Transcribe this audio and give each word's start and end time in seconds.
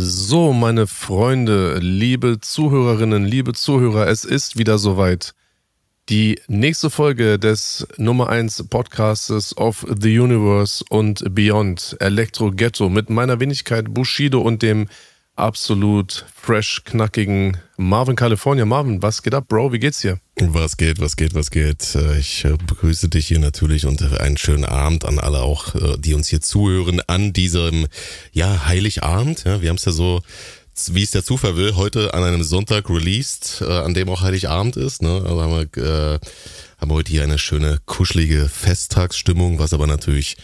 So, 0.00 0.52
meine 0.52 0.86
Freunde, 0.86 1.80
liebe 1.80 2.38
Zuhörerinnen, 2.40 3.24
liebe 3.24 3.52
Zuhörer, 3.52 4.06
es 4.06 4.24
ist 4.24 4.56
wieder 4.56 4.78
soweit. 4.78 5.34
Die 6.08 6.40
nächste 6.46 6.88
Folge 6.88 7.36
des 7.36 7.84
Nummer 7.96 8.28
1 8.28 8.68
Podcastes 8.68 9.56
of 9.56 9.84
the 10.00 10.16
Universe 10.20 10.84
und 10.88 11.24
Beyond, 11.34 11.96
Electro 11.98 12.52
Ghetto, 12.52 12.88
mit 12.88 13.10
meiner 13.10 13.40
Wenigkeit 13.40 13.92
Bushido 13.92 14.40
und 14.40 14.62
dem 14.62 14.86
absolut 15.38 16.26
fresh, 16.34 16.82
knackigen 16.84 17.58
Marvin 17.76 18.16
California. 18.16 18.64
Marvin, 18.64 19.02
was 19.02 19.22
geht 19.22 19.34
ab, 19.34 19.46
Bro? 19.48 19.72
Wie 19.72 19.78
geht's 19.78 20.00
dir? 20.00 20.18
Was 20.36 20.76
geht, 20.76 21.00
was 21.00 21.16
geht, 21.16 21.34
was 21.34 21.50
geht? 21.50 21.94
Äh, 21.94 22.18
ich 22.18 22.44
äh, 22.44 22.56
begrüße 22.56 23.08
dich 23.08 23.28
hier 23.28 23.38
natürlich 23.38 23.86
und 23.86 24.02
einen 24.20 24.36
schönen 24.36 24.64
Abend 24.64 25.04
an 25.04 25.18
alle 25.18 25.40
auch, 25.40 25.74
äh, 25.74 25.96
die 25.98 26.14
uns 26.14 26.28
hier 26.28 26.40
zuhören 26.40 27.00
an 27.06 27.32
diesem, 27.32 27.86
ja, 28.32 28.66
Heiligabend. 28.66 29.44
Wir 29.44 29.68
haben 29.68 29.76
es 29.76 29.84
ja 29.84 29.92
so, 29.92 30.22
wie 30.88 31.02
es 31.02 31.12
der 31.12 31.24
Zufall 31.24 31.56
will, 31.56 31.76
heute 31.76 32.14
an 32.14 32.24
einem 32.24 32.42
Sonntag 32.42 32.90
released, 32.90 33.62
an 33.62 33.94
dem 33.94 34.08
auch 34.08 34.22
Heiligabend 34.22 34.76
ist. 34.76 35.02
Ne? 35.02 35.22
Also 35.24 35.42
haben 35.42 35.68
wir, 35.72 35.82
äh, 35.82 36.18
haben 36.78 36.90
wir 36.90 36.94
heute 36.94 37.10
hier 37.10 37.24
eine 37.24 37.38
schöne, 37.38 37.78
kuschelige 37.86 38.48
Festtagsstimmung, 38.48 39.58
was 39.58 39.72
aber 39.72 39.86
natürlich 39.86 40.36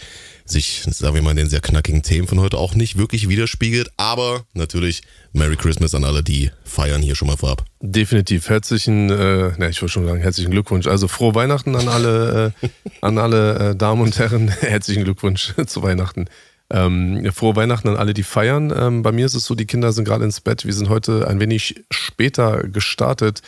sich, 0.45 0.83
sagen 0.87 1.15
wir 1.15 1.23
mal, 1.23 1.31
in 1.31 1.39
den 1.39 1.49
sehr 1.49 1.61
knackigen 1.61 2.03
Themen 2.03 2.29
von 2.29 2.41
heute 2.41 2.59
auch 2.59 2.75
nicht 2.75 2.99
wirklich 2.99 3.29
widerspiegelt. 3.29 3.91
Aber 3.97 4.45
natürlich 4.53 5.03
Merry 5.33 5.57
Christmas 5.57 5.95
an 5.95 6.05
alle, 6.05 6.23
die 6.23 6.51
feiern 6.65 7.03
hier 7.03 7.15
schon 7.15 7.29
mal 7.29 7.37
vorab. 7.37 7.65
Definitiv. 7.81 8.49
Herzlichen, 8.49 9.11
äh, 9.11 9.53
ne, 9.57 9.71
ich 9.71 9.81
wollte 9.81 9.93
schon 9.93 10.07
sagen, 10.07 10.21
herzlichen 10.21 10.51
Glückwunsch. 10.51 10.87
Also 10.87 11.09
frohe 11.09 11.35
Weihnachten 11.35 11.75
an 11.77 11.89
alle, 11.89 12.53
äh, 12.63 12.69
an 13.01 13.19
alle 13.19 13.71
äh, 13.71 13.77
Damen 13.77 14.03
und 14.03 14.19
Herren. 14.19 14.49
herzlichen 14.61 15.05
Glückwunsch 15.05 15.55
zu 15.67 15.83
Weihnachten. 15.83 16.27
Ähm, 16.71 17.31
frohe 17.33 17.57
Weihnachten 17.57 17.89
an 17.89 17.97
alle, 17.97 18.15
die 18.15 18.23
feiern. 18.23 18.73
Ähm, 18.77 19.03
bei 19.03 19.13
mir 19.13 19.27
ist 19.27 19.35
es 19.35 19.45
so, 19.45 19.55
die 19.55 19.67
Kinder 19.67 19.93
sind 19.93 20.05
gerade 20.05 20.25
ins 20.25 20.41
Bett. 20.41 20.65
Wir 20.65 20.75
sind 20.75 20.89
heute 20.89 21.27
ein 21.29 21.41
wenig 21.41 21.85
später 21.91 22.65
gestartet. 22.65 23.43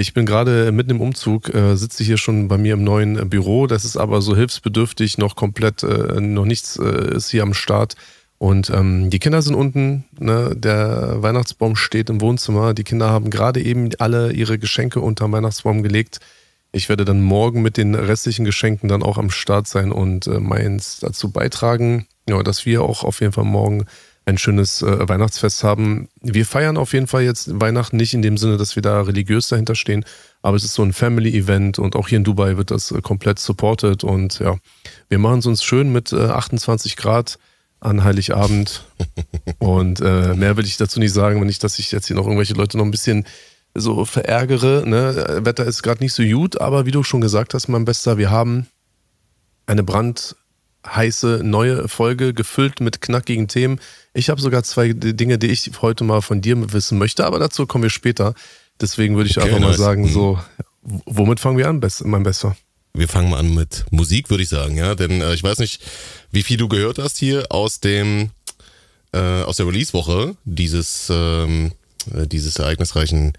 Ich 0.00 0.14
bin 0.14 0.24
gerade 0.24 0.72
mitten 0.72 0.92
im 0.92 1.00
Umzug, 1.02 1.54
äh, 1.54 1.76
sitze 1.76 2.02
hier 2.02 2.16
schon 2.16 2.48
bei 2.48 2.56
mir 2.56 2.72
im 2.72 2.82
neuen 2.82 3.18
äh, 3.18 3.26
Büro. 3.26 3.66
Das 3.66 3.84
ist 3.84 3.98
aber 3.98 4.22
so 4.22 4.34
hilfsbedürftig, 4.34 5.18
noch 5.18 5.36
komplett, 5.36 5.82
äh, 5.82 6.18
noch 6.22 6.46
nichts 6.46 6.78
äh, 6.78 7.16
ist 7.16 7.28
hier 7.28 7.42
am 7.42 7.52
Start. 7.52 7.96
Und 8.38 8.70
ähm, 8.70 9.10
die 9.10 9.18
Kinder 9.18 9.42
sind 9.42 9.54
unten, 9.54 10.06
ne? 10.18 10.56
der 10.56 11.22
Weihnachtsbaum 11.22 11.76
steht 11.76 12.08
im 12.08 12.22
Wohnzimmer. 12.22 12.72
Die 12.72 12.82
Kinder 12.82 13.10
haben 13.10 13.28
gerade 13.28 13.60
eben 13.60 13.90
alle 13.98 14.32
ihre 14.32 14.58
Geschenke 14.58 15.00
unterm 15.00 15.32
Weihnachtsbaum 15.32 15.82
gelegt. 15.82 16.20
Ich 16.72 16.88
werde 16.88 17.04
dann 17.04 17.20
morgen 17.20 17.60
mit 17.60 17.76
den 17.76 17.94
restlichen 17.94 18.46
Geschenken 18.46 18.88
dann 18.88 19.02
auch 19.02 19.18
am 19.18 19.28
Start 19.28 19.68
sein 19.68 19.92
und 19.92 20.26
äh, 20.26 20.40
meins 20.40 21.00
dazu 21.00 21.30
beitragen, 21.30 22.06
ja, 22.26 22.42
dass 22.42 22.64
wir 22.64 22.80
auch 22.80 23.04
auf 23.04 23.20
jeden 23.20 23.34
Fall 23.34 23.44
morgen 23.44 23.84
ein 24.26 24.38
schönes 24.38 24.82
äh, 24.82 25.08
Weihnachtsfest 25.08 25.64
haben. 25.64 26.08
Wir 26.20 26.46
feiern 26.46 26.76
auf 26.76 26.92
jeden 26.92 27.06
Fall 27.06 27.22
jetzt 27.22 27.60
Weihnachten 27.60 27.96
nicht 27.96 28.14
in 28.14 28.22
dem 28.22 28.36
Sinne, 28.36 28.56
dass 28.56 28.76
wir 28.76 28.82
da 28.82 29.00
religiös 29.02 29.48
dahinter 29.48 29.74
stehen, 29.74 30.04
aber 30.42 30.56
es 30.56 30.64
ist 30.64 30.74
so 30.74 30.82
ein 30.82 30.92
Family-Event 30.92 31.78
und 31.78 31.96
auch 31.96 32.08
hier 32.08 32.18
in 32.18 32.24
Dubai 32.24 32.56
wird 32.56 32.70
das 32.70 32.90
äh, 32.90 33.00
komplett 33.00 33.38
supported 33.38 34.04
und 34.04 34.38
ja, 34.38 34.56
wir 35.08 35.18
machen 35.18 35.38
es 35.40 35.46
uns 35.46 35.64
schön 35.64 35.92
mit 35.92 36.12
äh, 36.12 36.26
28 36.26 36.96
Grad 36.96 37.38
an 37.80 38.04
Heiligabend 38.04 38.84
und 39.58 40.00
äh, 40.00 40.34
mehr 40.34 40.56
will 40.56 40.66
ich 40.66 40.76
dazu 40.76 41.00
nicht 41.00 41.12
sagen, 41.12 41.40
wenn 41.40 41.46
nicht, 41.46 41.64
dass 41.64 41.78
ich 41.78 41.90
jetzt 41.90 42.06
hier 42.06 42.16
noch 42.16 42.26
irgendwelche 42.26 42.54
Leute 42.54 42.76
noch 42.76 42.84
ein 42.84 42.90
bisschen 42.90 43.26
so 43.74 44.04
verärgere. 44.04 44.84
Ne? 44.86 45.40
Wetter 45.44 45.64
ist 45.64 45.82
gerade 45.82 46.02
nicht 46.02 46.12
so 46.12 46.22
gut, 46.22 46.60
aber 46.60 46.86
wie 46.86 46.90
du 46.90 47.02
schon 47.02 47.20
gesagt 47.20 47.54
hast, 47.54 47.68
mein 47.68 47.84
Bester, 47.84 48.18
wir 48.18 48.30
haben 48.30 48.66
eine 49.66 49.82
Brand 49.82 50.36
heiße 50.86 51.40
neue 51.42 51.88
Folge, 51.88 52.34
gefüllt 52.34 52.80
mit 52.80 53.00
knackigen 53.00 53.48
Themen. 53.48 53.80
Ich 54.14 54.30
habe 54.30 54.40
sogar 54.40 54.62
zwei 54.62 54.92
Dinge, 54.92 55.38
die 55.38 55.48
ich 55.48 55.70
heute 55.82 56.04
mal 56.04 56.22
von 56.22 56.40
dir 56.40 56.72
wissen 56.72 56.98
möchte, 56.98 57.26
aber 57.26 57.38
dazu 57.38 57.66
kommen 57.66 57.82
wir 57.82 57.90
später. 57.90 58.34
Deswegen 58.80 59.16
würde 59.16 59.30
ich 59.30 59.36
okay, 59.36 59.48
einfach 59.48 59.60
nice. 59.60 59.78
mal 59.78 59.84
sagen, 59.84 60.08
so, 60.08 60.38
womit 60.82 61.38
fangen 61.40 61.58
wir 61.58 61.68
an, 61.68 61.80
mein 62.04 62.22
Bester? 62.22 62.56
Wir 62.92 63.08
fangen 63.08 63.30
mal 63.30 63.38
an 63.38 63.54
mit 63.54 63.84
Musik, 63.90 64.30
würde 64.30 64.42
ich 64.42 64.48
sagen, 64.48 64.76
ja. 64.76 64.94
Denn 64.94 65.20
äh, 65.20 65.34
ich 65.34 65.42
weiß 65.42 65.58
nicht, 65.58 65.82
wie 66.32 66.42
viel 66.42 66.56
du 66.56 66.68
gehört 66.68 66.98
hast 66.98 67.18
hier 67.18 67.46
aus 67.50 67.80
dem 67.80 68.30
äh, 69.12 69.42
aus 69.42 69.56
der 69.56 69.66
Release-Woche 69.66 70.36
dieses, 70.44 71.08
ähm, 71.10 71.72
äh, 72.14 72.26
dieses 72.26 72.56
ereignisreichen 72.56 73.32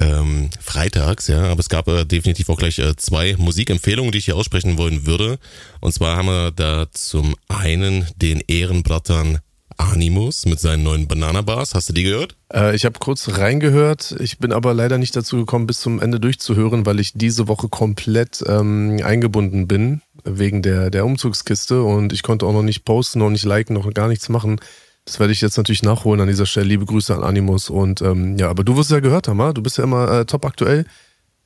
ähm, 0.00 0.50
freitags, 0.60 1.28
ja, 1.28 1.44
aber 1.44 1.60
es 1.60 1.68
gab 1.68 1.88
äh, 1.88 2.04
definitiv 2.04 2.48
auch 2.50 2.58
gleich 2.58 2.78
äh, 2.78 2.96
zwei 2.96 3.34
Musikempfehlungen, 3.38 4.12
die 4.12 4.18
ich 4.18 4.26
hier 4.26 4.36
aussprechen 4.36 4.78
wollen 4.78 5.06
würde. 5.06 5.38
Und 5.80 5.92
zwar 5.92 6.16
haben 6.16 6.26
wir 6.26 6.50
da 6.50 6.86
zum 6.92 7.34
einen 7.48 8.06
den 8.16 8.42
Ehrenbrattern 8.46 9.38
Animus 9.78 10.46
mit 10.46 10.58
seinen 10.58 10.82
neuen 10.82 11.06
Banana 11.06 11.42
Bars. 11.42 11.74
Hast 11.74 11.88
du 11.88 11.92
die 11.92 12.02
gehört? 12.02 12.36
Äh, 12.52 12.74
ich 12.74 12.84
habe 12.84 12.98
kurz 12.98 13.28
reingehört. 13.36 14.16
Ich 14.20 14.38
bin 14.38 14.52
aber 14.52 14.74
leider 14.74 14.98
nicht 14.98 15.14
dazu 15.14 15.36
gekommen, 15.36 15.66
bis 15.66 15.80
zum 15.80 16.00
Ende 16.00 16.18
durchzuhören, 16.20 16.86
weil 16.86 17.00
ich 17.00 17.12
diese 17.14 17.48
Woche 17.48 17.68
komplett 17.68 18.42
ähm, 18.46 19.00
eingebunden 19.02 19.68
bin 19.68 20.02
wegen 20.24 20.62
der, 20.62 20.90
der 20.90 21.04
Umzugskiste 21.04 21.82
und 21.82 22.12
ich 22.12 22.22
konnte 22.22 22.46
auch 22.46 22.52
noch 22.52 22.62
nicht 22.62 22.84
posten, 22.84 23.20
noch 23.20 23.30
nicht 23.30 23.44
liken, 23.44 23.74
noch 23.74 23.92
gar 23.92 24.08
nichts 24.08 24.28
machen. 24.28 24.60
Das 25.06 25.20
werde 25.20 25.32
ich 25.32 25.40
jetzt 25.40 25.56
natürlich 25.56 25.84
nachholen 25.84 26.20
an 26.20 26.26
dieser 26.26 26.46
Stelle. 26.46 26.66
Liebe 26.66 26.84
Grüße 26.84 27.14
an 27.14 27.22
Animus. 27.22 27.70
Und 27.70 28.02
ähm, 28.02 28.36
ja, 28.38 28.50
aber 28.50 28.64
du 28.64 28.76
wirst 28.76 28.90
ja 28.90 29.00
gehört 29.00 29.28
haben, 29.28 29.54
du 29.54 29.62
bist 29.62 29.78
ja 29.78 29.84
immer 29.84 30.10
äh, 30.10 30.24
top 30.26 30.44
aktuell. 30.44 30.84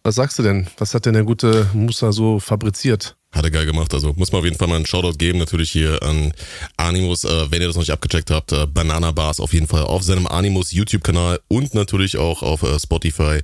Was 0.02 0.14
sagst 0.14 0.38
du 0.38 0.42
denn? 0.42 0.66
Was 0.78 0.94
hat 0.94 1.04
denn 1.04 1.12
der 1.12 1.24
gute 1.24 1.66
Musa 1.74 2.10
so 2.10 2.40
fabriziert? 2.40 3.16
Hat 3.32 3.44
er 3.44 3.52
geil 3.52 3.64
gemacht. 3.64 3.94
Also 3.94 4.12
muss 4.16 4.32
man 4.32 4.40
auf 4.40 4.44
jeden 4.44 4.56
Fall 4.56 4.66
mal 4.66 4.74
einen 4.74 4.86
Shoutout 4.86 5.16
geben. 5.16 5.38
Natürlich 5.38 5.70
hier 5.70 6.02
an 6.02 6.32
Animus. 6.76 7.22
Äh, 7.22 7.50
wenn 7.50 7.60
ihr 7.60 7.68
das 7.68 7.76
noch 7.76 7.82
nicht 7.82 7.92
abgecheckt 7.92 8.30
habt, 8.32 8.50
äh, 8.50 8.66
Banana 8.66 9.12
Bars 9.12 9.38
auf 9.38 9.52
jeden 9.52 9.68
Fall 9.68 9.84
auf 9.84 10.02
seinem 10.02 10.26
Animus 10.26 10.72
YouTube-Kanal 10.72 11.38
und 11.46 11.72
natürlich 11.72 12.16
auch 12.16 12.42
auf 12.42 12.64
äh, 12.64 12.76
Spotify. 12.80 13.38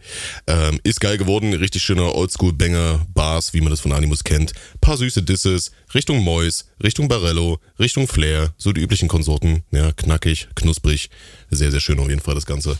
Ähm, 0.49 0.81
ist 0.83 1.01
geil 1.01 1.19
geworden. 1.19 1.55
Richtig 1.55 1.85
schöne 1.85 2.13
Oldschool-Banger-Bars, 2.15 3.55
wie 3.55 3.61
man 3.61 3.71
das 3.71 3.81
von 3.81 3.93
Animus 3.93 4.25
kennt. 4.25 4.55
Paar 4.81 4.97
süße 4.97 5.23
Disses. 5.23 5.71
Richtung 5.95 6.19
Mois, 6.19 6.65
Richtung 6.83 7.07
Barello, 7.07 7.61
Richtung 7.79 8.09
Flair. 8.09 8.53
So 8.57 8.73
die 8.73 8.81
üblichen 8.81 9.07
Konsorten. 9.07 9.63
Ja, 9.71 9.93
knackig, 9.93 10.49
knusprig. 10.57 11.11
Sehr, 11.51 11.71
sehr 11.71 11.81
schön 11.81 12.01
auf 12.01 12.09
jeden 12.09 12.21
Fall 12.21 12.35
das 12.35 12.47
Ganze. 12.47 12.77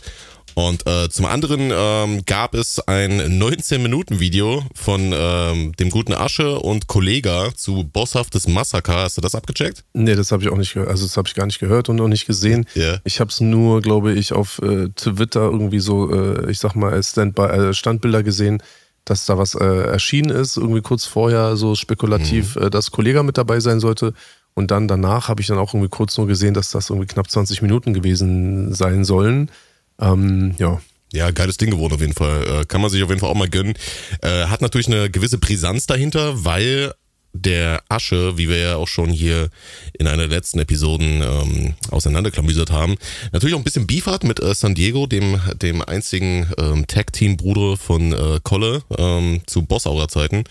Und 0.57 0.87
äh, 0.87 1.07
zum 1.07 1.27
anderen 1.27 1.69
ähm, 1.71 2.25
gab 2.25 2.55
es 2.55 2.79
ein 2.79 3.39
19-Minuten-Video 3.39 4.63
von 4.73 5.13
ähm, 5.13 5.73
dem 5.73 5.91
guten 5.91 6.13
Asche 6.13 6.57
und 6.57 6.87
Kollega 6.87 7.49
zu 7.55 7.83
Bosshaftes 7.83 8.47
Massaker. 8.47 9.03
Hast 9.03 9.17
du 9.17 9.21
das 9.21 9.35
abgecheckt? 9.35 9.83
Nee, 9.93 10.15
das 10.15 10.31
habe 10.31 10.41
ich 10.41 10.49
auch 10.49 10.57
nicht 10.57 10.73
gehört. 10.73 10.89
Also 10.89 11.05
das 11.05 11.15
habe 11.15 11.27
ich 11.27 11.35
gar 11.35 11.45
nicht 11.45 11.59
gehört 11.59 11.89
und 11.89 12.01
auch 12.01 12.07
nicht 12.07 12.25
gesehen. 12.25 12.65
Yeah. 12.75 12.99
Ich 13.03 13.19
habe 13.19 13.29
es 13.29 13.39
nur, 13.39 13.81
glaube 13.81 14.13
ich, 14.13 14.33
auf 14.33 14.59
äh, 14.63 14.89
Twitter 14.95 15.41
irgendwie 15.41 15.77
so, 15.77 16.11
äh, 16.11 16.49
ich 16.49 16.57
sag 16.57 16.73
mal, 16.73 16.91
als 16.91 17.11
Standby, 17.11 17.43
äh, 17.43 17.73
Standbilder 17.75 18.23
gesehen, 18.23 18.63
dass 19.05 19.27
da 19.27 19.37
was 19.37 19.53
äh, 19.53 19.63
erschienen 19.63 20.31
ist. 20.31 20.57
Irgendwie 20.57 20.81
kurz 20.81 21.05
vorher 21.05 21.55
so 21.55 21.75
spekulativ, 21.75 22.55
mhm. 22.55 22.63
äh, 22.63 22.69
dass 22.71 22.89
Kollega 22.89 23.21
mit 23.21 23.37
dabei 23.37 23.59
sein 23.59 23.79
sollte. 23.79 24.15
Und 24.55 24.71
dann 24.71 24.87
danach 24.87 25.27
habe 25.27 25.39
ich 25.39 25.45
dann 25.45 25.59
auch 25.59 25.75
irgendwie 25.75 25.91
kurz 25.91 26.17
nur 26.17 26.25
gesehen, 26.25 26.55
dass 26.55 26.71
das 26.71 26.89
irgendwie 26.89 27.05
knapp 27.05 27.29
20 27.29 27.61
Minuten 27.61 27.93
gewesen 27.93 28.73
sein 28.73 29.05
sollen. 29.05 29.51
Ähm, 29.99 30.55
ja. 30.57 30.81
Ja, 31.13 31.31
geiles 31.31 31.57
Ding 31.57 31.71
geworden 31.71 31.93
auf 31.93 32.01
jeden 32.01 32.13
Fall. 32.13 32.61
Äh, 32.61 32.65
kann 32.65 32.81
man 32.81 32.89
sich 32.89 33.01
auf 33.01 33.09
jeden 33.09 33.21
Fall 33.21 33.29
auch 33.29 33.35
mal 33.35 33.49
gönnen. 33.49 33.75
Äh, 34.21 34.47
hat 34.47 34.61
natürlich 34.61 34.87
eine 34.87 35.09
gewisse 35.09 35.37
Brisanz 35.37 35.85
dahinter, 35.85 36.43
weil 36.43 36.93
der 37.33 37.83
Asche, 37.89 38.37
wie 38.37 38.49
wir 38.49 38.57
ja 38.57 38.75
auch 38.75 38.87
schon 38.87 39.09
hier 39.09 39.49
in 39.97 40.07
einer 40.07 40.27
der 40.27 40.37
letzten 40.37 40.59
Episoden 40.59 41.21
ähm, 41.21 41.75
auseinanderklamüsert 41.91 42.71
haben, 42.71 42.95
natürlich 43.31 43.55
auch 43.55 43.59
ein 43.59 43.63
bisschen 43.63 43.87
Beef 43.87 44.07
hat 44.07 44.23
mit 44.23 44.39
äh, 44.39 44.53
San 44.53 44.75
Diego, 44.75 45.07
dem, 45.07 45.39
dem 45.61 45.81
einzigen 45.81 46.51
ähm, 46.57 46.87
Tag-Team-Bruder 46.87 47.77
von 47.77 48.13
äh, 48.13 48.39
Kolle 48.43 48.83
ähm, 48.97 49.41
zu 49.45 49.61
Boss-Aura-Zeiten. 49.63 50.43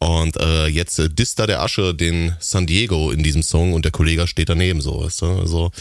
Und 0.00 0.36
äh, 0.36 0.66
jetzt 0.66 1.00
äh, 1.00 1.08
disst 1.08 1.40
da 1.40 1.46
der 1.46 1.60
Asche 1.60 1.92
den 1.92 2.36
San 2.38 2.66
Diego 2.66 3.10
in 3.10 3.24
diesem 3.24 3.42
Song 3.42 3.72
und 3.72 3.84
der 3.84 3.90
Kollege 3.90 4.28
steht 4.28 4.48
daneben 4.48 4.80
so. 4.80 5.02
Weißt 5.02 5.22
du? 5.22 5.26
Also 5.26 5.72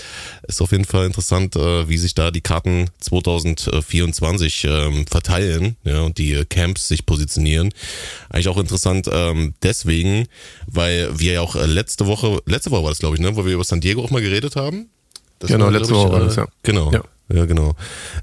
ist 0.47 0.59
auf 0.59 0.71
jeden 0.71 0.85
Fall 0.85 1.05
interessant, 1.05 1.55
äh, 1.55 1.87
wie 1.87 1.97
sich 1.97 2.15
da 2.15 2.31
die 2.31 2.41
Karten 2.41 2.89
2024 2.99 4.63
ähm, 4.63 5.05
verteilen 5.05 5.77
ja, 5.83 6.01
und 6.01 6.17
die 6.17 6.43
Camps 6.49 6.87
sich 6.87 7.05
positionieren. 7.05 7.71
Eigentlich 8.29 8.47
auch 8.47 8.57
interessant 8.57 9.07
ähm, 9.11 9.53
deswegen, 9.61 10.27
weil 10.65 11.09
wir 11.19 11.33
ja 11.33 11.41
auch 11.41 11.55
äh, 11.55 11.67
letzte 11.67 12.07
Woche, 12.07 12.41
letzte 12.47 12.71
Woche 12.71 12.83
war 12.83 12.89
das 12.89 12.99
glaube 12.99 13.17
ich, 13.17 13.21
ne, 13.21 13.35
wo 13.35 13.45
wir 13.45 13.53
über 13.53 13.63
San 13.63 13.81
Diego 13.81 14.03
auch 14.03 14.09
mal 14.09 14.21
geredet 14.21 14.55
haben. 14.55 14.89
Das 15.37 15.51
genau, 15.51 15.65
war, 15.65 15.71
letzte 15.71 15.93
Woche 15.93 16.11
war 16.11 16.21
das, 16.21 16.35
ja. 16.37 16.47
Genau. 16.63 16.91
Ja. 16.91 17.03
Ja, 17.29 17.45
genau. 17.45 17.75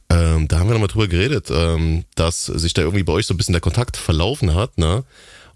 Ähm, 0.09 0.49
da 0.49 0.59
haben 0.59 0.69
wir 0.69 0.73
nochmal 0.73 0.89
drüber 0.89 1.09
geredet, 1.09 1.51
ähm, 1.51 2.05
dass 2.15 2.47
sich 2.47 2.73
da 2.73 2.81
irgendwie 2.81 3.03
bei 3.03 3.13
euch 3.13 3.27
so 3.27 3.35
ein 3.35 3.37
bisschen 3.37 3.53
der 3.53 3.61
Kontakt 3.61 3.99
verlaufen 3.99 4.55
hat, 4.55 4.79
ne? 4.79 5.05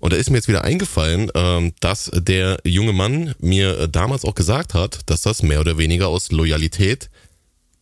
Und 0.00 0.12
da 0.12 0.16
ist 0.16 0.30
mir 0.30 0.36
jetzt 0.36 0.48
wieder 0.48 0.64
eingefallen, 0.64 1.30
ähm, 1.34 1.72
dass 1.80 2.10
der 2.14 2.58
junge 2.64 2.92
Mann 2.92 3.34
mir 3.40 3.78
äh, 3.78 3.88
damals 3.88 4.24
auch 4.24 4.34
gesagt 4.34 4.74
hat, 4.74 5.00
dass 5.06 5.22
das 5.22 5.42
mehr 5.42 5.60
oder 5.60 5.78
weniger 5.78 6.08
aus 6.08 6.30
Loyalität 6.30 7.10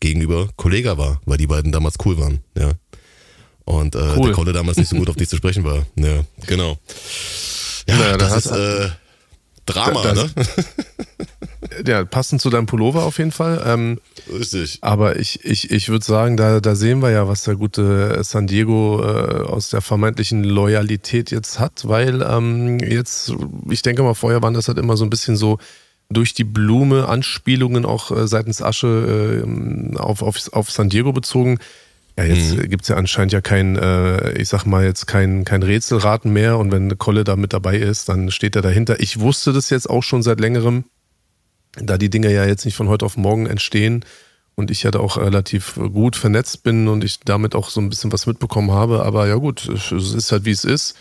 gegenüber 0.00 0.48
Kollega 0.56 0.98
war, 0.98 1.20
weil 1.24 1.38
die 1.38 1.46
beiden 1.46 1.72
damals 1.72 1.96
cool 2.04 2.18
waren, 2.18 2.40
ja. 2.56 2.72
Und 3.64 3.96
äh, 3.96 3.98
cool. 4.16 4.26
der 4.26 4.32
Kolle 4.32 4.52
damals 4.52 4.78
nicht 4.78 4.88
so 4.88 4.96
gut 4.96 5.10
auf 5.10 5.16
dich 5.16 5.28
zu 5.28 5.36
sprechen 5.36 5.64
war. 5.64 5.84
Ja, 5.96 6.24
genau. 6.46 6.78
Ja, 7.88 7.96
naja, 7.96 8.16
das 8.16 8.36
ist, 8.36 8.50
äh, 8.52 8.90
Drama, 9.66 10.02
da, 10.02 10.14
ne? 10.14 10.30
ja, 11.86 12.04
passend 12.04 12.40
zu 12.40 12.50
deinem 12.50 12.66
Pullover 12.66 13.04
auf 13.04 13.18
jeden 13.18 13.32
Fall. 13.32 13.62
Ähm, 13.66 14.00
Richtig. 14.32 14.78
aber 14.80 15.18
ich, 15.18 15.44
ich, 15.44 15.70
ich 15.70 15.88
würde 15.88 16.04
sagen, 16.04 16.36
da, 16.36 16.60
da 16.60 16.74
sehen 16.74 17.02
wir 17.02 17.10
ja, 17.10 17.28
was 17.28 17.42
der 17.42 17.56
gute 17.56 18.22
San 18.22 18.46
Diego 18.46 19.02
äh, 19.02 19.42
aus 19.44 19.70
der 19.70 19.80
vermeintlichen 19.80 20.44
Loyalität 20.44 21.30
jetzt 21.30 21.58
hat, 21.58 21.86
weil 21.86 22.22
ähm, 22.22 22.78
jetzt, 22.78 23.34
ich 23.68 23.82
denke 23.82 24.02
mal, 24.02 24.14
vorher 24.14 24.42
waren 24.42 24.54
das 24.54 24.68
halt 24.68 24.78
immer 24.78 24.96
so 24.96 25.04
ein 25.04 25.10
bisschen 25.10 25.36
so 25.36 25.58
durch 26.08 26.34
die 26.34 26.44
Blume 26.44 27.08
Anspielungen 27.08 27.84
auch 27.84 28.10
äh, 28.10 28.28
seitens 28.28 28.62
Asche 28.62 29.42
äh, 29.44 29.98
auf, 29.98 30.22
auf, 30.22 30.52
auf 30.52 30.70
San 30.70 30.88
Diego 30.88 31.12
bezogen. 31.12 31.58
Ja, 32.18 32.24
jetzt 32.24 32.56
mhm. 32.56 32.68
gibt 32.70 32.82
es 32.82 32.88
ja 32.88 32.96
anscheinend 32.96 33.32
ja 33.32 33.42
kein, 33.42 33.76
äh, 33.76 34.32
ich 34.38 34.48
sag 34.48 34.64
mal 34.64 34.84
jetzt 34.84 35.06
kein, 35.06 35.44
kein 35.44 35.62
Rätselraten 35.62 36.32
mehr 36.32 36.58
und 36.58 36.72
wenn 36.72 36.96
Kolle 36.96 37.24
da 37.24 37.36
mit 37.36 37.52
dabei 37.52 37.76
ist, 37.76 38.08
dann 38.08 38.30
steht 38.30 38.56
er 38.56 38.62
dahinter. 38.62 39.00
Ich 39.00 39.20
wusste 39.20 39.52
das 39.52 39.68
jetzt 39.68 39.90
auch 39.90 40.02
schon 40.02 40.22
seit 40.22 40.40
längerem, 40.40 40.84
da 41.78 41.98
die 41.98 42.08
Dinge 42.08 42.32
ja 42.32 42.46
jetzt 42.46 42.64
nicht 42.64 42.76
von 42.76 42.88
heute 42.88 43.04
auf 43.04 43.18
morgen 43.18 43.46
entstehen 43.46 44.04
und 44.54 44.70
ich 44.70 44.82
ja 44.82 44.90
da 44.90 45.00
auch 45.00 45.18
relativ 45.18 45.74
gut 45.74 46.16
vernetzt 46.16 46.62
bin 46.62 46.88
und 46.88 47.04
ich 47.04 47.20
damit 47.20 47.54
auch 47.54 47.68
so 47.68 47.80
ein 47.82 47.90
bisschen 47.90 48.10
was 48.12 48.26
mitbekommen 48.26 48.70
habe. 48.70 49.04
Aber 49.04 49.28
ja 49.28 49.34
gut, 49.34 49.68
es 49.68 49.92
ist 49.92 50.32
halt 50.32 50.46
wie 50.46 50.52
es 50.52 50.64
ist. 50.64 50.96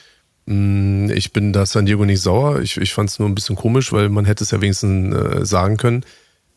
Mm, 0.46 1.10
ich 1.12 1.32
bin 1.32 1.54
da 1.54 1.66
San 1.66 1.86
Diego 1.86 2.04
nicht 2.04 2.22
sauer. 2.22 2.60
Ich, 2.60 2.76
ich 2.76 2.94
fand 2.94 3.10
es 3.10 3.20
nur 3.20 3.30
ein 3.30 3.36
bisschen 3.36 3.56
komisch, 3.56 3.94
weil 3.94 4.10
man 4.10 4.26
hätte 4.26 4.44
es 4.44 4.52
ja 4.52 4.60
wenigstens 4.60 5.16
äh, 5.16 5.46
sagen 5.46 5.78
können. 5.78 6.04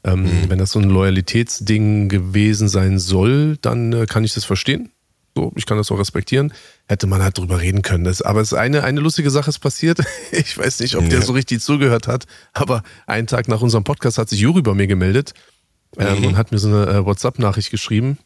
Ähm, 0.04 0.22
mhm. 0.22 0.50
Wenn 0.50 0.58
das 0.58 0.72
so 0.72 0.78
ein 0.78 0.88
Loyalitätsding 0.88 2.08
gewesen 2.08 2.68
sein 2.68 2.98
soll, 2.98 3.56
dann 3.60 3.92
äh, 3.92 4.06
kann 4.06 4.24
ich 4.24 4.34
das 4.34 4.44
verstehen. 4.44 4.90
So, 5.34 5.52
ich 5.56 5.66
kann 5.66 5.76
das 5.76 5.90
auch 5.90 5.98
respektieren. 5.98 6.52
Hätte 6.88 7.06
man 7.06 7.22
halt 7.22 7.38
drüber 7.38 7.60
reden 7.60 7.82
können. 7.82 8.04
Das, 8.04 8.22
aber 8.22 8.40
es 8.40 8.52
eine, 8.54 8.84
eine 8.84 9.00
lustige 9.00 9.30
Sache 9.30 9.50
ist 9.50 9.58
passiert. 9.60 10.00
Ich 10.32 10.56
weiß 10.56 10.80
nicht, 10.80 10.96
ob 10.96 11.04
ja. 11.04 11.10
der 11.10 11.22
so 11.22 11.32
richtig 11.32 11.60
zugehört 11.60 12.06
hat, 12.06 12.26
aber 12.52 12.82
einen 13.06 13.26
Tag 13.26 13.48
nach 13.48 13.60
unserem 13.60 13.84
Podcast 13.84 14.18
hat 14.18 14.28
sich 14.28 14.40
Juri 14.40 14.62
bei 14.62 14.74
mir 14.74 14.86
gemeldet 14.86 15.32
ähm, 15.96 16.18
mhm. 16.18 16.26
und 16.26 16.36
hat 16.36 16.52
mir 16.52 16.58
so 16.58 16.68
eine 16.68 16.86
äh, 16.86 17.04
WhatsApp-Nachricht 17.04 17.70
geschrieben. 17.70 18.18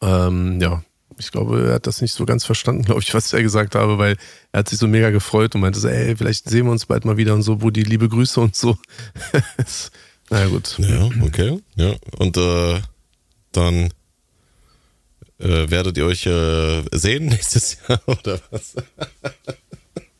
Ähm, 0.00 0.60
ja, 0.60 0.82
ich 1.18 1.30
glaube, 1.30 1.66
er 1.66 1.74
hat 1.74 1.86
das 1.86 2.00
nicht 2.00 2.12
so 2.12 2.24
ganz 2.24 2.44
verstanden, 2.44 2.82
glaube 2.86 3.00
ich, 3.00 3.12
was 3.14 3.32
ich 3.32 3.42
gesagt 3.42 3.74
habe, 3.74 3.98
weil 3.98 4.16
er 4.52 4.60
hat 4.60 4.68
sich 4.68 4.78
so 4.78 4.88
mega 4.88 5.10
gefreut 5.10 5.54
und 5.54 5.60
meinte 5.60 5.80
so, 5.80 5.88
ey, 5.88 6.16
vielleicht 6.16 6.48
sehen 6.48 6.66
wir 6.66 6.72
uns 6.72 6.86
bald 6.86 7.04
mal 7.04 7.16
wieder 7.16 7.34
und 7.34 7.42
so, 7.42 7.62
wo 7.62 7.70
die 7.70 7.84
liebe 7.84 8.08
Grüße 8.08 8.40
und 8.40 8.54
so. 8.54 8.76
Na 10.32 10.46
gut. 10.46 10.78
Ja, 10.78 11.10
okay. 11.22 11.60
Ja. 11.76 11.94
Und 12.18 12.38
äh, 12.38 12.80
dann 13.52 13.92
äh, 15.38 15.70
werdet 15.70 15.98
ihr 15.98 16.06
euch 16.06 16.24
äh, 16.24 16.82
sehen 16.90 17.26
nächstes 17.28 17.76
Jahr 17.86 18.00
oder 18.06 18.40
was? 18.50 18.74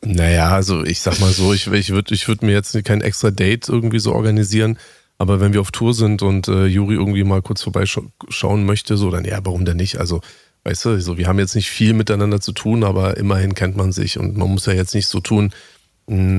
naja, 0.05 0.51
also 0.51 0.85
ich 0.85 1.01
sag 1.01 1.19
mal 1.19 1.33
so, 1.33 1.55
ich, 1.55 1.67
ich 1.67 1.91
würde 1.91 2.15
ich 2.15 2.29
würd 2.29 2.43
mir 2.43 2.53
jetzt 2.53 2.77
kein 2.85 3.01
extra 3.01 3.31
Date 3.31 3.71
irgendwie 3.71 4.01
so 4.01 4.13
organisieren. 4.13 4.79
Aber 5.17 5.41
wenn 5.41 5.55
wir 5.55 5.63
auf 5.63 5.71
Tour 5.71 5.95
sind 5.95 6.21
und 6.21 6.47
äh, 6.49 6.67
Juri 6.67 6.95
irgendwie 6.95 7.25
mal 7.25 7.41
kurz 7.41 7.63
vorbeischauen 7.63 8.67
möchte, 8.67 8.99
so 8.99 9.11
dann 9.11 9.25
ja, 9.25 9.39
warum 9.45 9.65
denn 9.65 9.77
nicht? 9.79 9.99
Also, 9.99 10.21
weißt 10.65 10.85
du, 10.85 11.01
so, 11.01 11.17
wir 11.17 11.27
haben 11.27 11.39
jetzt 11.39 11.55
nicht 11.55 11.71
viel 11.71 11.95
miteinander 11.95 12.41
zu 12.41 12.53
tun, 12.53 12.85
aber 12.85 13.17
immerhin 13.17 13.55
kennt 13.55 13.77
man 13.77 13.93
sich 13.93 14.19
und 14.19 14.37
man 14.37 14.51
muss 14.51 14.67
ja 14.67 14.75
jetzt 14.75 14.95
nicht 14.95 15.07
so 15.07 15.21
tun, 15.21 15.53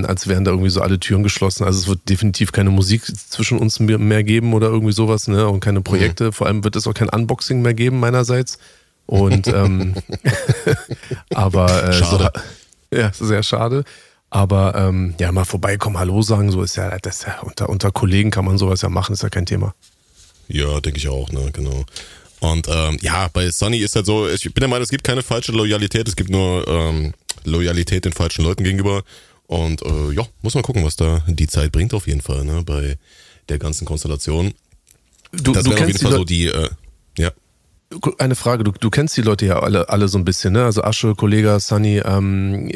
als 0.05 0.27
wären 0.27 0.43
da 0.43 0.51
irgendwie 0.51 0.69
so 0.69 0.81
alle 0.81 0.99
Türen 0.99 1.23
geschlossen. 1.23 1.63
Also 1.63 1.79
es 1.79 1.87
wird 1.87 2.09
definitiv 2.09 2.51
keine 2.51 2.69
Musik 2.69 3.05
zwischen 3.05 3.57
uns 3.57 3.79
mehr 3.79 4.23
geben 4.23 4.53
oder 4.53 4.67
irgendwie 4.67 4.93
sowas, 4.93 5.27
ne? 5.27 5.47
Und 5.47 5.59
keine 5.59 5.81
Projekte. 5.81 6.25
Mhm. 6.25 6.33
Vor 6.33 6.47
allem 6.47 6.63
wird 6.63 6.75
es 6.75 6.87
auch 6.87 6.93
kein 6.93 7.09
Unboxing 7.09 7.61
mehr 7.61 7.73
geben 7.73 7.99
meinerseits. 7.99 8.57
Und 9.05 9.47
ähm, 9.47 9.95
aber 11.33 11.89
äh, 11.89 11.93
schade. 11.93 12.31
So, 12.91 12.97
ja, 12.97 13.11
sehr 13.13 13.43
schade. 13.43 13.83
Aber 14.29 14.73
ähm, 14.75 15.13
ja, 15.19 15.31
mal 15.31 15.45
vorbeikommen, 15.45 15.97
Hallo 15.99 16.21
sagen, 16.23 16.51
so 16.51 16.63
ist 16.63 16.75
ja, 16.75 16.97
das 16.97 17.23
ja 17.23 17.41
unter, 17.41 17.69
unter 17.69 17.91
Kollegen 17.91 18.31
kann 18.31 18.45
man 18.45 18.57
sowas 18.57 18.81
ja 18.81 18.89
machen, 18.89 19.13
ist 19.13 19.21
ja 19.21 19.29
kein 19.29 19.45
Thema. 19.45 19.75
Ja, 20.47 20.79
denke 20.79 20.97
ich 20.97 21.07
auch, 21.07 21.31
ne, 21.31 21.51
genau. 21.53 21.85
Und 22.39 22.67
ähm, 22.67 22.97
ja, 23.01 23.29
bei 23.31 23.49
Sunny 23.51 23.77
ist 23.77 23.95
halt 23.95 24.05
so, 24.05 24.27
ich 24.27 24.43
bin 24.43 24.61
der 24.61 24.67
Meinung, 24.67 24.83
es 24.83 24.89
gibt 24.89 25.03
keine 25.03 25.21
falsche 25.21 25.51
Loyalität, 25.51 26.07
es 26.07 26.15
gibt 26.15 26.29
nur 26.29 26.67
ähm, 26.67 27.13
Loyalität 27.45 28.05
den 28.05 28.11
falschen 28.11 28.43
Leuten 28.43 28.63
gegenüber. 28.63 29.03
Und 29.47 29.81
äh, 29.83 30.11
ja, 30.13 30.25
muss 30.41 30.55
man 30.55 30.63
gucken, 30.63 30.83
was 30.83 30.95
da 30.95 31.23
die 31.27 31.47
Zeit 31.47 31.71
bringt 31.71 31.93
auf 31.93 32.07
jeden 32.07 32.21
Fall, 32.21 32.45
ne, 32.45 32.63
bei 32.65 32.97
der 33.49 33.59
ganzen 33.59 33.85
Konstellation. 33.85 34.53
Du, 35.31 35.51
das 35.51 35.65
wäre 35.65 35.81
auf 35.81 35.87
jeden 35.87 35.99
Fall 35.99 36.11
so 36.11 36.23
die, 36.23 36.47
äh, 36.47 36.69
ja. 37.17 37.31
Eine 38.17 38.35
Frage, 38.35 38.63
du, 38.63 38.71
du 38.71 38.89
kennst 38.89 39.15
die 39.17 39.21
Leute 39.21 39.45
ja 39.45 39.59
alle, 39.59 39.89
alle 39.89 40.07
so 40.07 40.17
ein 40.17 40.25
bisschen, 40.25 40.53
ne? 40.53 40.65
Also 40.65 40.83
Asche, 40.83 41.13
Kollege, 41.13 41.59
Sunny, 41.59 42.01
ähm, 42.03 42.67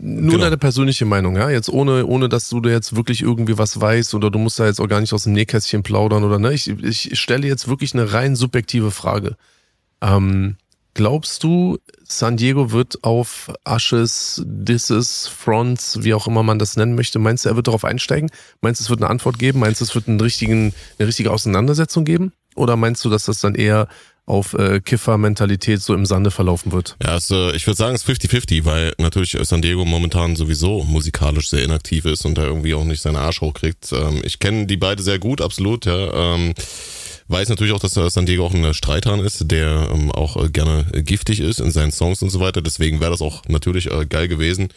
nur 0.00 0.32
genau. 0.32 0.38
deine 0.38 0.56
persönliche 0.56 1.04
Meinung, 1.04 1.36
ja? 1.36 1.50
Jetzt 1.50 1.68
ohne, 1.68 2.06
ohne 2.06 2.30
dass 2.30 2.48
du 2.48 2.60
da 2.60 2.70
jetzt 2.70 2.96
wirklich 2.96 3.20
irgendwie 3.20 3.58
was 3.58 3.78
weißt 3.78 4.14
oder 4.14 4.30
du 4.30 4.38
musst 4.38 4.58
da 4.58 4.66
jetzt 4.66 4.80
auch 4.80 4.88
gar 4.88 5.00
nicht 5.00 5.12
aus 5.12 5.24
dem 5.24 5.34
Nähkästchen 5.34 5.82
plaudern 5.82 6.24
oder 6.24 6.38
ne? 6.38 6.54
Ich, 6.54 6.68
ich 6.68 7.18
stelle 7.20 7.46
jetzt 7.46 7.68
wirklich 7.68 7.92
eine 7.92 8.12
rein 8.12 8.34
subjektive 8.34 8.90
Frage. 8.90 9.36
Ähm, 10.00 10.56
glaubst 10.98 11.44
du, 11.44 11.78
San 12.02 12.36
Diego 12.36 12.72
wird 12.72 13.04
auf 13.04 13.52
Ashes, 13.64 14.42
Disses, 14.44 15.28
Fronts, 15.28 16.02
wie 16.02 16.12
auch 16.12 16.26
immer 16.26 16.42
man 16.42 16.58
das 16.58 16.76
nennen 16.76 16.96
möchte, 16.96 17.20
meinst 17.20 17.44
du, 17.44 17.50
er 17.50 17.54
wird 17.54 17.68
darauf 17.68 17.84
einsteigen? 17.84 18.30
Meinst 18.62 18.80
du, 18.80 18.82
es 18.82 18.90
wird 18.90 19.00
eine 19.00 19.08
Antwort 19.08 19.38
geben? 19.38 19.60
Meinst 19.60 19.80
du, 19.80 19.84
es 19.84 19.94
wird 19.94 20.08
einen 20.08 20.20
richtigen, 20.20 20.74
eine 20.98 21.06
richtige 21.06 21.30
Auseinandersetzung 21.30 22.04
geben? 22.04 22.32
Oder 22.56 22.74
meinst 22.74 23.04
du, 23.04 23.10
dass 23.10 23.26
das 23.26 23.38
dann 23.38 23.54
eher 23.54 23.86
auf 24.26 24.54
äh, 24.54 24.80
Kiffer-Mentalität 24.80 25.80
so 25.80 25.94
im 25.94 26.04
Sande 26.04 26.32
verlaufen 26.32 26.72
wird? 26.72 26.96
Ja, 27.00 27.10
also 27.10 27.52
ich 27.52 27.64
würde 27.68 27.76
sagen, 27.76 27.94
es 27.94 28.02
ist 28.02 28.24
50-50, 28.24 28.64
weil 28.64 28.92
natürlich 28.98 29.38
San 29.42 29.62
Diego 29.62 29.84
momentan 29.84 30.34
sowieso 30.34 30.82
musikalisch 30.82 31.48
sehr 31.48 31.62
inaktiv 31.62 32.06
ist 32.06 32.24
und 32.24 32.36
da 32.36 32.42
irgendwie 32.42 32.74
auch 32.74 32.84
nicht 32.84 33.02
seinen 33.02 33.16
Arsch 33.16 33.40
hochkriegt. 33.40 33.92
Ähm, 33.92 34.20
ich 34.24 34.40
kenne 34.40 34.66
die 34.66 34.76
beide 34.76 35.00
sehr 35.00 35.20
gut, 35.20 35.40
absolut, 35.40 35.86
ja. 35.86 36.34
Ähm, 36.34 36.54
Weiß 37.30 37.50
natürlich 37.50 37.74
auch, 37.74 37.80
dass 37.80 37.92
San 37.92 38.24
Diego 38.24 38.46
auch 38.46 38.54
ein 38.54 38.72
Streithahn 38.72 39.20
ist, 39.20 39.50
der 39.50 39.90
ähm, 39.92 40.10
auch 40.10 40.42
äh, 40.42 40.48
gerne 40.48 40.86
giftig 41.04 41.40
ist 41.40 41.60
in 41.60 41.70
seinen 41.70 41.92
Songs 41.92 42.22
und 42.22 42.30
so 42.30 42.40
weiter. 42.40 42.62
Deswegen 42.62 43.00
wäre 43.00 43.10
das 43.10 43.20
auch 43.20 43.42
natürlich 43.48 43.90
äh, 43.90 44.06
geil 44.06 44.28
gewesen, 44.28 44.68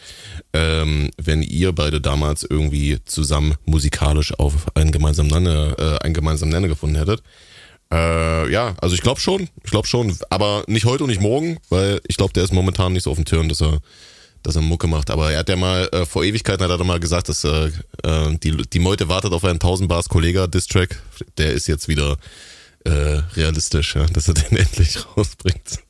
ähm, 0.52 1.10
wenn 1.16 1.42
ihr 1.42 1.72
beide 1.72 2.02
damals 2.02 2.42
irgendwie 2.42 2.98
zusammen 3.06 3.54
musikalisch 3.64 4.38
auf 4.38 4.66
einen 4.76 4.92
gemeinsamen 4.92 5.30
Nenner, 5.30 5.74
äh, 5.78 6.04
einen 6.04 6.12
gemeinsamen 6.12 6.52
Nenner 6.52 6.68
gefunden 6.68 6.96
hättet. 6.96 7.22
Äh, 7.90 8.52
ja, 8.52 8.74
also 8.82 8.94
ich 8.94 9.00
glaube 9.00 9.20
schon, 9.20 9.48
ich 9.64 9.70
glaube 9.70 9.88
schon, 9.88 10.14
aber 10.28 10.64
nicht 10.66 10.84
heute 10.84 11.04
und 11.04 11.10
nicht 11.10 11.22
morgen, 11.22 11.56
weil 11.70 12.02
ich 12.06 12.18
glaube, 12.18 12.34
der 12.34 12.44
ist 12.44 12.52
momentan 12.52 12.92
nicht 12.92 13.04
so 13.04 13.10
auf 13.10 13.16
dem 13.16 13.24
Turn, 13.24 13.48
dass 13.48 13.62
er 13.62 13.80
dass 14.42 14.56
er 14.56 14.62
Mucke 14.62 14.86
macht. 14.86 15.10
Aber 15.10 15.32
er 15.32 15.40
hat 15.40 15.48
ja 15.48 15.56
mal, 15.56 15.88
äh, 15.92 16.06
vor 16.06 16.24
Ewigkeiten 16.24 16.62
hat 16.64 16.70
er 16.70 16.78
doch 16.78 16.84
mal 16.84 17.00
gesagt, 17.00 17.28
dass 17.28 17.44
äh, 17.44 17.70
äh 18.04 18.36
die, 18.42 18.56
die 18.56 18.78
Meute 18.78 19.08
wartet 19.08 19.32
auf 19.32 19.44
einen 19.44 19.54
1000 19.54 19.88
Bars 19.88 20.08
Kollega 20.08 20.46
Distrack. 20.46 21.00
Der 21.38 21.52
ist 21.52 21.68
jetzt 21.68 21.88
wieder 21.88 22.16
äh, 22.84 22.90
realistisch, 23.36 23.94
ja, 23.94 24.06
dass 24.06 24.28
er 24.28 24.34
den 24.34 24.56
endlich 24.56 24.98
rausbringt. 25.16 25.80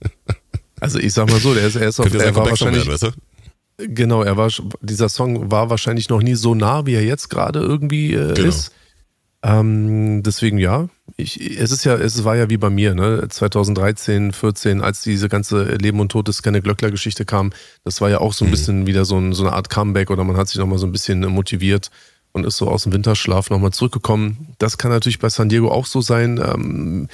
Also 0.80 0.98
ich 0.98 1.12
sag 1.12 1.30
mal 1.30 1.40
so, 1.40 1.54
der 1.54 1.66
ist, 1.66 1.76
er 1.76 1.88
ist 1.88 2.00
auf, 2.00 2.12
er 2.12 2.34
war 2.34 2.48
wahrscheinlich, 2.48 2.86
werden, 2.86 3.00
weißt 3.00 3.14
du? 3.78 3.86
genau, 3.88 4.22
er 4.22 4.36
war, 4.36 4.50
dieser 4.80 5.08
Song 5.08 5.50
war 5.50 5.70
wahrscheinlich 5.70 6.08
noch 6.08 6.22
nie 6.22 6.34
so 6.34 6.54
nah, 6.54 6.86
wie 6.86 6.94
er 6.94 7.04
jetzt 7.04 7.28
gerade 7.28 7.60
irgendwie 7.60 8.14
äh, 8.14 8.34
genau. 8.34 8.48
ist. 8.48 8.72
Ähm, 9.44 10.22
deswegen 10.22 10.58
ja, 10.58 10.88
ich, 11.16 11.58
es 11.58 11.72
ist 11.72 11.84
ja, 11.84 11.94
es 11.94 12.22
war 12.24 12.36
ja 12.36 12.48
wie 12.48 12.56
bei 12.56 12.70
mir, 12.70 12.94
ne? 12.94 13.26
2013, 13.28 14.32
14, 14.32 14.80
als 14.80 15.02
diese 15.02 15.28
ganze 15.28 15.64
Leben 15.76 15.98
und 15.98 16.10
Tod 16.10 16.28
des 16.28 16.42
Kenne 16.42 16.62
Glöckler 16.62 16.90
Geschichte 16.90 17.24
kam, 17.24 17.52
das 17.84 18.00
war 18.00 18.08
ja 18.08 18.18
auch 18.18 18.32
so 18.32 18.44
ein 18.44 18.48
mhm. 18.48 18.52
bisschen 18.52 18.86
wieder 18.86 19.04
so, 19.04 19.18
ein, 19.18 19.32
so 19.32 19.44
eine 19.44 19.54
Art 19.54 19.68
Comeback 19.68 20.10
oder 20.10 20.22
man 20.22 20.36
hat 20.36 20.48
sich 20.48 20.58
nochmal 20.58 20.78
so 20.78 20.86
ein 20.86 20.92
bisschen 20.92 21.20
motiviert 21.20 21.90
und 22.32 22.46
ist 22.46 22.56
so 22.56 22.68
aus 22.68 22.84
dem 22.84 22.92
Winterschlaf 22.92 23.50
nochmal 23.50 23.72
zurückgekommen. 23.72 24.54
Das 24.58 24.78
kann 24.78 24.90
natürlich 24.90 25.18
bei 25.18 25.28
San 25.28 25.48
Diego 25.48 25.70
auch 25.70 25.86
so 25.86 26.00
sein. 26.00 26.40
Ähm, 26.42 27.08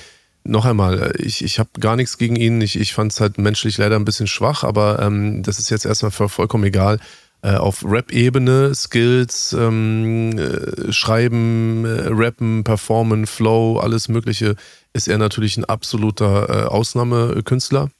noch 0.44 0.64
einmal, 0.64 1.14
ich, 1.18 1.42
ich 1.42 1.58
habe 1.58 1.70
gar 1.80 1.96
nichts 1.96 2.18
gegen 2.18 2.36
ihn. 2.36 2.60
Ich, 2.60 2.78
ich 2.78 2.94
fand 2.94 3.12
es 3.12 3.20
halt 3.20 3.38
menschlich 3.38 3.78
leider 3.78 3.96
ein 3.96 4.04
bisschen 4.04 4.26
schwach, 4.26 4.64
aber 4.64 5.00
ähm, 5.00 5.42
das 5.42 5.58
ist 5.58 5.70
jetzt 5.70 5.86
erstmal 5.86 6.10
vollkommen 6.10 6.64
egal. 6.64 7.00
Äh, 7.40 7.54
auf 7.54 7.84
Rap-Ebene, 7.84 8.74
Skills, 8.74 9.52
ähm, 9.52 10.36
äh, 10.36 10.92
Schreiben, 10.92 11.84
äh, 11.84 12.08
Rappen, 12.08 12.64
Performen, 12.64 13.26
Flow, 13.28 13.78
alles 13.78 14.08
Mögliche, 14.08 14.56
ist 14.92 15.06
er 15.06 15.18
natürlich 15.18 15.56
ein 15.56 15.64
absoluter 15.64 16.48
äh, 16.48 16.66
Ausnahmekünstler. 16.66 17.90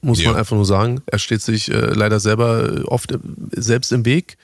Muss 0.00 0.22
ja. 0.22 0.30
man 0.30 0.38
einfach 0.38 0.56
nur 0.56 0.64
sagen. 0.64 1.02
Er 1.04 1.18
steht 1.18 1.42
sich 1.42 1.70
äh, 1.70 1.92
leider 1.92 2.20
selber 2.20 2.84
oft 2.86 3.18
selbst 3.50 3.92
im 3.92 4.06
Weg. 4.06 4.38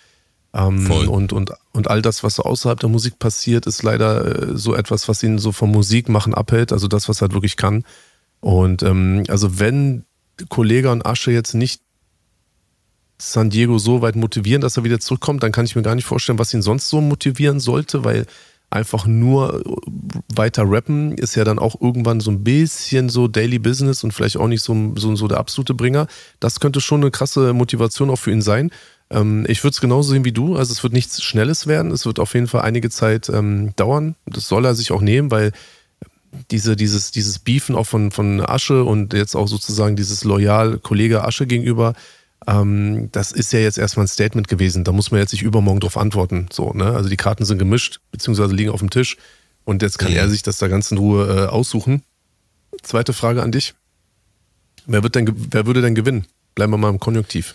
Ähm, 0.52 0.90
und, 0.90 1.32
und, 1.32 1.52
und 1.72 1.88
all 1.88 2.02
das, 2.02 2.22
was 2.22 2.34
so 2.34 2.42
außerhalb 2.42 2.78
der 2.78 2.90
Musik 2.90 3.18
passiert, 3.18 3.64
ist 3.64 3.82
leider 3.82 4.54
so 4.54 4.74
etwas, 4.74 5.08
was 5.08 5.22
ihn 5.22 5.38
so 5.38 5.50
vom 5.50 5.70
Musikmachen 5.70 6.34
abhält. 6.34 6.72
Also 6.72 6.88
das, 6.88 7.08
was 7.08 7.18
er 7.18 7.22
halt 7.22 7.32
wirklich 7.32 7.56
kann. 7.56 7.84
Und 8.40 8.82
ähm, 8.82 9.24
also 9.28 9.58
wenn 9.58 10.04
Kollege 10.50 10.90
und 10.90 11.06
Asche 11.06 11.30
jetzt 11.30 11.54
nicht 11.54 11.80
San 13.32 13.50
Diego 13.50 13.78
so 13.78 14.02
weit 14.02 14.16
motivieren, 14.16 14.60
dass 14.60 14.76
er 14.76 14.84
wieder 14.84 15.00
zurückkommt, 15.00 15.42
dann 15.42 15.52
kann 15.52 15.64
ich 15.64 15.76
mir 15.76 15.82
gar 15.82 15.94
nicht 15.94 16.04
vorstellen, 16.04 16.38
was 16.38 16.54
ihn 16.54 16.62
sonst 16.62 16.88
so 16.88 17.00
motivieren 17.00 17.60
sollte, 17.60 18.04
weil 18.04 18.26
einfach 18.70 19.06
nur 19.06 19.62
weiter 20.34 20.64
rappen 20.66 21.16
ist 21.16 21.36
ja 21.36 21.44
dann 21.44 21.60
auch 21.60 21.80
irgendwann 21.80 22.20
so 22.20 22.30
ein 22.30 22.42
bisschen 22.42 23.08
so 23.08 23.28
Daily 23.28 23.58
Business 23.58 24.02
und 24.02 24.12
vielleicht 24.12 24.36
auch 24.36 24.48
nicht 24.48 24.62
so, 24.62 24.92
so, 24.96 25.14
so 25.14 25.28
der 25.28 25.38
absolute 25.38 25.74
Bringer. 25.74 26.08
Das 26.40 26.58
könnte 26.58 26.80
schon 26.80 27.00
eine 27.00 27.12
krasse 27.12 27.52
Motivation 27.52 28.10
auch 28.10 28.16
für 28.16 28.32
ihn 28.32 28.42
sein. 28.42 28.70
Ähm, 29.10 29.44
ich 29.48 29.62
würde 29.62 29.74
es 29.74 29.80
genauso 29.80 30.10
sehen 30.10 30.24
wie 30.24 30.32
du. 30.32 30.56
Also 30.56 30.72
es 30.72 30.82
wird 30.82 30.92
nichts 30.92 31.22
Schnelles 31.22 31.68
werden. 31.68 31.92
Es 31.92 32.04
wird 32.04 32.18
auf 32.18 32.34
jeden 32.34 32.48
Fall 32.48 32.62
einige 32.62 32.90
Zeit 32.90 33.28
ähm, 33.28 33.74
dauern. 33.76 34.16
Das 34.26 34.48
soll 34.48 34.64
er 34.64 34.74
sich 34.74 34.90
auch 34.90 35.02
nehmen, 35.02 35.30
weil 35.30 35.52
diese, 36.50 36.74
dieses, 36.74 37.12
dieses 37.12 37.38
Beefen 37.38 37.76
auch 37.76 37.86
von, 37.86 38.10
von 38.10 38.40
Asche 38.44 38.82
und 38.82 39.12
jetzt 39.12 39.36
auch 39.36 39.46
sozusagen 39.46 39.94
dieses 39.94 40.24
loyal 40.24 40.78
Kollege 40.78 41.24
Asche 41.24 41.46
gegenüber, 41.46 41.94
ähm, 42.46 43.08
das 43.12 43.32
ist 43.32 43.52
ja 43.52 43.60
jetzt 43.60 43.78
erstmal 43.78 44.04
ein 44.04 44.08
Statement 44.08 44.48
gewesen. 44.48 44.84
Da 44.84 44.92
muss 44.92 45.10
man 45.10 45.20
jetzt 45.20 45.32
nicht 45.32 45.42
übermorgen 45.42 45.80
drauf 45.80 45.96
antworten. 45.96 46.48
So, 46.52 46.72
ne? 46.72 46.86
Also 46.86 47.08
die 47.08 47.16
Karten 47.16 47.44
sind 47.44 47.58
gemischt, 47.58 48.00
beziehungsweise 48.10 48.54
liegen 48.54 48.70
auf 48.70 48.80
dem 48.80 48.90
Tisch. 48.90 49.16
Und 49.64 49.82
jetzt 49.82 49.98
kann 49.98 50.10
mhm. 50.10 50.18
er 50.18 50.28
sich 50.28 50.42
das 50.42 50.58
da 50.58 50.68
ganz 50.68 50.90
in 50.90 50.98
Ruhe 50.98 51.26
äh, 51.26 51.46
aussuchen. 51.46 52.02
Zweite 52.82 53.12
Frage 53.12 53.42
an 53.42 53.52
dich. 53.52 53.74
Wer, 54.86 55.02
wird 55.02 55.14
denn, 55.14 55.32
wer 55.50 55.66
würde 55.66 55.80
denn 55.80 55.94
gewinnen? 55.94 56.26
Bleiben 56.54 56.72
wir 56.72 56.78
mal 56.78 56.90
im 56.90 57.00
Konjunktiv. 57.00 57.54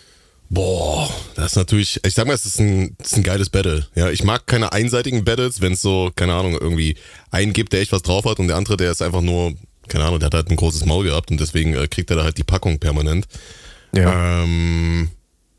Boah, 0.52 1.08
das 1.36 1.52
ist 1.52 1.56
natürlich, 1.56 2.00
ich 2.04 2.14
sag 2.14 2.26
mal, 2.26 2.34
es 2.34 2.44
ist 2.44 2.58
ein, 2.58 2.96
es 2.98 3.12
ist 3.12 3.18
ein 3.18 3.22
geiles 3.22 3.50
Battle. 3.50 3.86
Ja, 3.94 4.10
ich 4.10 4.24
mag 4.24 4.48
keine 4.48 4.72
einseitigen 4.72 5.24
Battles, 5.24 5.60
wenn 5.60 5.74
es 5.74 5.80
so, 5.80 6.10
keine 6.16 6.34
Ahnung, 6.34 6.58
irgendwie 6.60 6.96
einen 7.30 7.52
gibt, 7.52 7.72
der 7.72 7.80
echt 7.80 7.92
was 7.92 8.02
drauf 8.02 8.24
hat 8.24 8.40
und 8.40 8.48
der 8.48 8.56
andere, 8.56 8.76
der 8.76 8.90
ist 8.90 9.00
einfach 9.00 9.20
nur, 9.20 9.54
keine 9.86 10.04
Ahnung, 10.04 10.18
der 10.18 10.26
hat 10.26 10.34
halt 10.34 10.50
ein 10.50 10.56
großes 10.56 10.86
Maul 10.86 11.04
gehabt 11.04 11.30
und 11.30 11.38
deswegen 11.38 11.74
äh, 11.74 11.86
kriegt 11.86 12.10
er 12.10 12.16
da 12.16 12.24
halt 12.24 12.36
die 12.36 12.42
Packung 12.42 12.80
permanent. 12.80 13.28
Ja. 13.92 14.42
Ähm, 14.42 15.10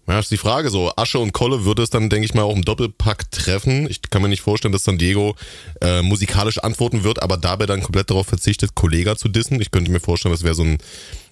ja, 0.08 0.20
ist 0.20 0.32
die 0.32 0.38
Frage 0.38 0.70
so. 0.70 0.92
Asche 0.96 1.20
und 1.20 1.32
Kolle 1.32 1.64
würde 1.64 1.84
es 1.84 1.90
dann, 1.90 2.10
denke 2.10 2.26
ich 2.26 2.34
mal, 2.34 2.44
auch 2.44 2.56
im 2.56 2.64
Doppelpack 2.64 3.32
treffen. 3.32 3.90
Ich 3.90 4.02
kann 4.02 4.22
mir 4.22 4.30
nicht 4.30 4.42
vorstellen, 4.42 4.72
dass 4.72 4.84
San 4.84 4.98
Diego 4.98 5.36
äh, 5.80 6.02
musikalisch 6.02 6.58
antworten 6.58 7.04
wird, 7.04 7.22
aber 7.22 7.38
dabei 7.38 7.66
dann 7.66 7.82
komplett 7.82 8.10
darauf 8.10 8.28
verzichtet, 8.28 8.76
Kollega 8.76 9.16
zu 9.16 9.30
dissen. 9.30 9.62
Ich 9.62 9.72
könnte 9.72 9.92
mir 9.92 10.00
vorstellen, 10.00 10.34
das 10.34 10.44
wäre 10.44 10.56
so 10.56 10.64
ein, 10.64 10.80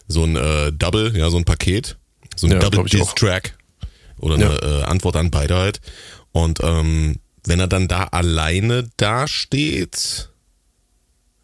so 0.07 0.23
ein 0.23 0.35
äh, 0.35 0.71
Double, 0.71 1.17
ja, 1.17 1.29
so 1.29 1.37
ein 1.37 1.45
Paket. 1.45 1.97
So 2.35 2.47
ein 2.47 2.53
ja, 2.53 2.59
Double 2.59 2.85
Diss 2.85 3.13
Track. 3.15 3.57
Oder 4.19 4.35
eine 4.35 4.45
ja. 4.45 4.81
äh, 4.81 4.83
Antwort 4.83 5.15
an 5.15 5.31
beide 5.31 5.57
halt. 5.57 5.81
Und 6.31 6.59
ähm, 6.63 7.17
wenn 7.45 7.59
er 7.59 7.67
dann 7.67 7.87
da 7.87 8.05
alleine 8.05 8.89
dasteht, 8.97 10.29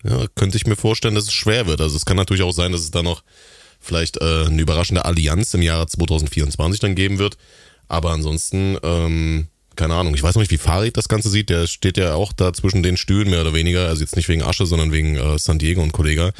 ja, 0.03 0.25
könnte 0.35 0.57
ich 0.57 0.67
mir 0.67 0.75
vorstellen, 0.75 1.15
dass 1.15 1.25
es 1.25 1.33
schwer 1.33 1.67
wird. 1.67 1.81
Also 1.81 1.97
es 1.97 2.05
kann 2.05 2.17
natürlich 2.17 2.43
auch 2.43 2.51
sein, 2.51 2.71
dass 2.71 2.81
es 2.81 2.91
da 2.91 3.01
noch 3.01 3.23
vielleicht 3.85 4.17
äh, 4.17 4.45
eine 4.45 4.61
überraschende 4.61 5.05
Allianz 5.05 5.53
im 5.53 5.61
Jahre 5.61 5.87
2024 5.87 6.79
dann 6.79 6.95
geben 6.95 7.19
wird. 7.19 7.37
Aber 7.87 8.11
ansonsten, 8.11 8.77
ähm, 8.83 9.47
keine 9.75 9.93
Ahnung, 9.93 10.15
ich 10.15 10.23
weiß 10.23 10.33
noch 10.35 10.41
nicht, 10.41 10.51
wie 10.51 10.57
Farid 10.57 10.97
das 10.97 11.07
Ganze 11.07 11.29
sieht. 11.29 11.49
Der 11.49 11.67
steht 11.67 11.95
ja 11.97 12.15
auch 12.15 12.33
da 12.33 12.51
zwischen 12.53 12.83
den 12.83 12.97
Stühlen, 12.97 13.29
mehr 13.29 13.41
oder 13.41 13.53
weniger. 13.53 13.87
Also 13.87 14.01
jetzt 14.01 14.15
nicht 14.15 14.27
wegen 14.27 14.41
Asche, 14.41 14.65
sondern 14.65 14.91
wegen 14.91 15.15
äh, 15.15 15.37
San 15.37 15.59
Diego 15.59 15.83
und 15.83 15.91
Kollega. 15.91 16.31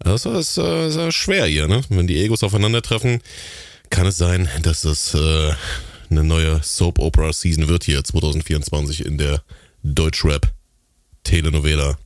Das 0.00 0.24
ist, 0.24 0.56
äh, 0.58 0.88
ist 0.88 1.14
schwer 1.14 1.44
hier, 1.46 1.68
ne? 1.68 1.82
Wenn 1.88 2.06
die 2.06 2.22
Egos 2.22 2.42
aufeinandertreffen, 2.42 3.20
kann 3.90 4.06
es 4.06 4.16
sein, 4.16 4.48
dass 4.62 4.80
das 4.82 5.14
äh, 5.14 5.52
eine 6.10 6.24
neue 6.24 6.62
Soap-Opera-Season 6.62 7.68
wird 7.68 7.84
hier 7.84 8.02
2024 8.02 9.04
in 9.04 9.18
der 9.18 9.42
Deutschrap-Telenovela. 9.82 11.98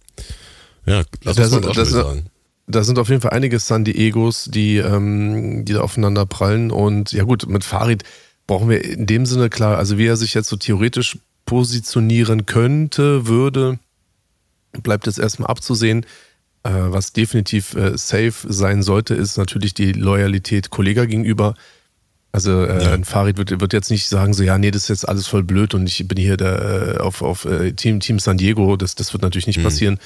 Ja, 0.87 1.05
lass 1.23 1.39
uns 1.39 1.61
das, 1.61 1.77
das, 1.77 1.91
sagen 1.91 2.29
da 2.69 2.85
sind 2.85 2.99
auf 2.99 3.09
jeden 3.09 3.23
Fall 3.23 3.33
einige 3.33 3.59
San 3.59 3.85
Diegos, 3.85 4.45
die, 4.45 4.77
ähm, 4.77 5.65
die 5.65 5.73
da 5.73 5.81
aufeinander 5.81 6.27
prallen. 6.27 6.71
Und 6.71 7.13
ja 7.13 7.25
gut, 7.25 7.49
mit 7.49 7.65
Farid 7.65 8.05
brauchen 8.47 8.69
wir 8.69 8.85
in 8.85 9.07
dem 9.07 9.27
Sinne 9.27 9.49
klar, 9.49 9.79
also 9.79 9.99
wie 9.99 10.07
er 10.07 10.17
sich 10.17 10.35
jetzt 10.35 10.49
so 10.49 10.57
theoretisch 10.57 11.19
positionieren 11.47 12.45
könnte, 12.45 13.27
würde, 13.27 13.79
bleibt 14.83 15.07
jetzt 15.07 15.19
erstmal 15.19 15.49
abzusehen. 15.49 16.05
Äh, 16.63 16.71
was 16.73 17.13
definitiv 17.13 17.75
äh, 17.75 17.97
safe 17.97 18.35
sein 18.47 18.83
sollte, 18.83 19.15
ist 19.15 19.39
natürlich 19.39 19.73
die 19.73 19.93
Loyalität 19.93 20.71
Kollega 20.71 21.07
gegenüber. 21.07 21.55
Also 22.33 22.65
äh, 22.65 22.85
ja. 22.85 22.93
ein 22.93 23.05
Farid 23.05 23.39
wird, 23.39 23.61
wird 23.61 23.73
jetzt 23.73 23.91
nicht 23.91 24.09
sagen, 24.09 24.35
so 24.35 24.43
ja, 24.43 24.59
nee, 24.59 24.71
das 24.71 24.83
ist 24.83 24.89
jetzt 24.89 25.09
alles 25.09 25.27
voll 25.27 25.43
blöd 25.43 25.73
und 25.73 25.87
ich 25.87 26.07
bin 26.07 26.19
hier 26.19 26.37
der, 26.37 26.97
äh, 26.97 26.99
auf, 26.99 27.23
auf 27.23 27.47
äh, 27.47 27.73
Team, 27.73 28.01
Team 28.01 28.19
San 28.19 28.37
Diego. 28.37 28.77
Das, 28.77 28.95
das 28.95 29.15
wird 29.15 29.23
natürlich 29.23 29.47
nicht 29.47 29.61
mhm. 29.61 29.65
passieren. 29.65 29.99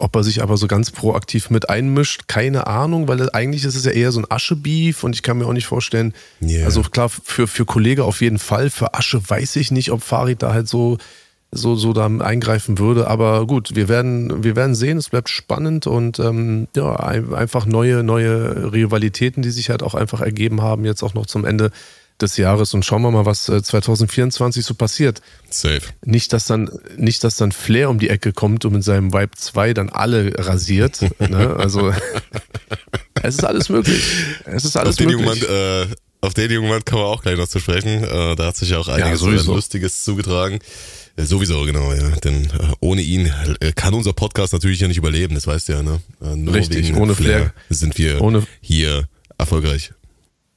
Ob 0.00 0.16
er 0.16 0.24
sich 0.24 0.42
aber 0.42 0.56
so 0.56 0.66
ganz 0.66 0.90
proaktiv 0.90 1.50
mit 1.50 1.68
einmischt, 1.68 2.22
keine 2.26 2.66
Ahnung, 2.66 3.06
weil 3.06 3.28
eigentlich 3.34 3.64
ist 3.64 3.76
es 3.76 3.84
ja 3.84 3.90
eher 3.90 4.12
so 4.12 4.20
ein 4.20 4.26
Aschebeef 4.30 5.04
und 5.04 5.14
ich 5.14 5.22
kann 5.22 5.38
mir 5.38 5.46
auch 5.46 5.52
nicht 5.52 5.66
vorstellen, 5.66 6.14
yeah. 6.40 6.64
also 6.64 6.82
klar, 6.82 7.08
für, 7.08 7.46
für 7.46 7.66
Kollege 7.66 8.04
auf 8.04 8.22
jeden 8.22 8.38
Fall, 8.38 8.70
für 8.70 8.94
Asche 8.94 9.20
weiß 9.28 9.56
ich 9.56 9.70
nicht, 9.70 9.92
ob 9.92 10.02
Farid 10.02 10.42
da 10.42 10.54
halt 10.54 10.68
so, 10.68 10.96
so, 11.52 11.76
so 11.76 11.92
da 11.92 12.06
eingreifen 12.06 12.78
würde, 12.78 13.08
aber 13.08 13.46
gut, 13.46 13.74
wir 13.74 13.88
werden, 13.88 14.42
wir 14.42 14.56
werden 14.56 14.74
sehen, 14.74 14.96
es 14.96 15.10
bleibt 15.10 15.28
spannend 15.28 15.86
und 15.86 16.18
ähm, 16.18 16.68
ja, 16.74 16.96
einfach 16.96 17.66
neue, 17.66 18.02
neue 18.02 18.72
Rivalitäten, 18.72 19.42
die 19.42 19.50
sich 19.50 19.68
halt 19.68 19.82
auch 19.82 19.94
einfach 19.94 20.22
ergeben 20.22 20.62
haben, 20.62 20.84
jetzt 20.84 21.02
auch 21.02 21.14
noch 21.14 21.26
zum 21.26 21.44
Ende 21.44 21.72
des 22.22 22.36
Jahres 22.36 22.74
und 22.74 22.84
schauen 22.84 23.02
wir 23.02 23.10
mal, 23.10 23.26
was 23.26 23.44
2024 23.44 24.62
äh, 24.62 24.66
so 24.66 24.74
passiert. 24.74 25.20
Safe. 25.48 25.80
Nicht, 26.04 26.32
dass 26.32 26.46
dann, 26.46 26.70
nicht, 26.96 27.24
dass 27.24 27.36
dann 27.36 27.52
Flair 27.52 27.90
um 27.90 27.98
die 27.98 28.08
Ecke 28.08 28.32
kommt 28.32 28.64
und 28.64 28.72
mit 28.72 28.84
seinem 28.84 29.12
Vibe 29.12 29.36
2 29.36 29.74
dann 29.74 29.88
alle 29.88 30.32
rasiert. 30.38 31.00
ne? 31.18 31.56
Also 31.56 31.92
es 33.22 33.34
ist 33.34 33.44
alles 33.44 33.68
möglich. 33.68 34.02
Es 34.44 34.64
ist 34.64 34.76
alles 34.76 34.98
auf 34.98 35.04
möglich. 35.04 35.40
Den 35.40 35.48
Jungen, 35.48 35.88
äh, 35.90 35.94
auf 36.22 36.34
den 36.34 36.50
jungen 36.50 36.68
Mann 36.68 36.84
kommen 36.84 37.02
wir 37.02 37.06
auch 37.06 37.22
gleich 37.22 37.36
noch 37.36 37.48
zu 37.48 37.60
sprechen. 37.60 38.04
Äh, 38.04 38.36
da 38.36 38.46
hat 38.46 38.56
sich 38.56 38.70
ja 38.70 38.78
auch 38.78 38.88
einiges 38.88 39.22
ja, 39.22 39.52
Lustiges 39.52 40.04
zugetragen. 40.04 40.58
Äh, 41.16 41.24
sowieso, 41.24 41.64
genau, 41.64 41.92
ja. 41.92 42.10
Denn 42.22 42.44
äh, 42.46 42.72
ohne 42.80 43.02
ihn 43.02 43.32
äh, 43.60 43.72
kann 43.72 43.94
unser 43.94 44.12
Podcast 44.12 44.52
natürlich 44.52 44.80
ja 44.80 44.88
nicht 44.88 44.98
überleben, 44.98 45.34
das 45.34 45.46
weißt 45.46 45.68
du 45.68 45.72
ja, 45.72 45.82
ne? 45.82 46.00
Nur 46.20 46.54
Richtig, 46.54 46.94
ohne 46.94 47.14
Flair, 47.14 47.38
Flair 47.38 47.54
sind 47.70 47.98
wir 47.98 48.20
ohne, 48.20 48.46
hier 48.60 49.08
erfolgreich. 49.38 49.92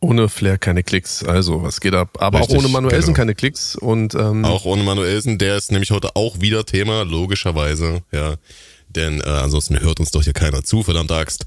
Ohne 0.04 0.28
Flair 0.28 0.58
keine 0.58 0.84
Klicks, 0.84 1.24
also 1.24 1.64
was 1.64 1.80
geht 1.80 1.96
ab? 1.96 2.18
Aber 2.20 2.40
Richtig, 2.40 2.58
auch 2.58 2.60
ohne 2.60 2.68
Manuelsen 2.68 3.14
genau. 3.14 3.16
keine 3.16 3.36
Klicks 3.36 3.78
und 3.78 4.14
ähm 4.16 4.44
auch 4.44 4.66
ohne 4.66 4.84
Manuelsen, 4.84 5.38
der 5.38 5.56
ist 5.56 5.72
nämlich 5.72 5.92
heute 5.92 6.18
auch 6.18 6.42
wieder 6.42 6.66
Thema, 6.66 7.04
logischerweise, 7.04 8.02
ja. 8.12 8.36
Denn 8.90 9.22
äh, 9.22 9.24
ansonsten 9.24 9.80
hört 9.80 10.02
uns 10.02 10.12
doch 10.12 10.22
hier 10.22 10.34
keiner 10.34 10.62
zu, 10.62 10.84
verdammt 10.84 11.10
Axt. 11.14 11.46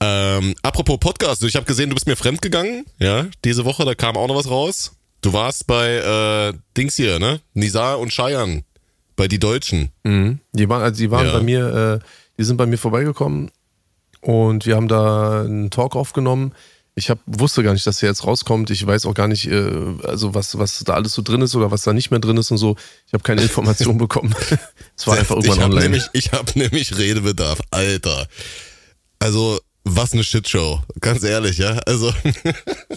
Ähm, 0.00 0.56
apropos 0.62 0.98
Podcast, 0.98 1.44
ich 1.44 1.54
habe 1.54 1.64
gesehen, 1.64 1.90
du 1.90 1.94
bist 1.94 2.08
mir 2.08 2.16
fremdgegangen, 2.16 2.86
ja, 2.98 3.26
diese 3.44 3.64
Woche, 3.64 3.84
da 3.84 3.94
kam 3.94 4.16
auch 4.16 4.26
noch 4.26 4.36
was 4.36 4.50
raus. 4.50 4.96
Du 5.20 5.32
warst 5.32 5.68
bei 5.68 5.98
äh, 5.98 6.58
Dings 6.76 6.96
hier, 6.96 7.20
ne? 7.20 7.40
Nizar 7.54 8.00
und 8.00 8.12
Scheiern, 8.12 8.64
bei 9.14 9.28
die 9.28 9.38
Deutschen. 9.38 9.90
Mhm. 10.02 10.40
Die 10.52 10.68
waren, 10.68 10.82
also 10.82 10.98
die 10.98 11.12
waren 11.12 11.26
ja. 11.26 11.32
bei 11.34 11.40
mir, 11.40 12.00
äh, 12.02 12.06
die 12.36 12.42
sind 12.42 12.56
bei 12.56 12.66
mir 12.66 12.78
vorbeigekommen 12.78 13.52
und 14.20 14.66
wir 14.66 14.74
haben 14.74 14.88
da 14.88 15.42
einen 15.42 15.70
Talk 15.70 15.94
aufgenommen 15.94 16.52
ich 16.94 17.08
hab, 17.08 17.18
wusste 17.26 17.62
gar 17.62 17.72
nicht, 17.72 17.86
dass 17.86 18.02
er 18.02 18.10
jetzt 18.10 18.26
rauskommt. 18.26 18.70
Ich 18.70 18.86
weiß 18.86 19.06
auch 19.06 19.14
gar 19.14 19.28
nicht, 19.28 19.46
äh, 19.46 19.70
also 20.04 20.34
was, 20.34 20.58
was 20.58 20.80
da 20.84 20.94
alles 20.94 21.14
so 21.14 21.22
drin 21.22 21.40
ist 21.40 21.54
oder 21.54 21.70
was 21.70 21.82
da 21.82 21.92
nicht 21.92 22.10
mehr 22.10 22.20
drin 22.20 22.36
ist 22.36 22.50
und 22.50 22.58
so. 22.58 22.76
Ich 23.06 23.14
habe 23.14 23.22
keine 23.22 23.42
Informationen 23.42 23.98
bekommen. 23.98 24.34
es 24.96 25.06
war 25.06 25.16
einfach 25.16 25.36
irgendwann 25.36 25.58
ich 25.58 25.64
online. 25.64 25.82
Nämlich, 25.82 26.04
ich 26.12 26.32
habe 26.32 26.58
nämlich 26.58 26.98
Redebedarf, 26.98 27.60
Alter. 27.70 28.26
Also, 29.18 29.58
was 29.84 30.12
eine 30.12 30.22
Shitshow. 30.22 30.80
Ganz 31.00 31.22
ehrlich, 31.22 31.58
ja. 31.58 31.78
Also, 31.86 32.12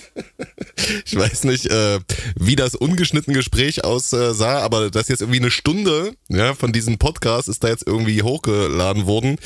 ich 1.06 1.16
weiß 1.16 1.46
nicht, 1.46 1.68
äh, 1.68 2.00
wie 2.36 2.58
das 2.58 2.76
ungeschnitten 2.76 3.34
Gespräch 3.34 3.86
aussah, 3.86 4.60
aber 4.60 4.92
das 4.92 5.08
jetzt 5.08 5.22
irgendwie 5.22 5.40
eine 5.40 5.52
Stunde 5.52 6.14
ja, 6.28 6.54
von 6.54 6.74
diesem 6.74 6.98
Podcast 6.98 7.48
ist 7.48 7.64
da 7.64 7.70
jetzt 7.70 7.88
irgendwie 7.88 8.24
hochgeladen 8.24 9.06
worden. 9.06 9.38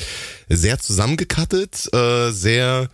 Sehr 0.48 0.80
zusammengekattet, 0.80 1.88
äh, 1.94 2.30
sehr 2.32 2.88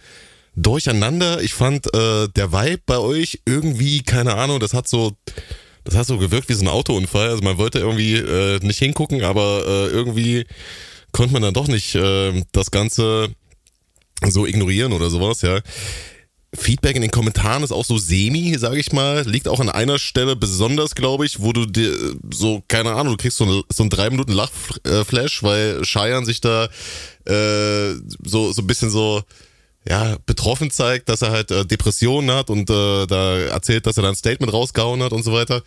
durcheinander. 0.56 1.42
Ich 1.42 1.54
fand 1.54 1.86
äh, 1.94 2.28
der 2.28 2.52
Vibe 2.52 2.82
bei 2.86 2.98
euch 2.98 3.40
irgendwie, 3.44 4.02
keine 4.02 4.34
Ahnung, 4.34 4.58
das 4.58 4.74
hat 4.74 4.88
so, 4.88 5.12
das 5.84 5.94
hat 5.94 6.06
so 6.06 6.18
gewirkt 6.18 6.48
wie 6.48 6.54
so 6.54 6.64
ein 6.64 6.68
Autounfall. 6.68 7.28
Also 7.28 7.42
man 7.42 7.58
wollte 7.58 7.78
irgendwie 7.78 8.16
äh, 8.16 8.58
nicht 8.60 8.78
hingucken, 8.78 9.22
aber 9.22 9.64
äh, 9.66 9.86
irgendwie 9.88 10.46
konnte 11.12 11.32
man 11.32 11.42
dann 11.42 11.54
doch 11.54 11.68
nicht 11.68 11.94
äh, 11.94 12.42
das 12.52 12.70
Ganze 12.70 13.28
so 14.26 14.46
ignorieren 14.46 14.92
oder 14.92 15.10
sowas, 15.10 15.42
ja. 15.42 15.60
Feedback 16.54 16.96
in 16.96 17.02
den 17.02 17.10
Kommentaren 17.10 17.62
ist 17.62 17.72
auch 17.72 17.84
so 17.84 17.98
semi, 17.98 18.56
sage 18.56 18.78
ich 18.78 18.92
mal. 18.92 19.28
Liegt 19.28 19.46
auch 19.46 19.60
an 19.60 19.68
einer 19.68 19.98
Stelle 19.98 20.36
besonders, 20.36 20.94
glaube 20.94 21.26
ich, 21.26 21.40
wo 21.40 21.52
du 21.52 21.66
dir 21.66 21.92
so, 22.32 22.62
keine 22.66 22.92
Ahnung, 22.92 23.14
du 23.14 23.22
kriegst 23.22 23.36
so, 23.36 23.44
ein, 23.44 23.62
so 23.70 23.82
einen 23.82 23.90
drei 23.90 24.08
Minuten 24.08 24.32
Lachflash, 24.32 25.42
weil 25.42 25.84
Scheiern 25.84 26.24
sich 26.24 26.40
da 26.40 26.64
äh, 27.26 27.94
so, 28.24 28.52
so 28.52 28.62
ein 28.62 28.66
bisschen 28.66 28.90
so 28.90 29.22
ja, 29.88 30.16
betroffen 30.26 30.70
zeigt, 30.70 31.08
dass 31.08 31.22
er 31.22 31.30
halt 31.30 31.50
äh, 31.50 31.64
Depressionen 31.64 32.30
hat 32.30 32.50
und 32.50 32.68
äh, 32.70 33.06
da 33.06 33.38
erzählt, 33.38 33.86
dass 33.86 33.96
er 33.96 34.02
da 34.02 34.08
ein 34.08 34.16
Statement 34.16 34.52
rausgehauen 34.52 35.02
hat 35.02 35.12
und 35.12 35.22
so 35.22 35.32
weiter. 35.32 35.62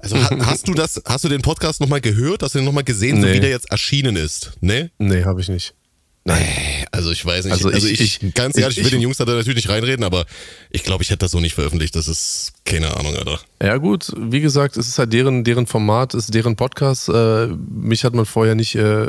Also 0.00 0.16
hast 0.44 0.68
du 0.68 0.74
das, 0.74 1.00
hast 1.06 1.24
du 1.24 1.28
den 1.28 1.42
Podcast 1.42 1.80
nochmal 1.80 2.00
gehört? 2.00 2.42
Hast 2.42 2.54
du 2.54 2.58
den 2.58 2.64
nochmal 2.64 2.84
gesehen, 2.84 3.20
nee. 3.20 3.28
so 3.28 3.34
wie 3.34 3.40
der 3.40 3.50
jetzt 3.50 3.70
erschienen 3.70 4.16
ist? 4.16 4.52
Ne? 4.60 4.90
Nee, 4.98 5.24
habe 5.24 5.40
ich 5.40 5.48
nicht. 5.48 5.74
Nein. 6.26 6.44
Also 6.90 7.10
ich 7.10 7.24
weiß 7.24 7.44
nicht. 7.44 7.54
Also, 7.54 7.70
also 7.70 7.86
ich, 7.86 8.00
ich, 8.22 8.34
ganz 8.34 8.58
ehrlich, 8.58 8.76
ich, 8.76 8.84
ich 8.84 8.84
will 8.84 8.98
den 8.98 9.00
Jungs 9.00 9.16
da 9.16 9.24
natürlich 9.24 9.56
nicht 9.56 9.68
reinreden, 9.68 10.04
aber 10.04 10.26
ich 10.70 10.82
glaube, 10.82 11.02
ich 11.02 11.10
hätte 11.10 11.20
das 11.20 11.30
so 11.30 11.40
nicht 11.40 11.54
veröffentlicht. 11.54 11.94
Das 11.94 12.08
ist 12.08 12.52
keine 12.64 12.96
Ahnung, 12.96 13.14
Alter. 13.16 13.40
Ja 13.62 13.76
gut, 13.76 14.12
wie 14.16 14.40
gesagt, 14.40 14.76
es 14.76 14.88
ist 14.88 14.98
halt 14.98 15.12
deren, 15.12 15.44
deren 15.44 15.66
Format, 15.66 16.14
es 16.14 16.24
ist 16.24 16.34
deren 16.34 16.56
Podcast. 16.56 17.08
Äh, 17.08 17.46
mich 17.70 18.04
hat 18.04 18.14
man 18.14 18.26
vorher 18.26 18.54
nicht 18.54 18.74
äh, 18.74 19.06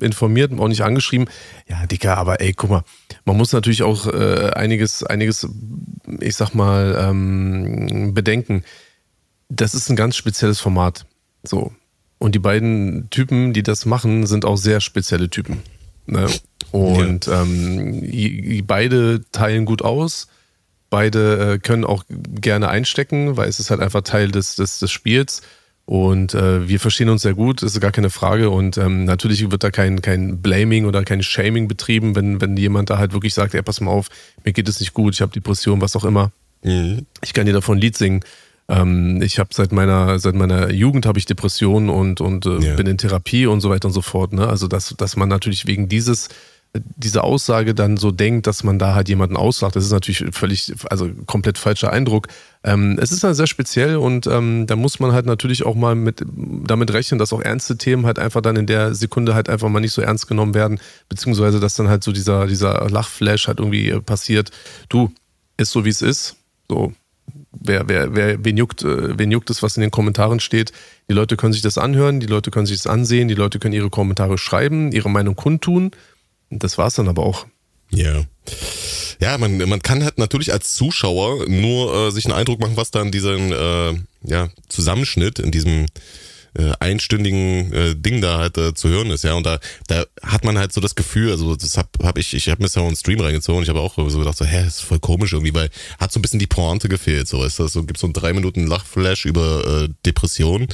informiert, 0.00 0.52
auch 0.58 0.68
nicht 0.68 0.82
angeschrieben. 0.82 1.28
Ja, 1.68 1.86
Dicker, 1.86 2.16
aber 2.16 2.40
ey, 2.40 2.52
guck 2.52 2.70
mal, 2.70 2.84
man 3.24 3.36
muss 3.36 3.52
natürlich 3.52 3.82
auch 3.82 4.06
äh, 4.06 4.50
einiges, 4.54 5.04
einiges, 5.04 5.46
ich 6.20 6.34
sag 6.36 6.54
mal, 6.54 6.96
ähm, 6.98 8.14
bedenken 8.14 8.64
das 9.48 9.74
ist 9.74 9.88
ein 9.90 9.96
ganz 9.96 10.16
spezielles 10.16 10.60
Format. 10.60 11.06
So. 11.42 11.72
Und 12.18 12.34
die 12.34 12.40
beiden 12.40 13.08
Typen, 13.10 13.52
die 13.52 13.62
das 13.62 13.86
machen, 13.86 14.26
sind 14.26 14.44
auch 14.44 14.56
sehr 14.56 14.80
spezielle 14.80 15.28
Typen. 15.28 15.62
Ne? 16.06 16.26
Und 16.72 17.26
ja. 17.26 17.42
ähm, 17.42 18.64
beide 18.66 19.22
teilen 19.32 19.64
gut 19.64 19.82
aus. 19.82 20.28
Beide 20.88 21.54
äh, 21.54 21.58
können 21.58 21.84
auch 21.84 22.04
gerne 22.08 22.68
einstecken, 22.68 23.36
weil 23.36 23.48
es 23.48 23.60
ist 23.60 23.70
halt 23.70 23.80
einfach 23.80 24.02
Teil 24.02 24.30
des, 24.30 24.56
des, 24.56 24.78
des 24.78 24.90
Spiels. 24.90 25.42
Und 25.84 26.34
äh, 26.34 26.68
wir 26.68 26.80
verstehen 26.80 27.08
uns 27.08 27.22
sehr 27.22 27.34
gut, 27.34 27.62
ist 27.62 27.80
gar 27.80 27.92
keine 27.92 28.10
Frage. 28.10 28.50
Und 28.50 28.76
ähm, 28.76 29.04
natürlich 29.04 29.50
wird 29.50 29.62
da 29.62 29.70
kein, 29.70 30.02
kein 30.02 30.42
Blaming 30.42 30.84
oder 30.84 31.04
kein 31.04 31.22
Shaming 31.22 31.68
betrieben, 31.68 32.16
wenn, 32.16 32.40
wenn 32.40 32.56
jemand 32.56 32.90
da 32.90 32.98
halt 32.98 33.12
wirklich 33.12 33.34
sagt, 33.34 33.54
ey, 33.54 33.62
pass 33.62 33.80
mal 33.80 33.92
auf, 33.92 34.08
mir 34.44 34.52
geht 34.52 34.68
es 34.68 34.80
nicht 34.80 34.94
gut, 34.94 35.14
ich 35.14 35.20
habe 35.20 35.32
Depression, 35.32 35.80
was 35.80 35.94
auch 35.94 36.04
immer. 36.04 36.32
Mhm. 36.62 37.06
Ich 37.22 37.32
kann 37.34 37.46
dir 37.46 37.52
davon 37.52 37.78
ein 37.78 37.80
Lied 37.80 37.96
singen. 37.96 38.24
Ähm, 38.68 39.20
ich 39.22 39.38
habe 39.38 39.50
seit 39.52 39.72
meiner, 39.72 40.18
seit 40.18 40.34
meiner 40.34 40.70
Jugend 40.70 41.06
habe 41.06 41.18
ich 41.18 41.26
Depressionen 41.26 41.88
und, 41.88 42.20
und 42.20 42.46
äh, 42.46 42.58
ja. 42.58 42.76
bin 42.76 42.86
in 42.86 42.98
Therapie 42.98 43.46
und 43.46 43.60
so 43.60 43.70
weiter 43.70 43.88
und 43.88 43.94
so 43.94 44.02
fort. 44.02 44.32
Ne? 44.32 44.46
Also 44.46 44.66
dass, 44.66 44.94
dass 44.96 45.16
man 45.16 45.28
natürlich 45.28 45.66
wegen 45.66 45.88
dieses 45.88 46.28
diese 46.96 47.24
Aussage 47.24 47.74
dann 47.74 47.96
so 47.96 48.10
denkt, 48.10 48.46
dass 48.46 48.64
man 48.64 48.78
da 48.78 48.94
halt 48.94 49.08
jemanden 49.08 49.36
auslacht, 49.36 49.76
das 49.76 49.84
ist 49.84 49.92
natürlich 49.92 50.24
völlig, 50.32 50.74
also 50.90 51.10
komplett 51.26 51.58
falscher 51.58 51.92
Eindruck. 51.92 52.28
Ähm, 52.64 52.98
es 53.00 53.12
ist 53.12 53.24
halt 53.24 53.36
sehr 53.36 53.46
speziell 53.46 53.96
und 53.96 54.26
ähm, 54.26 54.66
da 54.66 54.76
muss 54.76 55.00
man 55.00 55.12
halt 55.12 55.26
natürlich 55.26 55.64
auch 55.64 55.74
mal 55.74 55.94
mit, 55.94 56.24
damit 56.26 56.92
rechnen, 56.92 57.18
dass 57.18 57.32
auch 57.32 57.40
ernste 57.40 57.76
Themen 57.76 58.06
halt 58.06 58.18
einfach 58.18 58.40
dann 58.40 58.56
in 58.56 58.66
der 58.66 58.94
Sekunde 58.94 59.34
halt 59.34 59.48
einfach 59.48 59.68
mal 59.68 59.80
nicht 59.80 59.92
so 59.92 60.02
ernst 60.02 60.28
genommen 60.28 60.54
werden, 60.54 60.80
beziehungsweise 61.08 61.60
dass 61.60 61.74
dann 61.74 61.88
halt 61.88 62.04
so 62.04 62.12
dieser, 62.12 62.46
dieser 62.46 62.88
Lachflash 62.88 63.48
halt 63.48 63.58
irgendwie 63.58 63.98
passiert. 64.00 64.50
Du, 64.88 65.12
ist 65.56 65.70
so 65.70 65.84
wie 65.84 65.90
es 65.90 66.02
ist. 66.02 66.36
So, 66.68 66.92
wer, 67.60 67.88
wer, 67.88 68.14
wer, 68.14 68.44
wen 68.44 68.56
juckt, 68.56 68.82
äh, 68.82 69.18
wen 69.18 69.30
juckt 69.30 69.50
es, 69.50 69.62
was 69.62 69.76
in 69.76 69.80
den 69.80 69.90
Kommentaren 69.90 70.40
steht. 70.40 70.72
Die 71.08 71.14
Leute 71.14 71.36
können 71.36 71.52
sich 71.52 71.62
das 71.62 71.78
anhören, 71.78 72.20
die 72.20 72.26
Leute 72.26 72.50
können 72.50 72.66
sich 72.66 72.78
das 72.78 72.86
ansehen, 72.86 73.28
die 73.28 73.34
Leute 73.34 73.58
können 73.58 73.74
ihre 73.74 73.90
Kommentare 73.90 74.38
schreiben, 74.38 74.92
ihre 74.92 75.10
Meinung 75.10 75.36
kundtun. 75.36 75.90
Das 76.50 76.78
war 76.78 76.88
es 76.88 76.94
dann 76.94 77.08
aber 77.08 77.24
auch. 77.24 77.46
Ja. 77.90 78.24
Ja, 79.20 79.38
man, 79.38 79.56
man 79.56 79.80
kann 79.80 80.04
halt 80.04 80.18
natürlich 80.18 80.52
als 80.52 80.74
Zuschauer 80.74 81.48
nur 81.48 81.94
äh, 81.94 82.10
sich 82.10 82.26
einen 82.26 82.34
Eindruck 82.34 82.60
machen, 82.60 82.76
was 82.76 82.90
da 82.90 83.00
in 83.00 83.10
diesem 83.10 83.52
äh, 83.52 83.94
ja, 84.22 84.48
Zusammenschnitt, 84.68 85.38
in 85.38 85.50
diesem 85.50 85.86
äh, 86.58 86.72
einstündigen 86.80 87.72
äh, 87.72 87.94
Ding 87.94 88.20
da 88.20 88.38
halt 88.38 88.58
äh, 88.58 88.74
zu 88.74 88.88
hören 88.88 89.10
ist, 89.10 89.24
ja. 89.24 89.34
Und 89.34 89.46
da, 89.46 89.58
da 89.88 90.04
hat 90.22 90.44
man 90.44 90.58
halt 90.58 90.72
so 90.72 90.80
das 90.80 90.94
Gefühl, 90.94 91.30
also 91.30 91.54
das 91.56 91.76
hab, 91.76 91.88
hab 92.02 92.18
ich, 92.18 92.34
ich 92.34 92.48
habe 92.48 92.62
mir 92.62 92.68
so 92.68 92.84
einen 92.84 92.96
Stream 92.96 93.20
reingezogen 93.20 93.58
und 93.58 93.62
ich 93.64 93.68
habe 93.68 93.80
auch 93.80 93.94
so 93.96 94.18
gedacht, 94.18 94.36
so, 94.36 94.44
hä, 94.44 94.64
das 94.64 94.76
ist 94.76 94.82
voll 94.82 94.98
komisch 94.98 95.32
irgendwie, 95.32 95.54
weil 95.54 95.70
hat 95.98 96.12
so 96.12 96.18
ein 96.18 96.22
bisschen 96.22 96.40
die 96.40 96.46
Pointe 96.46 96.88
gefehlt, 96.88 97.28
so 97.28 97.44
ist 97.44 97.58
das, 97.58 97.72
so 97.72 97.84
gibt 97.84 97.98
so 97.98 98.06
einen 98.06 98.14
drei 98.14 98.32
Minuten 98.32 98.66
Lachflash 98.66 99.26
über 99.26 99.84
äh, 99.84 99.88
Depression 100.04 100.68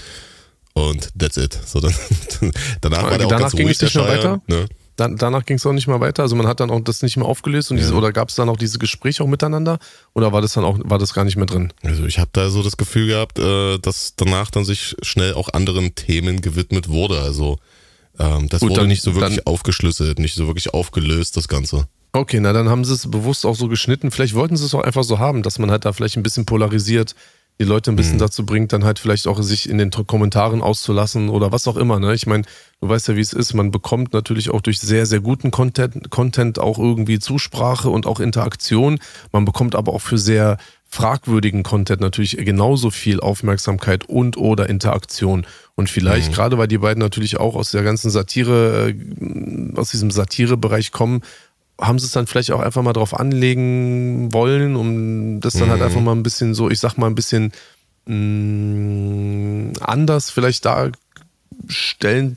und 0.74 1.10
that's 1.18 1.36
it. 1.36 1.58
So 1.66 1.80
dann 1.80 1.94
danach 2.80 3.02
war 3.02 3.18
der 3.18 3.26
auch 3.26 3.30
danach 3.30 3.52
ganz 3.52 3.54
ruhig, 3.54 3.78
der 3.78 3.88
Scheier, 3.88 4.08
weiter? 4.08 4.42
Ne? 4.46 4.68
Dann, 5.02 5.16
danach 5.16 5.44
ging 5.44 5.56
es 5.56 5.66
auch 5.66 5.72
nicht 5.72 5.88
mehr 5.88 5.98
weiter. 5.98 6.22
Also 6.22 6.36
man 6.36 6.46
hat 6.46 6.60
dann 6.60 6.70
auch 6.70 6.78
das 6.78 7.02
nicht 7.02 7.16
mehr 7.16 7.26
aufgelöst 7.26 7.72
und 7.72 7.76
diese, 7.76 7.92
oder 7.94 8.12
gab 8.12 8.28
es 8.28 8.36
dann 8.36 8.48
auch 8.48 8.56
diese 8.56 8.78
Gespräche 8.78 9.24
auch 9.24 9.26
miteinander 9.26 9.80
oder 10.14 10.32
war 10.32 10.40
das 10.40 10.52
dann 10.52 10.64
auch 10.64 10.78
war 10.84 10.98
das 10.98 11.12
gar 11.12 11.24
nicht 11.24 11.34
mehr 11.34 11.46
drin? 11.46 11.72
Also 11.82 12.06
ich 12.06 12.20
habe 12.20 12.30
da 12.32 12.50
so 12.50 12.62
das 12.62 12.76
Gefühl 12.76 13.08
gehabt, 13.08 13.36
äh, 13.40 13.78
dass 13.78 14.14
danach 14.14 14.52
dann 14.52 14.64
sich 14.64 14.94
schnell 15.02 15.34
auch 15.34 15.48
anderen 15.54 15.96
Themen 15.96 16.40
gewidmet 16.40 16.88
wurde. 16.88 17.20
Also 17.20 17.58
ähm, 18.20 18.48
das 18.48 18.60
Gut, 18.60 18.70
wurde 18.70 18.82
dann, 18.82 18.88
nicht 18.88 19.02
so 19.02 19.16
wirklich 19.16 19.38
dann, 19.38 19.46
aufgeschlüsselt, 19.46 20.20
nicht 20.20 20.36
so 20.36 20.46
wirklich 20.46 20.72
aufgelöst 20.72 21.36
das 21.36 21.48
Ganze. 21.48 21.88
Okay, 22.12 22.38
na 22.38 22.52
dann 22.52 22.68
haben 22.68 22.84
sie 22.84 22.94
es 22.94 23.10
bewusst 23.10 23.44
auch 23.44 23.56
so 23.56 23.66
geschnitten. 23.66 24.12
Vielleicht 24.12 24.34
wollten 24.34 24.56
sie 24.56 24.64
es 24.64 24.72
auch 24.72 24.82
einfach 24.82 25.02
so 25.02 25.18
haben, 25.18 25.42
dass 25.42 25.58
man 25.58 25.72
halt 25.72 25.84
da 25.84 25.92
vielleicht 25.92 26.16
ein 26.16 26.22
bisschen 26.22 26.46
polarisiert 26.46 27.16
die 27.60 27.64
Leute 27.64 27.92
ein 27.92 27.96
bisschen 27.96 28.14
mhm. 28.14 28.20
dazu 28.20 28.44
bringt, 28.44 28.72
dann 28.72 28.84
halt 28.84 28.98
vielleicht 28.98 29.26
auch 29.26 29.40
sich 29.42 29.68
in 29.68 29.78
den 29.78 29.90
Kommentaren 29.90 30.62
auszulassen 30.62 31.28
oder 31.28 31.52
was 31.52 31.68
auch 31.68 31.76
immer. 31.76 32.00
Ne? 32.00 32.14
Ich 32.14 32.26
meine, 32.26 32.44
du 32.80 32.88
weißt 32.88 33.08
ja, 33.08 33.16
wie 33.16 33.20
es 33.20 33.32
ist. 33.32 33.54
Man 33.54 33.70
bekommt 33.70 34.12
natürlich 34.12 34.50
auch 34.50 34.60
durch 34.60 34.80
sehr, 34.80 35.06
sehr 35.06 35.20
guten 35.20 35.50
Content, 35.50 36.10
Content 36.10 36.58
auch 36.58 36.78
irgendwie 36.78 37.18
Zusprache 37.18 37.90
und 37.90 38.06
auch 38.06 38.20
Interaktion. 38.20 38.98
Man 39.30 39.44
bekommt 39.44 39.74
aber 39.74 39.92
auch 39.92 40.00
für 40.00 40.18
sehr 40.18 40.58
fragwürdigen 40.88 41.62
Content 41.62 42.02
natürlich 42.02 42.36
genauso 42.36 42.90
viel 42.90 43.20
Aufmerksamkeit 43.20 44.08
und 44.08 44.36
oder 44.36 44.68
Interaktion. 44.68 45.46
Und 45.74 45.88
vielleicht, 45.88 46.30
mhm. 46.30 46.34
gerade 46.34 46.58
weil 46.58 46.68
die 46.68 46.78
beiden 46.78 47.00
natürlich 47.00 47.38
auch 47.38 47.54
aus 47.54 47.70
der 47.70 47.82
ganzen 47.82 48.10
Satire, 48.10 48.90
äh, 48.90 49.76
aus 49.76 49.90
diesem 49.90 50.10
Satirebereich 50.10 50.92
kommen, 50.92 51.22
haben 51.80 51.98
sie 51.98 52.06
es 52.06 52.12
dann 52.12 52.26
vielleicht 52.26 52.52
auch 52.52 52.60
einfach 52.60 52.82
mal 52.82 52.92
drauf 52.92 53.18
anlegen 53.18 54.32
wollen, 54.32 54.76
um 54.76 55.40
das 55.40 55.54
dann 55.54 55.62
halt 55.62 55.78
mhm. 55.78 55.82
halt 55.82 55.82
einfach 55.90 56.00
mal 56.00 56.12
ein 56.12 56.22
bisschen 56.22 56.54
so, 56.54 56.70
ich 56.70 56.80
sag 56.80 56.96
mal, 56.96 57.06
ein 57.06 57.14
bisschen 57.14 57.52
mh, 58.06 58.14
mm, 58.14 59.72
anders 59.80 60.30
vielleicht 60.30 60.64
darstellen, 60.64 62.36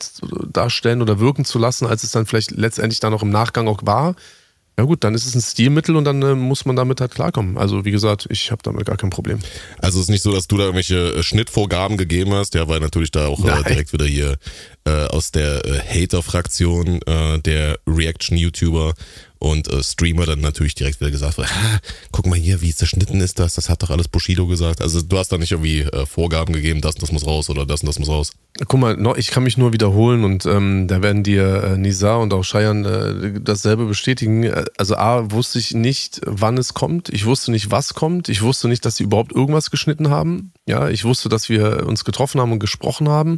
darstellen 0.52 1.02
oder 1.02 1.20
wirken 1.20 1.46
zu 1.46 1.60
lassen, 1.60 1.86
als 1.86 2.04
es 2.04 2.12
dann 2.12 2.26
vielleicht 2.26 2.52
letztendlich 2.52 3.00
dann 3.00 3.14
auch 3.14 3.24
im 3.24 3.30
Nachgang 3.30 3.68
auch 3.68 3.82
war. 3.84 4.16
Ja 4.78 4.84
gut, 4.84 5.06
dann 5.06 5.16
ist 5.16 5.26
es 5.26 5.36
ein 5.36 5.42
Stilmittel 5.42 5.96
und 5.96 6.04
dann 6.04 6.22
äh, 6.22 6.36
muss 6.36 6.66
man 6.66 6.76
damit 6.76 7.00
halt 7.00 7.12
klarkommen. 7.12 7.58
Also 7.58 7.86
wie 7.86 7.92
gesagt, 7.92 8.28
ich 8.30 8.52
habe 8.52 8.62
damit 8.62 8.86
gar 8.86 8.98
kein 8.98 9.10
Problem. 9.10 9.40
Also 9.80 10.00
es 10.00 10.06
ist 10.06 10.10
nicht 10.10 10.22
so, 10.22 10.34
dass 10.34 10.48
du 10.48 10.58
da 10.58 10.64
irgendwelche 10.64 11.16
äh, 11.16 11.24
Schnittvorgaben 11.24 11.96
gegeben 11.96 12.34
hast, 12.34 12.56
ja, 12.56 12.68
weil 12.68 12.82
natürlich 12.82 13.12
da 13.12 13.28
auch 13.28 13.40
äh, 13.46 13.64
direkt 13.64 13.94
wieder 13.94 14.06
hier 14.06 14.36
äh, 14.84 15.06
aus 15.06 15.32
der 15.32 15.64
äh, 15.66 15.80
Hater-Fraktion 15.80 17.00
der 17.46 17.80
Reaction-YouTuber 17.88 18.94
und 19.46 19.72
äh, 19.72 19.84
Streamer 19.84 20.26
dann 20.26 20.42
natürlich 20.42 20.74
direkt 20.74 21.00
wieder 21.00 21.12
gesagt, 21.12 21.38
guck 22.12 22.26
mal 22.26 22.38
hier, 22.38 22.62
wie 22.62 22.74
zerschnitten 22.74 23.22
ist 23.22 23.38
das, 23.38 23.54
das 23.54 23.70
hat 23.70 23.84
doch 23.84 23.92
alles 23.92 24.08
Bushido 24.08 24.48
gesagt. 24.48 24.82
Also 24.82 25.04
du 25.04 25.18
hast 25.20 25.32
da 25.32 25.38
nicht 25.38 25.52
irgendwie 25.52 25.82
äh, 25.82 26.08
Vorgaben 26.08 26.52
gegeben, 26.52 26.82
das 26.82 26.96
und 26.96 27.04
das 27.04 27.12
muss 27.12 27.28
raus 27.28 27.50
oder 27.52 27.66
das 27.66 27.82
und 27.82 27.88
das 27.88 28.00
muss 28.00 28.10
raus. 28.10 28.32
Guck 28.68 28.80
mal, 28.80 28.98
ich 29.18 29.30
kann 29.30 29.44
mich 29.44 29.58
nur 29.58 29.72
wiederholen 29.72 30.24
und 30.24 30.48
ähm, 30.48 30.88
da 30.88 31.04
werden 31.04 31.22
dir 31.22 31.64
äh, 31.64 31.78
Nisa 31.78 32.16
und 32.16 32.34
auch 32.34 32.44
Cheyenne 32.44 32.88
äh, 32.88 33.40
dasselbe 33.40 33.86
bestätigen. 33.86 34.52
Also 34.78 34.96
A, 34.96 35.32
wusste 35.32 35.60
ich 35.60 35.76
nicht, 35.76 36.22
wann 36.26 36.58
es 36.58 36.74
kommt. 36.74 37.10
Ich 37.10 37.26
wusste 37.26 37.52
nicht, 37.52 37.70
was 37.70 37.94
kommt. 37.94 38.30
Ich 38.30 38.42
wusste 38.42 38.68
nicht, 38.68 38.84
dass 38.84 38.96
sie 38.96 39.04
überhaupt 39.04 39.32
irgendwas 39.32 39.70
geschnitten 39.70 40.10
haben. 40.10 40.54
Ja, 40.66 40.90
ich 40.90 41.06
wusste, 41.06 41.30
dass 41.30 41.50
wir 41.50 41.86
uns 41.86 42.04
getroffen 42.04 42.42
haben 42.42 42.52
und 42.52 42.60
gesprochen 42.60 43.10
haben. 43.10 43.38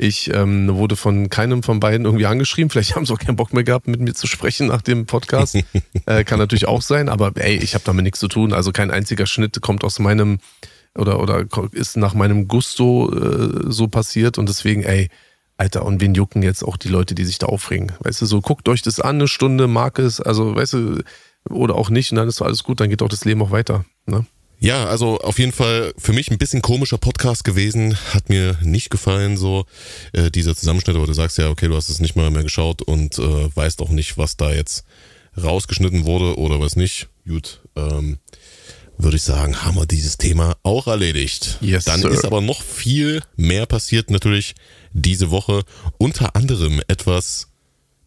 Ich 0.00 0.32
ähm, 0.32 0.72
wurde 0.76 0.94
von 0.94 1.28
keinem 1.28 1.64
von 1.64 1.80
beiden 1.80 2.06
irgendwie 2.06 2.26
angeschrieben. 2.26 2.70
Vielleicht 2.70 2.94
haben 2.94 3.04
sie 3.04 3.12
auch 3.12 3.18
keinen 3.18 3.34
Bock 3.34 3.52
mehr 3.52 3.64
gehabt, 3.64 3.88
mit 3.88 4.00
mir 4.00 4.14
zu 4.14 4.28
sprechen 4.28 4.68
nach 4.68 4.80
dem 4.80 5.06
Podcast. 5.06 5.58
äh, 6.06 6.22
kann 6.22 6.38
natürlich 6.38 6.68
auch 6.68 6.82
sein, 6.82 7.08
aber 7.08 7.32
ey, 7.34 7.56
ich 7.56 7.74
habe 7.74 7.82
damit 7.84 8.04
nichts 8.04 8.20
zu 8.20 8.28
tun. 8.28 8.52
Also 8.52 8.70
kein 8.70 8.92
einziger 8.92 9.26
Schnitt 9.26 9.60
kommt 9.60 9.82
aus 9.82 9.98
meinem 9.98 10.38
oder, 10.94 11.20
oder 11.20 11.44
ist 11.72 11.96
nach 11.96 12.14
meinem 12.14 12.46
Gusto 12.46 13.12
äh, 13.12 13.64
so 13.72 13.88
passiert 13.88 14.38
und 14.38 14.48
deswegen, 14.48 14.84
ey, 14.84 15.08
Alter, 15.56 15.84
und 15.84 16.00
wen 16.00 16.14
jucken 16.14 16.42
jetzt 16.42 16.62
auch 16.62 16.76
die 16.76 16.88
Leute, 16.88 17.16
die 17.16 17.24
sich 17.24 17.38
da 17.38 17.46
aufregen? 17.46 17.92
Weißt 17.98 18.22
du, 18.22 18.26
so 18.26 18.40
guckt 18.40 18.68
euch 18.68 18.82
das 18.82 19.00
an, 19.00 19.16
eine 19.16 19.26
Stunde, 19.26 19.66
mag 19.66 19.98
es, 19.98 20.20
also 20.20 20.54
weißt 20.54 20.74
du, 20.74 21.02
oder 21.50 21.74
auch 21.74 21.90
nicht, 21.90 22.12
und 22.12 22.16
dann 22.16 22.28
ist 22.28 22.36
so 22.36 22.44
alles 22.44 22.62
gut, 22.62 22.80
dann 22.80 22.88
geht 22.88 23.02
auch 23.02 23.08
das 23.08 23.24
Leben 23.24 23.42
auch 23.42 23.50
weiter. 23.50 23.84
Ne? 24.06 24.24
Ja, 24.60 24.86
also 24.86 25.18
auf 25.18 25.38
jeden 25.38 25.52
Fall 25.52 25.92
für 25.96 26.12
mich 26.12 26.30
ein 26.30 26.38
bisschen 26.38 26.62
komischer 26.62 26.98
Podcast 26.98 27.44
gewesen. 27.44 27.96
Hat 28.12 28.28
mir 28.28 28.58
nicht 28.62 28.90
gefallen, 28.90 29.36
so 29.36 29.66
äh, 30.12 30.30
dieser 30.30 30.56
Zusammenschnitt, 30.56 30.96
aber 30.96 31.06
du 31.06 31.12
sagst 31.12 31.38
ja, 31.38 31.48
okay, 31.48 31.68
du 31.68 31.76
hast 31.76 31.88
es 31.88 32.00
nicht 32.00 32.16
mal 32.16 32.30
mehr 32.30 32.42
geschaut 32.42 32.82
und 32.82 33.18
äh, 33.18 33.56
weißt 33.56 33.80
auch 33.80 33.90
nicht, 33.90 34.18
was 34.18 34.36
da 34.36 34.52
jetzt 34.52 34.84
rausgeschnitten 35.40 36.04
wurde 36.04 36.36
oder 36.38 36.58
was 36.58 36.74
nicht. 36.74 37.08
Gut, 37.26 37.60
ähm, 37.76 38.18
würde 38.96 39.16
ich 39.16 39.22
sagen, 39.22 39.64
haben 39.64 39.76
wir 39.76 39.86
dieses 39.86 40.18
Thema 40.18 40.56
auch 40.64 40.88
erledigt. 40.88 41.58
Yes, 41.60 41.84
Dann 41.84 42.00
sir. 42.00 42.10
ist 42.10 42.24
aber 42.24 42.40
noch 42.40 42.62
viel 42.62 43.22
mehr 43.36 43.64
passiert 43.66 44.10
natürlich 44.10 44.54
diese 44.92 45.30
Woche. 45.30 45.62
Unter 45.98 46.34
anderem 46.34 46.82
etwas 46.88 47.47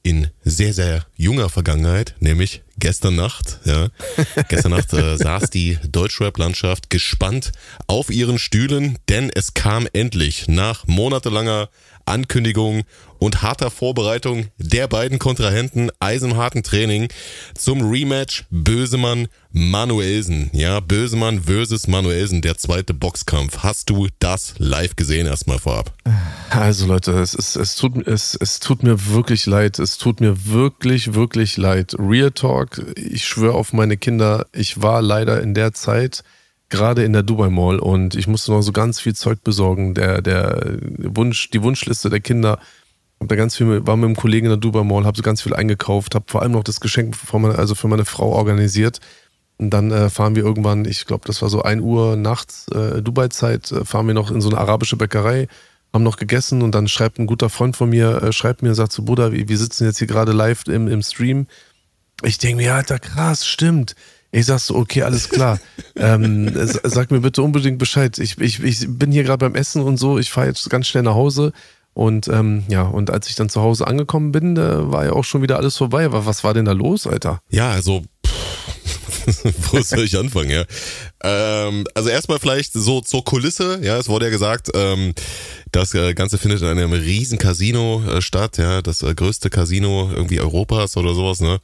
in 0.03 0.29
sehr, 0.43 0.73
sehr 0.73 1.05
junger 1.15 1.49
Vergangenheit, 1.49 2.15
nämlich 2.19 2.63
gestern 2.77 3.15
Nacht. 3.15 3.59
Ja. 3.65 3.89
Gestern 4.49 4.71
Nacht 4.71 4.91
äh, 4.93 5.15
saß 5.17 5.49
die 5.51 5.77
Deutschrap-Landschaft 5.87 6.89
gespannt 6.89 7.51
auf 7.87 8.09
ihren 8.09 8.39
Stühlen, 8.39 8.97
denn 9.09 9.29
es 9.29 9.53
kam 9.53 9.87
endlich 9.93 10.47
nach 10.47 10.87
monatelanger 10.87 11.69
Ankündigung 12.11 12.83
und 13.19 13.41
harter 13.41 13.71
Vorbereitung 13.71 14.47
der 14.57 14.87
beiden 14.87 15.17
Kontrahenten 15.17 15.91
eisenharten 16.01 16.61
Training 16.61 17.07
zum 17.55 17.89
Rematch 17.89 18.43
Bösemann 18.49 19.29
Manuelsen. 19.51 20.49
Ja, 20.51 20.81
Bösemann 20.81 21.43
versus 21.43 21.87
Manuelsen, 21.87 22.41
der 22.41 22.57
zweite 22.57 22.93
Boxkampf. 22.93 23.59
Hast 23.59 23.89
du 23.89 24.09
das 24.19 24.55
live 24.57 24.97
gesehen 24.97 25.25
erstmal 25.25 25.59
vorab? 25.59 25.93
Also 26.49 26.85
Leute, 26.85 27.13
es, 27.13 27.33
ist, 27.33 27.55
es, 27.55 27.75
tut, 27.75 28.05
es, 28.07 28.35
es 28.35 28.59
tut 28.59 28.83
mir 28.83 29.07
wirklich 29.07 29.45
leid. 29.45 29.79
Es 29.79 29.97
tut 29.97 30.19
mir 30.19 30.47
wirklich, 30.47 31.13
wirklich 31.13 31.55
leid. 31.55 31.95
Real 31.97 32.31
Talk, 32.31 32.81
ich 32.97 33.25
schwöre 33.25 33.53
auf 33.53 33.71
meine 33.71 33.95
Kinder, 33.95 34.47
ich 34.51 34.81
war 34.81 35.01
leider 35.01 35.41
in 35.41 35.53
der 35.53 35.71
Zeit 35.71 36.23
gerade 36.71 37.03
in 37.03 37.13
der 37.13 37.21
Dubai 37.21 37.49
Mall 37.49 37.77
und 37.77 38.15
ich 38.15 38.27
musste 38.27 38.51
noch 38.51 38.61
so 38.61 38.71
ganz 38.71 38.99
viel 38.99 39.13
Zeug 39.13 39.43
besorgen. 39.43 39.93
Der, 39.93 40.21
der 40.21 40.77
Wunsch, 40.97 41.51
die 41.51 41.61
Wunschliste 41.61 42.09
der 42.09 42.21
Kinder. 42.21 42.59
Hab 43.19 43.27
da 43.27 43.35
ganz 43.35 43.55
viel, 43.55 43.85
war 43.85 43.97
mit 43.97 44.05
einem 44.05 44.15
Kollegen 44.15 44.47
in 44.47 44.51
der 44.51 44.57
Dubai 44.57 44.83
Mall, 44.83 45.05
habe 45.05 45.15
so 45.15 45.21
ganz 45.21 45.43
viel 45.43 45.53
eingekauft, 45.53 46.15
habe 46.15 46.25
vor 46.27 46.41
allem 46.41 46.53
noch 46.53 46.63
das 46.63 46.79
Geschenk 46.79 47.15
für 47.15 47.37
meine, 47.37 47.55
also 47.59 47.75
für 47.75 47.87
meine 47.87 48.05
Frau 48.05 48.31
organisiert. 48.31 48.99
Und 49.59 49.69
dann 49.69 49.91
äh, 49.91 50.09
fahren 50.09 50.35
wir 50.35 50.43
irgendwann, 50.43 50.85
ich 50.85 51.05
glaube, 51.05 51.27
das 51.27 51.43
war 51.43 51.49
so 51.49 51.61
1 51.61 51.83
Uhr 51.83 52.15
nachts, 52.15 52.67
äh, 52.69 53.03
Dubai-Zeit, 53.03 53.71
äh, 53.71 53.85
fahren 53.85 54.07
wir 54.07 54.15
noch 54.15 54.31
in 54.31 54.41
so 54.41 54.49
eine 54.49 54.57
arabische 54.57 54.97
Bäckerei, 54.97 55.47
haben 55.93 56.03
noch 56.03 56.17
gegessen 56.17 56.63
und 56.63 56.73
dann 56.73 56.87
schreibt 56.87 57.19
ein 57.19 57.27
guter 57.27 57.49
Freund 57.49 57.77
von 57.77 57.91
mir, 57.91 58.23
äh, 58.23 58.33
schreibt 58.33 58.63
mir 58.63 58.69
und 58.69 58.75
sagt 58.75 58.91
so, 58.91 59.03
Bruder, 59.03 59.33
wir, 59.33 59.47
wir 59.47 59.57
sitzen 59.59 59.85
jetzt 59.85 59.99
hier 59.99 60.07
gerade 60.07 60.31
live 60.31 60.63
im, 60.67 60.87
im 60.87 61.03
Stream. 61.03 61.45
Ich 62.23 62.39
denke 62.39 62.63
mir, 62.63 62.73
Alter, 62.73 62.97
krass, 62.97 63.45
stimmt. 63.45 63.95
Ich 64.31 64.45
sag 64.45 64.59
so, 64.59 64.75
okay, 64.75 65.03
alles 65.03 65.29
klar. 65.29 65.59
ähm, 65.95 66.49
sag 66.83 67.11
mir 67.11 67.19
bitte 67.19 67.41
unbedingt 67.43 67.77
Bescheid. 67.77 68.17
Ich, 68.17 68.39
ich, 68.39 68.63
ich 68.63 68.85
bin 68.87 69.11
hier 69.11 69.23
gerade 69.23 69.39
beim 69.45 69.55
Essen 69.55 69.81
und 69.81 69.97
so, 69.97 70.17
ich 70.17 70.31
fahre 70.31 70.47
jetzt 70.47 70.69
ganz 70.69 70.87
schnell 70.87 71.03
nach 71.03 71.15
Hause. 71.15 71.51
Und 71.93 72.29
ähm, 72.29 72.63
ja, 72.69 72.83
und 72.83 73.09
als 73.09 73.27
ich 73.27 73.35
dann 73.35 73.49
zu 73.49 73.61
Hause 73.61 73.85
angekommen 73.85 74.31
bin, 74.31 74.55
äh, 74.55 74.91
war 74.91 75.03
ja 75.03 75.11
auch 75.11 75.25
schon 75.25 75.41
wieder 75.41 75.57
alles 75.57 75.75
vorbei. 75.75 76.05
Aber 76.05 76.25
was 76.25 76.43
war 76.45 76.53
denn 76.53 76.63
da 76.63 76.71
los, 76.71 77.05
Alter? 77.05 77.41
Ja, 77.49 77.71
also 77.71 78.03
wo 79.71 79.81
soll 79.81 80.03
ich 80.05 80.17
anfangen, 80.17 80.49
ja? 80.49 80.65
Ähm, 81.23 81.85
also 81.93 82.09
erstmal 82.09 82.39
vielleicht 82.39 82.73
so 82.73 83.01
zur 83.01 83.23
Kulisse, 83.23 83.79
ja, 83.83 83.97
es 83.97 84.09
wurde 84.09 84.25
ja 84.25 84.31
gesagt, 84.31 84.69
ähm, 84.73 85.13
das 85.71 85.93
äh, 85.93 86.13
Ganze 86.13 86.37
findet 86.37 86.61
in 86.61 86.67
einem 86.67 86.93
riesen 86.93 87.37
Casino 87.37 88.03
äh, 88.07 88.21
statt, 88.21 88.57
ja, 88.57 88.81
das 88.81 89.03
äh, 89.03 89.13
größte 89.13 89.49
Casino 89.49 90.11
irgendwie 90.13 90.39
Europas 90.39 90.97
oder 90.97 91.13
sowas, 91.13 91.39
ne? 91.39 91.59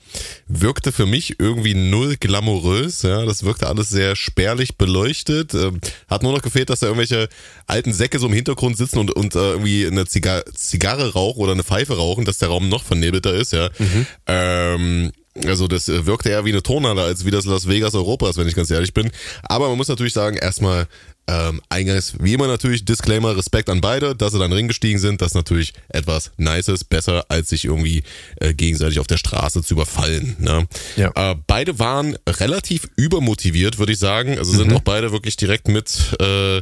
Wirkte 0.48 0.92
für 0.92 1.06
mich 1.06 1.40
irgendwie 1.40 1.74
null 1.74 2.16
glamourös, 2.18 3.02
ja, 3.02 3.26
das 3.26 3.44
wirkte 3.44 3.68
alles 3.68 3.90
sehr 3.90 4.16
spärlich 4.16 4.78
beleuchtet. 4.78 5.54
Ähm, 5.54 5.80
hat 6.08 6.24
nur 6.24 6.34
noch 6.34 6.42
gefehlt, 6.42 6.70
dass 6.70 6.80
da 6.80 6.88
irgendwelche 6.88 7.28
alten 7.66 7.94
Säcke 7.94 8.20
so 8.20 8.28
im 8.28 8.34
Hintergrund 8.34 8.78
sitzen 8.78 9.00
und, 9.00 9.12
und 9.12 9.36
äh, 9.36 9.52
irgendwie 9.52 9.88
eine 9.88 10.06
Ziga 10.06 10.44
Zigarre 10.54 11.14
rauchen 11.14 11.42
oder 11.42 11.52
eine 11.54 11.64
Pfeife 11.64 11.98
rauchen, 11.98 12.26
dass 12.26 12.38
der 12.38 12.50
Raum 12.50 12.70
noch 12.70 12.84
vernebelter 12.84 13.34
ist, 13.34 13.54
ja. 13.54 13.70
Mhm. 13.78 14.06
Ähm, 14.28 15.12
also 15.46 15.68
das 15.68 15.90
äh, 15.90 16.06
wirkte 16.06 16.30
eher 16.30 16.46
wie 16.46 16.52
eine 16.52 16.64
Tonhalle 16.64 17.04
als 17.04 17.26
wie 17.26 17.32
das 17.32 17.46
Las 17.46 17.68
Vegas 17.68 17.96
Europas, 17.96 18.38
wenn 18.38 18.48
ich 18.48 18.56
ganz 18.56 18.72
ehrlich 18.72 18.94
bin. 18.94 19.12
Aber 19.44 19.70
man 19.70 19.78
muss 19.78 19.88
natürlich 19.88 20.14
sagen, 20.14 20.38
erstmal 20.38 20.88
ähm, 21.28 21.62
eingangs, 21.70 22.14
wie 22.20 22.34
immer 22.34 22.48
natürlich, 22.48 22.86
Disclaimer, 22.86 23.36
Respekt 23.36 23.70
an 23.70 23.82
beide, 23.82 24.16
dass 24.16 24.32
sie 24.32 24.40
dann 24.40 24.54
Ring 24.54 24.68
gestiegen 24.68 24.98
sind. 24.98 25.22
Das 25.22 25.30
ist 25.30 25.36
natürlich 25.36 25.74
etwas 25.90 26.32
Nices, 26.38 26.84
besser 26.84 27.26
als 27.28 27.50
sich 27.50 27.66
irgendwie 27.66 28.04
äh, 28.38 28.54
gegenseitig 28.54 29.00
auf 29.00 29.08
der 29.08 29.18
Straße 29.18 29.62
zu 29.62 29.74
überfallen. 29.74 30.38
Ne? 30.40 30.68
Ja. 30.96 31.12
Äh, 31.16 31.36
beide 31.46 31.80
waren 31.80 32.18
relativ 32.28 32.88
übermotiviert, 32.96 33.78
würde 33.78 33.92
ich 33.92 34.00
sagen. 34.00 34.38
Also 34.38 34.54
sind 34.54 34.70
mhm. 34.70 34.78
auch 34.78 34.82
beide 34.82 35.12
wirklich 35.12 35.36
direkt 35.36 35.68
mit... 35.68 36.16
Äh, 36.20 36.62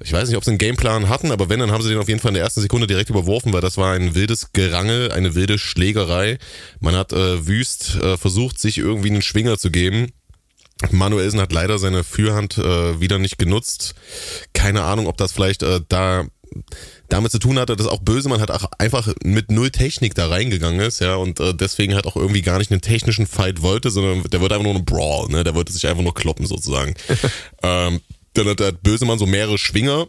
ich 0.00 0.12
weiß 0.12 0.28
nicht, 0.28 0.36
ob 0.36 0.44
sie 0.44 0.50
einen 0.50 0.58
Gameplan 0.58 1.08
hatten, 1.08 1.32
aber 1.32 1.48
wenn, 1.48 1.60
dann 1.60 1.72
haben 1.72 1.82
sie 1.82 1.88
den 1.88 1.98
auf 1.98 2.08
jeden 2.08 2.20
Fall 2.20 2.30
in 2.30 2.34
der 2.34 2.44
ersten 2.44 2.60
Sekunde 2.60 2.86
direkt 2.86 3.10
überworfen, 3.10 3.52
weil 3.52 3.60
das 3.60 3.76
war 3.76 3.94
ein 3.94 4.14
wildes 4.14 4.52
Gerangel, 4.52 5.10
eine 5.10 5.34
wilde 5.34 5.58
Schlägerei. 5.58 6.38
Man 6.80 6.94
hat 6.94 7.12
äh, 7.12 7.46
wüst 7.46 7.96
äh, 7.96 8.16
versucht, 8.16 8.58
sich 8.58 8.78
irgendwie 8.78 9.10
einen 9.10 9.22
Schwinger 9.22 9.58
zu 9.58 9.70
geben. 9.70 10.12
Manuelsen 10.92 11.40
hat 11.40 11.52
leider 11.52 11.78
seine 11.78 12.04
Führhand 12.04 12.56
äh, 12.58 13.00
wieder 13.00 13.18
nicht 13.18 13.38
genutzt. 13.38 13.96
Keine 14.52 14.82
Ahnung, 14.84 15.08
ob 15.08 15.16
das 15.16 15.32
vielleicht 15.32 15.64
äh, 15.64 15.80
da 15.88 16.26
damit 17.08 17.32
zu 17.32 17.38
tun 17.38 17.58
hatte, 17.58 17.76
dass 17.76 17.86
auch 17.86 18.00
Bösemann 18.00 18.40
hat 18.40 18.50
auch 18.50 18.70
einfach 18.78 19.12
mit 19.22 19.50
null 19.50 19.70
Technik 19.70 20.14
da 20.14 20.28
reingegangen 20.28 20.80
ist, 20.80 21.00
ja, 21.00 21.16
und 21.16 21.40
äh, 21.40 21.54
deswegen 21.54 21.94
halt 21.94 22.06
auch 22.06 22.16
irgendwie 22.16 22.42
gar 22.42 22.58
nicht 22.58 22.70
einen 22.70 22.80
technischen 22.80 23.26
Fight 23.26 23.62
wollte, 23.62 23.90
sondern 23.90 24.22
der 24.24 24.40
wollte 24.40 24.54
einfach 24.54 24.64
nur 24.64 24.74
einen 24.74 24.84
Brawl, 24.84 25.28
ne, 25.28 25.44
der 25.44 25.54
wollte 25.54 25.72
sich 25.72 25.86
einfach 25.86 26.02
nur 26.02 26.14
kloppen 26.14 26.46
sozusagen. 26.46 26.94
ähm, 27.62 28.00
dann 28.38 28.52
hat 28.52 28.60
der 28.60 28.72
Bösemann 28.72 29.18
so 29.18 29.26
mehrere 29.26 29.58
Schwinger 29.58 30.08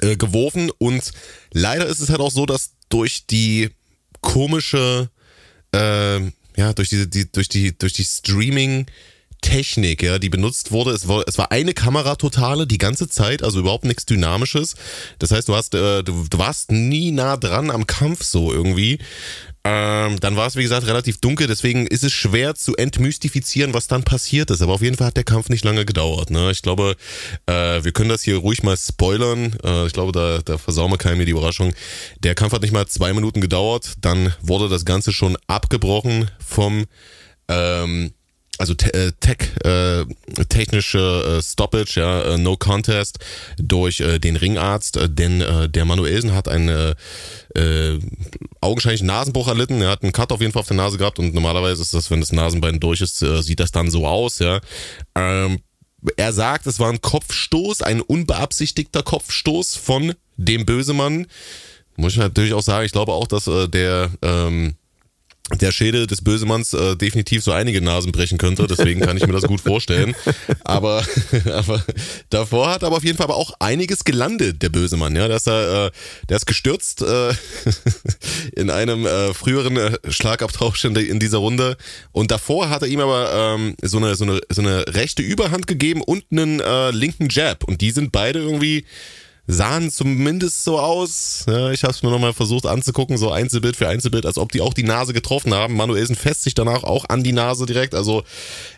äh, 0.00 0.16
geworfen 0.16 0.70
und 0.78 1.10
leider 1.52 1.86
ist 1.86 2.00
es 2.00 2.10
halt 2.10 2.20
auch 2.20 2.30
so, 2.30 2.46
dass 2.46 2.72
durch 2.88 3.26
die 3.26 3.70
komische, 4.20 5.10
äh, 5.74 6.20
ja, 6.56 6.72
durch 6.74 6.88
diese, 6.88 7.06
die, 7.06 7.30
durch 7.30 7.48
die, 7.48 7.76
durch 7.76 7.92
die 7.92 8.04
Streaming- 8.04 8.86
Technik, 9.40 10.02
ja, 10.02 10.18
die 10.18 10.30
benutzt 10.30 10.72
wurde. 10.72 10.90
Es 10.90 11.06
war, 11.06 11.22
es 11.26 11.38
war 11.38 11.52
eine 11.52 11.72
Kamera 11.72 12.16
totale 12.16 12.66
die 12.66 12.78
ganze 12.78 13.08
Zeit, 13.08 13.42
also 13.42 13.60
überhaupt 13.60 13.84
nichts 13.84 14.04
Dynamisches. 14.04 14.74
Das 15.18 15.30
heißt, 15.30 15.48
du 15.48 15.54
hast, 15.54 15.74
äh, 15.74 16.02
du, 16.02 16.26
du 16.28 16.38
warst 16.38 16.72
nie 16.72 17.12
nah 17.12 17.36
dran 17.36 17.70
am 17.70 17.86
Kampf 17.86 18.24
so 18.24 18.52
irgendwie. 18.52 18.98
Ähm, 19.64 20.20
dann 20.20 20.36
war 20.36 20.46
es, 20.46 20.56
wie 20.56 20.62
gesagt, 20.62 20.86
relativ 20.86 21.18
dunkel, 21.18 21.46
deswegen 21.46 21.86
ist 21.86 22.04
es 22.04 22.12
schwer 22.12 22.54
zu 22.54 22.76
entmystifizieren, 22.76 23.74
was 23.74 23.86
dann 23.86 24.04
passiert 24.04 24.50
ist. 24.50 24.62
Aber 24.62 24.74
auf 24.74 24.82
jeden 24.82 24.96
Fall 24.96 25.08
hat 25.08 25.16
der 25.16 25.24
Kampf 25.24 25.48
nicht 25.48 25.64
lange 25.64 25.84
gedauert. 25.84 26.30
Ne? 26.30 26.50
Ich 26.50 26.62
glaube, 26.62 26.96
äh, 27.46 27.82
wir 27.82 27.92
können 27.92 28.08
das 28.08 28.22
hier 28.22 28.36
ruhig 28.36 28.62
mal 28.62 28.76
spoilern. 28.76 29.56
Äh, 29.64 29.86
ich 29.86 29.92
glaube, 29.92 30.12
da, 30.12 30.40
da 30.44 30.58
versauen 30.58 30.90
wir 30.90 30.98
keinem 30.98 31.24
die 31.24 31.32
Überraschung. 31.32 31.74
Der 32.20 32.34
Kampf 32.34 32.52
hat 32.52 32.62
nicht 32.62 32.72
mal 32.72 32.86
zwei 32.86 33.12
Minuten 33.12 33.40
gedauert. 33.40 33.94
Dann 34.00 34.32
wurde 34.40 34.68
das 34.68 34.84
Ganze 34.84 35.12
schon 35.12 35.36
abgebrochen 35.48 36.30
vom 36.38 36.86
ähm, 37.48 38.12
also 38.58 38.74
te 38.74 38.92
äh, 38.92 39.12
tech, 39.20 39.38
äh, 39.64 40.04
technische 40.48 41.38
äh, 41.38 41.42
Stoppage, 41.42 42.00
ja, 42.00 42.34
äh, 42.34 42.38
No 42.38 42.56
Contest 42.56 43.18
durch 43.56 44.00
äh, 44.00 44.18
den 44.18 44.36
Ringarzt, 44.36 44.96
äh, 44.96 45.08
denn 45.08 45.40
äh, 45.40 45.68
der 45.68 45.84
Manuelsen 45.84 46.34
hat 46.34 46.48
einen 46.48 46.68
äh, 46.68 46.94
äh, 47.58 47.98
augenscheinlich 48.60 49.02
Nasenbruch 49.02 49.48
erlitten. 49.48 49.80
Er 49.80 49.90
hat 49.90 50.02
einen 50.02 50.12
Cut 50.12 50.32
auf 50.32 50.40
jeden 50.40 50.52
Fall 50.52 50.60
auf 50.60 50.68
der 50.68 50.76
Nase 50.76 50.98
gehabt 50.98 51.18
und 51.18 51.34
normalerweise 51.34 51.82
ist 51.82 51.94
das, 51.94 52.10
wenn 52.10 52.20
das 52.20 52.32
Nasenbein 52.32 52.80
durch 52.80 53.00
ist, 53.00 53.22
äh, 53.22 53.42
sieht 53.42 53.60
das 53.60 53.72
dann 53.72 53.90
so 53.90 54.06
aus, 54.06 54.40
ja. 54.40 54.60
Ähm, 55.14 55.60
er 56.16 56.32
sagt, 56.32 56.66
es 56.66 56.78
war 56.78 56.90
ein 56.90 57.00
Kopfstoß, 57.00 57.82
ein 57.82 58.00
unbeabsichtigter 58.00 59.02
Kopfstoß 59.02 59.76
von 59.76 60.14
dem 60.36 60.64
Bösemann. 60.64 61.26
Muss 61.96 62.12
ich 62.12 62.18
natürlich 62.18 62.54
auch 62.54 62.62
sagen, 62.62 62.86
ich 62.86 62.92
glaube 62.92 63.12
auch, 63.12 63.26
dass 63.26 63.48
äh, 63.48 63.68
der 63.68 64.10
ähm, 64.22 64.76
der 65.56 65.72
Schädel 65.72 66.06
des 66.06 66.22
Bösemanns 66.22 66.74
äh, 66.74 66.96
definitiv 66.96 67.42
so 67.42 67.52
einige 67.52 67.80
Nasen 67.80 68.12
brechen 68.12 68.38
könnte, 68.38 68.66
deswegen 68.66 69.00
kann 69.00 69.16
ich 69.16 69.26
mir 69.26 69.32
das 69.32 69.44
gut 69.44 69.60
vorstellen. 69.60 70.14
Aber, 70.64 71.02
aber 71.52 71.82
davor 72.30 72.70
hat 72.70 72.84
aber 72.84 72.96
auf 72.96 73.04
jeden 73.04 73.16
Fall 73.16 73.24
aber 73.24 73.36
auch 73.36 73.52
einiges 73.58 74.04
gelandet, 74.04 74.62
der 74.62 74.68
Bösemann. 74.68 75.16
Ja, 75.16 75.28
dass 75.28 75.46
er, 75.46 75.86
äh, 75.86 75.90
der 76.28 76.36
ist 76.36 76.46
gestürzt 76.46 77.02
äh, 77.02 77.32
in 78.56 78.70
einem 78.70 79.06
äh, 79.06 79.32
früheren 79.32 79.76
äh, 79.76 79.98
Schlagabtausch 80.08 80.84
in, 80.84 80.94
in 80.96 81.18
dieser 81.18 81.38
Runde. 81.38 81.76
Und 82.12 82.30
davor 82.30 82.68
hat 82.68 82.82
er 82.82 82.88
ihm 82.88 83.00
aber 83.00 83.56
ähm, 83.56 83.74
so, 83.82 83.98
eine, 83.98 84.14
so, 84.16 84.24
eine, 84.24 84.40
so 84.50 84.62
eine 84.62 84.86
rechte 84.88 85.22
Überhand 85.22 85.66
gegeben 85.66 86.02
und 86.02 86.24
einen 86.30 86.60
äh, 86.60 86.90
linken 86.90 87.28
Jab. 87.30 87.64
Und 87.64 87.80
die 87.80 87.90
sind 87.90 88.12
beide 88.12 88.40
irgendwie 88.40 88.84
sahen 89.50 89.90
zumindest 89.90 90.62
so 90.62 90.78
aus. 90.78 91.44
Ja, 91.48 91.70
ich 91.70 91.82
habe 91.82 91.92
es 91.92 92.02
mir 92.02 92.10
nochmal 92.10 92.34
versucht 92.34 92.66
anzugucken, 92.66 93.16
so 93.16 93.32
Einzelbild 93.32 93.76
für 93.76 93.88
Einzelbild, 93.88 94.26
als 94.26 94.36
ob 94.36 94.52
die 94.52 94.60
auch 94.60 94.74
die 94.74 94.82
Nase 94.82 95.14
getroffen 95.14 95.54
haben. 95.54 95.74
Manuelsen 95.74 96.16
fest 96.16 96.42
sich 96.42 96.54
danach 96.54 96.84
auch 96.84 97.06
an 97.08 97.24
die 97.24 97.32
Nase 97.32 97.64
direkt. 97.64 97.94
Also 97.94 98.24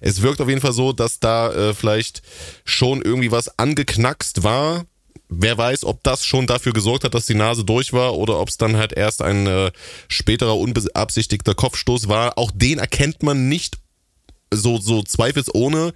es 0.01 0.23
wirkt 0.23 0.41
auf 0.41 0.49
jeden 0.49 0.61
Fall 0.61 0.73
so, 0.73 0.93
dass 0.93 1.19
da 1.19 1.53
äh, 1.53 1.75
vielleicht 1.75 2.23
schon 2.65 3.03
irgendwie 3.03 3.33
was 3.33 3.59
angeknackst 3.59 4.45
war. 4.45 4.85
Wer 5.29 5.59
weiß, 5.59 5.85
ob 5.85 6.05
das 6.05 6.25
schon 6.25 6.47
dafür 6.47 6.73
gesorgt 6.73 7.03
hat, 7.03 7.15
dass 7.15 7.27
die 7.27 7.35
Nase 7.35 7.65
durch 7.65 7.93
war 7.93 8.15
oder 8.17 8.39
ob 8.39 8.49
es 8.49 8.57
dann 8.57 8.77
halt 8.77 8.93
erst 8.93 9.23
ein 9.23 9.49
äh, 9.49 9.73
späterer 10.09 10.57
unbeabsichtigter 10.57 11.55
Kopfstoß 11.55 12.09
war. 12.09 12.39
Auch 12.39 12.53
den 12.55 12.79
erkennt 12.79 13.25
man 13.25 13.49
nicht 13.49 13.79
so, 14.53 14.79
so 14.79 15.03
zweifelsohne. 15.03 15.93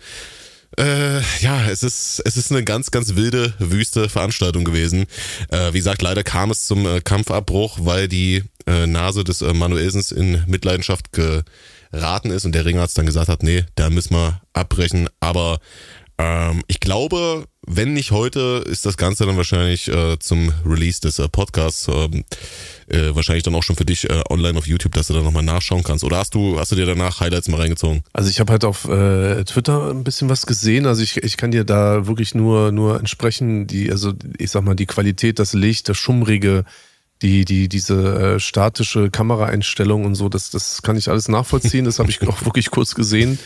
Äh, 0.79 1.21
ja, 1.41 1.69
es 1.69 1.83
ist, 1.83 2.23
es 2.25 2.37
ist 2.37 2.51
eine 2.51 2.65
ganz, 2.65 2.91
ganz 2.91 3.15
wilde, 3.15 3.55
wüste 3.59 4.09
Veranstaltung 4.09 4.65
gewesen. 4.65 5.07
Äh, 5.51 5.73
wie 5.73 5.79
gesagt, 5.79 6.03
leider 6.03 6.23
kam 6.23 6.51
es 6.51 6.67
zum 6.67 6.87
äh, 6.87 7.01
Kampfabbruch, 7.01 7.79
weil 7.83 8.09
die 8.09 8.45
äh, 8.67 8.87
Nase 8.87 9.25
des 9.25 9.43
äh, 9.43 9.53
Manuelsens 9.53 10.11
in 10.11 10.43
Mitleidenschaft 10.47 11.13
geraten 11.13 12.31
ist 12.31 12.45
und 12.45 12.55
der 12.55 12.65
Ringarzt 12.65 12.99
dann 12.99 13.07
gesagt 13.07 13.29
hat, 13.29 13.43
nee, 13.43 13.65
da 13.77 13.91
müssen 13.91 14.15
wir 14.15 14.41
abbrechen. 14.53 15.09
Aber 15.21 15.61
ähm, 16.19 16.63
ich 16.69 16.81
glaube, 16.81 17.47
wenn 17.67 17.95
nicht 17.95 18.11
heute, 18.11 18.63
ist 18.67 18.87
das 18.87 18.97
Ganze 18.97 19.27
dann 19.27 19.37
wahrscheinlich 19.37 19.89
äh, 19.89 20.19
zum 20.19 20.53
Release 20.65 21.01
des 21.01 21.19
äh, 21.19 21.29
Podcasts 21.29 21.89
ähm, 21.89 22.25
äh, 22.89 23.15
wahrscheinlich 23.15 23.43
dann 23.43 23.55
auch 23.55 23.63
schon 23.63 23.75
für 23.75 23.85
dich 23.85 24.09
äh, 24.09 24.23
online 24.31 24.57
auf 24.59 24.67
YouTube, 24.67 24.93
dass 24.93 25.09
du 25.09 25.15
da 25.15 25.23
nochmal 25.23 25.43
nachschauen 25.43 25.83
kannst. 25.83 26.05
Oder 26.05 26.19
hast 26.19 26.35
du, 26.35 26.59
hast 26.59 26.73
du 26.73 26.77
dir 26.77 26.87
danach 26.87 27.21
Highlights 27.21 27.49
mal 27.49 27.61
reingezogen? 27.61 28.03
Also 28.13 28.31
ich 28.31 28.39
habe 28.39 28.53
halt 28.53 28.65
auf 28.65 28.85
äh, 28.85 29.43
Twitter 29.45 29.91
ein 29.91 30.05
bisschen 30.05 30.29
was 30.29 30.47
gesehen. 30.47 30.87
Also 30.87 31.03
ich, 31.03 31.17
ich 31.17 31.37
kann 31.37 31.51
dir 31.51 31.65
da 31.65 32.07
wirklich 32.07 32.35
nur, 32.35 32.71
nur 32.71 32.99
entsprechen, 32.99 33.67
die, 33.67 33.91
also 33.91 34.13
ich 34.39 34.51
sag 34.51 34.63
mal, 34.63 34.77
die 34.77 34.87
Qualität, 34.87 35.39
das 35.39 35.53
Licht, 35.53 35.89
das 35.89 35.97
Schummrige, 35.97 36.65
die, 37.23 37.45
die, 37.45 37.69
diese 37.69 38.35
äh, 38.35 38.41
statische 38.41 39.11
Kameraeinstellung 39.11 40.05
und 40.05 40.15
so, 40.15 40.29
das, 40.29 40.51
das 40.51 40.83
kann 40.83 40.97
ich 40.97 41.09
alles 41.09 41.29
nachvollziehen. 41.29 41.85
Das 41.87 41.99
habe 41.99 42.11
ich 42.11 42.21
auch 42.29 42.45
wirklich 42.45 42.71
kurz 42.71 42.95
gesehen. 42.95 43.39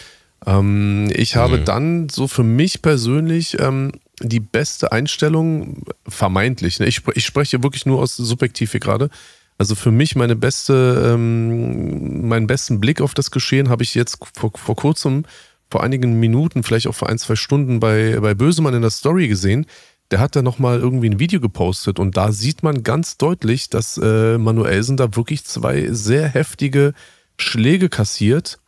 Ähm, 0.46 1.10
ich 1.14 1.36
habe 1.36 1.58
mhm. 1.58 1.64
dann 1.64 2.08
so 2.08 2.28
für 2.28 2.44
mich 2.44 2.82
persönlich 2.82 3.58
ähm, 3.60 3.92
die 4.20 4.40
beste 4.40 4.92
Einstellung, 4.92 5.82
vermeintlich, 6.06 6.80
ne? 6.80 6.86
ich, 6.86 7.02
ich 7.14 7.24
spreche 7.24 7.62
wirklich 7.62 7.86
nur 7.86 8.00
aus 8.00 8.16
Subjektiv 8.16 8.72
hier 8.72 8.80
gerade. 8.80 9.10
Also 9.58 9.74
für 9.74 9.90
mich 9.90 10.14
meine 10.14 10.36
beste, 10.36 11.12
ähm, 11.14 12.28
meinen 12.28 12.46
besten 12.46 12.78
Blick 12.78 13.00
auf 13.00 13.14
das 13.14 13.32
Geschehen 13.32 13.68
habe 13.68 13.82
ich 13.82 13.94
jetzt 13.94 14.18
vor, 14.34 14.52
vor 14.54 14.76
kurzem, 14.76 15.24
vor 15.68 15.82
einigen 15.82 16.20
Minuten, 16.20 16.62
vielleicht 16.62 16.86
auch 16.86 16.94
vor 16.94 17.08
ein, 17.08 17.18
zwei 17.18 17.34
Stunden 17.34 17.80
bei, 17.80 18.18
bei 18.20 18.34
Bösemann 18.34 18.74
in 18.74 18.82
der 18.82 18.90
Story 18.90 19.26
gesehen. 19.26 19.66
Der 20.12 20.20
hat 20.20 20.36
da 20.36 20.42
nochmal 20.42 20.78
irgendwie 20.78 21.10
ein 21.10 21.18
Video 21.18 21.40
gepostet 21.40 21.98
und 21.98 22.16
da 22.16 22.32
sieht 22.32 22.62
man 22.62 22.82
ganz 22.82 23.18
deutlich, 23.18 23.68
dass 23.68 23.98
äh, 23.98 24.38
Manuelsen 24.38 24.96
da 24.96 25.14
wirklich 25.16 25.44
zwei 25.44 25.88
sehr 25.90 26.28
heftige 26.28 26.94
Schläge 27.36 27.88
kassiert. 27.88 28.58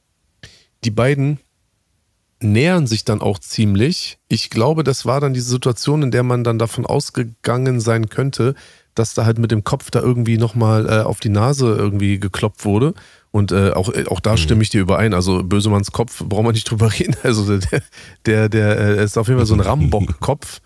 Die 0.85 0.91
beiden 0.91 1.39
nähern 2.43 2.87
sich 2.87 3.05
dann 3.05 3.21
auch 3.21 3.39
ziemlich. 3.39 4.19
Ich 4.29 4.51
glaube, 4.51 4.85
das 4.85 5.07
war 5.07 5.21
dann 5.21 5.35
diese 5.35 5.51
Situation, 5.51 6.03
in 6.03 6.11
der 6.11 6.23
man 6.23 6.45
dann 6.45 6.59
davon 6.59 6.87
ausgegangen 6.87 7.81
sein 7.81 8.09
könnte, 8.09 8.55
dass 8.95 9.15
da 9.15 9.25
halt 9.25 9.39
mit 9.39 9.51
dem 9.51 9.65
Kopf 9.65 9.91
da 9.91 10.01
irgendwie 10.01 10.39
nochmal 10.39 10.87
äh, 10.87 11.03
auf 11.03 11.21
die 11.21 11.29
Nase 11.29 11.75
irgendwie 11.75 12.19
geklopft 12.19 12.65
wurde. 12.65 12.95
Und 13.31 13.53
äh, 13.53 13.71
auch, 13.71 13.93
äh, 13.93 14.07
auch 14.07 14.21
da 14.21 14.33
mhm. 14.33 14.37
stimme 14.39 14.63
ich 14.63 14.71
dir 14.71 14.81
überein. 14.81 15.15
Also 15.15 15.43
Bösemanns 15.43 15.93
Kopf, 15.93 16.25
braucht 16.25 16.45
man 16.45 16.55
nicht 16.55 16.71
drüber 16.71 16.93
reden. 16.99 17.17
Also 17.23 17.59
der, 17.59 17.83
der, 18.27 18.49
der 18.49 18.79
äh, 18.79 19.05
ist 19.05 19.19
auf 19.19 19.29
jeden 19.29 19.39
Fall 19.39 19.47
so 19.47 19.55
ein 19.55 19.61
Rambock-Kopf. 19.61 20.61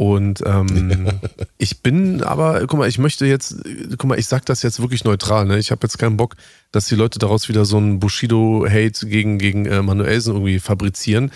Und 0.00 0.42
ähm, 0.46 1.08
ich 1.58 1.82
bin 1.82 2.22
aber, 2.22 2.66
guck 2.66 2.78
mal, 2.78 2.88
ich 2.88 2.96
möchte 2.96 3.26
jetzt, 3.26 3.56
guck 3.98 4.04
mal, 4.04 4.18
ich 4.18 4.28
sag 4.28 4.46
das 4.46 4.62
jetzt 4.62 4.80
wirklich 4.80 5.04
neutral, 5.04 5.44
ne? 5.44 5.58
Ich 5.58 5.70
habe 5.70 5.82
jetzt 5.82 5.98
keinen 5.98 6.16
Bock, 6.16 6.36
dass 6.72 6.86
die 6.86 6.94
Leute 6.94 7.18
daraus 7.18 7.50
wieder 7.50 7.66
so 7.66 7.76
einen 7.76 8.00
Bushido-Hate 8.00 9.06
gegen, 9.06 9.36
gegen 9.36 9.66
äh, 9.66 9.82
Manuelsen 9.82 10.36
irgendwie 10.36 10.58
fabrizieren. 10.58 11.30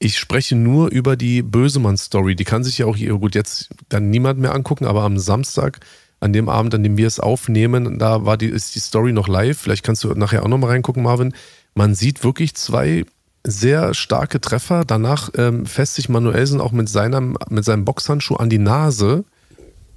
Ich 0.00 0.18
spreche 0.18 0.56
nur 0.56 0.90
über 0.90 1.14
die 1.14 1.42
Bösemann-Story. 1.42 2.34
Die 2.34 2.42
kann 2.42 2.64
sich 2.64 2.78
ja 2.78 2.86
auch 2.86 2.96
hier, 2.96 3.14
gut, 3.18 3.36
jetzt 3.36 3.68
dann 3.88 4.10
niemand 4.10 4.40
mehr 4.40 4.52
angucken, 4.52 4.86
aber 4.86 5.02
am 5.04 5.16
Samstag, 5.16 5.78
an 6.18 6.32
dem 6.32 6.48
Abend, 6.48 6.74
an 6.74 6.82
dem 6.82 6.96
wir 6.96 7.06
es 7.06 7.20
aufnehmen, 7.20 8.00
da 8.00 8.24
war 8.24 8.36
die, 8.36 8.46
ist 8.46 8.74
die 8.74 8.80
Story 8.80 9.12
noch 9.12 9.28
live. 9.28 9.56
Vielleicht 9.56 9.84
kannst 9.84 10.02
du 10.02 10.08
nachher 10.14 10.42
auch 10.42 10.48
nochmal 10.48 10.70
reingucken, 10.70 11.04
Marvin. 11.04 11.34
Man 11.76 11.94
sieht 11.94 12.24
wirklich 12.24 12.56
zwei 12.56 13.04
sehr 13.44 13.94
starke 13.94 14.40
Treffer. 14.40 14.84
Danach 14.84 15.30
ähm, 15.36 15.66
fässt 15.66 15.94
sich 15.94 16.08
Manuelsen 16.08 16.60
auch 16.60 16.72
mit, 16.72 16.88
seinem, 16.88 17.36
mit 17.48 17.64
seinem 17.64 17.84
Boxhandschuh 17.84 18.36
an 18.36 18.50
die 18.50 18.58
Nase. 18.58 19.24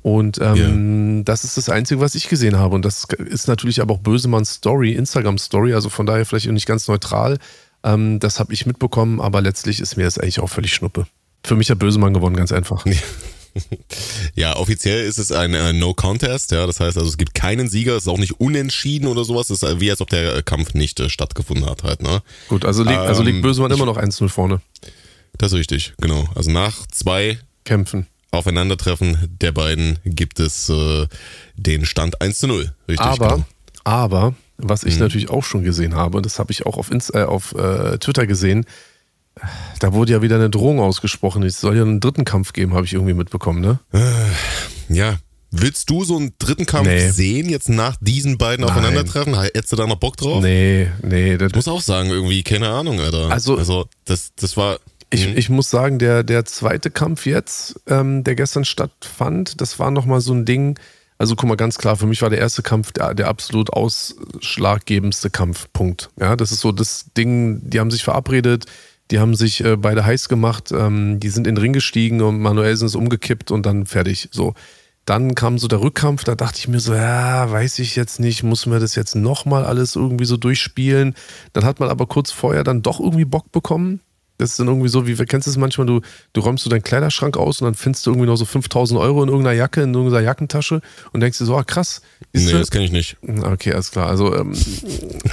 Und 0.02 0.40
ähm, 0.40 1.16
yeah. 1.16 1.24
das 1.26 1.44
ist 1.44 1.58
das 1.58 1.70
Einzige, 1.70 2.00
was 2.00 2.14
ich 2.16 2.30
gesehen 2.30 2.58
habe. 2.58 2.76
Und 2.76 2.86
das 2.86 3.06
ist 3.18 3.48
natürlich 3.48 3.82
aber 3.82 3.96
auch 3.96 4.00
Bösemanns 4.00 4.54
Story, 4.54 4.94
Instagram-Story, 4.94 5.74
also 5.74 5.90
von 5.90 6.06
daher 6.06 6.26
vielleicht 6.26 6.48
nicht 6.48 6.68
ganz 6.68 6.88
neutral. 6.88 7.40
Ähm, 7.84 8.20
das 8.20 8.40
habe 8.40 8.54
ich 8.54 8.66
mitbekommen, 8.66 9.20
aber 9.20 9.42
letztlich 9.42 9.80
ist 9.80 9.98
mir 9.98 10.04
das 10.04 10.18
eigentlich 10.20 10.40
auch 10.40 10.50
völlig 10.50 10.74
Schnuppe. 10.74 11.08
Für 11.44 11.56
mich 11.56 11.70
hat 11.70 11.80
Bösemann 11.80 12.14
gewonnen, 12.14 12.36
ganz 12.36 12.52
einfach. 12.52 12.86
Ja, 14.36 14.56
offiziell 14.58 15.06
ist 15.06 15.18
es 15.18 15.32
ein 15.32 15.54
äh, 15.54 15.74
No 15.74 15.94
Contest, 15.94 16.52
ja, 16.52 16.68
das 16.68 16.80
heißt 16.80 16.98
also 16.98 17.10
es 17.10 17.18
gibt 17.18 17.34
keinen 17.34 17.70
Sieger, 17.70 17.96
es 17.96 18.04
ist 18.04 18.08
auch 18.08 18.18
nicht 18.18 18.40
unentschieden 18.40 19.08
oder 19.08 19.24
sowas, 19.24 19.50
es 19.50 19.64
ist 19.64 19.80
wie 19.80 19.90
als 19.90 20.02
ob 20.02 20.10
der 20.10 20.44
Kampf 20.44 20.74
nicht 20.74 21.00
äh, 21.00 21.10
stattgefunden 21.10 21.66
hat 21.70 21.84
halt, 21.84 22.02
ne? 22.02 22.22
Gut, 22.50 22.66
also, 22.66 22.84
liegt, 22.84 22.96
ähm, 22.96 23.02
also 23.02 23.24
liegt 23.24 23.38
ähm, 23.38 23.42
Bösemann 23.42 23.72
immer 23.72 23.86
noch 23.86 23.98
1-0 23.98 24.28
vorne. 24.30 24.62
Das 25.38 25.52
ist 25.52 25.58
richtig, 25.58 25.94
genau. 26.00 26.28
Also 26.36 26.52
nach 26.52 26.86
zwei 26.88 27.40
Kämpfen. 27.64 28.08
Aufeinandertreffen 28.32 29.38
der 29.42 29.52
beiden 29.52 30.00
gibt 30.04 30.40
es 30.40 30.70
äh, 30.70 31.08
den 31.56 31.86
Stand 31.86 32.22
1 32.22 32.40
zu 32.40 32.48
0, 32.48 32.74
richtig. 32.88 33.06
Aber, 33.06 33.30
genau. 33.30 33.46
aber, 33.84 34.36
was 34.58 34.84
ich 34.84 34.96
mhm. 34.96 35.02
natürlich 35.02 35.30
auch 35.30 35.44
schon 35.44 35.64
gesehen 35.64 35.96
habe, 35.96 36.22
das 36.22 36.40
habe 36.40 36.52
ich 36.52 36.66
auch 36.66 36.78
auf, 36.78 36.92
Insta, 36.92 37.22
äh, 37.22 37.24
auf 37.24 37.54
äh, 37.54 37.98
Twitter 38.00 38.28
gesehen, 38.28 38.66
da 39.80 39.94
wurde 39.94 40.14
ja 40.14 40.22
wieder 40.22 40.36
eine 40.36 40.50
Drohung 40.50 40.80
ausgesprochen. 40.80 41.44
Es 41.44 41.60
soll 41.60 41.76
ja 41.76 41.84
einen 41.84 42.00
dritten 42.00 42.26
Kampf 42.26 42.54
geben, 42.54 42.74
habe 42.74 42.86
ich 42.86 42.94
irgendwie 42.94 43.14
mitbekommen, 43.14 43.62
ne? 43.62 43.80
Äh, 43.94 44.94
ja. 44.94 45.18
Willst 45.52 45.90
du 45.90 46.04
so 46.04 46.18
einen 46.18 46.34
dritten 46.38 46.66
Kampf 46.66 46.88
nee. 46.88 47.10
sehen, 47.10 47.48
jetzt 47.48 47.70
nach 47.70 47.96
diesen 48.02 48.38
beiden 48.38 48.66
Nein. 48.66 48.72
Aufeinandertreffen? 48.72 49.40
Hättest 49.40 49.72
du 49.72 49.78
da 49.78 49.88
noch 49.88 49.96
Bock 49.96 50.18
drauf? 50.18 50.42
Nee, 50.44 50.90
nee. 51.02 51.38
Das 51.38 51.52
ich 51.52 51.56
muss 51.56 51.68
auch 51.68 51.82
sagen, 51.82 52.10
irgendwie, 52.10 52.44
keine 52.44 52.70
Ahnung, 52.70 53.00
Alter. 53.00 53.32
Also, 53.32 53.58
also 53.58 53.86
das, 54.04 54.34
das 54.36 54.58
war. 54.58 54.80
Ich, 55.12 55.28
mhm. 55.28 55.38
ich 55.38 55.50
muss 55.50 55.70
sagen, 55.70 55.98
der, 55.98 56.24
der 56.24 56.44
zweite 56.46 56.92
Kampf 56.92 57.26
jetzt, 57.26 57.80
ähm, 57.88 58.24
der 58.24 58.36
gestern 58.36 58.66
stattfand, 58.66 59.62
das 59.62 59.80
war 59.80 59.92
nochmal 59.92 60.20
so 60.20 60.34
ein 60.34 60.46
Ding. 60.46 60.78
Also 61.18 61.36
guck 61.36 61.48
mal, 61.48 61.56
ganz 61.56 61.78
klar, 61.78 61.96
für 61.96 62.08
mich 62.08 62.22
war 62.22 62.30
der 62.30 62.40
erste 62.40 62.62
Kampf 62.62 62.92
der, 62.92 63.14
der 63.14 63.30
absolut 63.30 63.72
ausschlaggebendste 63.72 65.30
Kampfpunkt. 65.30 66.10
Ja, 66.20 66.36
das 66.36 66.52
ist 66.52 66.60
so 66.60 66.74
das 66.74 67.06
Ding, 67.16 67.62
die 67.64 67.80
haben 67.80 67.92
sich 67.92 68.04
verabredet, 68.04 68.66
die 69.12 69.20
haben 69.20 69.36
sich 69.36 69.64
äh, 69.64 69.78
beide 69.78 70.06
heiß 70.06 70.30
gemacht, 70.30 70.72
ähm, 70.72 71.20
die 71.20 71.30
sind 71.30 71.48
in 71.48 71.56
den 71.56 71.62
Ring 71.62 71.74
gestiegen 71.74 72.22
und 72.22 72.40
Manuelsen 72.40 72.88
ist 72.88 72.96
umgekippt 72.96 73.52
und 73.52 73.66
dann 73.66 73.86
fertig. 73.86 74.30
So. 74.32 74.54
Dann 75.06 75.36
kam 75.36 75.60
so 75.60 75.68
der 75.68 75.82
Rückkampf, 75.82 76.24
da 76.24 76.34
dachte 76.34 76.58
ich 76.58 76.68
mir 76.68 76.80
so, 76.80 76.96
ja, 76.96 77.52
weiß 77.52 77.78
ich 77.78 77.96
jetzt 77.96 78.20
nicht, 78.20 78.42
muss 78.42 78.66
man 78.66 78.82
das 78.82 78.96
jetzt 78.96 79.16
nochmal 79.16 79.64
alles 79.64 79.96
irgendwie 79.96 80.26
so 80.26 80.36
durchspielen? 80.36 81.14
Dann 81.54 81.64
hat 81.64 81.80
man 81.80 81.90
aber 81.90 82.08
kurz 82.08 82.32
vorher 82.32 82.64
dann 82.64 82.82
doch 82.82 83.00
irgendwie 83.00 83.26
Bock 83.26 83.52
bekommen. 83.52 84.00
Das 84.38 84.50
ist 84.50 84.60
dann 84.60 84.68
irgendwie 84.68 84.90
so, 84.90 85.08
wie 85.08 85.16
kennst 85.16 85.48
du 85.48 85.52
es 85.52 85.58
manchmal, 85.58 85.88
du, 85.88 86.02
du 86.34 86.42
räumst 86.42 86.64
so 86.64 86.70
deinen 86.70 86.84
Kleiderschrank 86.84 87.38
aus 87.38 87.62
und 87.62 87.66
dann 87.66 87.76
findest 87.76 88.06
du 88.06 88.12
irgendwie 88.12 88.28
noch 88.28 88.36
so 88.36 88.44
5000 88.44 89.00
Euro 89.00 89.24
in 89.24 89.30
irgendeiner 89.30 89.56
Jacke, 89.56 89.84
in 89.84 89.94
irgendeiner 89.94 90.26
Jackentasche 90.26 90.82
und 91.14 91.22
denkst 91.22 91.38
dir 91.38 91.46
so, 91.46 91.56
ah 91.56 91.64
krass. 91.64 92.02
Nee, 92.34 92.52
das 92.52 92.72
kenne 92.72 92.84
ich 92.84 92.92
nicht. 92.92 93.16
Okay, 93.22 93.74
alles 93.74 93.92
klar. 93.92 94.08
Also, 94.08 94.36
ähm, 94.36 94.54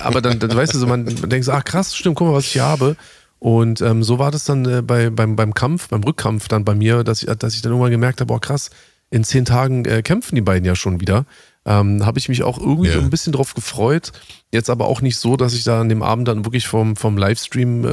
aber 0.03 0.21
dann, 0.21 0.39
dann 0.39 0.55
weißt 0.55 0.75
du 0.75 0.79
so, 0.79 0.87
man 0.87 1.07
denkt 1.07 1.45
so, 1.45 1.53
ah 1.53 1.63
krass, 1.63 1.97
stimmt, 1.97 2.17
guck 2.17 2.29
mal, 2.29 2.35
was 2.35 2.45
ich 2.45 2.53
hier 2.53 2.63
habe. 2.63 2.97
Und 3.43 3.81
ähm, 3.81 4.05
so 4.05 4.21
war 4.21 4.31
das 4.31 4.45
dann 4.45 4.65
äh, 4.67 4.83
bei, 4.83 5.11
beim, 5.11 5.35
beim 5.35 5.53
Kampf, 5.53 5.89
beim 5.89 6.05
Rückkampf 6.05 6.47
dann 6.47 6.65
bei 6.65 6.77
mir, 6.77 7.03
dass 7.03 7.25
ich, 7.25 7.29
dass 7.39 7.57
ich 7.57 7.63
dann 7.63 7.73
irgendwann 7.73 7.91
gemerkt 7.91 8.21
habe, 8.21 8.29
boah 8.29 8.41
krass, 8.41 8.71
in 9.11 9.25
zehn 9.25 9.45
Tagen 9.45 9.85
äh, 9.85 10.03
kämpfen 10.03 10.37
die 10.37 10.43
beiden 10.43 10.65
ja 10.65 10.77
schon 10.77 11.01
wieder. 11.01 11.27
Ähm, 11.67 12.07
habe 12.07 12.21
ich 12.21 12.29
mich 12.29 12.45
auch 12.45 12.61
irgendwie 12.61 12.91
yeah. 12.91 13.01
ein 13.01 13.11
bisschen 13.11 13.33
drauf 13.33 13.55
gefreut. 13.55 14.13
Jetzt 14.53 14.71
aber 14.71 14.87
auch 14.87 15.01
nicht 15.01 15.17
so, 15.17 15.37
dass 15.37 15.55
ich 15.55 15.65
da 15.65 15.81
an 15.81 15.89
dem 15.89 16.05
Abend 16.05 16.29
dann 16.29 16.45
wirklich 16.45 16.69
vom, 16.69 16.95
vom 16.95 17.19
Livestream 17.19 17.85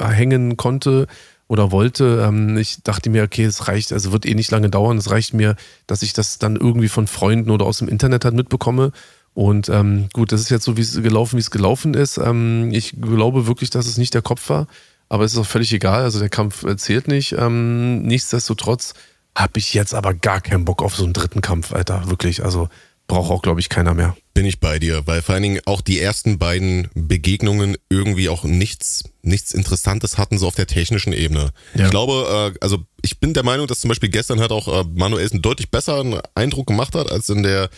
äh, 0.00 0.04
hängen 0.04 0.56
konnte 0.56 1.06
oder 1.46 1.70
wollte. 1.70 2.24
Ähm, 2.26 2.56
ich 2.56 2.82
dachte 2.82 3.08
mir, 3.08 3.22
okay, 3.22 3.44
es 3.44 3.68
reicht, 3.68 3.92
also 3.92 4.10
wird 4.10 4.26
eh 4.26 4.34
nicht 4.34 4.50
lange 4.50 4.68
dauern. 4.68 4.98
Es 4.98 5.12
reicht 5.12 5.32
mir, 5.32 5.54
dass 5.86 6.02
ich 6.02 6.12
das 6.12 6.40
dann 6.40 6.56
irgendwie 6.56 6.88
von 6.88 7.06
Freunden 7.06 7.52
oder 7.52 7.66
aus 7.66 7.78
dem 7.78 7.86
Internet 7.86 8.24
halt 8.24 8.34
mitbekomme 8.34 8.90
und 9.34 9.68
ähm, 9.68 10.08
gut, 10.12 10.32
das 10.32 10.40
ist 10.40 10.50
jetzt 10.50 10.64
so 10.64 10.76
wie 10.76 10.82
es 10.82 11.00
gelaufen, 11.02 11.36
wie 11.36 11.40
es 11.40 11.50
gelaufen 11.50 11.94
ist. 11.94 12.18
Ähm, 12.18 12.70
ich 12.72 13.00
glaube 13.00 13.46
wirklich, 13.46 13.70
dass 13.70 13.86
es 13.86 13.96
nicht 13.96 14.14
der 14.14 14.22
Kopf 14.22 14.48
war, 14.50 14.66
aber 15.08 15.24
es 15.24 15.32
ist 15.32 15.38
auch 15.38 15.46
völlig 15.46 15.72
egal. 15.72 16.02
Also 16.02 16.18
der 16.18 16.28
Kampf 16.28 16.64
äh, 16.64 16.76
zählt 16.76 17.08
nicht. 17.08 17.32
Ähm, 17.32 18.02
nichtsdestotrotz 18.02 18.94
habe 19.34 19.58
ich 19.58 19.72
jetzt 19.72 19.94
aber 19.94 20.12
gar 20.12 20.40
keinen 20.40 20.64
Bock 20.64 20.82
auf 20.82 20.94
so 20.94 21.04
einen 21.04 21.14
dritten 21.14 21.40
Kampf, 21.40 21.72
Alter. 21.72 22.10
Wirklich. 22.10 22.44
Also 22.44 22.68
braucht 23.06 23.30
auch, 23.30 23.42
glaube 23.42 23.60
ich, 23.60 23.68
keiner 23.68 23.94
mehr. 23.94 24.16
Bin 24.34 24.46
ich 24.46 24.60
bei 24.60 24.78
dir, 24.78 25.06
weil 25.06 25.22
vor 25.22 25.34
allen 25.34 25.42
Dingen 25.42 25.60
auch 25.66 25.80
die 25.80 26.00
ersten 26.00 26.38
beiden 26.38 26.88
Begegnungen 26.94 27.76
irgendwie 27.90 28.28
auch 28.28 28.44
nichts, 28.44 29.04
nichts 29.22 29.52
Interessantes 29.52 30.18
hatten, 30.18 30.38
so 30.38 30.46
auf 30.46 30.54
der 30.54 30.66
technischen 30.66 31.12
Ebene. 31.12 31.50
Ja. 31.74 31.86
Ich 31.86 31.90
glaube, 31.90 32.52
äh, 32.54 32.58
also 32.60 32.84
ich 33.02 33.18
bin 33.18 33.34
der 33.34 33.42
Meinung, 33.42 33.66
dass 33.66 33.80
zum 33.80 33.88
Beispiel 33.88 34.08
gestern 34.08 34.40
halt 34.40 34.52
auch 34.52 34.68
äh, 34.68 34.84
Manuelsen 34.94 35.42
deutlich 35.42 35.70
besseren 35.70 36.20
Eindruck 36.34 36.68
gemacht 36.68 36.94
hat 36.94 37.10
als 37.10 37.28
in 37.28 37.42
der 37.42 37.68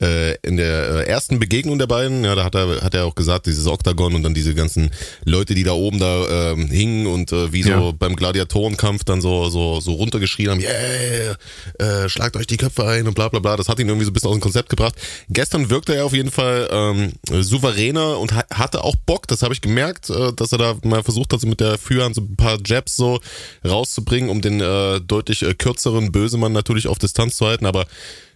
äh, 0.00 0.36
in 0.42 0.56
der 0.56 0.90
äh, 0.90 1.08
ersten 1.08 1.40
Begegnung 1.40 1.78
der 1.78 1.88
beiden. 1.88 2.24
Ja, 2.24 2.36
da 2.36 2.44
hat 2.44 2.54
er 2.54 2.80
hat 2.80 2.94
er 2.94 3.04
auch 3.04 3.16
gesagt, 3.16 3.46
dieses 3.46 3.66
Oktagon 3.66 4.14
und 4.14 4.22
dann 4.22 4.34
diese 4.34 4.54
ganzen 4.54 4.90
Leute, 5.24 5.54
die 5.54 5.64
da 5.64 5.72
oben 5.72 5.98
da 5.98 6.52
ähm, 6.52 6.68
hingen 6.68 7.08
und 7.08 7.32
äh, 7.32 7.52
wie 7.52 7.64
so 7.64 7.70
ja. 7.70 7.90
beim 7.90 8.14
Gladiatorenkampf 8.14 9.02
dann 9.02 9.20
so 9.20 9.48
so 9.48 9.80
so 9.80 9.92
runtergeschrien 9.94 10.50
haben, 10.50 10.60
yeah, 10.60 11.36
äh, 11.78 12.08
schlagt 12.08 12.36
euch 12.36 12.46
die 12.46 12.56
Köpfe 12.56 12.86
ein 12.86 13.08
und 13.08 13.14
bla 13.14 13.28
bla 13.28 13.40
bla. 13.40 13.56
Das 13.56 13.68
hat 13.68 13.80
ihn 13.80 13.88
irgendwie 13.88 14.04
so 14.04 14.12
ein 14.12 14.14
bisschen 14.14 14.30
aus 14.30 14.36
dem 14.36 14.40
Konzept 14.40 14.68
gebracht. 14.68 14.94
Gestern 15.28 15.70
wirkte 15.70 15.96
er 15.96 16.06
auf 16.06 16.12
jeden 16.12 16.30
Fall 16.30 16.68
ähm, 16.70 17.12
souveräner 17.28 18.18
und 18.20 18.32
ha 18.32 18.44
hatte 18.54 18.84
auch 18.84 18.94
Bock. 18.94 19.26
Das 19.26 19.42
habe 19.42 19.52
ich 19.54 19.60
gemerkt, 19.60 20.08
äh, 20.08 20.32
dass 20.34 20.52
er 20.52 20.58
da 20.58 20.76
mal 20.84 21.02
versucht 21.02 21.32
hat, 21.32 21.40
so 21.40 21.48
mit 21.48 21.58
der 21.58 21.78
Führhand 21.78 22.14
so 22.14 22.20
ein 22.20 22.36
paar 22.36 22.58
Jabs 22.64 22.94
so 22.94 23.18
rauszubringen, 23.64 24.30
um 24.30 24.40
den 24.40 24.60
äh, 24.68 25.00
deutlich 25.00 25.42
äh, 25.42 25.54
kürzeren 25.54 26.12
Bösemann 26.12 26.52
natürlich 26.52 26.88
auf 26.88 26.98
Distanz 26.98 27.36
zu 27.36 27.46
halten, 27.46 27.66
aber 27.66 27.86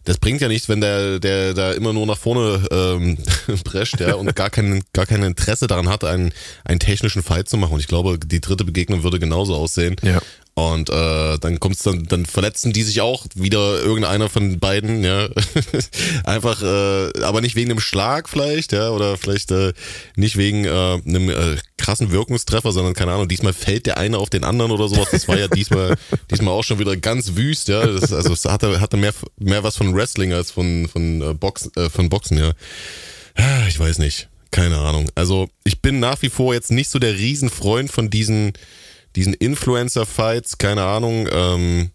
das 0.05 0.19
bringt 0.19 0.41
ja 0.41 0.49
nichts, 0.49 0.69
wenn 0.69 0.81
der, 0.81 1.21
der 1.21 1.55
da 1.55 1.73
immer 1.73 1.93
nur 1.93 2.07
nach 2.07 2.19
vorne 2.19 2.67
ähm, 2.73 3.19
prescht 3.65 4.01
ja, 4.01 4.15
und 4.15 4.35
gar 4.35 4.51
kein, 4.51 4.83
gar 4.93 5.07
kein 5.07 5.23
Interesse 5.23 5.69
daran 5.69 5.89
hat, 5.89 6.03
einen, 6.05 6.33
einen 6.65 6.81
technischen 6.81 7.23
Fight 7.23 7.49
zu 7.49 7.57
machen. 7.57 7.75
Und 7.75 7.81
ich 7.81 7.87
glaube, 7.87 8.19
die 8.19 8.41
dritte 8.41 8.65
Begegnung 8.65 9.05
würde 9.05 9.21
genauso 9.21 9.55
aussehen. 9.55 9.97
Ja. 10.03 10.21
Und 10.55 10.91
äh, 10.91 11.39
dann 11.39 11.61
kommt's 11.61 11.83
dann, 11.83 12.05
dann 12.05 12.27
verletzen 12.27 12.75
die 12.75 12.83
sich 12.83 13.01
auch 13.01 13.25
wieder 13.35 13.81
irgendeiner 13.81 14.29
von 14.29 14.59
beiden, 14.59 15.03
ja. 15.03 15.29
Einfach, 16.25 16.63
äh, 16.63 17.23
aber 17.23 17.41
nicht 17.41 17.57
wegen 17.57 17.71
einem 17.71 17.81
Schlag 17.81 18.29
vielleicht, 18.29 18.73
ja, 18.73 18.91
oder 18.91 19.17
vielleicht 19.17 19.51
äh, 19.51 19.73
nicht 20.15 20.37
wegen 20.37 20.67
äh, 20.67 20.69
einem 21.07 21.31
äh, 21.31 21.57
krassen 21.79 22.13
Wirkungstreffer, 22.13 22.71
sondern 22.71 22.93
keine 22.93 23.13
Ahnung, 23.13 23.29
diesmal 23.29 23.55
fällt 23.55 23.87
der 23.87 23.97
eine 23.97 24.19
auf 24.19 24.29
den 24.29 24.45
anderen 24.45 24.73
oder 24.73 24.89
sowas. 24.89 25.09
Das 25.11 25.27
war 25.27 25.39
ja 25.39 25.49
diesmal, 25.49 25.97
diesmal 26.31 26.53
auch 26.53 26.65
schon 26.65 26.79
wieder 26.79 26.99
ganz 26.99 27.35
wüst, 27.35 27.69
ja. 27.69 27.87
Das, 27.87 28.13
also 28.13 28.35
es 28.35 28.45
hatte, 28.45 28.79
hatte 28.79 28.99
mehr, 28.99 29.15
mehr 29.39 29.63
was 29.63 29.79
von 29.79 29.95
Wrestling 29.95 30.35
als 30.35 30.51
von, 30.51 30.87
von, 30.87 31.23
äh, 31.23 31.33
Box, 31.33 31.71
äh, 31.77 31.89
von 31.89 32.11
Boxen, 32.11 32.37
ja. 32.37 32.53
Ah, 33.37 33.67
ich 33.69 33.79
weiß 33.79 33.99
nicht. 33.99 34.29
Keine 34.51 34.77
Ahnung. 34.77 35.09
Also 35.15 35.49
ich 35.65 35.81
bin 35.81 35.99
nach 35.99 36.21
wie 36.21 36.29
vor 36.29 36.53
jetzt 36.53 36.71
nicht 36.71 36.91
so 36.91 36.99
der 36.99 37.15
Riesenfreund 37.15 37.91
von 37.91 38.11
diesen 38.11 38.53
diesen 39.17 39.35
Influencer-Fights, 39.35 40.59
keine 40.59 40.85
Ahnung, 40.85 41.29
ähm, 41.31 41.91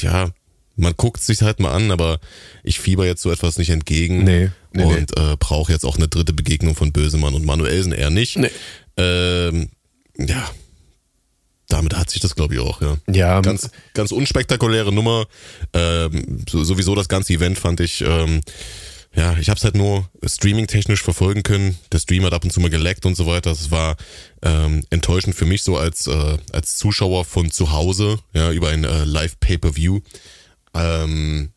ja, 0.00 0.30
man 0.76 0.94
guckt 0.96 1.20
sich 1.20 1.42
halt 1.42 1.58
mal 1.58 1.72
an, 1.72 1.90
aber 1.90 2.20
ich 2.62 2.78
fieber 2.78 3.04
jetzt 3.04 3.22
so 3.22 3.30
etwas 3.30 3.58
nicht 3.58 3.70
entgegen. 3.70 4.22
Nee. 4.22 4.50
nee 4.72 4.84
und 4.84 5.16
nee. 5.16 5.32
Äh, 5.32 5.36
brauche 5.38 5.72
jetzt 5.72 5.84
auch 5.84 5.96
eine 5.96 6.08
dritte 6.08 6.32
Begegnung 6.32 6.76
von 6.76 6.92
Bösemann 6.92 7.34
und 7.34 7.44
Manuelsen 7.44 7.92
eher 7.92 8.10
nicht. 8.10 8.38
Nee. 8.38 8.50
Ähm, 8.96 9.70
ja, 10.16 10.48
damit 11.68 11.96
hat 11.96 12.10
sich 12.10 12.20
das, 12.20 12.34
glaube 12.34 12.54
ich, 12.54 12.60
auch, 12.60 12.80
ja. 12.80 12.96
Ja. 13.10 13.40
Ganz, 13.40 13.70
ganz 13.92 14.12
unspektakuläre 14.12 14.92
Nummer. 14.92 15.26
Ähm, 15.74 16.44
so, 16.48 16.64
sowieso 16.64 16.94
das 16.94 17.08
ganze 17.08 17.34
Event 17.34 17.58
fand 17.58 17.80
ich 17.80 18.00
ähm, 18.00 18.40
ja, 19.14 19.36
ich 19.38 19.48
habe 19.48 19.56
es 19.56 19.64
halt 19.64 19.74
nur 19.74 20.08
streaming-technisch 20.24 21.02
verfolgen 21.02 21.42
können. 21.42 21.78
Der 21.92 21.98
Stream 21.98 22.24
hat 22.24 22.34
ab 22.34 22.44
und 22.44 22.52
zu 22.52 22.60
mal 22.60 22.70
geleckt 22.70 23.06
und 23.06 23.16
so 23.16 23.26
weiter. 23.26 23.50
Das 23.50 23.70
war 23.70 23.96
ähm, 24.42 24.84
enttäuschend 24.90 25.34
für 25.34 25.46
mich 25.46 25.62
so 25.62 25.76
als, 25.76 26.06
äh, 26.06 26.38
als 26.52 26.76
Zuschauer 26.76 27.24
von 27.24 27.50
zu 27.50 27.72
Hause, 27.72 28.18
ja, 28.32 28.52
über 28.52 28.68
ein 28.68 28.84
äh, 28.84 29.04
Live-Pay-Per-View. 29.04 30.00
Ähm, 30.74 31.50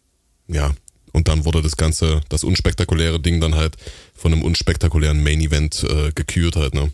ja, 0.47 0.71
und 1.11 1.27
dann 1.27 1.45
wurde 1.45 1.61
das 1.61 1.75
Ganze, 1.75 2.21
das 2.29 2.43
unspektakuläre 2.43 3.19
Ding 3.19 3.41
dann 3.41 3.55
halt 3.55 3.75
von 4.15 4.31
einem 4.31 4.43
unspektakulären 4.43 5.21
Main-Event 5.21 5.83
äh, 5.83 6.11
gekürt 6.13 6.55
halt, 6.55 6.73
ne? 6.73 6.91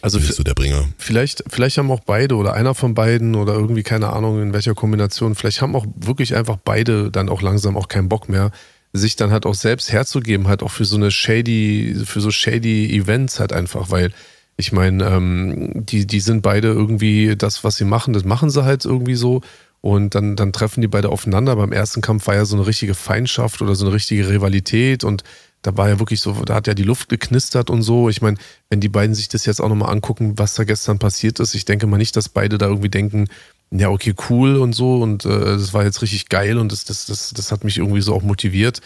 Also 0.00 0.18
bist 0.18 0.36
du 0.36 0.42
der 0.42 0.54
Bringer. 0.54 0.88
Vielleicht, 0.98 1.44
vielleicht 1.46 1.78
haben 1.78 1.88
auch 1.92 2.00
beide 2.00 2.34
oder 2.34 2.54
einer 2.54 2.74
von 2.74 2.92
beiden 2.92 3.36
oder 3.36 3.52
irgendwie 3.52 3.84
keine 3.84 4.12
Ahnung 4.12 4.42
in 4.42 4.52
welcher 4.52 4.74
Kombination, 4.74 5.36
vielleicht 5.36 5.62
haben 5.62 5.76
auch 5.76 5.86
wirklich 5.94 6.34
einfach 6.34 6.56
beide 6.56 7.12
dann 7.12 7.28
auch 7.28 7.40
langsam 7.40 7.76
auch 7.76 7.86
keinen 7.86 8.08
Bock 8.08 8.28
mehr, 8.28 8.50
sich 8.92 9.16
dann 9.16 9.30
halt 9.30 9.46
auch 9.46 9.54
selbst 9.54 9.92
herzugeben, 9.92 10.48
halt 10.48 10.62
auch 10.62 10.70
für 10.70 10.84
so 10.84 10.96
eine 10.96 11.10
shady, 11.10 11.96
für 12.04 12.20
so 12.20 12.30
shady 12.30 12.94
Events 12.94 13.40
halt 13.40 13.52
einfach, 13.52 13.90
weil 13.90 14.12
ich 14.56 14.72
meine, 14.72 15.04
ähm, 15.04 15.86
die, 15.86 16.06
die 16.06 16.20
sind 16.20 16.42
beide 16.42 16.68
irgendwie 16.68 17.36
das, 17.36 17.64
was 17.64 17.76
sie 17.76 17.84
machen, 17.84 18.12
das 18.12 18.24
machen 18.24 18.50
sie 18.50 18.64
halt 18.64 18.84
irgendwie 18.84 19.14
so. 19.14 19.40
Und 19.80 20.14
dann, 20.14 20.36
dann 20.36 20.52
treffen 20.52 20.80
die 20.80 20.86
beide 20.86 21.08
aufeinander. 21.08 21.56
Beim 21.56 21.72
ersten 21.72 22.02
Kampf 22.02 22.28
war 22.28 22.36
ja 22.36 22.44
so 22.44 22.54
eine 22.54 22.66
richtige 22.66 22.94
Feindschaft 22.94 23.62
oder 23.62 23.74
so 23.74 23.84
eine 23.84 23.94
richtige 23.94 24.28
Rivalität 24.28 25.02
und 25.02 25.24
da 25.62 25.76
war 25.76 25.88
ja 25.88 25.98
wirklich 25.98 26.20
so, 26.20 26.32
da 26.44 26.54
hat 26.54 26.66
ja 26.66 26.74
die 26.74 26.82
Luft 26.82 27.08
geknistert 27.08 27.70
und 27.70 27.82
so. 27.82 28.08
Ich 28.08 28.20
meine, 28.20 28.36
wenn 28.68 28.80
die 28.80 28.88
beiden 28.88 29.14
sich 29.14 29.28
das 29.28 29.46
jetzt 29.46 29.60
auch 29.60 29.68
nochmal 29.68 29.90
angucken, 29.90 30.34
was 30.36 30.54
da 30.54 30.64
gestern 30.64 30.98
passiert 30.98 31.40
ist, 31.40 31.54
ich 31.54 31.64
denke 31.64 31.86
mal 31.86 31.98
nicht, 31.98 32.16
dass 32.16 32.28
beide 32.28 32.58
da 32.58 32.66
irgendwie 32.66 32.88
denken, 32.88 33.28
ja, 33.72 33.88
okay, 33.88 34.14
cool 34.28 34.56
und 34.56 34.74
so 34.74 35.02
und 35.02 35.24
äh, 35.24 35.28
das 35.28 35.72
war 35.72 35.84
jetzt 35.84 36.02
richtig 36.02 36.28
geil 36.28 36.58
und 36.58 36.70
das, 36.72 36.84
das, 36.84 37.06
das, 37.06 37.30
das 37.30 37.50
hat 37.50 37.64
mich 37.64 37.78
irgendwie 37.78 38.02
so 38.02 38.14
auch 38.14 38.22
motiviert. 38.22 38.80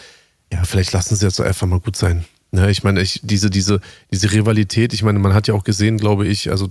Ja, 0.51 0.63
vielleicht 0.63 0.93
lassen 0.93 1.15
sie 1.15 1.25
jetzt 1.25 1.41
einfach 1.41 1.67
mal 1.67 1.81
gut 1.81 1.97
sein. 1.97 2.25
Ja, 2.53 2.69
ich 2.69 2.83
meine, 2.83 3.01
ich, 3.01 3.19
diese, 3.23 3.49
diese, 3.49 3.81
diese 4.09 4.31
Rivalität, 4.31 4.93
ich 4.93 5.03
meine, 5.03 5.19
man 5.19 5.33
hat 5.33 5.49
ja 5.49 5.53
auch 5.53 5.65
gesehen, 5.65 5.97
glaube 5.97 6.25
ich, 6.25 6.49
also 6.49 6.69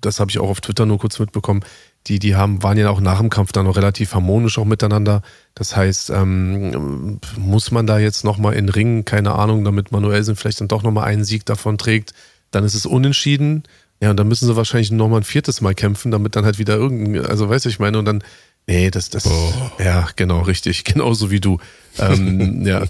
das 0.00 0.20
habe 0.20 0.30
ich 0.30 0.38
auch 0.38 0.48
auf 0.48 0.62
Twitter 0.62 0.86
nur 0.86 0.98
kurz 0.98 1.18
mitbekommen, 1.18 1.60
die, 2.06 2.18
die 2.18 2.34
haben, 2.34 2.62
waren 2.62 2.78
ja 2.78 2.88
auch 2.88 3.00
nach 3.00 3.18
dem 3.18 3.28
Kampf 3.28 3.52
dann 3.52 3.66
noch 3.66 3.76
relativ 3.76 4.14
harmonisch 4.14 4.56
auch 4.58 4.64
miteinander. 4.64 5.20
Das 5.54 5.76
heißt, 5.76 6.08
ähm, 6.08 7.20
muss 7.36 7.70
man 7.70 7.86
da 7.86 7.98
jetzt 7.98 8.24
nochmal 8.24 8.54
in 8.54 8.70
Ringen, 8.70 9.04
keine 9.04 9.34
Ahnung, 9.34 9.64
damit 9.64 9.92
Manuelsen 9.92 10.34
vielleicht 10.34 10.62
dann 10.62 10.68
doch 10.68 10.82
nochmal 10.82 11.04
einen 11.04 11.24
Sieg 11.24 11.44
davon 11.44 11.76
trägt, 11.76 12.14
dann 12.50 12.64
ist 12.64 12.74
es 12.74 12.86
unentschieden. 12.86 13.64
Ja, 14.00 14.10
und 14.10 14.16
dann 14.16 14.28
müssen 14.28 14.46
sie 14.46 14.56
wahrscheinlich 14.56 14.90
nochmal 14.90 15.20
ein 15.20 15.24
viertes 15.24 15.60
Mal 15.60 15.74
kämpfen, 15.74 16.10
damit 16.10 16.36
dann 16.36 16.44
halt 16.44 16.58
wieder 16.58 16.76
irgendein, 16.76 17.26
also 17.26 17.48
weißt 17.48 17.64
du, 17.64 17.68
ich 17.68 17.80
meine, 17.80 17.98
und 17.98 18.04
dann, 18.04 18.22
nee, 18.66 18.90
das, 18.90 19.10
das, 19.10 19.26
oh. 19.26 19.52
ja, 19.82 20.08
genau, 20.14 20.42
richtig, 20.42 20.84
genauso 20.84 21.30
wie 21.30 21.40
du. 21.40 21.58
ähm, 21.98 22.64
ja, 22.64 22.84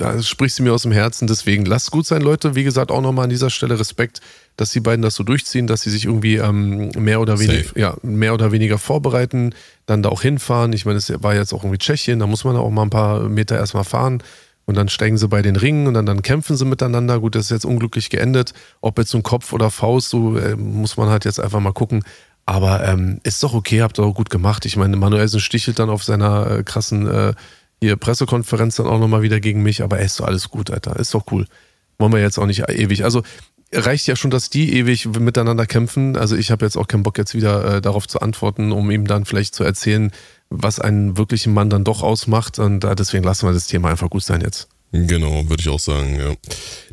ja, 0.00 0.22
sprichst 0.22 0.58
du 0.58 0.64
mir 0.64 0.72
aus 0.72 0.82
dem 0.82 0.92
Herzen, 0.92 1.28
deswegen 1.28 1.64
lasst 1.64 1.92
gut 1.92 2.06
sein, 2.06 2.22
Leute. 2.22 2.56
Wie 2.56 2.64
gesagt, 2.64 2.90
auch 2.90 3.00
nochmal 3.00 3.24
an 3.24 3.30
dieser 3.30 3.50
Stelle 3.50 3.78
Respekt 3.78 4.20
dass 4.58 4.70
die 4.70 4.80
beiden 4.80 5.02
das 5.02 5.14
so 5.14 5.22
durchziehen, 5.22 5.68
dass 5.68 5.82
sie 5.82 5.90
sich 5.90 6.04
irgendwie 6.04 6.36
ähm, 6.36 6.90
mehr 6.96 7.20
oder 7.20 7.38
weniger, 7.38 7.78
ja, 7.78 7.96
mehr 8.02 8.34
oder 8.34 8.50
weniger 8.50 8.76
vorbereiten, 8.76 9.54
dann 9.86 10.02
da 10.02 10.08
auch 10.08 10.20
hinfahren. 10.20 10.72
Ich 10.72 10.84
meine, 10.84 10.98
es 10.98 11.10
war 11.22 11.34
jetzt 11.34 11.54
auch 11.54 11.62
irgendwie 11.62 11.78
Tschechien, 11.78 12.18
da 12.18 12.26
muss 12.26 12.44
man 12.44 12.56
auch 12.56 12.68
mal 12.68 12.82
ein 12.82 12.90
paar 12.90 13.28
Meter 13.28 13.56
erstmal 13.56 13.84
fahren. 13.84 14.20
Und 14.68 14.76
dann 14.76 14.90
steigen 14.90 15.16
sie 15.16 15.28
bei 15.28 15.40
den 15.40 15.56
Ringen 15.56 15.86
und 15.86 15.94
dann, 15.94 16.04
dann 16.04 16.20
kämpfen 16.20 16.54
sie 16.54 16.66
miteinander. 16.66 17.20
Gut, 17.20 17.34
das 17.34 17.44
ist 17.44 17.50
jetzt 17.50 17.64
unglücklich 17.64 18.10
geendet. 18.10 18.52
Ob 18.82 18.98
jetzt 18.98 19.14
ein 19.14 19.22
Kopf 19.22 19.54
oder 19.54 19.70
Faust, 19.70 20.10
so 20.10 20.36
äh, 20.36 20.56
muss 20.56 20.98
man 20.98 21.08
halt 21.08 21.24
jetzt 21.24 21.40
einfach 21.40 21.58
mal 21.60 21.72
gucken. 21.72 22.04
Aber 22.44 22.86
ähm, 22.86 23.18
ist 23.22 23.42
doch 23.42 23.54
okay, 23.54 23.80
habt 23.80 23.98
ihr 23.98 24.04
auch 24.04 24.12
gut 24.12 24.28
gemacht. 24.28 24.66
Ich 24.66 24.76
meine, 24.76 24.98
Manuelsen 24.98 25.40
stichelt 25.40 25.78
dann 25.78 25.88
auf 25.88 26.04
seiner 26.04 26.50
äh, 26.50 26.62
krassen 26.64 27.06
äh, 27.06 27.32
hier 27.80 27.96
Pressekonferenz 27.96 28.76
dann 28.76 28.88
auch 28.88 28.98
nochmal 28.98 29.22
wieder 29.22 29.40
gegen 29.40 29.62
mich. 29.62 29.82
Aber 29.82 30.00
ey, 30.00 30.04
ist 30.04 30.20
doch 30.20 30.26
alles 30.26 30.50
gut, 30.50 30.70
Alter. 30.70 30.96
Ist 30.96 31.14
doch 31.14 31.24
cool. 31.32 31.46
Wollen 31.96 32.12
wir 32.12 32.20
jetzt 32.20 32.38
auch 32.38 32.44
nicht 32.44 32.68
ewig. 32.68 33.04
Also 33.04 33.22
reicht 33.72 34.06
ja 34.06 34.16
schon, 34.16 34.30
dass 34.30 34.50
die 34.50 34.74
ewig 34.74 35.06
miteinander 35.18 35.64
kämpfen. 35.64 36.14
Also 36.14 36.36
ich 36.36 36.50
habe 36.50 36.66
jetzt 36.66 36.76
auch 36.76 36.88
keinen 36.88 37.04
Bock 37.04 37.16
jetzt 37.16 37.34
wieder 37.34 37.76
äh, 37.76 37.80
darauf 37.80 38.06
zu 38.06 38.20
antworten, 38.20 38.72
um 38.72 38.90
ihm 38.90 39.06
dann 39.06 39.24
vielleicht 39.24 39.54
zu 39.54 39.64
erzählen, 39.64 40.12
was 40.50 40.80
einen 40.80 41.16
wirklichen 41.16 41.52
Mann 41.52 41.70
dann 41.70 41.84
doch 41.84 42.02
ausmacht. 42.02 42.58
Und 42.58 42.84
äh, 42.84 42.94
deswegen 42.94 43.24
lassen 43.24 43.46
wir 43.46 43.52
das 43.52 43.66
Thema 43.66 43.90
einfach 43.90 44.10
gut 44.10 44.22
sein 44.22 44.40
jetzt. 44.40 44.68
Genau, 44.90 45.46
würde 45.50 45.60
ich 45.60 45.68
auch 45.68 45.80
sagen, 45.80 46.18
ja. 46.18 46.34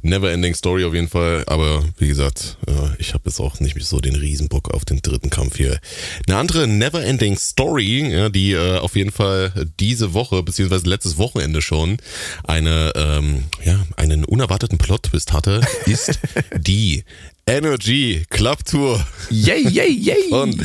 Never 0.02 0.30
ending 0.30 0.54
story 0.54 0.84
auf 0.84 0.94
jeden 0.94 1.08
Fall, 1.08 1.46
aber 1.48 1.82
wie 1.98 2.10
gesagt, 2.10 2.58
äh, 2.68 2.90
ich 3.00 3.14
habe 3.14 3.24
jetzt 3.28 3.40
auch 3.40 3.62
nicht 3.62 3.82
so 3.86 4.02
den 4.02 4.16
Riesenbock 4.16 4.74
auf 4.74 4.84
den 4.84 5.02
dritten 5.02 5.30
Kampf 5.30 5.56
hier. 5.56 5.80
Eine 6.28 6.38
andere 6.38 6.68
never 6.68 7.04
ending 7.04 7.38
story, 7.38 8.30
die 8.34 8.52
äh, 8.52 8.80
auf 8.80 8.98
jeden 8.98 9.12
Fall 9.12 9.54
diese 9.80 10.14
Woche, 10.14 10.44
beziehungsweise 10.44 10.90
letztes 10.90 11.18
Wochenende 11.18 11.62
schon, 11.62 11.98
eine, 12.44 12.92
ähm, 12.96 13.46
ja, 13.64 13.80
einen 13.96 14.26
unerwarteten 14.26 14.78
Plot-Twist 14.78 15.32
hatte, 15.32 15.62
ist 15.86 16.20
die 16.58 17.06
Energy 17.48 18.26
Club 18.32 18.66
Tour. 18.66 19.06
Yay, 19.30 19.68
yay, 19.70 19.92
yay. 19.92 20.16
Von, 20.30 20.60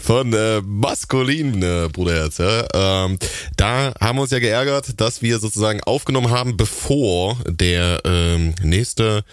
von 0.00 0.32
äh, 0.32 0.60
Maskulin, 0.60 1.62
äh, 1.62 1.88
Bruderherz. 1.92 2.38
Ja. 2.38 2.66
Ähm, 2.74 3.16
da 3.56 3.94
haben 4.00 4.18
wir 4.18 4.22
uns 4.22 4.32
ja 4.32 4.40
geärgert, 4.40 5.00
dass 5.00 5.22
wir 5.22 5.38
sozusagen 5.38 5.80
aufgenommen 5.84 6.30
haben, 6.30 6.56
bevor 6.56 7.38
der 7.46 8.00
ähm, 8.04 8.54
nächste 8.60 9.24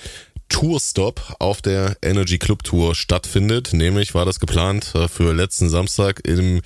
Tourstop 0.49 1.35
auf 1.39 1.63
der 1.63 1.97
Energy 2.03 2.37
Club 2.37 2.63
Tour 2.63 2.93
stattfindet. 2.93 3.73
Nämlich 3.73 4.13
war 4.13 4.25
das 4.25 4.39
geplant 4.39 4.93
äh, 4.93 5.07
für 5.07 5.33
letzten 5.33 5.69
Samstag 5.69 6.21
im 6.27 6.61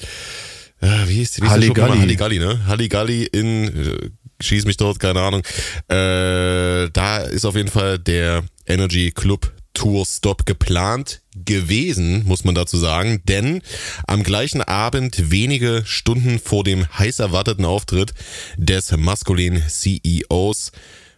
äh, 0.82 1.08
wie 1.08 1.16
hieß, 1.16 1.42
wie 1.42 1.48
Halligalli. 1.48 2.00
Halligalli, 2.00 2.40
ne? 2.40 2.66
Halligalli 2.68 3.24
in 3.24 3.68
äh, 3.68 4.10
schieß 4.44 4.66
mich 4.66 4.76
dort, 4.76 5.00
keine 5.00 5.22
Ahnung. 5.22 5.42
Äh, 5.88 6.90
da 6.92 7.20
ist 7.20 7.46
auf 7.46 7.56
jeden 7.56 7.70
Fall 7.70 7.98
der 7.98 8.44
Energy 8.66 9.12
Club 9.12 9.54
Tourstop 9.78 10.48
geplant 10.48 11.22
gewesen, 11.46 12.26
muss 12.26 12.44
man 12.44 12.56
dazu 12.56 12.78
sagen, 12.78 13.22
denn 13.26 13.62
am 14.08 14.24
gleichen 14.24 14.64
Abend, 14.64 15.30
wenige 15.30 15.84
Stunden 15.86 16.40
vor 16.40 16.64
dem 16.64 16.88
heiß 16.98 17.20
erwarteten 17.20 17.64
Auftritt 17.64 18.16
des 18.58 18.92
maskulinen 18.98 19.62
CEOs, 19.70 20.72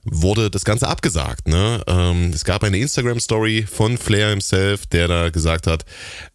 wurde 0.03 0.49
das 0.49 0.65
Ganze 0.65 0.89
abgesagt. 0.89 1.47
Ne? 1.47 1.81
Ähm, 1.87 2.31
es 2.33 2.43
gab 2.43 2.65
eine 2.65 2.79
Instagram-Story 2.79 3.65
von 3.65 3.97
Flair 3.97 4.31
himself, 4.31 4.87
der 4.87 5.07
da 5.07 5.29
gesagt 5.29 5.65
hat, 5.65 5.85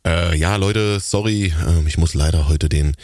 äh, 0.07 0.35
ja 0.35 0.57
Leute, 0.57 1.01
sorry, 1.01 1.53
äh, 1.53 1.87
ich 1.87 1.99
muss 1.99 2.15
leider 2.15 2.49
heute 2.49 2.71
den 2.71 2.97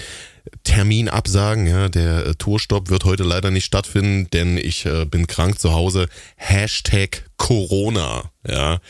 Termin 0.65 1.09
absagen. 1.09 1.67
Ja, 1.67 1.89
der 1.89 2.27
äh, 2.27 2.35
Tourstopp 2.35 2.91
wird 2.91 3.05
heute 3.05 3.25
leider 3.25 3.51
nicht 3.51 3.65
stattfinden, 3.65 4.29
denn 4.31 4.57
ich 4.57 4.87
äh, 4.87 5.05
bin 5.05 5.27
krank 5.27 5.59
zu 5.59 5.73
Hause. 5.73 6.09
Hashtag 6.37 7.25
Corona. 7.37 8.31
Ja, 8.47 8.81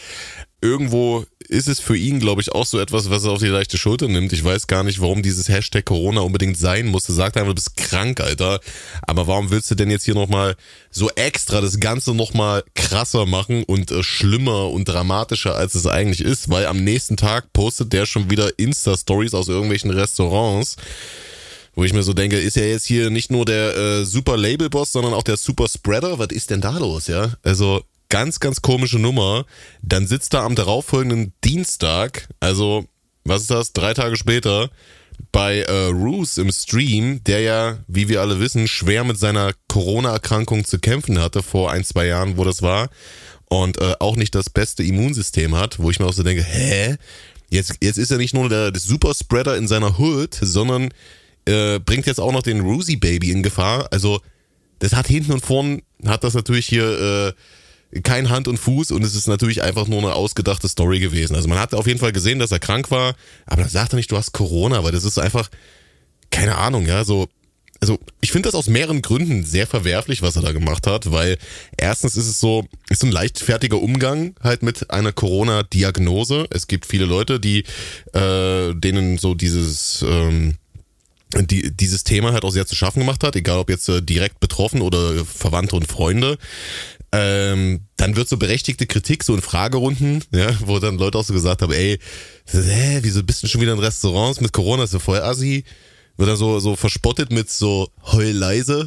irgendwo 0.60 1.24
ist 1.48 1.68
es 1.68 1.80
für 1.80 1.96
ihn, 1.96 2.20
glaube 2.20 2.40
ich, 2.40 2.52
auch 2.52 2.64
so 2.64 2.78
etwas, 2.78 3.10
was 3.10 3.24
er 3.24 3.32
auf 3.32 3.40
die 3.40 3.46
leichte 3.46 3.76
Schulter 3.76 4.06
nimmt. 4.06 4.32
Ich 4.32 4.44
weiß 4.44 4.68
gar 4.68 4.84
nicht, 4.84 5.00
warum 5.00 5.22
dieses 5.22 5.48
Hashtag 5.48 5.84
Corona 5.84 6.20
unbedingt 6.20 6.56
sein 6.56 6.86
musste. 6.86 7.12
Sagt 7.12 7.36
einfach, 7.36 7.48
du 7.48 7.54
bist 7.54 7.76
krank, 7.76 8.20
Alter. 8.20 8.60
Aber 9.02 9.26
warum 9.26 9.50
willst 9.50 9.70
du 9.70 9.74
denn 9.74 9.90
jetzt 9.90 10.04
hier 10.04 10.14
nochmal 10.14 10.54
so 10.90 11.10
extra 11.10 11.60
das 11.60 11.80
Ganze 11.80 12.14
nochmal 12.14 12.62
krasser 12.76 13.26
machen 13.26 13.64
und 13.64 13.90
äh, 13.90 14.04
schlimmer 14.04 14.70
und 14.70 14.84
dramatischer, 14.84 15.56
als 15.56 15.74
es 15.74 15.86
eigentlich 15.86 16.20
ist? 16.20 16.50
Weil 16.50 16.66
am 16.66 16.84
nächsten 16.84 17.16
Tag 17.16 17.52
postet 17.52 17.92
der 17.92 18.06
schon 18.06 18.30
wieder 18.30 18.56
Insta-Stories 18.58 19.34
aus 19.34 19.48
irgendwelchen 19.48 19.90
Restaurants 19.90 20.76
wo 21.74 21.84
ich 21.84 21.92
mir 21.92 22.02
so 22.02 22.12
denke, 22.12 22.38
ist 22.38 22.56
ja 22.56 22.64
jetzt 22.64 22.86
hier 22.86 23.10
nicht 23.10 23.30
nur 23.30 23.44
der 23.44 23.76
äh, 23.76 24.04
super 24.04 24.36
Label-Boss, 24.36 24.92
sondern 24.92 25.14
auch 25.14 25.22
der 25.22 25.36
super 25.36 25.68
Spreader. 25.68 26.18
Was 26.18 26.28
ist 26.28 26.50
denn 26.50 26.60
da 26.60 26.78
los, 26.78 27.06
ja? 27.06 27.32
Also 27.42 27.82
ganz, 28.08 28.40
ganz 28.40 28.60
komische 28.60 28.98
Nummer. 28.98 29.46
Dann 29.82 30.06
sitzt 30.06 30.34
er 30.34 30.42
am 30.42 30.54
darauffolgenden 30.54 31.32
Dienstag, 31.44 32.28
also 32.40 32.84
was 33.24 33.42
ist 33.42 33.50
das, 33.50 33.72
drei 33.72 33.94
Tage 33.94 34.16
später, 34.16 34.70
bei 35.32 35.60
äh, 35.60 35.86
Roos 35.86 36.38
im 36.38 36.50
Stream, 36.50 37.22
der 37.24 37.40
ja, 37.40 37.78
wie 37.86 38.08
wir 38.08 38.20
alle 38.20 38.40
wissen, 38.40 38.66
schwer 38.68 39.04
mit 39.04 39.18
seiner 39.18 39.52
Corona-Erkrankung 39.68 40.64
zu 40.64 40.78
kämpfen 40.78 41.20
hatte, 41.20 41.42
vor 41.42 41.70
ein, 41.70 41.84
zwei 41.84 42.06
Jahren, 42.06 42.36
wo 42.36 42.44
das 42.44 42.62
war, 42.62 42.88
und 43.46 43.80
äh, 43.80 43.94
auch 44.00 44.16
nicht 44.16 44.34
das 44.34 44.50
beste 44.50 44.82
Immunsystem 44.82 45.56
hat, 45.56 45.78
wo 45.78 45.90
ich 45.90 46.00
mir 46.00 46.06
auch 46.06 46.12
so 46.12 46.22
denke, 46.22 46.42
hä? 46.42 46.96
Jetzt, 47.50 47.74
jetzt 47.82 47.98
ist 47.98 48.12
er 48.12 48.18
nicht 48.18 48.32
nur 48.32 48.48
der, 48.48 48.70
der 48.70 48.80
Superspreader 48.80 49.56
in 49.56 49.66
seiner 49.66 49.98
Hood, 49.98 50.38
sondern 50.40 50.90
äh, 51.46 51.78
bringt 51.78 52.06
jetzt 52.06 52.20
auch 52.20 52.32
noch 52.32 52.42
den 52.42 52.60
Roosie 52.60 52.96
Baby 52.96 53.30
in 53.32 53.42
Gefahr. 53.42 53.88
Also, 53.90 54.20
das 54.78 54.94
hat 54.94 55.06
hinten 55.06 55.32
und 55.32 55.44
vorn, 55.44 55.82
hat 56.06 56.24
das 56.24 56.34
natürlich 56.34 56.66
hier 56.66 57.34
äh, 57.92 58.00
kein 58.02 58.30
Hand 58.30 58.46
und 58.46 58.58
Fuß 58.58 58.92
und 58.92 59.02
es 59.02 59.14
ist 59.14 59.26
natürlich 59.26 59.62
einfach 59.62 59.88
nur 59.88 59.98
eine 59.98 60.14
ausgedachte 60.14 60.68
Story 60.68 61.00
gewesen. 61.00 61.34
Also 61.34 61.48
man 61.48 61.58
hat 61.58 61.74
auf 61.74 61.86
jeden 61.86 61.98
Fall 61.98 62.12
gesehen, 62.12 62.38
dass 62.38 62.52
er 62.52 62.60
krank 62.60 62.90
war, 62.90 63.14
aber 63.46 63.62
dann 63.62 63.70
sagt 63.70 63.92
er 63.92 63.96
nicht, 63.96 64.10
du 64.12 64.16
hast 64.16 64.32
Corona, 64.32 64.84
weil 64.84 64.92
das 64.92 65.04
ist 65.04 65.18
einfach, 65.18 65.50
keine 66.30 66.56
Ahnung, 66.56 66.86
ja, 66.86 67.04
so 67.04 67.28
also 67.80 67.98
ich 68.20 68.30
finde 68.30 68.48
das 68.48 68.54
aus 68.54 68.68
mehreren 68.68 69.00
Gründen 69.00 69.42
sehr 69.42 69.66
verwerflich, 69.66 70.20
was 70.20 70.36
er 70.36 70.42
da 70.42 70.52
gemacht 70.52 70.86
hat, 70.86 71.10
weil 71.10 71.38
erstens 71.78 72.16
ist 72.16 72.26
es 72.26 72.38
so, 72.38 72.66
ist 72.90 73.00
so 73.00 73.06
ein 73.06 73.12
leichtfertiger 73.12 73.80
Umgang 73.80 74.34
halt 74.42 74.62
mit 74.62 74.90
einer 74.90 75.12
Corona-Diagnose. 75.12 76.46
Es 76.50 76.66
gibt 76.66 76.84
viele 76.84 77.06
Leute, 77.06 77.40
die 77.40 77.64
äh, 78.12 78.74
denen 78.74 79.16
so 79.16 79.34
dieses 79.34 80.04
ähm, 80.06 80.56
die, 81.34 81.74
dieses 81.74 82.04
Thema 82.04 82.32
halt 82.32 82.44
auch 82.44 82.50
sehr 82.50 82.66
zu 82.66 82.74
schaffen 82.74 83.00
gemacht 83.00 83.24
hat, 83.24 83.36
egal 83.36 83.58
ob 83.58 83.70
jetzt 83.70 83.88
äh, 83.88 84.02
direkt 84.02 84.40
betroffen 84.40 84.82
oder 84.82 85.24
Verwandte 85.24 85.76
und 85.76 85.86
Freunde. 85.86 86.38
Ähm, 87.12 87.86
dann 87.96 88.14
wird 88.14 88.28
so 88.28 88.36
berechtigte 88.36 88.86
Kritik 88.86 89.24
so 89.24 89.34
in 89.34 89.42
Fragerunden, 89.42 90.22
ja, 90.32 90.54
wo 90.60 90.78
dann 90.78 90.98
Leute 90.98 91.18
auch 91.18 91.24
so 91.24 91.32
gesagt 91.32 91.62
haben, 91.62 91.72
ey, 91.72 91.98
hä, 92.46 92.98
wieso 93.02 93.24
bist 93.24 93.42
du 93.42 93.48
schon 93.48 93.60
wieder 93.60 93.72
in 93.72 93.80
Restaurants 93.80 94.40
mit 94.40 94.52
Corona, 94.52 94.84
ist 94.84 94.92
ja 94.92 95.00
voll 95.00 95.20
assi 95.20 95.64
wird 96.20 96.28
er 96.28 96.36
so, 96.36 96.60
so 96.60 96.76
verspottet 96.76 97.32
mit 97.32 97.50
so 97.50 97.88
heul 98.12 98.36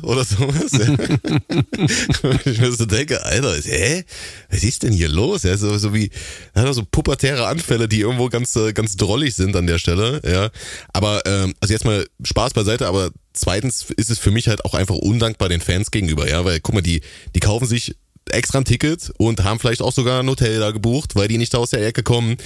oder 0.03 0.23
sowas. 0.23 0.71
ich 2.45 2.59
mir 2.59 2.71
so 2.71 2.85
denke, 2.85 3.25
Alter, 3.25 3.55
hä? 3.55 4.03
Was 4.49 4.63
ist 4.63 4.83
denn 4.83 4.93
hier 4.93 5.09
los? 5.09 5.41
Ja, 5.41 5.57
so, 5.57 5.75
so 5.79 5.93
wie, 5.95 6.11
hat 6.53 6.65
er 6.65 6.73
so 6.73 6.83
pubertäre 6.89 7.47
Anfälle, 7.47 7.89
die 7.89 8.01
irgendwo 8.01 8.29
ganz, 8.29 8.55
äh, 8.55 8.71
ganz 8.71 8.95
drollig 8.97 9.33
sind 9.35 9.55
an 9.55 9.65
der 9.65 9.79
Stelle, 9.79 10.21
ja. 10.23 10.51
Aber, 10.93 11.23
ähm, 11.25 11.55
also 11.59 11.73
jetzt 11.73 11.85
mal 11.85 12.05
Spaß 12.23 12.53
beiseite, 12.53 12.87
aber 12.87 13.09
zweitens 13.33 13.87
ist 13.97 14.11
es 14.11 14.19
für 14.19 14.31
mich 14.31 14.47
halt 14.47 14.63
auch 14.63 14.75
einfach 14.75 14.95
undankbar 14.95 15.49
den 15.49 15.61
Fans 15.61 15.89
gegenüber, 15.89 16.29
ja, 16.29 16.45
weil 16.45 16.59
guck 16.59 16.75
mal, 16.75 16.81
die, 16.81 17.01
die 17.33 17.39
kaufen 17.39 17.65
sich 17.65 17.95
extra 18.29 18.59
ein 18.59 18.65
Ticket 18.65 19.11
und 19.17 19.43
haben 19.43 19.59
vielleicht 19.59 19.81
auch 19.81 19.91
sogar 19.91 20.21
ein 20.21 20.29
Hotel 20.29 20.59
da 20.59 20.71
gebucht, 20.71 21.15
weil 21.15 21.27
die 21.27 21.37
nicht 21.37 21.53
da 21.53 21.57
aus 21.59 21.71
der 21.71 21.85
Ecke 21.85 22.03
kommen. 22.03 22.37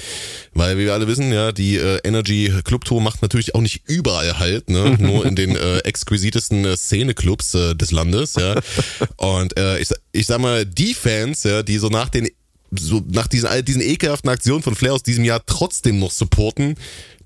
Weil, 0.54 0.78
wie 0.78 0.86
wir 0.86 0.94
alle 0.94 1.08
wissen, 1.08 1.32
ja, 1.32 1.52
die 1.52 1.78
äh, 1.78 2.00
Energy 2.04 2.54
Club 2.64 2.86
Tour 2.86 3.02
macht 3.02 3.22
natürlich 3.22 3.56
auch 3.56 3.62
nicht 3.62 3.84
überall 3.86 4.40
halt, 4.40 4.70
ne? 4.70 4.98
nur 5.00 5.26
in 5.26 5.36
den 5.36 5.56
äh, 5.56 5.80
exquisitesten 5.80 6.66
äh, 6.66 6.78
Szeneclubs 6.78 7.54
äh, 7.54 7.76
des 7.76 7.92
Landes, 7.92 8.36
ja. 8.36 8.60
Und 9.18 9.58
äh, 9.58 9.80
ich, 9.80 9.90
ich 10.12 10.26
sag 10.26 10.40
mal, 10.40 10.66
die 10.66 10.94
Fans, 10.94 11.44
ja, 11.44 11.64
die 11.64 11.78
so 11.78 11.90
nach 11.90 12.10
den 12.10 12.28
so 12.72 13.02
nach 13.08 13.28
diesen, 13.28 13.50
diesen 13.66 13.82
ekelhaften 13.82 14.30
Aktionen 14.30 14.62
von 14.62 14.76
Flair 14.76 14.94
aus 14.94 15.04
diesem 15.04 15.24
Jahr 15.24 15.42
trotzdem 15.46 16.00
noch 16.00 16.12
supporten, 16.12 16.76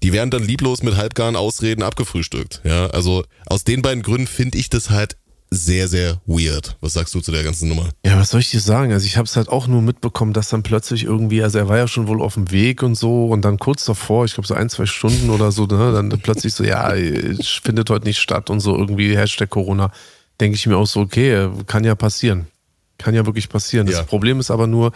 die 0.04 0.14
werden 0.14 0.32
dann 0.32 0.44
lieblos 0.44 0.84
mit 0.84 0.96
halbgaren 0.96 1.36
Ausreden 1.36 1.84
abgefrühstückt. 1.84 2.62
Ja, 2.64 2.88
also 2.88 3.24
aus 3.46 3.64
den 3.64 3.82
beiden 3.82 4.04
Gründen 4.04 4.28
finde 4.28 4.58
ich 4.58 4.70
das 4.70 4.90
halt 4.90 5.18
sehr, 5.54 5.90
sehr 5.90 6.22
weird. 6.26 6.78
Was 6.80 6.94
sagst 6.94 7.14
du 7.14 7.20
zu 7.20 7.32
der 7.32 7.44
ganzen 7.44 7.68
Nummer? 7.68 7.90
Ja, 8.06 8.18
was 8.18 8.30
soll 8.30 8.40
ich 8.40 8.50
dir 8.50 8.62
sagen? 8.62 8.94
Also 8.94 9.06
ich 9.06 9.18
habe 9.18 9.26
es 9.26 9.36
halt 9.36 9.50
auch 9.50 9.68
nur 9.68 9.82
mitbekommen, 9.82 10.32
dass 10.32 10.48
dann 10.48 10.64
plötzlich 10.64 11.04
irgendwie, 11.04 11.44
also 11.44 11.60
er 11.60 11.68
war 11.68 11.78
ja 11.78 11.90
schon 11.90 12.08
wohl 12.08 12.22
auf 12.22 12.36
dem 12.36 12.52
Weg 12.52 12.82
und 12.84 12.96
so 12.96 13.28
und 13.28 13.44
dann 13.44 13.60
kurz 13.60 13.84
davor, 13.84 14.24
ich 14.24 14.34
glaube 14.34 14.48
so 14.48 14.54
ein, 14.54 14.70
zwei 14.70 14.86
Stunden 14.86 15.30
oder 15.30 15.52
so, 15.52 15.66
ne, 15.66 15.92
dann 15.92 16.10
plötzlich 16.24 16.54
so, 16.54 16.64
ja, 16.64 16.94
findet 17.62 17.90
heute 17.90 18.06
nicht 18.06 18.20
statt 18.20 18.50
und 18.50 18.62
so 18.62 18.78
irgendwie 18.78 19.18
Hashtag 19.18 19.50
Corona. 19.50 19.92
Denke 20.40 20.56
ich 20.56 20.66
mir 20.66 20.78
auch 20.78 20.88
so, 20.88 21.02
okay, 21.02 21.50
kann 21.68 21.84
ja 21.84 21.96
passieren. 21.96 22.48
Kann 22.98 23.14
ja 23.14 23.26
wirklich 23.26 23.50
passieren. 23.50 23.88
Das 23.88 23.96
ja. 23.96 24.04
Problem 24.04 24.40
ist 24.40 24.52
aber 24.52 24.68
nur, 24.68 24.94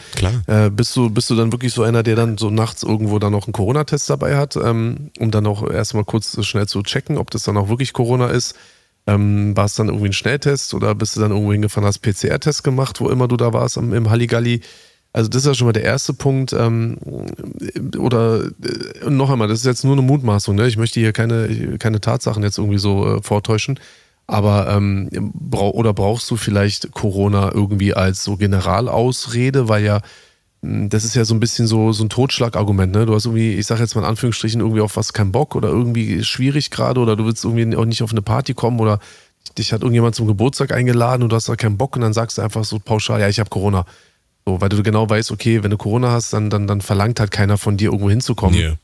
äh, 0.47 0.69
bist, 0.69 0.95
du, 0.95 1.09
bist 1.09 1.29
du 1.29 1.35
dann 1.35 1.51
wirklich 1.51 1.73
so 1.73 1.83
einer, 1.83 2.01
der 2.01 2.15
dann 2.15 2.37
so 2.37 2.49
nachts 2.49 2.83
irgendwo 2.83 3.19
dann 3.19 3.33
noch 3.33 3.45
einen 3.47 3.53
Corona-Test 3.53 4.09
dabei 4.09 4.37
hat, 4.37 4.55
ähm, 4.55 5.11
um 5.19 5.31
dann 5.31 5.45
auch 5.47 5.69
erstmal 5.69 6.05
kurz 6.05 6.45
schnell 6.45 6.67
zu 6.67 6.81
checken, 6.81 7.17
ob 7.17 7.29
das 7.31 7.43
dann 7.43 7.57
auch 7.57 7.67
wirklich 7.67 7.91
Corona 7.91 8.27
ist 8.27 8.55
ähm, 9.07 9.55
war 9.55 9.65
es 9.65 9.75
dann 9.75 9.87
irgendwie 9.87 10.09
ein 10.09 10.13
Schnelltest 10.13 10.73
oder 10.73 10.95
bist 10.95 11.15
du 11.15 11.21
dann 11.21 11.31
irgendwo 11.31 11.51
hingefahren, 11.51 11.85
hast 11.87 11.99
PCR-Test 11.99 12.63
gemacht, 12.63 12.99
wo 13.01 13.09
immer 13.09 13.27
du 13.27 13.37
da 13.37 13.53
warst 13.53 13.77
im, 13.77 13.93
im 13.93 14.09
Halligalli? 14.09 14.61
Also 15.13 15.29
das 15.29 15.43
ist 15.43 15.47
ja 15.47 15.53
schon 15.53 15.67
mal 15.67 15.73
der 15.73 15.83
erste 15.83 16.13
Punkt. 16.13 16.51
Ähm, 16.51 16.97
oder 17.97 18.43
äh, 18.43 19.09
noch 19.09 19.29
einmal, 19.29 19.47
das 19.47 19.59
ist 19.59 19.65
jetzt 19.65 19.85
nur 19.85 19.93
eine 19.93 20.01
Mutmaßung. 20.01 20.55
Ne? 20.55 20.67
Ich 20.67 20.77
möchte 20.77 20.99
hier 20.99 21.13
keine, 21.13 21.77
keine 21.77 22.01
Tatsachen 22.01 22.43
jetzt 22.43 22.57
irgendwie 22.57 22.79
so 22.79 23.15
äh, 23.15 23.21
vortäuschen. 23.21 23.79
Aber 24.27 24.67
ähm, 24.69 25.09
brauch, 25.33 25.73
oder 25.73 25.93
brauchst 25.93 26.29
du 26.31 26.35
vielleicht 26.35 26.91
Corona 26.91 27.51
irgendwie 27.53 27.93
als 27.93 28.23
so 28.23 28.37
Generalausrede, 28.37 29.69
weil 29.69 29.83
ja 29.83 30.01
das 30.89 31.03
ist 31.03 31.15
ja 31.15 31.25
so 31.25 31.33
ein 31.33 31.39
bisschen 31.39 31.67
so, 31.67 31.91
so 31.91 32.03
ein 32.03 32.09
Totschlagargument, 32.09 32.93
ne? 32.93 33.05
Du 33.05 33.13
hast 33.13 33.25
irgendwie, 33.25 33.53
ich 33.53 33.67
sag 33.67 33.79
jetzt 33.79 33.95
mal 33.95 34.01
in 34.01 34.07
Anführungsstrichen, 34.07 34.61
irgendwie 34.61 34.81
auf 34.81 34.97
was 34.97 35.13
keinen 35.13 35.31
Bock 35.31 35.55
oder 35.55 35.69
irgendwie 35.69 36.23
schwierig 36.23 36.71
gerade 36.71 36.99
oder 36.99 37.15
du 37.15 37.25
willst 37.25 37.43
irgendwie 37.43 37.75
auch 37.75 37.85
nicht 37.85 38.01
auf 38.01 38.11
eine 38.11 38.21
Party 38.21 38.53
kommen 38.53 38.79
oder 38.79 38.99
dich 39.57 39.73
hat 39.73 39.81
irgendjemand 39.81 40.15
zum 40.15 40.27
Geburtstag 40.27 40.71
eingeladen 40.71 41.23
und 41.23 41.29
du 41.29 41.35
hast 41.35 41.47
da 41.47 41.55
keinen 41.55 41.77
Bock 41.77 41.95
und 41.95 42.01
dann 42.01 42.13
sagst 42.13 42.37
du 42.37 42.41
einfach 42.41 42.63
so 42.63 42.79
pauschal, 42.79 43.21
ja, 43.21 43.29
ich 43.29 43.39
habe 43.39 43.49
Corona. 43.49 43.85
So, 44.45 44.61
weil 44.61 44.69
du 44.69 44.81
genau 44.83 45.09
weißt, 45.09 45.31
okay, 45.31 45.63
wenn 45.63 45.71
du 45.71 45.77
Corona 45.77 46.11
hast, 46.11 46.33
dann, 46.33 46.49
dann, 46.49 46.67
dann 46.67 46.81
verlangt 46.81 47.19
halt 47.19 47.31
keiner 47.31 47.57
von 47.57 47.77
dir 47.77 47.85
irgendwo 47.85 48.09
hinzukommen. 48.09 48.59
Yeah. 48.59 48.77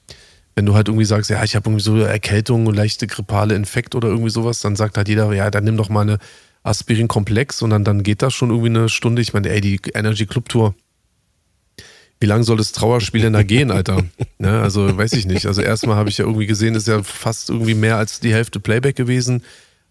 Wenn 0.56 0.66
du 0.66 0.74
halt 0.74 0.88
irgendwie 0.88 1.06
sagst, 1.06 1.30
ja, 1.30 1.44
ich 1.44 1.56
habe 1.56 1.70
irgendwie 1.70 1.84
so 1.84 1.98
Erkältung, 1.98 2.66
leichte 2.74 3.08
grippale 3.08 3.56
Infekt 3.56 3.96
oder 3.96 4.10
irgendwie 4.10 4.30
sowas, 4.30 4.60
dann 4.60 4.76
sagt 4.76 4.98
halt 4.98 5.08
jeder, 5.08 5.32
ja, 5.34 5.50
dann 5.50 5.64
nimm 5.64 5.78
doch 5.78 5.90
mal 5.90 6.02
eine 6.02 6.18
Aspirin-Komplex 6.64 7.62
und 7.62 7.70
dann, 7.70 7.84
dann 7.84 8.04
geht 8.04 8.22
das 8.22 8.34
schon 8.34 8.50
irgendwie 8.50 8.70
eine 8.70 8.90
Stunde. 8.90 9.22
Ich 9.22 9.34
meine, 9.34 9.50
ey, 9.50 9.62
die 9.62 9.80
Energy 9.94 10.26
Club 10.26 10.50
Tour, 10.50 10.76
wie 12.22 12.28
lange 12.28 12.44
soll 12.44 12.58
das 12.58 12.72
Trauerspiel 12.72 13.22
denn 13.22 13.34
da 13.34 13.44
gehen, 13.44 13.72
Alter? 13.72 14.04
Ne, 14.38 14.60
also 14.60 14.98
weiß 14.98 15.14
ich 15.14 15.28
nicht. 15.28 15.46
Also 15.46 15.62
erstmal 15.62 15.98
habe 15.98 16.10
ich 16.10 16.18
ja 16.18 16.26
irgendwie 16.26 16.48
gesehen, 16.48 16.74
ist 16.74 16.88
ja 16.88 17.04
fast 17.04 17.52
irgendwie 17.52 17.76
mehr 17.76 17.98
als 17.98 18.22
die 18.22 18.34
Hälfte 18.34 18.60
Playback 18.60 18.96
gewesen. 18.96 19.44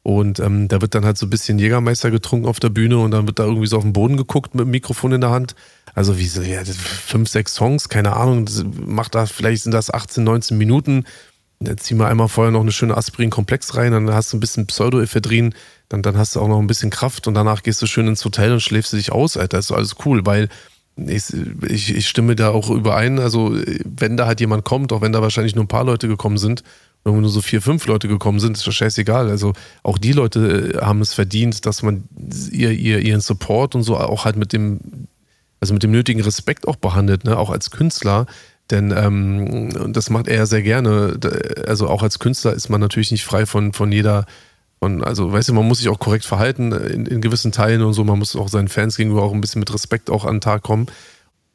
Und 0.03 0.41
ähm, 0.41 0.67
da 0.67 0.81
wird 0.81 0.97
dann 0.97 1.05
halt 1.05 1.19
so 1.19 1.27
ein 1.27 1.31
bisschen 1.31 1.61
Jägermeister 1.61 2.11
getrunken 2.11 2.49
auf 2.49 2.59
der 2.59 2.71
Bühne 2.71 2.99
und 2.99 3.13
dann 3.13 3.29
wird 3.29 3.39
da 3.39 3.45
irgendwie 3.45 3.69
so 3.69 3.77
auf 3.77 3.85
den 3.85 3.93
Boden 3.93 4.17
geguckt 4.17 4.57
mit 4.57 4.65
dem 4.65 4.73
Mikrofon 4.73 5.13
in 5.13 5.21
der 5.21 5.31
Hand. 5.31 5.55
Also 5.95 6.19
wie 6.19 6.27
so, 6.27 6.43
ja, 6.43 6.65
fünf, 6.65 7.29
sechs 7.29 7.55
Songs, 7.55 7.89
keine 7.89 8.17
Ahnung, 8.17 8.49
macht 8.87 9.15
da, 9.15 9.27
vielleicht 9.27 9.63
sind 9.63 9.73
das 9.73 9.93
18, 9.93 10.25
19 10.25 10.59
Minuten. 10.59 11.05
Dann 11.61 11.79
zieh 11.79 11.95
mal 11.95 12.11
einmal 12.11 12.29
vorher 12.29 12.51
noch 12.51 12.63
eine 12.63 12.73
schöne 12.73 12.97
Aspirin-Komplex 12.97 13.77
rein, 13.77 13.93
dann 13.93 14.11
hast 14.13 14.33
du 14.33 14.39
ein 14.39 14.41
bisschen 14.41 14.67
Pseudoephedrin, 14.67 15.55
dann, 15.91 16.03
dann 16.03 16.17
hast 16.17 16.35
du 16.35 16.41
auch 16.41 16.49
noch 16.49 16.59
ein 16.59 16.67
bisschen 16.67 16.91
Kraft 16.91 17.29
und 17.29 17.35
danach 17.35 17.63
gehst 17.63 17.81
du 17.83 17.87
schön 17.87 18.09
ins 18.09 18.25
Hotel 18.25 18.53
und 18.53 18.61
schläfst 18.61 18.93
du 18.93 18.97
dich 18.97 19.13
aus, 19.13 19.37
Alter. 19.37 19.59
Das 19.59 19.67
ist 19.67 19.73
alles 19.73 19.95
cool, 20.05 20.25
weil 20.25 20.49
ich, 21.09 21.33
ich, 21.69 21.97
ich, 21.97 22.09
stimme 22.09 22.37
da 22.37 22.51
auch 22.51 22.71
überein. 22.71 23.19
Also, 23.19 23.57
wenn 23.85 24.17
da 24.17 24.27
halt 24.27 24.41
jemand 24.41 24.65
kommt, 24.65 24.93
auch 24.93 25.01
wenn 25.01 25.13
da 25.13 25.23
wahrscheinlich 25.23 25.55
nur 25.55 25.65
ein 25.65 25.69
paar 25.69 25.85
Leute 25.85 26.09
gekommen 26.09 26.39
sind, 26.39 26.63
wenn 27.05 27.19
nur 27.21 27.31
so 27.31 27.41
vier, 27.41 27.63
fünf 27.63 27.87
Leute 27.87 28.09
gekommen 28.09 28.41
sind, 28.41 28.57
ist 28.57 28.67
das 28.67 28.75
scheißegal. 28.75 29.29
Also, 29.29 29.53
auch 29.83 29.99
die 29.99 30.13
Leute 30.13 30.75
äh, 30.75 30.85
haben 30.85 31.01
es 31.01 31.15
verdient, 31.15 31.67
dass 31.67 31.83
man 31.83 32.05
ihr, 32.51 32.73
ihr, 32.73 33.01
ihren 33.01 33.21
Support 33.21 33.75
und 33.75 33.83
so 33.83 33.97
auch 33.97 34.25
halt 34.25 34.37
mit 34.37 34.53
dem, 34.53 34.81
also 35.61 35.75
mit 35.75 35.83
dem 35.83 35.91
nötigen 35.91 36.23
Respekt 36.23 36.69
auch 36.69 36.77
behandelt, 36.77 37.25
ne? 37.25 37.39
auch 37.39 37.51
als 37.51 37.71
Künstler. 37.71 38.27
Denn 38.71 38.95
ähm, 38.97 39.93
das 39.93 40.11
macht 40.11 40.29
er 40.29 40.37
ja 40.37 40.47
sehr 40.47 40.63
gerne. 40.63 41.19
Also, 41.67 41.89
auch 41.89 42.03
als 42.03 42.19
Künstler 42.19 42.53
ist 42.53 42.69
man 42.69 42.81
natürlich 42.81 43.11
nicht 43.11 43.25
frei 43.25 43.47
von, 43.47 43.73
von 43.73 43.91
jeder 43.91 44.27
und 44.81 45.05
also, 45.05 45.31
weißt 45.31 45.51
du, 45.51 45.53
man 45.53 45.69
muss 45.69 45.79
sich 45.79 45.91
auch 45.91 45.99
korrekt 45.99 46.25
verhalten 46.25 46.73
in, 46.73 47.05
in, 47.05 47.21
gewissen 47.21 47.53
Teilen 47.53 47.83
und 47.83 47.93
so. 47.93 48.03
Man 48.03 48.19
muss 48.19 48.35
auch 48.35 48.49
seinen 48.49 48.69
Fans 48.69 48.97
gegenüber 48.97 49.23
auch 49.23 49.33
ein 49.33 49.43
bisschen 49.43 49.61
mit 49.61 49.73
Respekt 49.73 50.09
auch 50.09 50.25
an 50.25 50.37
den 50.37 50.41
Tag 50.41 50.63
kommen. 50.63 50.87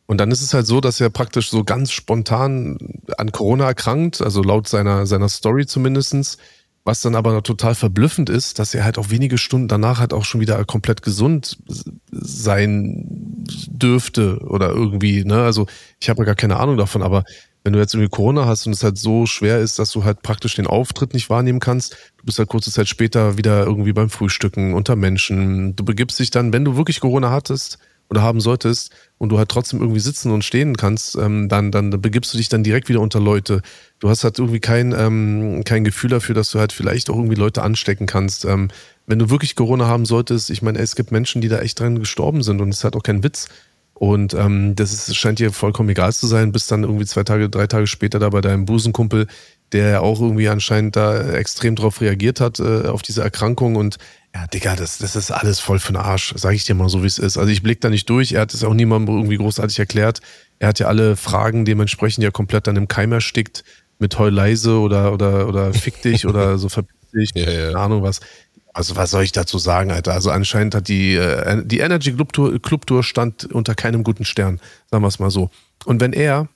Und 0.06 0.20
dann 0.20 0.30
ist 0.30 0.44
es 0.44 0.54
halt 0.54 0.68
so, 0.68 0.80
dass 0.80 1.02
er 1.02 1.10
praktisch 1.10 1.50
so 1.50 1.64
ganz 1.64 1.92
spontan 1.92 2.78
an 3.18 3.32
Corona 3.32 3.66
erkrankt, 3.66 4.22
also 4.22 4.44
laut 4.44 4.68
seiner, 4.68 5.08
seiner 5.08 5.28
Story 5.28 5.66
zumindestens. 5.66 6.38
Was 6.84 7.02
dann 7.02 7.16
aber 7.16 7.42
total 7.42 7.74
verblüffend 7.74 8.30
ist, 8.30 8.60
dass 8.60 8.76
er 8.76 8.84
halt 8.84 9.00
auch 9.00 9.10
wenige 9.10 9.40
Stunden 9.40 9.68
danach 9.68 9.98
halt 9.98 10.14
auch 10.14 10.24
schon 10.24 10.40
wieder 10.40 10.64
komplett 10.66 11.02
gesund 11.02 11.58
sein 12.12 13.44
dürfte 13.68 14.38
oder 14.42 14.70
irgendwie, 14.70 15.26
ne? 15.26 15.42
Also 15.42 15.66
ich 16.00 16.10
habe 16.10 16.26
gar 16.26 16.36
keine 16.36 16.58
Ahnung 16.58 16.78
davon, 16.78 17.02
aber 17.02 17.24
wenn 17.66 17.74
du 17.74 17.80
jetzt 17.80 17.96
irgendwie 17.96 18.12
Corona 18.12 18.46
hast 18.46 18.68
und 18.68 18.74
es 18.74 18.84
halt 18.84 19.00
so 19.00 19.26
schwer 19.26 19.60
ist, 19.60 19.80
dass 19.80 19.90
du 19.90 20.04
halt 20.04 20.22
praktisch 20.22 20.54
den 20.54 20.68
Auftritt 20.68 21.16
nicht 21.16 21.32
wahrnehmen 21.32 21.60
kannst, 21.60 21.98
du 22.18 22.26
bist 22.26 22.38
halt 22.38 22.48
kurze 22.48 22.72
Zeit 22.72 22.88
später 22.88 23.40
wieder 23.40 23.66
irgendwie 23.66 23.92
beim 23.92 24.12
Frühstücken 24.12 24.76
unter 24.76 24.96
Menschen. 24.96 25.76
Du 25.76 25.84
begibst 25.84 26.20
dich 26.20 26.30
dann, 26.30 26.54
wenn 26.54 26.64
du 26.64 26.78
wirklich 26.78 27.00
Corona 27.00 27.32
hattest 27.32 27.80
oder 28.08 28.22
haben 28.22 28.40
solltest 28.40 28.94
und 29.18 29.30
du 29.30 29.40
halt 29.40 29.50
trotzdem 29.50 29.82
irgendwie 29.82 30.00
sitzen 30.00 30.32
und 30.32 30.44
stehen 30.44 30.78
kannst, 30.78 31.16
ähm, 31.16 31.50
dann, 31.50 31.72
dann 31.72 31.90
begibst 31.90 32.32
du 32.36 32.38
dich 32.38 32.50
dann 32.50 32.64
direkt 32.64 32.88
wieder 32.88 33.02
unter 33.02 33.20
Leute. 33.20 33.64
Du 33.98 34.10
hast 34.10 34.24
halt 34.24 34.38
irgendwie 34.38 34.60
kein, 34.60 34.94
ähm, 34.96 35.64
kein 35.66 35.84
Gefühl 35.84 36.12
dafür, 36.12 36.36
dass 36.36 36.52
du 36.52 36.60
halt 36.60 36.72
vielleicht 36.72 37.10
auch 37.10 37.16
irgendwie 37.16 37.34
Leute 37.34 37.64
anstecken 37.64 38.06
kannst. 38.06 38.46
Ähm, 38.46 38.70
wenn 39.08 39.18
du 39.18 39.32
wirklich 39.32 39.56
Corona 39.56 39.88
haben 39.88 40.06
solltest, 40.06 40.52
ich 40.52 40.62
meine, 40.62 40.78
es 40.78 40.96
gibt 40.96 41.12
Menschen, 41.12 41.42
die 41.42 41.48
da 41.48 41.58
echt 41.58 41.80
dran 41.80 41.98
gestorben 41.98 42.44
sind 42.44 42.62
und 42.62 42.70
es 42.70 42.78
ist 42.78 42.84
halt 42.84 42.96
auch 42.96 43.04
kein 43.04 43.24
Witz. 43.24 43.48
Und 43.98 44.34
ähm, 44.34 44.76
das 44.76 44.92
ist, 44.92 45.16
scheint 45.16 45.40
dir 45.40 45.54
vollkommen 45.54 45.88
egal 45.88 46.12
zu 46.12 46.28
sein, 46.28 46.52
bis 46.52 46.68
dann 46.68 46.84
irgendwie 46.84 47.06
zwei 47.06 47.24
Tage, 47.24 47.50
drei 47.50 47.66
Tage 47.66 47.88
später 47.88 48.20
da 48.20 48.30
bei 48.30 48.42
deinem 48.42 48.66
Busenkumpel, 48.66 49.28
der 49.72 50.02
auch 50.02 50.20
irgendwie 50.20 50.50
anscheinend 50.50 50.98
da 50.98 51.32
extrem 51.32 51.78
drauf 51.78 52.02
reagiert 52.02 52.42
hat, 52.42 52.60
äh, 52.60 52.88
auf 52.88 53.02
diese 53.02 53.24
Erkrankung. 53.24 53.78
Und 53.78 53.98
ja, 54.34 54.48
Digga, 54.48 54.76
das, 54.76 54.98
das 54.98 55.16
ist 55.16 55.32
alles 55.32 55.62
voll 55.62 55.80
für 55.80 55.94
den 55.94 56.02
Arsch, 56.02 56.34
sage 56.36 56.56
ich 56.56 56.66
dir 56.66 56.76
mal 56.76 56.90
so, 56.90 57.04
wie 57.04 57.08
es 57.08 57.18
ist. 57.18 57.38
Also 57.38 57.50
ich 57.50 57.64
blick 57.64 57.80
da 57.80 57.90
nicht 57.90 58.10
durch, 58.10 58.34
er 58.34 58.42
hat 58.42 58.54
es 58.54 58.66
auch 58.66 58.74
niemandem 58.74 59.16
irgendwie 59.16 59.38
großartig 59.38 59.80
erklärt. 59.80 60.20
Er 60.60 60.68
hat 60.68 60.80
ja 60.80 60.88
alle 60.88 61.16
Fragen 61.16 61.64
dementsprechend 61.64 62.22
ja 62.22 62.32
komplett 62.32 62.68
dann 62.68 62.76
im 62.76 62.90
Keim 62.90 63.14
erstickt 63.14 63.64
mit 63.98 64.20
Heul 64.20 64.34
leise 64.34 64.78
oder, 64.80 65.14
oder, 65.14 65.48
oder 65.48 65.74
fick 65.74 66.02
dich 66.02 66.28
oder 66.28 66.58
so 66.58 66.68
verpiss 66.68 67.12
dich, 67.16 67.32
ja, 67.36 67.50
ja. 67.50 67.68
keine 67.68 67.80
Ahnung 67.80 68.04
was. 68.04 68.20
Also 68.76 68.98
was 68.98 69.10
soll 69.10 69.24
ich 69.24 69.32
dazu 69.32 69.58
sagen, 69.58 69.90
Alter? 69.90 70.14
Also 70.14 70.32
anscheinend 70.32 70.76
hat 70.76 70.90
die, 70.90 71.16
äh, 71.16 71.64
die 71.66 71.80
Energy 71.80 72.12
Club 72.12 72.34
Tour, 72.34 72.60
Club 72.62 72.86
Tour 72.86 73.04
stand 73.04 73.46
unter 73.54 73.74
keinem 73.74 74.04
guten 74.04 74.26
Stern, 74.26 74.60
sagen 74.92 75.02
wir 75.02 75.08
es 75.08 75.18
mal 75.18 75.32
so. 75.32 75.50
Und 75.86 76.02
wenn 76.02 76.12
er 76.12 76.50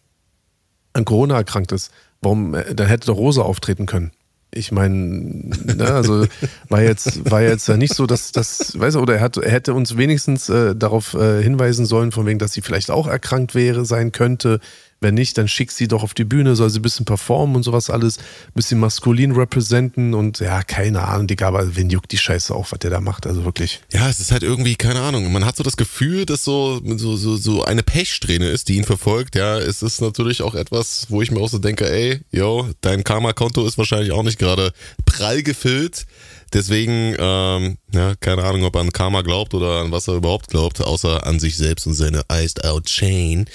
an 0.91 1.05
Corona 1.05 1.37
erkrankt 1.37 1.71
ist, 1.71 1.91
warum, 2.21 2.55
äh, 2.55 2.75
dann 2.75 2.87
hätte 2.87 3.07
doch 3.07 3.15
Rosa 3.15 3.43
auftreten 3.43 3.85
können. 3.85 4.11
Ich 4.51 4.73
meine, 4.73 4.95
ne, 4.95 5.85
also 5.85 6.25
war 6.67 6.81
jetzt, 6.81 7.31
war 7.31 7.41
jetzt 7.41 7.69
nicht 7.69 7.93
so, 7.93 8.05
dass 8.05 8.33
das, 8.33 8.77
weißt 8.77 8.97
du, 8.97 8.99
oder 8.99 9.15
er, 9.15 9.21
hat, 9.21 9.37
er 9.37 9.51
hätte 9.51 9.73
uns 9.73 9.95
wenigstens 9.95 10.49
äh, 10.49 10.75
darauf 10.75 11.13
äh, 11.13 11.41
hinweisen 11.41 11.85
sollen, 11.85 12.11
von 12.11 12.25
wegen, 12.25 12.39
dass 12.39 12.51
sie 12.51 12.61
vielleicht 12.61 12.91
auch 12.91 13.07
erkrankt 13.07 13.55
wäre, 13.55 13.85
sein 13.85 14.11
könnte, 14.11 14.59
Wenn 15.01 15.13
nicht, 15.13 15.37
dann 15.37 15.47
schick 15.47 15.71
sie 15.71 15.87
doch 15.87 16.03
auf 16.03 16.13
die 16.13 16.25
Bühne, 16.25 16.55
soll 16.55 16.69
sie 16.69 16.79
ein 16.79 16.81
bisschen 16.81 17.05
performen 17.05 17.55
und 17.55 17.63
sowas 17.63 17.89
alles, 17.89 18.17
ein 18.17 18.53
bisschen 18.53 18.79
maskulin 18.79 19.31
representen 19.31 20.13
und 20.13 20.39
ja, 20.39 20.61
keine 20.63 21.03
Ahnung, 21.03 21.27
Digga, 21.27 21.47
aber 21.47 21.75
wen 21.75 21.89
juckt 21.89 22.11
die 22.11 22.17
Scheiße 22.17 22.53
auf, 22.53 22.71
was 22.71 22.79
der 22.79 22.91
da 22.91 22.99
macht, 22.99 23.25
also 23.25 23.45
wirklich. 23.45 23.81
Ja, 23.93 24.09
es 24.09 24.19
ist 24.19 24.31
halt 24.31 24.43
irgendwie, 24.43 24.75
keine 24.75 25.01
Ahnung, 25.01 25.31
man 25.31 25.45
hat 25.45 25.55
so 25.55 25.63
das 25.63 25.77
Gefühl, 25.77 26.25
dass 26.25 26.43
so, 26.43 26.81
so, 26.97 27.15
so, 27.15 27.37
so 27.37 27.63
eine 27.63 27.83
Pechsträhne 27.83 28.49
ist, 28.49 28.67
die 28.67 28.75
ihn 28.75 28.83
verfolgt, 28.83 29.35
ja, 29.35 29.57
es 29.57 29.81
ist 29.81 30.01
natürlich 30.01 30.41
auch 30.41 30.55
etwas, 30.55 31.05
wo 31.09 31.21
ich 31.21 31.31
mir 31.31 31.39
auch 31.39 31.49
so 31.49 31.59
denke, 31.59 31.89
ey, 31.89 32.21
yo, 32.31 32.67
dein 32.81 33.03
Karma-Konto 33.03 33.65
ist 33.65 33.77
wahrscheinlich 33.77 34.11
auch 34.11 34.23
nicht 34.23 34.39
gerade 34.39 34.73
prall 35.05 35.43
gefüllt, 35.43 36.05
Deswegen, 36.53 37.15
ähm, 37.17 37.77
ja, 37.93 38.15
keine 38.15 38.43
Ahnung, 38.43 38.63
ob 38.63 38.75
er 38.75 38.81
an 38.81 38.91
Karma 38.91 39.21
glaubt 39.21 39.53
oder 39.53 39.81
an 39.81 39.91
was 39.91 40.07
er 40.07 40.15
überhaupt 40.15 40.47
glaubt, 40.47 40.81
außer 40.81 41.25
an 41.25 41.39
sich 41.39 41.57
selbst 41.57 41.85
und 41.87 41.93
seine 41.93 42.23
Iced 42.31 42.63
Out 42.65 42.85
Chain. 42.85 43.45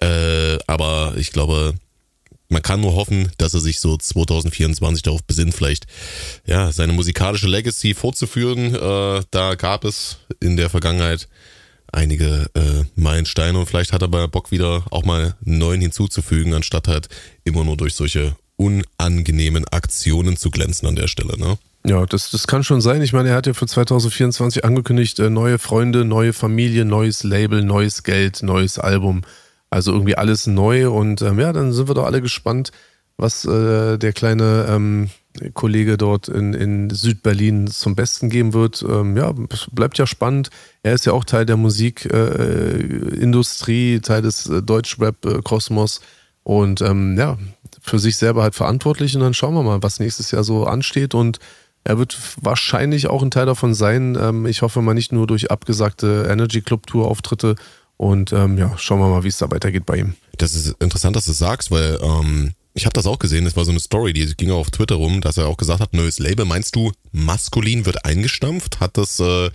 Äh, 0.00 0.58
aber 0.66 1.14
ich 1.16 1.32
glaube, 1.32 1.74
man 2.48 2.62
kann 2.62 2.80
nur 2.80 2.94
hoffen, 2.94 3.32
dass 3.38 3.54
er 3.54 3.60
sich 3.60 3.80
so 3.80 3.96
2024 3.96 5.02
darauf 5.02 5.22
besinnt, 5.24 5.54
vielleicht 5.54 5.86
ja 6.46 6.70
seine 6.70 6.92
musikalische 6.92 7.48
Legacy 7.48 7.94
fortzuführen. 7.94 8.74
Äh, 8.74 9.22
da 9.30 9.54
gab 9.54 9.84
es 9.84 10.18
in 10.40 10.56
der 10.56 10.68
Vergangenheit 10.68 11.28
einige 11.92 12.46
äh, 12.54 12.84
Meilensteine 12.94 13.58
und 13.58 13.66
vielleicht 13.66 13.92
hat 13.92 14.02
er 14.02 14.08
bei 14.08 14.26
Bock 14.26 14.50
wieder 14.50 14.84
auch 14.90 15.04
mal 15.04 15.34
einen 15.44 15.58
neuen 15.58 15.80
hinzuzufügen, 15.80 16.54
anstatt 16.54 16.88
halt 16.88 17.08
immer 17.44 17.64
nur 17.64 17.76
durch 17.76 17.94
solche 17.94 18.36
unangenehmen 18.62 19.64
Aktionen 19.70 20.36
zu 20.36 20.50
glänzen 20.50 20.88
an 20.88 20.96
der 20.96 21.08
Stelle. 21.08 21.38
Ne? 21.38 21.56
Ja, 21.84 22.06
das, 22.06 22.30
das 22.30 22.46
kann 22.46 22.62
schon 22.62 22.80
sein. 22.80 23.02
Ich 23.02 23.12
meine, 23.12 23.30
er 23.30 23.34
hat 23.34 23.48
ja 23.48 23.54
für 23.54 23.66
2024 23.66 24.64
angekündigt, 24.64 25.18
äh, 25.18 25.30
neue 25.30 25.58
Freunde, 25.58 26.04
neue 26.04 26.32
Familie, 26.32 26.84
neues 26.84 27.24
Label, 27.24 27.64
neues 27.64 28.04
Geld, 28.04 28.40
neues 28.42 28.78
Album. 28.78 29.22
Also 29.68 29.90
irgendwie 29.92 30.16
alles 30.16 30.46
neu. 30.46 30.90
Und 30.90 31.22
ähm, 31.22 31.40
ja, 31.40 31.52
dann 31.52 31.72
sind 31.72 31.88
wir 31.88 31.94
doch 31.94 32.06
alle 32.06 32.22
gespannt, 32.22 32.70
was 33.16 33.44
äh, 33.44 33.98
der 33.98 34.12
kleine 34.12 34.66
ähm, 34.68 35.10
Kollege 35.54 35.96
dort 35.96 36.28
in, 36.28 36.54
in 36.54 36.90
Südberlin 36.90 37.66
zum 37.66 37.96
Besten 37.96 38.30
geben 38.30 38.52
wird. 38.52 38.84
Ähm, 38.88 39.16
ja, 39.16 39.34
bleibt 39.72 39.98
ja 39.98 40.06
spannend. 40.06 40.50
Er 40.84 40.94
ist 40.94 41.04
ja 41.06 41.12
auch 41.12 41.24
Teil 41.24 41.46
der 41.46 41.56
Musikindustrie, 41.56 43.94
äh, 43.94 44.00
Teil 44.00 44.22
des 44.22 44.46
äh, 44.46 44.62
Deutschrap-Kosmos. 44.62 46.00
Und 46.44 46.80
ähm, 46.80 47.18
ja, 47.18 47.38
für 47.82 47.98
sich 47.98 48.16
selber 48.16 48.42
halt 48.42 48.54
verantwortlich. 48.54 49.14
Und 49.14 49.20
dann 49.22 49.34
schauen 49.34 49.54
wir 49.54 49.62
mal, 49.62 49.82
was 49.82 50.00
nächstes 50.00 50.30
Jahr 50.30 50.44
so 50.44 50.64
ansteht. 50.64 51.14
Und 51.14 51.38
er 51.84 51.98
wird 51.98 52.16
wahrscheinlich 52.40 53.08
auch 53.08 53.22
ein 53.22 53.30
Teil 53.30 53.46
davon 53.46 53.74
sein. 53.74 54.16
Ähm, 54.20 54.46
ich 54.46 54.62
hoffe 54.62 54.80
mal 54.80 54.94
nicht 54.94 55.12
nur 55.12 55.26
durch 55.26 55.50
abgesagte 55.50 56.28
Energy 56.30 56.62
Club 56.62 56.86
Tour 56.86 57.08
Auftritte. 57.08 57.56
Und 57.96 58.32
ähm, 58.32 58.56
ja, 58.56 58.72
schauen 58.78 59.00
wir 59.00 59.08
mal, 59.08 59.24
wie 59.24 59.28
es 59.28 59.38
da 59.38 59.50
weitergeht 59.50 59.84
bei 59.84 59.96
ihm. 59.96 60.14
Das 60.38 60.54
ist 60.54 60.76
interessant, 60.80 61.16
dass 61.16 61.26
du 61.26 61.32
sagst, 61.32 61.70
weil 61.70 61.98
ähm, 62.02 62.52
ich 62.74 62.84
habe 62.86 62.94
das 62.94 63.06
auch 63.06 63.18
gesehen. 63.18 63.44
Das 63.44 63.56
war 63.56 63.64
so 63.64 63.70
eine 63.70 63.80
Story, 63.80 64.12
die 64.12 64.26
ging 64.34 64.50
auf 64.50 64.70
Twitter 64.70 64.94
rum, 64.94 65.20
dass 65.20 65.36
er 65.36 65.46
auch 65.46 65.56
gesagt 65.56 65.80
hat, 65.80 65.92
neues 65.92 66.18
Label. 66.18 66.44
Meinst 66.44 66.74
du, 66.74 66.92
maskulin 67.12 67.84
wird 67.84 68.04
eingestampft? 68.04 68.80
Hat 68.80 68.96
das 68.96 69.20
äh, 69.20 69.50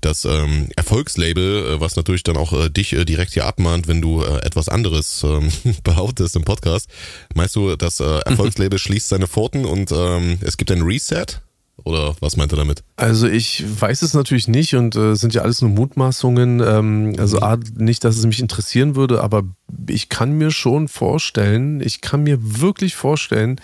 das 0.00 0.24
ähm, 0.24 0.68
Erfolgslabel, 0.76 1.74
äh, 1.74 1.80
was 1.80 1.96
natürlich 1.96 2.22
dann 2.22 2.36
auch 2.36 2.52
äh, 2.52 2.68
dich 2.70 2.92
äh, 2.92 3.04
direkt 3.04 3.32
hier 3.32 3.46
abmahnt, 3.46 3.88
wenn 3.88 4.00
du 4.00 4.22
äh, 4.22 4.38
etwas 4.44 4.68
anderes 4.68 5.22
ähm, 5.24 5.50
behauptest 5.84 6.36
im 6.36 6.44
Podcast. 6.44 6.88
Meinst 7.34 7.56
du, 7.56 7.76
das 7.76 8.00
äh, 8.00 8.18
Erfolgslabel 8.20 8.78
schließt 8.78 9.08
seine 9.08 9.26
Pforten 9.26 9.64
und 9.64 9.92
ähm, 9.92 10.38
es 10.42 10.56
gibt 10.56 10.70
ein 10.70 10.82
Reset? 10.82 11.40
Oder 11.84 12.16
was 12.20 12.36
meint 12.36 12.52
er 12.52 12.56
damit? 12.56 12.82
Also 12.96 13.28
ich 13.28 13.62
weiß 13.80 14.02
es 14.02 14.14
natürlich 14.14 14.48
nicht 14.48 14.74
und 14.74 14.96
äh, 14.96 15.14
sind 15.14 15.34
ja 15.34 15.42
alles 15.42 15.60
nur 15.60 15.70
Mutmaßungen. 15.70 16.60
Ähm, 16.60 17.14
also 17.18 17.40
A, 17.40 17.58
nicht, 17.76 18.02
dass 18.02 18.16
es 18.16 18.24
mich 18.24 18.40
interessieren 18.40 18.96
würde, 18.96 19.22
aber 19.22 19.44
ich 19.88 20.08
kann 20.08 20.32
mir 20.32 20.50
schon 20.50 20.88
vorstellen, 20.88 21.80
ich 21.80 22.00
kann 22.00 22.22
mir 22.22 22.38
wirklich 22.40 22.96
vorstellen, 22.96 23.60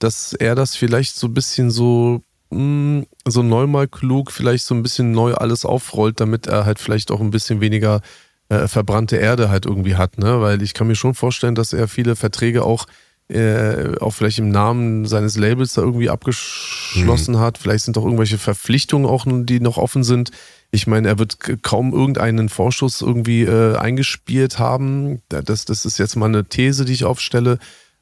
dass 0.00 0.32
er 0.32 0.54
das 0.54 0.74
vielleicht 0.74 1.16
so 1.16 1.28
ein 1.28 1.34
bisschen 1.34 1.70
so 1.70 2.22
mh, 2.52 2.58
hm, 2.58 3.06
so 3.26 3.42
neunmal 3.42 3.88
klug 3.88 4.30
vielleicht 4.30 4.64
so 4.64 4.74
ein 4.74 4.82
bisschen 4.82 5.12
neu 5.12 5.34
alles 5.34 5.64
aufrollt, 5.64 6.20
damit 6.20 6.46
er 6.46 6.64
halt 6.64 6.78
vielleicht 6.78 7.10
auch 7.10 7.20
ein 7.20 7.30
bisschen 7.30 7.60
weniger 7.60 8.00
äh, 8.48 8.68
verbrannte 8.68 9.16
Erde 9.16 9.48
halt 9.48 9.66
irgendwie 9.66 9.96
hat, 9.96 10.18
ne? 10.18 10.40
Weil 10.40 10.62
ich 10.62 10.74
kann 10.74 10.86
mir 10.86 10.94
schon 10.94 11.14
vorstellen, 11.14 11.54
dass 11.54 11.72
er 11.72 11.88
viele 11.88 12.16
Verträge 12.16 12.64
auch 12.64 12.86
äh, 13.28 13.96
auch 14.00 14.10
vielleicht 14.10 14.38
im 14.38 14.50
Namen 14.50 15.06
seines 15.06 15.36
Labels 15.36 15.74
da 15.74 15.82
irgendwie 15.82 16.10
abgeschlossen 16.10 17.34
mhm. 17.34 17.40
hat. 17.40 17.56
Vielleicht 17.56 17.84
sind 17.84 17.96
auch 17.96 18.04
irgendwelche 18.04 18.36
Verpflichtungen 18.36 19.06
auch, 19.06 19.24
die 19.26 19.60
noch 19.60 19.78
offen 19.78 20.04
sind. 20.04 20.32
Ich 20.70 20.86
meine, 20.86 21.08
er 21.08 21.18
wird 21.18 21.38
kaum 21.62 21.92
irgendeinen 21.92 22.48
Vorschuss 22.48 23.00
irgendwie 23.00 23.42
äh, 23.42 23.76
eingespielt 23.76 24.58
haben. 24.58 25.22
Das, 25.28 25.64
das 25.64 25.84
ist 25.84 25.98
jetzt 25.98 26.16
mal 26.16 26.26
eine 26.26 26.44
These, 26.44 26.84
die 26.84 26.92
ich 26.92 27.04
aufstelle. 27.04 27.58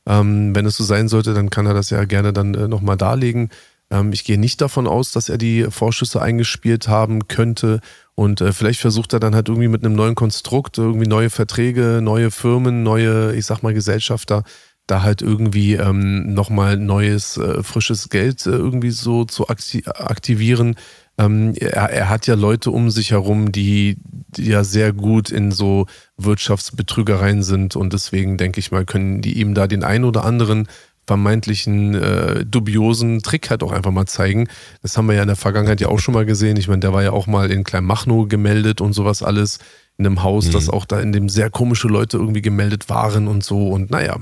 Ähm, 0.07 0.55
wenn 0.55 0.67
es 0.67 0.77
so 0.77 0.85
sein 0.85 1.09
sollte, 1.09 1.35
dann 1.35 1.51
kann 1.51 1.67
er 1.67 1.75
das 1.75 1.91
ja 1.91 2.05
gerne 2.05 2.33
dann 2.33 2.55
äh, 2.55 2.69
nochmal 2.69 2.97
darlegen. 2.97 3.51
Ähm, 3.91 4.13
ich 4.13 4.25
gehe 4.25 4.39
nicht 4.39 4.61
davon 4.61 4.87
aus, 4.87 5.11
dass 5.13 5.29
er 5.29 5.39
die 5.39 5.67
Vorschüsse 5.71 6.23
eingespielt 6.23 6.89
haben 6.89 7.29
könnte. 7.29 7.81
Und 8.15 8.41
äh, 8.41 8.53
vielleicht 8.53 8.81
versucht 8.81 9.13
er 9.13 9.21
dann 9.21 9.35
halt 9.35 9.49
irgendwie 9.49 9.69
mit 9.69 9.85
einem 9.85 9.95
neuen 9.95 10.15
Konstrukt, 10.15 10.79
irgendwie 10.79 11.09
neue 11.09 11.31
Verträge, 11.31 12.01
neue 12.03 12.31
Firmen, 12.31 12.83
neue, 12.83 13.35
ich 13.35 13.47
sag 13.47 13.63
mal, 13.63 13.75
Gesellschafter 13.75 14.45
da 14.91 15.03
halt 15.03 15.23
irgendwie 15.23 15.75
ähm, 15.75 16.35
nochmal 16.35 16.77
neues, 16.77 17.37
äh, 17.37 17.63
frisches 17.63 18.09
Geld 18.09 18.45
äh, 18.47 18.51
irgendwie 18.51 18.91
so 18.91 19.25
zu 19.25 19.49
aktivieren. 19.49 20.75
Ähm, 21.19 21.55
er, 21.57 21.91
er, 21.91 22.09
hat 22.09 22.27
ja 22.27 22.35
Leute 22.35 22.71
um 22.71 22.91
sich 22.91 23.13
herum, 23.13 23.53
die, 23.53 23.99
die, 24.05 24.47
ja 24.47 24.65
sehr 24.65 24.93
gut 24.93 25.31
in 25.31 25.53
so 25.53 25.87
Wirtschaftsbetrügereien 26.17 27.43
sind 27.43 27.77
und 27.77 27.93
deswegen 27.93 28.37
denke 28.37 28.59
ich 28.59 28.73
mal, 28.73 28.85
können 28.85 29.21
die 29.21 29.39
ihm 29.39 29.55
da 29.55 29.67
den 29.67 29.85
einen 29.85 30.05
oder 30.05 30.25
anderen 30.25 30.67
vermeintlichen 31.11 31.97
äh, 31.97 32.47
dubiosen 32.47 33.21
Trick 33.21 33.51
halt 33.51 33.65
auch 33.65 33.73
einfach 33.73 33.91
mal 33.91 34.07
zeigen. 34.07 34.47
Das 34.81 34.97
haben 34.97 35.09
wir 35.09 35.17
ja 35.17 35.23
in 35.23 35.27
der 35.27 35.35
Vergangenheit 35.35 35.81
ja 35.81 35.89
auch 35.89 35.99
schon 35.99 36.15
mal 36.15 36.25
gesehen. 36.25 36.57
Ich 36.57 36.69
meine, 36.69 36.79
der 36.79 36.93
war 36.93 37.03
ja 37.03 37.11
auch 37.11 37.27
mal 37.27 37.51
in 37.51 37.65
Kleinmachnow 37.65 38.29
gemeldet 38.29 38.81
und 38.81 38.93
sowas 38.93 39.25
alles 39.25 39.59
in 39.99 40.07
einem 40.07 40.23
Haus, 40.23 40.47
mhm. 40.47 40.53
das 40.53 40.71
auch 40.71 40.85
da 40.85 41.01
in 41.01 41.11
dem 41.11 41.29
sehr 41.29 41.51
komische 41.51 41.89
Leute 41.89 42.17
irgendwie 42.17 42.43
gemeldet 42.43 42.89
waren 42.89 43.27
und 43.27 43.43
so. 43.43 43.71
Und 43.71 43.91
naja, 43.91 44.21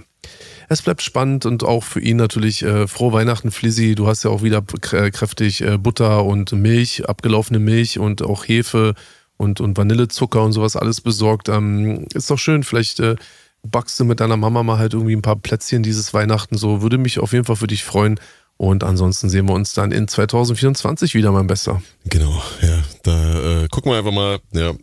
es 0.70 0.80
bleibt 0.80 1.02
spannend 1.02 1.44
und 1.44 1.62
auch 1.62 1.84
für 1.84 2.00
ihn 2.00 2.16
natürlich 2.16 2.62
äh, 2.62 2.86
frohe 2.86 3.12
Weihnachten, 3.12 3.50
Flizzy. 3.50 3.94
Du 3.94 4.06
hast 4.06 4.24
ja 4.24 4.30
auch 4.30 4.42
wieder 4.42 4.62
kräftig 4.62 5.60
äh, 5.60 5.76
Butter 5.76 6.24
und 6.24 6.52
Milch, 6.52 7.06
abgelaufene 7.06 7.58
Milch 7.58 7.98
und 7.98 8.22
auch 8.22 8.48
Hefe 8.48 8.94
und, 9.36 9.60
und 9.60 9.76
Vanillezucker 9.76 10.42
und 10.42 10.52
sowas 10.52 10.74
alles 10.74 11.02
besorgt. 11.02 11.50
Ähm, 11.50 12.06
ist 12.14 12.30
doch 12.30 12.38
schön, 12.38 12.62
vielleicht 12.62 12.98
äh, 13.00 13.16
backst 13.62 13.98
du 14.00 14.04
mit 14.04 14.20
deiner 14.20 14.36
Mama 14.36 14.62
mal 14.62 14.78
halt 14.78 14.94
irgendwie 14.94 15.14
ein 15.16 15.22
paar 15.22 15.36
Plätzchen 15.36 15.82
dieses 15.82 16.14
Weihnachten. 16.14 16.56
So 16.56 16.82
würde 16.82 16.98
mich 16.98 17.18
auf 17.18 17.32
jeden 17.32 17.44
Fall 17.44 17.56
für 17.56 17.66
dich 17.66 17.84
freuen. 17.84 18.20
Und 18.56 18.82
ansonsten 18.82 19.28
sehen 19.28 19.46
wir 19.46 19.54
uns 19.54 19.72
dann 19.72 19.92
in 19.92 20.08
2024 20.08 21.14
wieder, 21.14 21.30
mein 21.30 21.46
Bester. 21.46 21.80
Genau, 22.04 22.42
ja. 22.60 22.82
Da 23.04 23.62
äh, 23.62 23.68
gucken 23.68 23.92
wir 23.92 23.98
einfach 23.98 24.12
mal, 24.12 24.40
ja, 24.52 24.74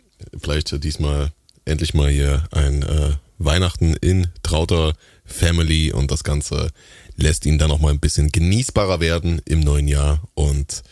vielleicht 0.41 0.83
diesmal 0.83 1.31
endlich 1.65 1.93
mal 1.93 2.09
hier 2.09 2.43
ein 2.51 2.83
äh, 2.83 3.11
Weihnachten 3.37 3.95
in 3.95 4.27
trauter 4.43 4.93
Family 5.25 5.91
und 5.91 6.11
das 6.11 6.23
Ganze 6.23 6.69
lässt 7.17 7.45
ihn 7.45 7.57
dann 7.57 7.71
auch 7.71 7.79
mal 7.79 7.91
ein 7.91 7.99
bisschen 7.99 8.31
genießbarer 8.31 8.99
werden 8.99 9.41
im 9.45 9.59
neuen 9.59 9.87
Jahr 9.87 10.21
und 10.35 10.83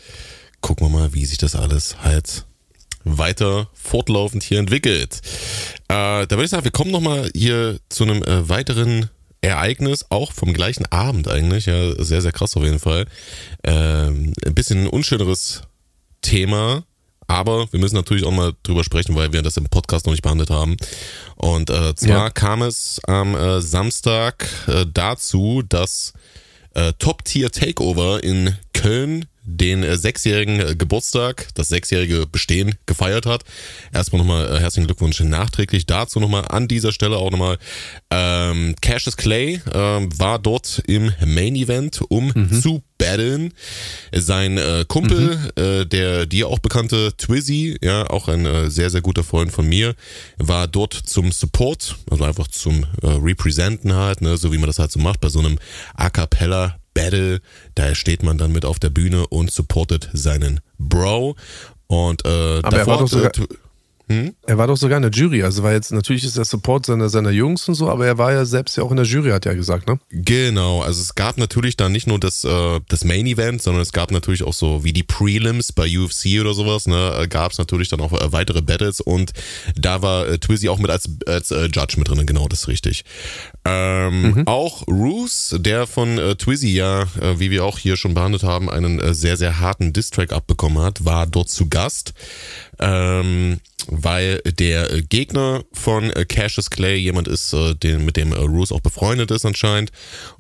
gucken 0.62 0.88
wir 0.88 1.00
mal, 1.00 1.14
wie 1.14 1.26
sich 1.26 1.38
das 1.38 1.56
alles 1.56 1.98
halt 2.04 2.46
weiter 3.04 3.70
fortlaufend 3.74 4.44
hier 4.44 4.60
entwickelt. 4.60 5.22
Äh, 5.88 6.26
da 6.28 6.30
würde 6.32 6.46
ich 6.46 6.50
sagen, 6.50 6.64
wir 6.64 6.72
kommen 6.72 6.92
nochmal 6.92 7.30
hier 7.36 7.80
zu 7.90 8.04
einem 8.04 8.24
äh, 8.24 8.48
weiteren 8.50 9.10
Ereignis, 9.42 10.06
auch 10.10 10.32
vom 10.32 10.54
gleichen 10.54 10.86
Abend 10.92 11.28
eigentlich, 11.28 11.66
ja, 11.66 12.02
sehr, 12.02 12.22
sehr 12.22 12.32
krass 12.32 12.56
auf 12.56 12.64
jeden 12.64 12.80
Fall. 12.80 13.06
Ähm, 13.64 14.34
ein 14.46 14.56
bisschen 14.56 14.84
ein 14.84 14.88
unschöneres 14.88 15.64
Thema, 16.22 16.86
aber 17.28 17.72
wir 17.72 17.80
müssen 17.80 17.96
natürlich 17.96 18.26
auch 18.26 18.32
mal 18.32 18.54
drüber 18.64 18.84
sprechen, 18.84 19.16
weil 19.16 19.34
wir 19.34 19.42
das 19.42 19.58
im 19.58 19.66
Podcast 19.66 20.06
noch 20.06 20.14
nicht 20.14 20.24
behandelt 20.24 20.50
haben. 20.50 20.78
Und 21.36 21.70
äh, 21.70 21.94
zwar 21.96 22.26
ja. 22.26 22.30
kam 22.30 22.62
es 22.62 23.02
am 23.06 23.36
äh, 23.36 23.62
Samstag 23.62 24.48
äh, 24.68 24.86
dazu, 24.92 25.62
dass 25.68 26.14
äh, 26.74 26.94
Top 27.00 27.26
Tier 27.26 27.52
Takeover 27.52 28.24
in 28.24 28.56
Köln 28.74 29.26
den 29.44 29.84
äh, 29.84 29.98
sechsjährigen 29.98 30.60
äh, 30.60 30.76
Geburtstag, 30.76 31.50
das 31.56 31.68
sechsjährige 31.70 32.26
Bestehen 32.28 32.76
gefeiert 32.86 33.26
hat. 33.26 33.44
Erstmal 33.94 34.20
nochmal 34.20 34.56
äh, 34.56 34.60
herzlichen 34.60 34.88
Glückwunsch 34.88 35.20
nachträglich 35.20 35.86
dazu 35.86 36.20
nochmal 36.20 36.46
an 36.48 36.68
dieser 36.68 36.92
Stelle 36.92 37.18
auch 37.18 37.32
nochmal. 37.32 37.58
Ähm, 38.10 38.76
Cassius 38.82 39.18
Clay 39.18 39.62
ähm, 39.74 40.10
war 40.18 40.40
dort 40.40 40.82
im 40.88 41.12
Main 41.26 41.56
Event, 41.56 42.02
um 42.10 42.32
mhm. 42.34 42.62
zu 42.62 42.84
battlen. 42.98 43.54
Sein 44.14 44.58
äh, 44.58 44.86
Kumpel, 44.88 45.38
mhm. 45.38 45.62
äh, 45.62 45.86
der 45.86 46.26
dir 46.26 46.48
auch 46.48 46.60
bekannte 46.60 47.14
Twizzy, 47.18 47.78
ja, 47.82 48.10
auch 48.10 48.28
ein 48.28 48.46
äh, 48.46 48.70
sehr, 48.70 48.90
sehr 48.90 49.02
guter 49.02 49.24
Freund 49.24 49.52
von 49.52 49.68
mir, 49.68 49.96
war 50.38 50.68
dort 50.68 50.94
zum 50.94 51.32
Support, 51.32 51.98
also 52.10 52.24
einfach 52.24 52.48
zum 52.48 52.86
äh, 53.02 53.08
Representen 53.08 53.94
halt, 53.94 54.22
ne, 54.22 54.38
so 54.38 54.54
wie 54.54 54.58
man 54.58 54.68
das 54.68 54.80
halt 54.80 54.92
so 54.92 55.00
macht 55.00 55.20
bei 55.20 55.30
so 55.30 55.40
einem 55.40 55.60
A 55.96 56.10
Cappella 56.10 56.78
Battle. 56.94 57.42
Da 57.76 57.96
steht 57.96 58.24
man 58.24 58.38
dann 58.38 58.52
mit 58.52 58.66
auf 58.66 58.80
der 58.80 58.90
Bühne 58.90 59.28
und 59.28 59.52
supportet 59.52 60.10
seinen 60.14 60.60
Bro. 60.78 61.36
Und 61.88 62.26
äh, 62.26 62.60
Aber 62.64 62.78
er 62.78 62.88
war 62.88 62.98
doch 63.00 63.08
sogar, 63.08 63.32
Hm? 64.10 64.36
Er 64.46 64.58
war 64.58 64.68
doch 64.68 64.76
sogar 64.76 64.98
in 64.98 65.04
der 65.04 65.12
Jury. 65.12 65.44
Also 65.44 65.64
war 65.64 65.72
jetzt, 65.72 65.92
natürlich 65.92 66.26
ist 66.26 66.38
er 66.38 66.44
Support 66.44 66.86
seiner, 66.86 67.08
seiner 67.08 67.30
Jungs 67.30 67.68
und 67.70 67.76
so, 67.76 67.90
aber 67.90 68.06
er 68.06 68.18
war 68.18 68.34
ja 68.34 68.44
selbst 68.44 68.76
ja 68.76 68.84
auch 68.84 68.92
in 68.92 68.98
der 68.98 69.06
Jury, 69.06 69.30
hat 69.32 69.46
er 69.46 69.54
ja 69.54 69.58
gesagt, 69.58 69.88
ne? 69.88 69.98
Genau, 70.10 70.82
also 70.82 71.02
es 71.02 71.16
gab 71.16 71.38
natürlich 71.38 71.78
dann 71.78 71.94
nicht 71.94 72.06
nur 72.06 72.20
das, 72.20 72.44
äh, 72.44 72.82
das 72.90 73.06
Main 73.06 73.26
Event, 73.26 73.62
sondern 73.62 73.82
es 73.82 73.94
gab 73.94 74.12
natürlich 74.12 74.44
auch 74.44 74.54
so 74.54 74.84
wie 74.84 74.92
die 74.92 75.04
Prelims 75.04 75.72
bei 75.72 75.88
UFC 75.88 76.42
oder 76.42 76.54
sowas, 76.54 76.86
ne? 76.86 77.18
Äh, 77.18 77.28
gab 77.30 77.54
es 77.54 77.58
natürlich 77.58 77.88
dann 77.88 78.02
auch 78.02 78.12
äh, 78.12 78.32
weitere 78.34 78.62
Battles 78.62 79.00
und 79.00 79.32
da 79.76 80.02
war 80.02 80.28
äh, 80.28 80.38
Twizzy 80.38 80.68
auch 80.68 80.80
mit 80.80 80.92
als, 80.92 81.10
als 81.26 81.52
äh, 81.52 81.68
Judge 81.68 81.96
mit 81.98 82.10
drin, 82.10 82.26
genau, 82.26 82.50
das 82.50 82.62
ist 82.62 82.68
richtig. 82.68 83.06
Ähm, 83.66 84.32
mhm. 84.34 84.48
Auch 84.48 84.86
Roos, 84.88 85.56
der 85.58 85.88
von 85.88 86.18
äh, 86.18 86.36
Twizzy 86.36 86.74
ja, 86.74 87.04
äh, 87.22 87.40
wie 87.40 87.50
wir 87.50 87.64
auch 87.64 87.78
hier 87.78 87.96
schon 87.96 88.14
behandelt 88.14 88.44
haben, 88.44 88.70
einen 88.70 89.00
äh, 89.00 89.14
sehr, 89.14 89.38
sehr 89.38 89.60
harten 89.60 89.94
Distrack 89.94 90.34
abbekommen 90.34 90.84
hat, 90.84 91.06
war 91.06 91.28
dort 91.28 91.50
zu 91.50 91.70
Gast. 91.70 92.14
Ähm, 92.80 93.60
weil 93.88 94.40
der 94.40 94.92
äh, 94.92 95.02
Gegner 95.02 95.64
von 95.72 96.10
äh, 96.12 96.26
Cassius 96.26 96.70
Clay 96.70 96.96
jemand 96.96 97.28
ist, 97.28 97.54
äh, 97.54 97.76
den, 97.76 98.06
mit 98.06 98.18
dem 98.18 98.32
äh, 98.32 98.38
Roos 98.38 98.72
auch 98.72 98.82
befreundet 98.82 99.32
ist 99.32 99.46
anscheinend. 99.46 99.92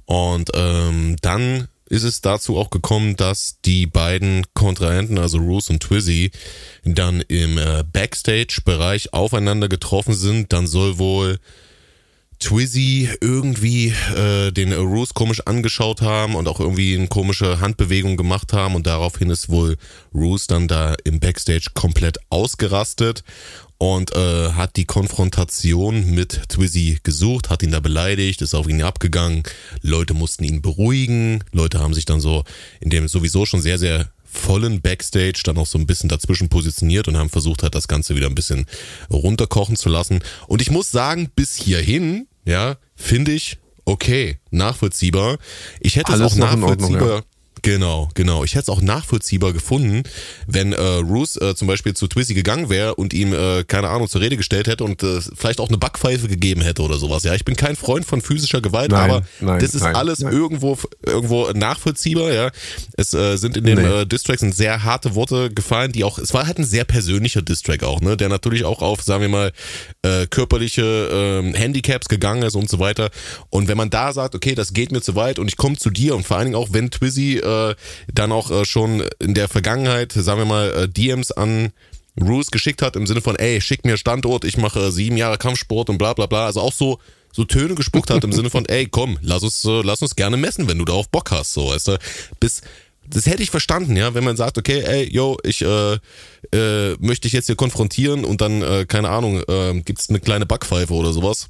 Und 0.05 0.51
ähm, 0.53 1.15
dann 1.21 1.67
ist 1.89 2.03
es 2.03 2.21
dazu 2.21 2.57
auch 2.57 2.69
gekommen, 2.69 3.15
dass 3.15 3.59
die 3.63 3.85
beiden 3.85 4.45
Kontrahenten, 4.53 5.17
also 5.17 5.37
Roos 5.37 5.69
und 5.69 5.81
Twizzy, 5.81 6.31
dann 6.83 7.21
im 7.21 7.59
Backstage-Bereich 7.91 9.13
aufeinander 9.13 9.67
getroffen 9.67 10.15
sind. 10.15 10.53
Dann 10.53 10.65
soll 10.65 10.97
wohl 10.97 11.39
Twizzy 12.43 13.09
irgendwie 13.21 13.93
äh, 14.17 14.51
den 14.51 14.73
Roos 14.73 15.13
komisch 15.13 15.41
angeschaut 15.45 16.01
haben 16.01 16.35
und 16.35 16.49
auch 16.49 16.59
irgendwie 16.59 16.93
eine 16.93 17.07
komische 17.07 17.61
Handbewegung 17.61 18.17
gemacht 18.17 18.51
haben 18.51 18.75
und 18.75 18.85
daraufhin 18.85 19.29
ist 19.29 19.47
wohl 19.47 19.77
Roos 20.13 20.47
dann 20.47 20.67
da 20.67 20.93
im 21.05 21.21
Backstage 21.21 21.67
komplett 21.73 22.17
ausgerastet 22.29 23.23
und 23.77 24.13
äh, 24.13 24.51
hat 24.51 24.75
die 24.75 24.83
Konfrontation 24.83 26.11
mit 26.11 26.49
Twizzy 26.49 26.99
gesucht, 27.03 27.49
hat 27.49 27.63
ihn 27.63 27.71
da 27.71 27.79
beleidigt, 27.79 28.41
ist 28.41 28.55
auf 28.55 28.67
ihn 28.67 28.81
abgegangen. 28.81 29.43
Leute 29.81 30.13
mussten 30.13 30.43
ihn 30.43 30.61
beruhigen. 30.61 31.43
Leute 31.53 31.79
haben 31.79 31.93
sich 31.93 32.05
dann 32.05 32.19
so 32.19 32.43
in 32.81 32.89
dem 32.89 33.07
sowieso 33.07 33.45
schon 33.45 33.61
sehr, 33.61 33.79
sehr 33.79 34.09
vollen 34.25 34.81
Backstage 34.81 35.41
dann 35.45 35.57
auch 35.57 35.67
so 35.67 35.77
ein 35.77 35.87
bisschen 35.87 36.09
dazwischen 36.09 36.49
positioniert 36.49 37.07
und 37.07 37.17
haben 37.17 37.29
versucht 37.29 37.63
halt 37.63 37.75
das 37.75 37.87
Ganze 37.87 38.15
wieder 38.15 38.27
ein 38.27 38.35
bisschen 38.35 38.65
runterkochen 39.09 39.77
zu 39.77 39.87
lassen. 39.87 40.19
Und 40.47 40.61
ich 40.61 40.71
muss 40.71 40.91
sagen, 40.91 41.29
bis 41.35 41.55
hierhin, 41.55 42.27
ja, 42.45 42.77
finde 42.95 43.31
ich 43.31 43.57
okay, 43.85 44.39
nachvollziehbar. 44.51 45.37
Ich 45.79 45.95
hätte 45.95 46.13
Alles 46.13 46.33
es 46.33 46.41
auch 46.41 46.45
nachvollziehbar. 46.51 47.01
Ordnung, 47.01 47.17
ja. 47.17 47.23
Genau, 47.63 48.09
genau. 48.13 48.43
Ich 48.43 48.55
hätte 48.55 48.63
es 48.63 48.69
auch 48.69 48.81
nachvollziehbar 48.81 49.53
gefunden, 49.53 50.03
wenn 50.47 50.73
äh, 50.73 50.81
Roos 50.81 51.37
äh, 51.37 51.55
zum 51.55 51.69
Beispiel 51.69 51.93
zu 51.93 52.07
Twizzy 52.07 52.33
gegangen 52.33 52.69
wäre 52.69 52.95
und 52.95 53.13
ihm, 53.13 53.33
äh, 53.33 53.63
keine 53.63 53.87
Ahnung, 53.87 54.09
zur 54.09 54.19
Rede 54.19 54.35
gestellt 54.35 54.67
hätte 54.67 54.83
und 54.83 55.01
äh, 55.01 55.21
vielleicht 55.33 55.61
auch 55.61 55.69
eine 55.69 55.77
Backpfeife 55.77 56.27
gegeben 56.27 56.61
hätte 56.61 56.81
oder 56.81 56.97
sowas. 56.97 57.23
Ja, 57.23 57.33
ich 57.35 57.45
bin 57.45 57.55
kein 57.55 57.77
Freund 57.77 58.05
von 58.05 58.21
physischer 58.21 58.59
Gewalt, 58.59 58.91
nein, 58.91 59.09
aber 59.09 59.25
nein, 59.39 59.59
das 59.59 59.75
ist 59.75 59.83
nein, 59.83 59.95
alles 59.95 60.19
irgendwo 60.19 60.77
irgendwo 61.05 61.51
nachvollziehbar. 61.51 62.33
Ja, 62.33 62.51
es 62.97 63.13
äh, 63.13 63.37
sind 63.37 63.55
in 63.55 63.63
den 63.63 63.81
nee. 63.81 64.01
äh, 64.01 64.05
Distracks 64.05 64.41
sehr 64.41 64.83
harte 64.83 65.15
Worte 65.15 65.49
gefallen, 65.49 65.93
die 65.93 66.03
auch, 66.03 66.19
es 66.19 66.33
war 66.33 66.45
halt 66.45 66.59
ein 66.59 66.65
sehr 66.65 66.83
persönlicher 66.83 67.41
Distrack 67.41 67.83
auch, 67.83 68.01
ne, 68.01 68.17
der 68.17 68.27
natürlich 68.27 68.65
auch 68.65 68.81
auf, 68.81 69.01
sagen 69.03 69.21
wir 69.21 69.29
mal, 69.29 69.53
äh, 70.01 70.27
körperliche 70.27 70.81
äh, 70.83 71.57
Handicaps 71.57 72.09
gegangen 72.09 72.43
ist 72.43 72.55
und 72.55 72.69
so 72.69 72.79
weiter. 72.79 73.09
Und 73.49 73.69
wenn 73.69 73.77
man 73.77 73.89
da 73.89 74.11
sagt, 74.11 74.35
okay, 74.35 74.53
das 74.53 74.73
geht 74.73 74.91
mir 74.91 75.01
zu 75.01 75.15
weit 75.15 75.39
und 75.39 75.47
ich 75.47 75.55
komme 75.55 75.77
zu 75.77 75.89
dir 75.89 76.13
und 76.17 76.27
vor 76.27 76.35
allen 76.35 76.47
Dingen 76.47 76.57
auch, 76.57 76.69
wenn 76.73 76.91
Twizzy 76.91 77.37
äh, 77.37 77.52
äh, 77.53 77.75
dann 78.13 78.31
auch 78.31 78.51
äh, 78.51 78.65
schon 78.65 79.03
in 79.19 79.33
der 79.33 79.47
Vergangenheit, 79.47 80.11
sagen 80.11 80.39
wir 80.39 80.45
mal, 80.45 80.71
äh, 80.71 80.89
DMs 80.89 81.31
an 81.31 81.71
Roos 82.19 82.51
geschickt 82.51 82.81
hat 82.81 82.95
im 82.95 83.07
Sinne 83.07 83.21
von, 83.21 83.35
ey, 83.35 83.59
schick 83.61 83.85
mir 83.85 83.97
Standort, 83.97 84.45
ich 84.45 84.57
mache 84.57 84.91
sieben 84.91 85.17
Jahre 85.17 85.37
Kampfsport 85.37 85.89
und 85.89 85.97
bla 85.97 86.13
bla 86.13 86.27
bla. 86.27 86.45
Also 86.45 86.61
auch 86.61 86.73
so 86.73 86.99
so 87.33 87.43
Töne 87.45 87.73
gespuckt 87.75 88.11
hat 88.11 88.23
im 88.23 88.31
Sinne 88.31 88.51
von, 88.51 88.65
ey, 88.67 88.85
komm, 88.85 89.17
lass 89.21 89.43
uns, 89.43 89.65
äh, 89.65 89.81
lass 89.81 90.01
uns 90.01 90.15
gerne 90.15 90.37
messen, 90.37 90.69
wenn 90.69 90.77
du 90.77 90.85
darauf 90.85 91.09
Bock 91.09 91.31
hast, 91.31 91.53
so, 91.53 91.69
weißt 91.69 91.87
du. 91.87 91.97
Bis, 92.39 92.61
das 93.09 93.25
hätte 93.25 93.43
ich 93.43 93.49
verstanden, 93.49 93.97
ja, 93.97 94.13
wenn 94.13 94.23
man 94.23 94.37
sagt, 94.37 94.57
okay, 94.57 94.81
ey, 94.81 95.11
yo, 95.11 95.37
ich 95.43 95.63
äh, 95.63 95.97
äh, 96.53 96.95
möchte 96.99 97.23
dich 97.23 97.33
jetzt 97.33 97.47
hier 97.47 97.55
konfrontieren 97.55 98.23
und 98.23 98.39
dann, 98.39 98.61
äh, 98.61 98.85
keine 98.87 99.09
Ahnung, 99.09 99.41
äh, 99.47 99.81
gibt's 99.83 100.09
eine 100.09 100.19
kleine 100.19 100.45
Backpfeife 100.45 100.93
oder 100.93 101.11
sowas. 101.11 101.49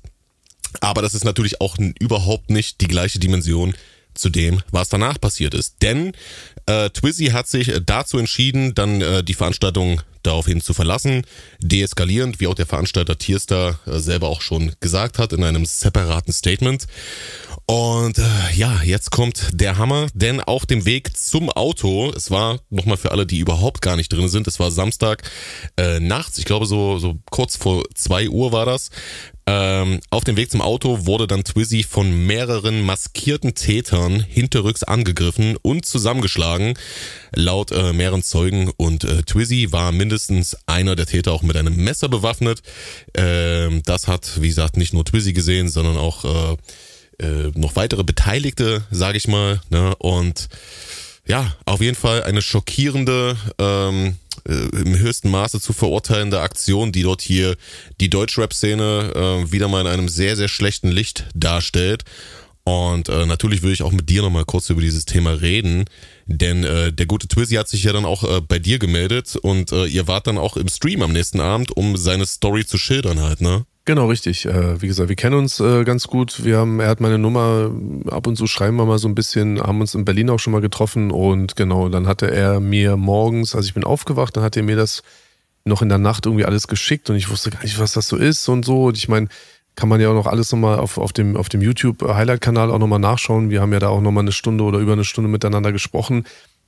Aber 0.80 1.02
das 1.02 1.14
ist 1.14 1.26
natürlich 1.26 1.62
auch 1.62 1.78
überhaupt 2.00 2.50
nicht 2.50 2.82
die 2.82 2.88
gleiche 2.88 3.20
Dimension 3.20 3.76
zu 4.14 4.30
dem, 4.30 4.62
was 4.72 4.90
danach 4.90 5.20
passiert 5.20 5.54
ist. 5.54 5.82
Denn 5.82 6.14
äh, 6.66 6.90
Twizzy 6.90 7.28
hat 7.28 7.48
sich 7.48 7.72
dazu 7.86 8.18
entschieden, 8.18 8.74
dann 8.76 9.02
äh, 9.02 9.24
die 9.24 9.34
Veranstaltung 9.34 10.02
daraufhin 10.24 10.62
zu 10.62 10.74
verlassen, 10.74 11.26
deeskalierend, 11.60 12.40
wie 12.40 12.48
auch 12.48 12.56
der 12.56 12.66
Veranstalter 12.66 13.18
Tierstar 13.18 13.80
äh, 13.86 14.00
selber 14.00 14.30
auch 14.30 14.42
schon 14.42 14.72
gesagt 14.80 15.20
hat 15.20 15.34
in 15.34 15.44
einem 15.44 15.66
separaten 15.66 16.34
Statement. 16.34 16.88
Und 17.66 18.18
äh, 18.18 18.56
ja, 18.56 18.82
jetzt 18.84 19.12
kommt 19.12 19.50
der 19.54 19.78
Hammer, 19.78 20.08
denn 20.14 20.42
auf 20.42 20.66
dem 20.66 20.86
Weg 20.86 21.16
zum 21.16 21.50
Auto, 21.50 22.12
es 22.16 22.30
war 22.30 22.60
nochmal 22.70 22.98
für 22.98 23.12
alle, 23.12 23.26
die 23.26 23.40
überhaupt 23.40 23.82
gar 23.82 23.96
nicht 23.96 24.12
drin 24.12 24.28
sind, 24.28 24.48
es 24.48 24.60
war 24.60 24.70
Samstag 24.70 25.24
äh, 25.78 26.00
nachts, 26.02 26.38
ich 26.38 26.46
glaube 26.46 26.66
so, 26.66 27.00
so 27.00 27.20
kurz 27.32 27.56
vor 27.56 27.84
zwei 27.96 28.28
Uhr 28.28 28.52
war 28.52 28.66
das, 28.66 28.90
ähm, 29.46 30.00
auf 30.10 30.24
dem 30.24 30.38
Weg 30.38 30.52
zum 30.52 30.62
Auto 30.62 31.06
wurde 31.06 31.28
dann 31.28 31.44
Twizzy 31.44 31.84
von 31.84 32.26
mehreren 32.26 32.82
maskierten 32.82 33.56
Tätern 33.56 34.22
hinterrücks 34.22 34.84
angegriffen 34.84 35.58
und 35.62 35.86
zusammengeschlagen, 35.86 36.76
laut 37.36 37.72
äh, 37.72 37.92
mehreren 37.92 38.24
Zeugen. 38.24 38.72
Und 38.78 39.04
äh, 39.04 39.24
Twizzy 39.24 39.72
war 39.72 39.92
mindestens 39.92 40.56
einer 40.66 40.96
der 40.96 41.08
Täter 41.08 41.34
auch 41.34 41.42
mit 41.42 41.58
einem 41.58 41.76
Messer 41.76 42.08
bewaffnet. 42.08 42.62
Ähm, 43.16 43.84
das 43.86 44.08
hat, 44.08 44.42
wie 44.42 44.48
gesagt, 44.48 44.78
nicht 44.78 44.94
nur 44.94 45.04
Twizzy 45.04 45.34
gesehen, 45.34 45.68
sondern 45.68 45.98
auch 45.98 46.24
äh, 46.54 46.58
äh, 47.24 47.52
noch 47.56 47.76
weitere 47.76 48.04
Beteiligte, 48.04 48.84
sage 48.92 49.18
ich 49.18 49.28
mal. 49.28 49.62
Ne? 49.70 49.96
Und 49.98 50.50
ja, 51.26 51.56
auf 51.66 51.82
jeden 51.82 51.96
Fall 51.96 52.24
eine 52.24 52.42
schockierende 52.42 53.38
ähm, 53.58 54.18
äh, 54.48 54.52
im 54.52 54.98
höchsten 54.98 55.30
Maße 55.30 55.62
zu 55.62 55.74
verurteilende 55.74 56.42
Aktion, 56.42 56.92
die 56.92 57.04
dort 57.04 57.22
hier 57.22 57.56
die 58.02 58.10
Deutschrap-Szene 58.10 59.14
äh, 59.46 59.52
wieder 59.52 59.68
mal 59.68 59.82
in 59.82 59.88
einem 59.88 60.10
sehr, 60.10 60.36
sehr 60.36 60.50
schlechten 60.50 60.90
Licht 60.90 61.26
darstellt. 61.34 62.04
Und 62.66 63.10
äh, 63.10 63.26
natürlich 63.26 63.62
würde 63.62 63.74
ich 63.74 63.84
auch 63.84 63.92
mit 63.92 64.10
dir 64.10 64.22
nochmal 64.22 64.46
kurz 64.46 64.70
über 64.70 64.82
dieses 64.82 65.04
Thema 65.04 65.32
reden, 65.42 65.86
denn 66.28 66.64
äh, 66.64 66.94
der 66.94 67.06
gute 67.06 67.28
Twizzy 67.28 67.56
hat 67.56 67.68
sich 67.68 67.84
ja 67.84 67.92
dann 67.92 68.06
auch 68.06 68.24
äh, 68.24 68.40
bei 68.40 68.58
dir 68.58 68.80
gemeldet 68.80 69.36
und 69.36 69.74
äh, 69.74 69.86
ihr 69.86 70.08
wart 70.08 70.28
dann 70.28 70.38
auch 70.38 70.56
im 70.56 70.70
Stream 70.70 71.02
am 71.02 71.12
nächsten 71.12 71.42
Abend, 71.42 71.76
um 71.76 71.98
seine 71.98 72.26
Story 72.26 72.66
zu 72.66 72.78
schildern 72.78 73.20
halt, 73.20 73.42
ne? 73.42 73.66
Genau, 73.86 74.08
richtig. 74.08 74.46
Äh, 74.46 74.82
wie 74.82 74.88
gesagt, 74.88 75.10
wir 75.10 75.16
kennen 75.18 75.36
uns 75.36 75.60
äh, 75.60 75.84
ganz 75.84 76.08
gut. 76.08 76.46
Wir 76.46 76.58
haben, 76.58 76.80
er 76.80 76.88
hat 76.88 77.02
meine 77.02 77.18
Nummer, 77.18 77.70
ab 78.10 78.28
und 78.28 78.38
zu 78.38 78.48
schreiben 78.48 78.78
wir 78.78 78.86
mal 78.86 78.98
so 78.98 79.10
ein 79.10 79.16
bisschen, 79.16 79.60
haben 79.60 79.82
uns 79.82 79.94
in 79.94 80.06
Berlin 80.06 80.30
auch 80.30 80.40
schon 80.40 80.54
mal 80.54 80.62
getroffen 80.62 81.12
und 81.12 81.58
genau, 81.58 81.90
dann 81.90 82.08
hatte 82.08 82.32
er 82.32 82.62
mir 82.62 82.96
morgens, 82.96 83.56
also 83.56 83.68
ich 83.68 83.74
bin 83.74 83.84
aufgewacht, 83.84 84.38
dann 84.38 84.44
hat 84.44 84.56
er 84.56 84.64
mir 84.64 84.78
das 84.78 85.04
noch 85.66 85.82
in 85.82 85.90
der 85.90 85.98
Nacht 85.98 86.26
irgendwie 86.26 86.46
alles 86.46 86.68
geschickt 86.68 87.10
und 87.10 87.18
ich 87.18 87.30
wusste 87.30 87.50
gar 87.50 87.62
nicht, 87.64 87.78
was 87.78 87.94
das 87.94 88.08
so 88.08 88.16
ist 88.16 88.48
und 88.48 88.64
so. 88.64 88.86
Und 88.86 88.98
ich 88.98 89.10
meine, 89.10 89.28
kann 89.76 89.90
man 89.90 90.00
ja 90.00 90.10
auch 90.10 90.14
noch 90.14 90.28
alles 90.28 90.52
nochmal 90.52 90.80
auf, 90.80 90.98
auf 90.98 91.14
dem, 91.14 91.36
auf 91.36 91.50
dem 91.50 91.62
YouTube-Highlight-Kanal 91.62 92.72
auch 92.72 92.80
nochmal 92.80 93.00
nachschauen. 93.00 93.50
Wir 93.50 93.62
haben 93.62 93.74
ja 93.74 93.80
da 93.80 93.90
auch 93.90 94.02
nochmal 94.02 94.24
eine 94.24 94.32
Stunde 94.32 94.64
oder 94.64 94.80
über 94.80 94.94
eine 94.94 95.04
Stunde 95.04 95.30
miteinander 95.30 95.72
gesprochen. 95.72 96.26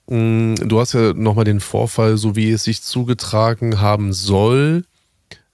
Mm, 0.07 0.55
du 0.55 0.79
hast 0.79 0.93
ja 0.93 1.13
nochmal 1.13 1.45
den 1.45 1.59
Vorfall, 1.59 2.17
so 2.17 2.35
wie 2.35 2.51
es 2.51 2.63
sich 2.63 2.81
zugetragen 2.81 3.79
haben 3.79 4.11
soll, 4.11 4.83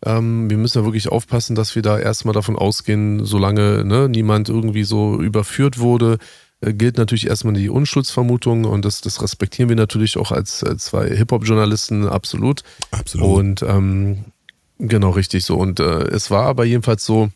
ähm, 0.05 0.49
wir 0.49 0.57
müssen 0.57 0.79
ja 0.79 0.85
wirklich 0.85 1.09
aufpassen, 1.09 1.55
dass 1.55 1.75
wir 1.75 1.81
da 1.81 1.99
erstmal 1.99 2.33
davon 2.33 2.55
ausgehen, 2.55 3.25
solange 3.25 3.83
ne, 3.85 4.09
niemand 4.09 4.49
irgendwie 4.49 4.83
so 4.83 5.21
überführt 5.21 5.79
wurde, 5.79 6.17
äh, 6.61 6.73
gilt 6.73 6.97
natürlich 6.97 7.27
erstmal 7.27 7.53
die 7.53 7.69
Unschuldsvermutung 7.69 8.65
und 8.65 8.85
das, 8.85 9.01
das 9.01 9.21
respektieren 9.21 9.69
wir 9.69 9.75
natürlich 9.75 10.17
auch 10.17 10.31
als, 10.31 10.63
als 10.63 10.85
zwei 10.85 11.09
Hip-Hop-Journalisten 11.15 12.07
absolut. 12.07 12.63
Absolut. 12.91 13.27
Und 13.27 13.61
ähm, 13.63 14.25
genau 14.79 15.11
richtig 15.11 15.45
so. 15.45 15.57
Und 15.57 15.79
äh, 15.79 16.07
es 16.07 16.31
war 16.31 16.45
aber 16.45 16.65
jedenfalls 16.65 17.05
so, 17.05 17.29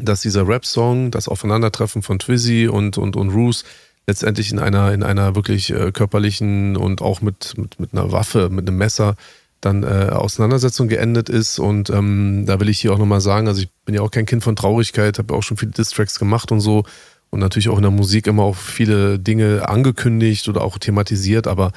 dass 0.00 0.22
dieser 0.22 0.48
Rap-Song, 0.48 1.10
das 1.10 1.28
Aufeinandertreffen 1.28 2.02
von 2.02 2.18
Twizzy 2.18 2.66
und, 2.66 2.98
und, 2.98 3.14
und 3.16 3.30
Roos, 3.30 3.64
letztendlich 4.06 4.50
in 4.50 4.58
einer, 4.58 4.92
in 4.92 5.02
einer 5.02 5.34
wirklich 5.36 5.70
äh, 5.70 5.92
körperlichen 5.92 6.76
und 6.76 7.02
auch 7.02 7.20
mit, 7.20 7.56
mit, 7.56 7.78
mit 7.78 7.92
einer 7.92 8.10
Waffe, 8.10 8.48
mit 8.50 8.66
einem 8.68 8.78
Messer 8.78 9.16
dann 9.62 9.82
äh, 9.82 10.10
Auseinandersetzung 10.10 10.88
geendet 10.88 11.30
ist. 11.30 11.58
Und 11.58 11.88
ähm, 11.88 12.44
da 12.46 12.60
will 12.60 12.68
ich 12.68 12.80
hier 12.80 12.92
auch 12.92 12.98
nochmal 12.98 13.22
sagen, 13.22 13.48
also 13.48 13.62
ich 13.62 13.70
bin 13.86 13.94
ja 13.94 14.02
auch 14.02 14.10
kein 14.10 14.26
Kind 14.26 14.44
von 14.44 14.56
Traurigkeit, 14.56 15.18
habe 15.18 15.32
auch 15.32 15.42
schon 15.42 15.56
viele 15.56 15.72
Distracks 15.72 16.18
gemacht 16.18 16.52
und 16.52 16.60
so 16.60 16.84
und 17.30 17.40
natürlich 17.40 17.70
auch 17.70 17.78
in 17.78 17.82
der 17.82 17.90
Musik 17.90 18.26
immer 18.26 18.42
auch 18.42 18.56
viele 18.56 19.18
Dinge 19.18 19.66
angekündigt 19.66 20.48
oder 20.48 20.62
auch 20.62 20.76
thematisiert, 20.78 21.46
aber 21.46 21.72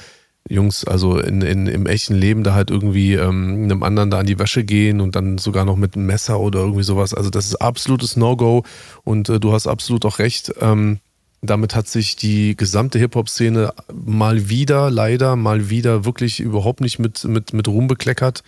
Jungs, 0.48 0.84
also 0.84 1.18
in, 1.18 1.40
in, 1.40 1.66
im 1.66 1.86
echten 1.86 2.14
Leben 2.14 2.44
da 2.44 2.54
halt 2.54 2.70
irgendwie 2.70 3.14
ähm, 3.14 3.64
einem 3.64 3.82
anderen 3.82 4.10
da 4.10 4.18
an 4.20 4.26
die 4.26 4.38
Wäsche 4.38 4.64
gehen 4.64 5.00
und 5.00 5.16
dann 5.16 5.38
sogar 5.38 5.64
noch 5.64 5.76
mit 5.76 5.96
einem 5.96 6.06
Messer 6.06 6.38
oder 6.38 6.60
irgendwie 6.60 6.84
sowas. 6.84 7.14
Also 7.14 7.30
das 7.30 7.46
ist 7.46 7.56
absolutes 7.56 8.16
No-Go 8.16 8.64
und 9.02 9.28
äh, 9.28 9.40
du 9.40 9.52
hast 9.52 9.66
absolut 9.66 10.04
auch 10.04 10.18
recht. 10.20 10.52
Ähm, 10.60 10.98
damit 11.42 11.74
hat 11.74 11.88
sich 11.88 12.16
die 12.16 12.56
gesamte 12.56 12.98
Hip-Hop-Szene 12.98 13.72
mal 13.92 14.48
wieder, 14.48 14.90
leider, 14.90 15.36
mal 15.36 15.70
wieder 15.70 16.04
wirklich 16.04 16.40
überhaupt 16.40 16.80
nicht 16.80 16.98
mit, 16.98 17.24
mit, 17.24 17.52
mit 17.52 17.68
Ruhm 17.68 17.86
bekleckert. 17.86 18.42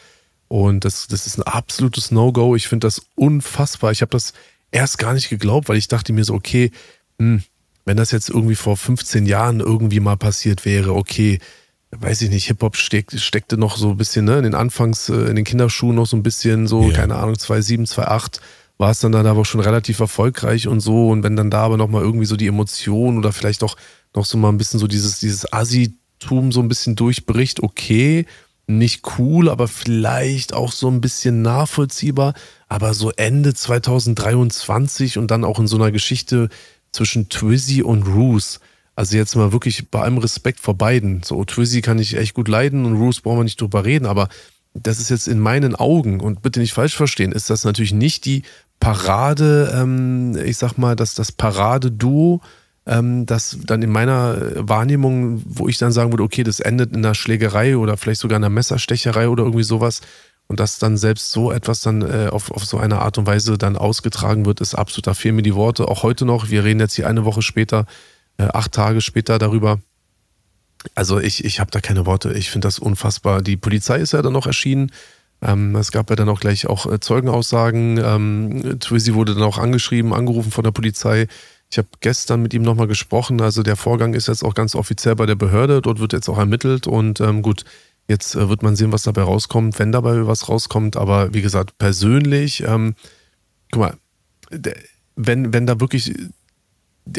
Und 0.49 0.85
das, 0.85 1.07
das 1.07 1.27
ist 1.27 1.39
ein 1.39 1.43
absolutes 1.43 2.11
No-Go. 2.11 2.57
Ich 2.57 2.69
finde 2.69 2.87
das 2.87 3.03
unfassbar. 3.15 3.93
Ich 3.93 4.01
habe 4.01 4.11
das 4.11 4.33
erst 4.71 4.99
gar 4.99 5.13
nicht 5.13 5.29
geglaubt, 5.29 5.69
weil 5.69 5.77
ich 5.77 5.89
dachte 5.89 6.13
mir 6.13 6.25
so, 6.25 6.35
okay, 6.35 6.71
hm, 7.19 7.43
wenn 7.85 7.97
das 7.97 8.11
jetzt 8.11 8.31
irgendwie 8.31 8.55
vor 8.55 8.77
15 8.77 9.27
Jahren 9.27 9.61
irgendwie 9.61 10.01
mal 10.01 10.17
passiert 10.17 10.65
wäre, 10.65 10.95
okay, 10.95 11.39
weiß 11.91 12.23
ich 12.23 12.31
nicht, 12.31 12.47
Hip-Hop 12.47 12.77
steck, 12.77 13.13
steckte 13.19 13.57
noch 13.57 13.77
so 13.77 13.91
ein 13.91 13.97
bisschen, 13.97 14.25
ne, 14.25 14.39
in 14.39 14.45
den 14.45 14.55
Anfangs, 14.55 15.09
äh, 15.09 15.15
in 15.15 15.37
den 15.37 15.45
Kinderschuhen 15.45 15.97
noch 15.97 16.07
so 16.07 16.17
ein 16.17 16.23
bisschen, 16.23 16.67
so, 16.67 16.83
yeah. 16.83 16.93
keine 16.93 17.17
Ahnung, 17.17 17.35
2,7, 17.35 17.91
2,8 17.91 18.41
war 18.79 18.93
es 18.93 19.01
dann 19.01 19.13
da 19.13 19.25
aber 19.25 19.45
schon 19.45 19.61
relativ 19.61 19.99
erfolgreich 19.99 20.69
und 20.69 20.81
so. 20.81 21.09
Und 21.09 21.25
wenn 21.25 21.37
dann 21.37 21.51
da 21.51 21.63
aber 21.63 21.77
nochmal 21.77 22.03
irgendwie 22.03 22.27
so 22.27 22.37
die 22.37 22.47
Emotion 22.47 23.19
oder 23.19 23.33
vielleicht 23.33 23.65
auch 23.65 23.77
noch 24.15 24.25
so 24.25 24.39
mal 24.39 24.49
ein 24.49 24.59
bisschen 24.59 24.81
so 24.81 24.87
dieses, 24.87 25.19
dieses 25.19 25.53
Assi-Tum 25.53 26.53
so 26.53 26.61
ein 26.61 26.69
bisschen 26.69 26.97
durchbricht, 26.97 27.63
okay, 27.63 28.25
nicht 28.69 29.03
cool, 29.19 29.49
aber 29.49 29.67
vielleicht 29.67 30.53
auch 30.53 30.73
so 30.73 30.89
ein 30.89 31.01
bisschen 31.01 31.43
nachvollziehbar. 31.43 32.35
Aber 32.69 32.95
so 32.95 33.11
Ende 33.11 33.53
2023 33.53 35.19
und 35.19 35.31
dann 35.31 35.45
auch 35.45 35.59
in 35.59 35.67
so 35.67 35.77
einer 35.77 35.91
Geschichte 35.91 36.49
zwischen 36.93 37.29
Twizzy 37.29 37.83
und 37.83 38.03
Roos. 38.03 38.61
Also 38.95 39.17
jetzt 39.17 39.35
mal 39.37 39.53
wirklich 39.53 39.91
bei 39.91 40.01
allem 40.01 40.19
Respekt 40.19 40.61
vor 40.61 40.75
beiden. 40.75 41.23
So, 41.23 41.45
Twizzy 41.45 41.83
kann 41.83 41.99
ich 41.99 42.17
echt 42.17 42.35
gut 42.35 42.49
leiden 42.49 42.85
und 42.85 42.97
Roos 42.97 43.21
brauchen 43.21 43.39
wir 43.39 43.45
nicht 43.45 43.61
drüber 43.61 43.85
reden, 43.85 44.07
aber 44.07 44.29
das 44.75 45.01
ist 45.01 45.09
jetzt 45.09 45.29
in 45.29 45.39
meinen 45.39 45.75
Augen, 45.75 46.21
und 46.21 46.43
bitte 46.43 46.61
nicht 46.61 46.73
falsch 46.73 46.97
verstehen, 46.97 47.33
ist 47.33 47.51
das 47.51 47.65
natürlich 47.65 47.93
nicht 47.93 48.25
die 48.25 48.43
Parade, 48.81 49.73
ähm, 49.75 50.37
ich 50.45 50.57
sag 50.57 50.79
mal, 50.79 50.97
dass 50.97 51.15
das 51.15 51.33
Paradeduo, 51.33 52.41
ähm, 52.87 53.27
das 53.27 53.59
dann 53.65 53.83
in 53.83 53.91
meiner 53.91 54.37
Wahrnehmung, 54.57 55.43
wo 55.47 55.69
ich 55.69 55.79
dann 55.79 55.93
sagen 55.93 56.13
würde, 56.13 56.23
okay, 56.23 56.43
das 56.45 56.61
endet 56.61 56.93
in 56.93 57.05
einer 57.05 57.15
Schlägerei 57.15 57.77
oder 57.77 57.97
vielleicht 57.97 58.21
sogar 58.21 58.37
in 58.37 58.45
einer 58.45 58.55
Messerstecherei 58.55 59.29
oder 59.29 59.45
irgendwie 59.45 59.65
sowas. 59.65 60.01
Und 60.47 60.61
dass 60.61 60.79
dann 60.79 60.97
selbst 60.97 61.31
so 61.31 61.53
etwas 61.53 61.83
dann 61.83 62.01
äh, 62.01 62.29
auf, 62.33 62.51
auf 62.51 62.65
so 62.65 62.79
eine 62.79 63.01
Art 63.01 63.19
und 63.19 63.27
Weise 63.27 63.59
dann 63.59 63.77
ausgetragen 63.77 64.47
wird, 64.47 64.63
ist 64.63 64.75
absolut, 64.75 65.07
da 65.07 65.13
fehlen 65.13 65.37
mir 65.37 65.43
die 65.43 65.55
Worte. 65.55 65.89
Auch 65.89 66.03
heute 66.03 66.25
noch, 66.25 66.49
wir 66.49 66.65
reden 66.65 66.81
jetzt 66.81 66.95
hier 66.95 67.07
eine 67.07 67.27
Woche 67.27 67.43
später, 67.43 67.85
äh, 68.39 68.45
acht 68.45 68.73
Tage 68.73 69.03
später 69.03 69.39
darüber. 69.39 69.79
Also 70.95 71.21
ich, 71.21 71.45
ich 71.45 71.61
habe 71.61 71.71
da 71.71 71.81
keine 71.81 72.07
Worte. 72.07 72.33
Ich 72.33 72.51
finde 72.51 72.67
das 72.67 72.79
unfassbar. 72.79 73.43
Die 73.43 73.59
Polizei 73.59 73.99
ist 73.99 74.13
ja 74.13 74.23
dann 74.23 74.33
noch 74.33 74.47
erschienen. 74.47 74.91
Ähm, 75.41 75.77
es 75.77 75.93
gab 75.93 76.11
ja 76.11 76.17
dann 76.17 76.29
auch 76.29 76.41
gleich 76.41 76.67
auch 76.67 76.91
äh, 76.91 77.01
Zeugenaussagen. 77.01 77.99
Ähm, 77.99 78.81
Twizzy 78.81 79.15
wurde 79.15 79.35
dann 79.35 79.45
auch 79.45 79.59
angeschrieben, 79.59 80.13
angerufen 80.13 80.51
von 80.51 80.65
der 80.65 80.73
Polizei. 80.73 81.29
Ich 81.71 81.79
habe 81.79 81.89
gestern 82.01 82.43
mit 82.43 82.55
ihm 82.55 82.63
nochmal 82.63 82.87
gesprochen. 82.87 83.41
Also 83.41 83.63
der 83.63 83.77
Vorgang 83.77 84.15
ist 84.15 84.29
jetzt 84.29 84.45
auch 84.45 84.55
ganz 84.55 84.75
offiziell 84.75 85.15
bei 85.15 85.27
der 85.27 85.37
Behörde. 85.37 85.83
Dort 85.83 86.01
wird 86.01 86.13
jetzt 86.13 86.29
auch 86.29 86.39
ermittelt. 86.39 86.87
Und 86.87 87.21
ähm, 87.21 87.43
gut, 87.43 87.65
jetzt 88.09 88.35
äh, 88.35 88.49
wird 88.49 88.63
man 88.63 88.75
sehen, 88.75 88.93
was 88.93 89.03
dabei 89.03 89.23
rauskommt, 89.23 89.79
wenn 89.79 89.93
dabei 89.93 90.27
was 90.27 90.49
rauskommt. 90.49 90.97
Aber 90.97 91.33
wie 91.35 91.43
gesagt, 91.43 91.79
persönlich, 91.79 92.65
ähm, 92.67 92.95
guck 93.71 93.81
mal, 93.81 93.95
wenn, 95.15 95.53
wenn 95.53 95.67
da 95.67 95.79
wirklich, 95.79 96.15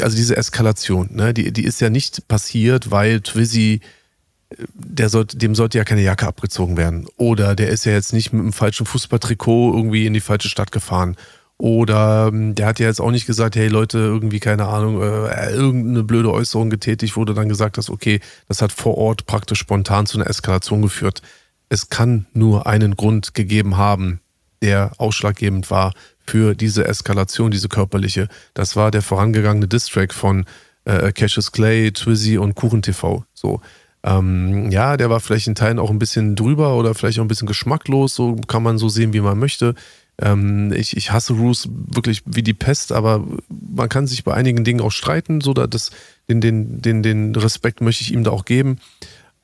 also 0.01 0.17
diese 0.17 0.35
Eskalation, 0.35 1.09
ne, 1.13 1.33
die, 1.33 1.53
die 1.53 1.63
ist 1.63 1.79
ja 1.79 1.89
nicht 1.89 2.27
passiert, 2.27 2.91
weil 2.91 3.21
Twizzy 3.21 3.81
sollte, 5.05 5.37
dem 5.37 5.55
sollte 5.55 5.77
ja 5.77 5.83
keine 5.83 6.01
Jacke 6.01 6.27
abgezogen 6.27 6.77
werden. 6.77 7.07
Oder 7.17 7.55
der 7.55 7.69
ist 7.69 7.85
ja 7.85 7.91
jetzt 7.91 8.13
nicht 8.13 8.33
mit 8.33 8.41
einem 8.41 8.53
falschen 8.53 8.85
Fußballtrikot 8.85 9.73
irgendwie 9.75 10.05
in 10.05 10.13
die 10.13 10.19
falsche 10.19 10.49
Stadt 10.49 10.71
gefahren. 10.71 11.15
Oder 11.57 12.29
ähm, 12.31 12.55
der 12.55 12.67
hat 12.67 12.79
ja 12.79 12.87
jetzt 12.87 13.01
auch 13.01 13.11
nicht 13.11 13.27
gesagt, 13.27 13.57
hey 13.57 13.67
Leute, 13.67 13.97
irgendwie 13.97 14.39
keine 14.39 14.67
Ahnung, 14.67 15.01
äh, 15.01 15.51
irgendeine 15.51 16.03
blöde 16.03 16.31
Äußerung 16.31 16.69
getätigt, 16.69 17.17
wurde 17.17 17.33
dann 17.33 17.49
gesagt 17.49 17.77
dass 17.77 17.89
okay, 17.89 18.21
das 18.47 18.61
hat 18.61 18.71
vor 18.71 18.97
Ort 18.97 19.25
praktisch 19.25 19.59
spontan 19.59 20.05
zu 20.05 20.17
einer 20.17 20.29
Eskalation 20.29 20.81
geführt. 20.81 21.21
Es 21.67 21.89
kann 21.89 22.27
nur 22.33 22.65
einen 22.65 22.95
Grund 22.95 23.33
gegeben 23.33 23.75
haben, 23.75 24.21
der 24.61 24.93
ausschlaggebend 24.97 25.69
war 25.69 25.93
für 26.25 26.55
diese 26.55 26.87
Eskalation, 26.87 27.51
diese 27.51 27.67
körperliche. 27.67 28.29
Das 28.53 28.77
war 28.77 28.89
der 28.89 29.01
vorangegangene 29.01 29.67
Distrack 29.67 30.13
von 30.13 30.45
äh, 30.85 31.11
Cassius 31.11 31.51
Clay, 31.51 31.91
Twizzy 31.91 32.37
und 32.37 32.55
Kuchen 32.55 32.81
TV. 32.81 33.25
So. 33.33 33.61
Ähm, 34.03 34.71
ja, 34.71 34.97
der 34.97 35.09
war 35.09 35.19
vielleicht 35.19 35.47
in 35.47 35.55
Teilen 35.55 35.79
auch 35.79 35.89
ein 35.89 35.99
bisschen 35.99 36.35
drüber 36.35 36.75
oder 36.75 36.95
vielleicht 36.95 37.19
auch 37.19 37.23
ein 37.23 37.27
bisschen 37.27 37.47
geschmacklos, 37.47 38.15
so 38.15 38.35
kann 38.47 38.63
man 38.63 38.77
so 38.77 38.87
sehen, 38.89 39.13
wie 39.13 39.21
man 39.21 39.37
möchte. 39.37 39.75
Ähm, 40.21 40.71
ich, 40.73 40.95
ich 40.95 41.11
hasse 41.11 41.33
Roos 41.33 41.67
wirklich 41.69 42.23
wie 42.25 42.43
die 42.43 42.53
Pest, 42.53 42.91
aber 42.91 43.25
man 43.49 43.89
kann 43.89 44.07
sich 44.07 44.23
bei 44.23 44.33
einigen 44.33 44.63
Dingen 44.63 44.81
auch 44.81 44.91
streiten, 44.91 45.41
so 45.41 45.53
dass 45.53 45.91
den, 46.29 46.41
den, 46.41 46.81
den, 46.81 47.03
den 47.03 47.35
Respekt 47.35 47.81
möchte 47.81 48.03
ich 48.03 48.13
ihm 48.13 48.23
da 48.23 48.31
auch 48.31 48.45
geben. 48.45 48.77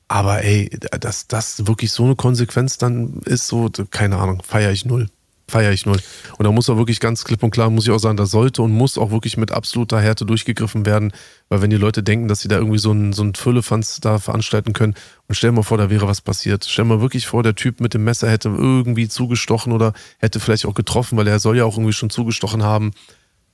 Aber 0.08 0.42
ey, 0.44 0.70
dass 1.00 1.26
das 1.26 1.66
wirklich 1.66 1.90
so 1.90 2.04
eine 2.04 2.14
Konsequenz 2.14 2.78
dann 2.78 3.20
ist, 3.24 3.48
so, 3.48 3.68
keine 3.90 4.18
Ahnung, 4.18 4.42
feiere 4.42 4.70
ich 4.70 4.84
null 4.84 5.08
feiere 5.48 5.72
ich 5.72 5.86
null. 5.86 5.98
Und 6.38 6.44
da 6.44 6.50
muss 6.50 6.68
auch 6.68 6.76
wirklich 6.76 7.00
ganz 7.00 7.24
klipp 7.24 7.42
und 7.42 7.50
klar, 7.50 7.70
muss 7.70 7.84
ich 7.84 7.90
auch 7.90 7.98
sagen, 7.98 8.16
da 8.16 8.26
sollte 8.26 8.62
und 8.62 8.72
muss 8.72 8.98
auch 8.98 9.10
wirklich 9.10 9.36
mit 9.36 9.52
absoluter 9.52 10.00
Härte 10.00 10.26
durchgegriffen 10.26 10.86
werden, 10.86 11.12
weil 11.48 11.62
wenn 11.62 11.70
die 11.70 11.76
Leute 11.76 12.02
denken, 12.02 12.28
dass 12.28 12.40
sie 12.40 12.48
da 12.48 12.56
irgendwie 12.56 12.78
so 12.78 12.90
einen, 12.90 13.12
so 13.12 13.22
einen 13.22 13.34
Füllefanz 13.34 14.00
da 14.00 14.18
veranstalten 14.18 14.72
können 14.72 14.94
und 15.28 15.34
stell 15.34 15.52
mal 15.52 15.62
vor, 15.62 15.78
da 15.78 15.88
wäre 15.88 16.08
was 16.08 16.20
passiert. 16.20 16.66
Stell 16.68 16.84
mal 16.84 17.00
wirklich 17.00 17.26
vor, 17.26 17.42
der 17.42 17.54
Typ 17.54 17.80
mit 17.80 17.94
dem 17.94 18.04
Messer 18.04 18.28
hätte 18.28 18.48
irgendwie 18.48 19.08
zugestochen 19.08 19.72
oder 19.72 19.92
hätte 20.18 20.40
vielleicht 20.40 20.66
auch 20.66 20.74
getroffen, 20.74 21.16
weil 21.16 21.28
er 21.28 21.38
soll 21.38 21.56
ja 21.56 21.64
auch 21.64 21.76
irgendwie 21.76 21.92
schon 21.92 22.10
zugestochen 22.10 22.62
haben. 22.62 22.92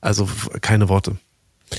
Also 0.01 0.27
keine 0.61 0.89
Worte. 0.89 1.17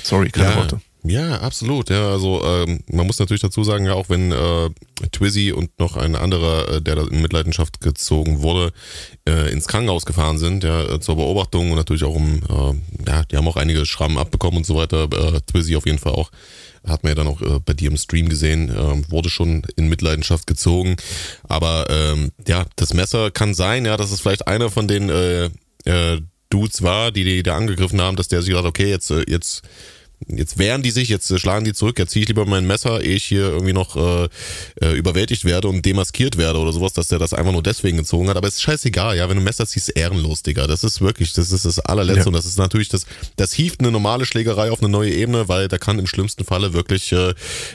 Sorry, 0.03 0.31
keine 0.31 0.51
ja, 0.51 0.57
Worte. 0.57 0.81
Ja, 1.07 1.41
absolut. 1.41 1.91
Ja, 1.91 2.09
also 2.09 2.43
ähm, 2.43 2.81
man 2.91 3.07
muss 3.07 3.19
natürlich 3.19 3.43
dazu 3.43 3.63
sagen, 3.63 3.85
ja, 3.85 3.93
auch 3.93 4.09
wenn 4.09 4.33
äh, 4.33 4.71
Twizzy 5.13 5.53
und 5.53 5.79
noch 5.79 5.99
ein 5.99 6.17
anderer, 6.17 6.77
äh, 6.77 6.81
der 6.81 6.97
da 6.97 7.03
in 7.07 7.21
Mitleidenschaft 7.21 7.83
gezogen 7.83 8.41
wurde, 8.41 8.73
äh, 9.29 9.53
ins 9.53 9.69
Krankenhaus 9.69 10.07
gefahren 10.07 10.39
sind, 10.39 10.65
ja, 10.65 10.95
äh, 10.95 11.01
zur 11.01 11.17
Beobachtung 11.17 11.71
und 11.71 11.77
natürlich 11.77 12.05
auch 12.05 12.15
um, 12.15 12.37
äh, 12.37 13.07
ja, 13.07 13.23
die 13.25 13.37
haben 13.37 13.47
auch 13.47 13.57
einige 13.57 13.85
Schrammen 13.85 14.17
abbekommen 14.17 14.59
und 14.59 14.67
so 14.67 14.77
weiter. 14.77 15.05
Äh, 15.05 15.41
Twizzy 15.43 15.77
auf 15.77 15.85
jeden 15.85 15.99
Fall 15.99 16.13
auch. 16.13 16.31
Hat 16.87 17.03
man 17.03 17.11
ja 17.11 17.15
dann 17.17 17.27
auch 17.27 17.43
äh, 17.43 17.61
bei 17.63 17.75
dir 17.75 17.91
im 17.91 17.99
Stream 17.99 18.31
gesehen, 18.31 18.71
äh, 18.71 19.11
wurde 19.11 19.29
schon 19.29 19.63
in 19.77 19.91
Mitleidenschaft 19.91 20.47
gezogen. 20.47 20.97
Aber 21.43 21.87
ähm, 21.91 22.33
ja, 22.49 22.65
das 22.77 22.95
Messer 22.95 23.31
kann 23.31 23.53
sein, 23.53 23.85
ja, 23.85 23.99
dass 23.99 24.11
es 24.11 24.23
vielleicht 24.23 24.49
einer 24.49 24.71
von 24.71 24.89
den 24.89 25.11
äh, 25.11 25.51
äh, 25.85 26.23
Dudes 26.49 26.83
war, 26.83 27.11
die 27.13 27.25
die 27.25 27.43
da 27.43 27.57
angegriffen 27.57 28.01
haben, 28.01 28.17
dass 28.17 28.29
der 28.29 28.41
sich 28.41 28.51
gedacht, 28.51 28.65
okay, 28.65 28.89
jetzt, 28.89 29.11
äh, 29.11 29.25
jetzt 29.29 29.63
jetzt 30.29 30.59
wehren 30.59 30.83
die 30.83 30.91
sich, 30.91 31.09
jetzt 31.09 31.39
schlagen 31.39 31.65
die 31.65 31.73
zurück, 31.73 31.99
jetzt 31.99 32.13
ziehe 32.13 32.23
ich 32.23 32.29
lieber 32.29 32.47
mein 32.47 32.67
Messer, 32.67 33.03
ehe 33.03 33.17
ich 33.17 33.25
hier 33.25 33.49
irgendwie 33.49 33.73
noch 33.73 33.97
äh, 33.97 34.29
äh, 34.81 34.93
überwältigt 34.93 35.45
werde 35.45 35.69
und 35.69 35.85
demaskiert 35.85 36.37
werde 36.37 36.59
oder 36.59 36.73
sowas, 36.73 36.93
dass 36.93 37.09
der 37.09 37.19
das 37.19 37.35
einfach 37.35 37.53
nur 37.53 37.63
deswegen 37.63 37.99
gezogen 37.99 38.29
hat. 38.29 38.37
Aber 38.37 38.49
es 38.49 38.55
ist 38.55 38.63
scheißegal, 38.63 39.17
ja, 39.17 39.29
wenn 39.29 39.37
du 39.37 39.43
ein 39.43 39.45
Messer 39.45 39.67
ziehst, 39.67 39.97
ehrenlos, 39.97 40.43
Digga. 40.43 40.67
Das 40.67 40.85
ist 40.85 41.01
wirklich, 41.01 41.33
das 41.33 41.53
ist 41.53 41.65
das 41.65 41.79
allerletzte 41.79 42.21
ja. 42.21 42.27
und 42.27 42.33
das 42.35 42.47
ist 42.47 42.59
natürlich 42.59 42.89
das, 42.89 43.07
das 43.37 43.53
hieft 43.53 43.81
eine 43.81 43.91
normale 43.91 44.27
Schlägerei 44.27 44.71
auf 44.71 44.81
eine 44.81 44.89
neue 44.89 45.13
Ebene, 45.13 45.49
weil 45.49 45.69
da 45.69 45.79
kann 45.79 45.99
im 45.99 46.07
schlimmsten 46.07 46.45
Falle 46.45 46.73
wirklich, 46.73 47.13
äh, 47.13 47.35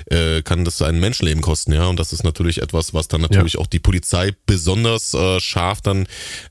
äh, 0.10 0.42
kann 0.42 0.66
das 0.66 0.82
ein 0.82 1.00
Menschenleben 1.00 1.42
kosten, 1.42 1.74
ja. 1.74 1.88
Und 1.88 2.00
das 2.00 2.14
ist 2.14 2.24
natürlich 2.24 2.62
etwas, 2.62 2.94
was 2.94 3.08
dann 3.08 3.22
natürlich 3.22 3.54
ja. 3.54 3.60
auch 3.60 3.68
die 3.68 3.80
Polizei 3.80 4.34
besonders 4.46 5.14
äh, 5.14 5.40
scharf 5.40 5.82
dann 5.82 6.08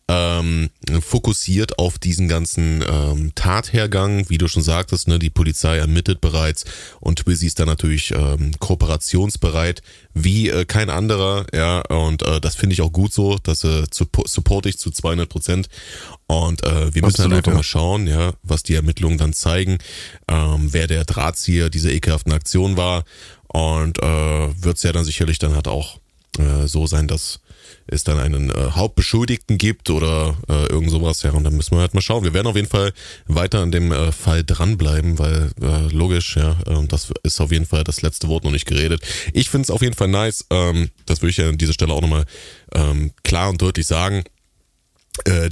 ähm, 0.08 0.70
fokussiert 1.00 1.78
auf 1.78 1.98
diesen 1.98 2.28
ganzen 2.28 2.84
ähm, 2.88 3.32
Tathergang, 3.34 4.28
wie 4.28 4.38
du 4.38 4.48
schon 4.48 4.62
sagtest, 4.62 5.08
ne, 5.08 5.18
die 5.18 5.30
Polizei 5.30 5.82
ermittelt 5.88 6.20
bereits. 6.20 6.64
Und 7.00 7.18
Twizzy 7.18 7.46
ist 7.46 7.58
da 7.58 7.66
natürlich 7.66 8.12
ähm, 8.12 8.52
kooperationsbereit 8.58 9.82
wie 10.14 10.48
äh, 10.48 10.64
kein 10.64 10.90
anderer, 10.90 11.46
ja, 11.54 11.80
und 11.80 12.22
äh, 12.22 12.40
das 12.40 12.54
finde 12.54 12.74
ich 12.74 12.82
auch 12.82 12.92
gut 12.92 13.12
so, 13.12 13.38
das 13.42 13.64
äh, 13.64 13.84
support 13.90 14.66
ich 14.66 14.78
zu 14.78 14.90
200 14.90 15.28
Prozent. 15.28 15.68
Und 16.26 16.62
äh, 16.64 16.94
wir 16.94 17.02
müssen 17.02 17.22
Absolut, 17.22 17.30
dann 17.30 17.32
einfach 17.38 17.52
ja. 17.52 17.56
mal 17.56 17.62
schauen, 17.62 18.06
ja, 18.06 18.32
was 18.42 18.62
die 18.62 18.74
Ermittlungen 18.74 19.18
dann 19.18 19.32
zeigen, 19.32 19.78
ähm, 20.28 20.68
wer 20.72 20.86
der 20.86 21.04
Drahtzieher 21.04 21.70
dieser 21.70 21.90
ekelhaften 21.90 22.32
Aktion 22.32 22.76
war. 22.76 23.04
Und 23.46 23.98
äh, 23.98 24.02
wird 24.62 24.76
es 24.76 24.82
ja 24.82 24.92
dann 24.92 25.04
sicherlich 25.04 25.38
dann 25.38 25.54
halt 25.54 25.68
auch 25.68 25.98
äh, 26.38 26.66
so 26.66 26.86
sein, 26.86 27.08
dass 27.08 27.40
es 27.88 28.04
dann 28.04 28.18
einen 28.18 28.50
äh, 28.50 28.70
Hauptbeschuldigten 28.72 29.58
gibt 29.58 29.90
oder 29.90 30.36
äh, 30.48 30.66
irgend 30.66 30.90
sowas. 30.90 31.22
Ja, 31.22 31.32
und 31.32 31.44
dann 31.44 31.56
müssen 31.56 31.76
wir 31.76 31.80
halt 31.80 31.94
mal 31.94 32.00
schauen. 32.00 32.24
Wir 32.24 32.34
werden 32.34 32.46
auf 32.46 32.56
jeden 32.56 32.68
Fall 32.68 32.92
weiter 33.26 33.60
an 33.60 33.72
dem 33.72 33.92
äh, 33.92 34.12
Fall 34.12 34.44
dranbleiben, 34.44 35.18
weil 35.18 35.50
äh, 35.60 35.92
logisch, 35.92 36.36
ja, 36.36 36.58
äh, 36.66 36.86
das 36.86 37.12
ist 37.22 37.40
auf 37.40 37.50
jeden 37.50 37.66
Fall 37.66 37.84
das 37.84 38.02
letzte 38.02 38.28
Wort 38.28 38.44
noch 38.44 38.52
nicht 38.52 38.66
geredet. 38.66 39.02
Ich 39.32 39.50
finde 39.50 39.64
es 39.64 39.70
auf 39.70 39.82
jeden 39.82 39.94
Fall 39.94 40.08
nice, 40.08 40.46
ähm, 40.50 40.90
das 41.06 41.22
würde 41.22 41.30
ich 41.30 41.36
ja 41.38 41.48
an 41.48 41.58
dieser 41.58 41.72
Stelle 41.72 41.92
auch 41.92 42.02
nochmal 42.02 42.24
ähm, 42.74 43.12
klar 43.22 43.50
und 43.50 43.60
deutlich 43.60 43.86
sagen 43.86 44.24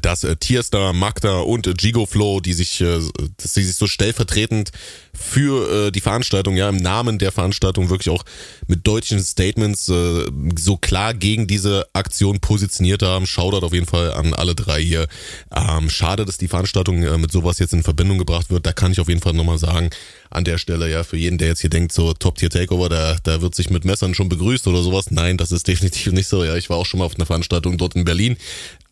dass 0.01 0.25
äh, 0.25 0.37
Tierstar, 0.37 0.93
Magda 0.93 1.41
und 1.41 1.67
äh, 1.67 1.75
Gigo 1.75 2.07
Flow, 2.07 2.41
die 2.41 2.53
sich, 2.53 2.81
äh, 2.81 3.01
dass 3.37 3.55
sie 3.55 3.63
sich 3.63 3.77
so 3.77 3.87
stellvertretend 3.87 4.73
für 5.13 5.87
äh, 5.87 5.91
die 5.93 6.01
Veranstaltung, 6.01 6.57
ja, 6.57 6.69
im 6.69 6.77
Namen 6.77 7.19
der 7.19 7.33
Veranstaltung 7.33 7.91
wirklich 7.91 8.11
auch 8.11 8.25
mit 8.67 8.87
deutschen 8.87 9.21
Statements 9.21 9.89
äh, 9.89 10.27
so 10.59 10.77
klar 10.77 11.15
gegen 11.15 11.47
diese 11.47 11.87
Aktion 11.93 12.41
positioniert 12.41 13.03
haben. 13.03 13.27
Shoutout 13.27 13.65
auf 13.65 13.73
jeden 13.73 13.87
Fall 13.87 14.13
an 14.13 14.35
alle 14.35 14.55
drei 14.55 14.83
hier. 14.83 15.07
Ähm, 15.55 15.91
schade, 15.91 16.25
dass 16.25 16.39
die 16.39 16.49
Veranstaltung 16.49 17.03
äh, 17.03 17.19
mit 17.19 17.33
sowas 17.33 17.59
jetzt 17.59 17.73
in 17.73 17.83
Verbindung 17.83 18.19
gebracht 18.19 18.51
wird. 18.51 18.67
Da 18.67 18.73
kann 18.73 18.93
ich 18.93 19.01
auf 19.01 19.09
jeden 19.09 19.21
Fall 19.21 19.33
nochmal 19.33 19.59
sagen, 19.59 19.91
an 20.31 20.45
der 20.45 20.59
Stelle, 20.59 20.91
ja, 20.91 21.05
für 21.05 21.17
jeden, 21.17 21.39
der 21.39 21.49
jetzt 21.49 21.61
hier 21.61 21.71
denkt, 21.71 21.93
so 21.93 22.13
Top-Tier-Takeover, 22.13 22.89
da, 22.89 23.17
da 23.23 23.41
wird 23.41 23.55
sich 23.55 23.71
mit 23.71 23.85
Messern 23.85 24.15
schon 24.15 24.29
begrüßt 24.29 24.67
oder 24.69 24.83
sowas. 24.83 25.11
Nein, 25.11 25.37
das 25.37 25.53
ist 25.53 25.69
definitiv 25.69 26.13
nicht 26.13 26.29
so, 26.29 26.45
ja. 26.45 26.57
Ich 26.57 26.71
war 26.71 26.77
auch 26.77 26.87
schon 26.87 26.99
mal 26.99 27.07
auf 27.07 27.17
einer 27.17 27.27
Veranstaltung 27.27 27.79
dort 27.79 27.95
in 27.95 28.05
Berlin. 28.05 28.37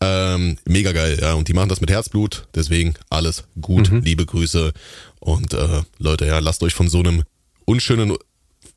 Ähm, 0.01 0.57
mega 0.65 0.91
geil, 0.91 1.17
ja. 1.21 1.33
Und 1.33 1.47
die 1.47 1.53
machen 1.53 1.69
das 1.69 1.81
mit 1.81 1.91
Herzblut, 1.91 2.47
deswegen 2.55 2.95
alles 3.09 3.45
gut, 3.59 3.91
mhm. 3.91 4.01
liebe 4.01 4.25
Grüße. 4.25 4.73
Und 5.19 5.53
äh, 5.53 5.81
Leute, 5.97 6.25
ja, 6.25 6.39
lasst 6.39 6.63
euch 6.63 6.73
von 6.73 6.87
so 6.87 6.99
einem 6.99 7.23
unschönen 7.65 8.15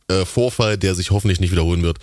äh, 0.08 0.24
Vorfall, 0.24 0.78
der 0.78 0.94
sich 0.94 1.10
hoffentlich 1.10 1.40
nicht 1.40 1.52
wiederholen 1.52 1.82
wird, 1.82 1.98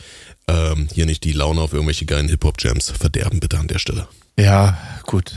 ähm, 0.47 0.87
hier 0.93 1.05
nicht 1.05 1.23
die 1.23 1.33
Laune 1.33 1.61
auf 1.61 1.73
irgendwelche 1.73 2.05
geilen 2.05 2.27
Hip-Hop-Jams 2.27 2.91
verderben, 2.91 3.39
bitte 3.39 3.57
an 3.57 3.67
der 3.67 3.79
Stelle. 3.79 4.07
Ja, 4.37 4.77
gut. 5.05 5.33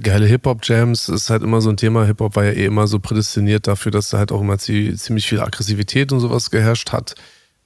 Geile 0.00 0.26
Hip-Hop-Jams 0.26 1.08
ist 1.08 1.30
halt 1.30 1.42
immer 1.42 1.60
so 1.60 1.70
ein 1.70 1.78
Thema. 1.78 2.04
Hip-Hop 2.04 2.36
war 2.36 2.44
ja 2.44 2.52
eh 2.52 2.66
immer 2.66 2.86
so 2.86 2.98
prädestiniert 2.98 3.66
dafür, 3.66 3.90
dass 3.90 4.10
da 4.10 4.18
halt 4.18 4.30
auch 4.30 4.40
immer 4.40 4.58
ziemlich 4.58 5.26
viel 5.26 5.40
Aggressivität 5.40 6.12
und 6.12 6.20
sowas 6.20 6.50
geherrscht 6.50 6.92
hat. 6.92 7.14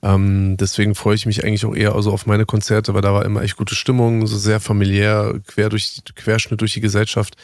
Ähm, 0.02 0.56
deswegen 0.56 0.94
freue 0.94 1.16
ich 1.16 1.26
mich 1.26 1.44
eigentlich 1.44 1.64
auch 1.66 1.74
eher 1.74 1.94
also 1.94 2.12
auf 2.12 2.26
meine 2.26 2.46
Konzerte, 2.46 2.94
weil 2.94 3.02
da 3.02 3.12
war 3.12 3.24
immer 3.24 3.42
echt 3.42 3.56
gute 3.56 3.74
Stimmung, 3.74 4.26
so 4.26 4.36
sehr 4.36 4.60
familiär, 4.60 5.40
quer 5.46 5.68
durch, 5.68 6.02
Querschnitt 6.14 6.60
durch 6.60 6.74
die 6.74 6.80
Gesellschaft. 6.80 7.36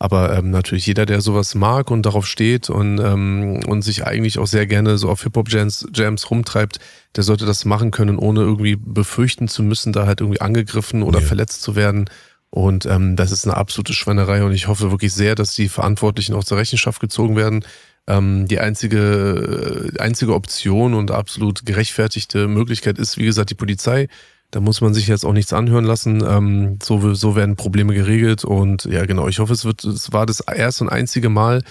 Aber 0.00 0.36
ähm, 0.36 0.50
natürlich 0.50 0.86
jeder, 0.86 1.06
der 1.06 1.20
sowas 1.20 1.56
mag 1.56 1.90
und 1.90 2.02
darauf 2.06 2.26
steht 2.26 2.70
und, 2.70 3.00
ähm, 3.00 3.60
und 3.66 3.82
sich 3.82 4.06
eigentlich 4.06 4.38
auch 4.38 4.46
sehr 4.46 4.66
gerne 4.66 4.96
so 4.96 5.08
auf 5.08 5.24
Hip-Hop-Jams 5.24 5.88
Jams 5.92 6.30
rumtreibt, 6.30 6.78
der 7.16 7.24
sollte 7.24 7.46
das 7.46 7.64
machen 7.64 7.90
können, 7.90 8.16
ohne 8.16 8.40
irgendwie 8.40 8.76
befürchten 8.76 9.48
zu 9.48 9.64
müssen, 9.64 9.92
da 9.92 10.06
halt 10.06 10.20
irgendwie 10.20 10.40
angegriffen 10.40 11.02
oder 11.02 11.18
ja. 11.20 11.26
verletzt 11.26 11.62
zu 11.62 11.74
werden. 11.74 12.08
Und 12.50 12.86
ähm, 12.86 13.16
das 13.16 13.32
ist 13.32 13.44
eine 13.44 13.56
absolute 13.56 13.92
Schweinerei 13.92 14.44
und 14.44 14.52
ich 14.52 14.68
hoffe 14.68 14.90
wirklich 14.90 15.12
sehr, 15.12 15.34
dass 15.34 15.54
die 15.54 15.68
Verantwortlichen 15.68 16.34
auch 16.34 16.44
zur 16.44 16.58
Rechenschaft 16.58 17.00
gezogen 17.00 17.36
werden. 17.36 17.64
Ähm, 18.06 18.46
die 18.48 18.60
einzige, 18.60 19.92
äh, 19.94 20.00
einzige 20.00 20.32
Option 20.32 20.94
und 20.94 21.10
absolut 21.10 21.66
gerechtfertigte 21.66 22.48
Möglichkeit 22.48 22.98
ist, 22.98 23.18
wie 23.18 23.26
gesagt, 23.26 23.50
die 23.50 23.54
Polizei. 23.54 24.08
Da 24.50 24.60
muss 24.60 24.80
man 24.80 24.94
sich 24.94 25.06
jetzt 25.08 25.24
auch 25.24 25.32
nichts 25.32 25.52
anhören 25.52 25.84
lassen. 25.84 26.24
Ähm, 26.26 26.78
so, 26.82 27.14
so 27.14 27.36
werden 27.36 27.56
Probleme 27.56 27.94
geregelt. 27.94 28.44
Und 28.44 28.84
ja, 28.84 29.04
genau, 29.04 29.28
ich 29.28 29.38
hoffe, 29.40 29.52
es 29.52 29.64
wird, 29.64 29.84
es 29.84 30.12
war 30.12 30.24
das 30.24 30.40
erste 30.40 30.84
und 30.84 30.90
einzige 30.90 31.28
Mal. 31.28 31.62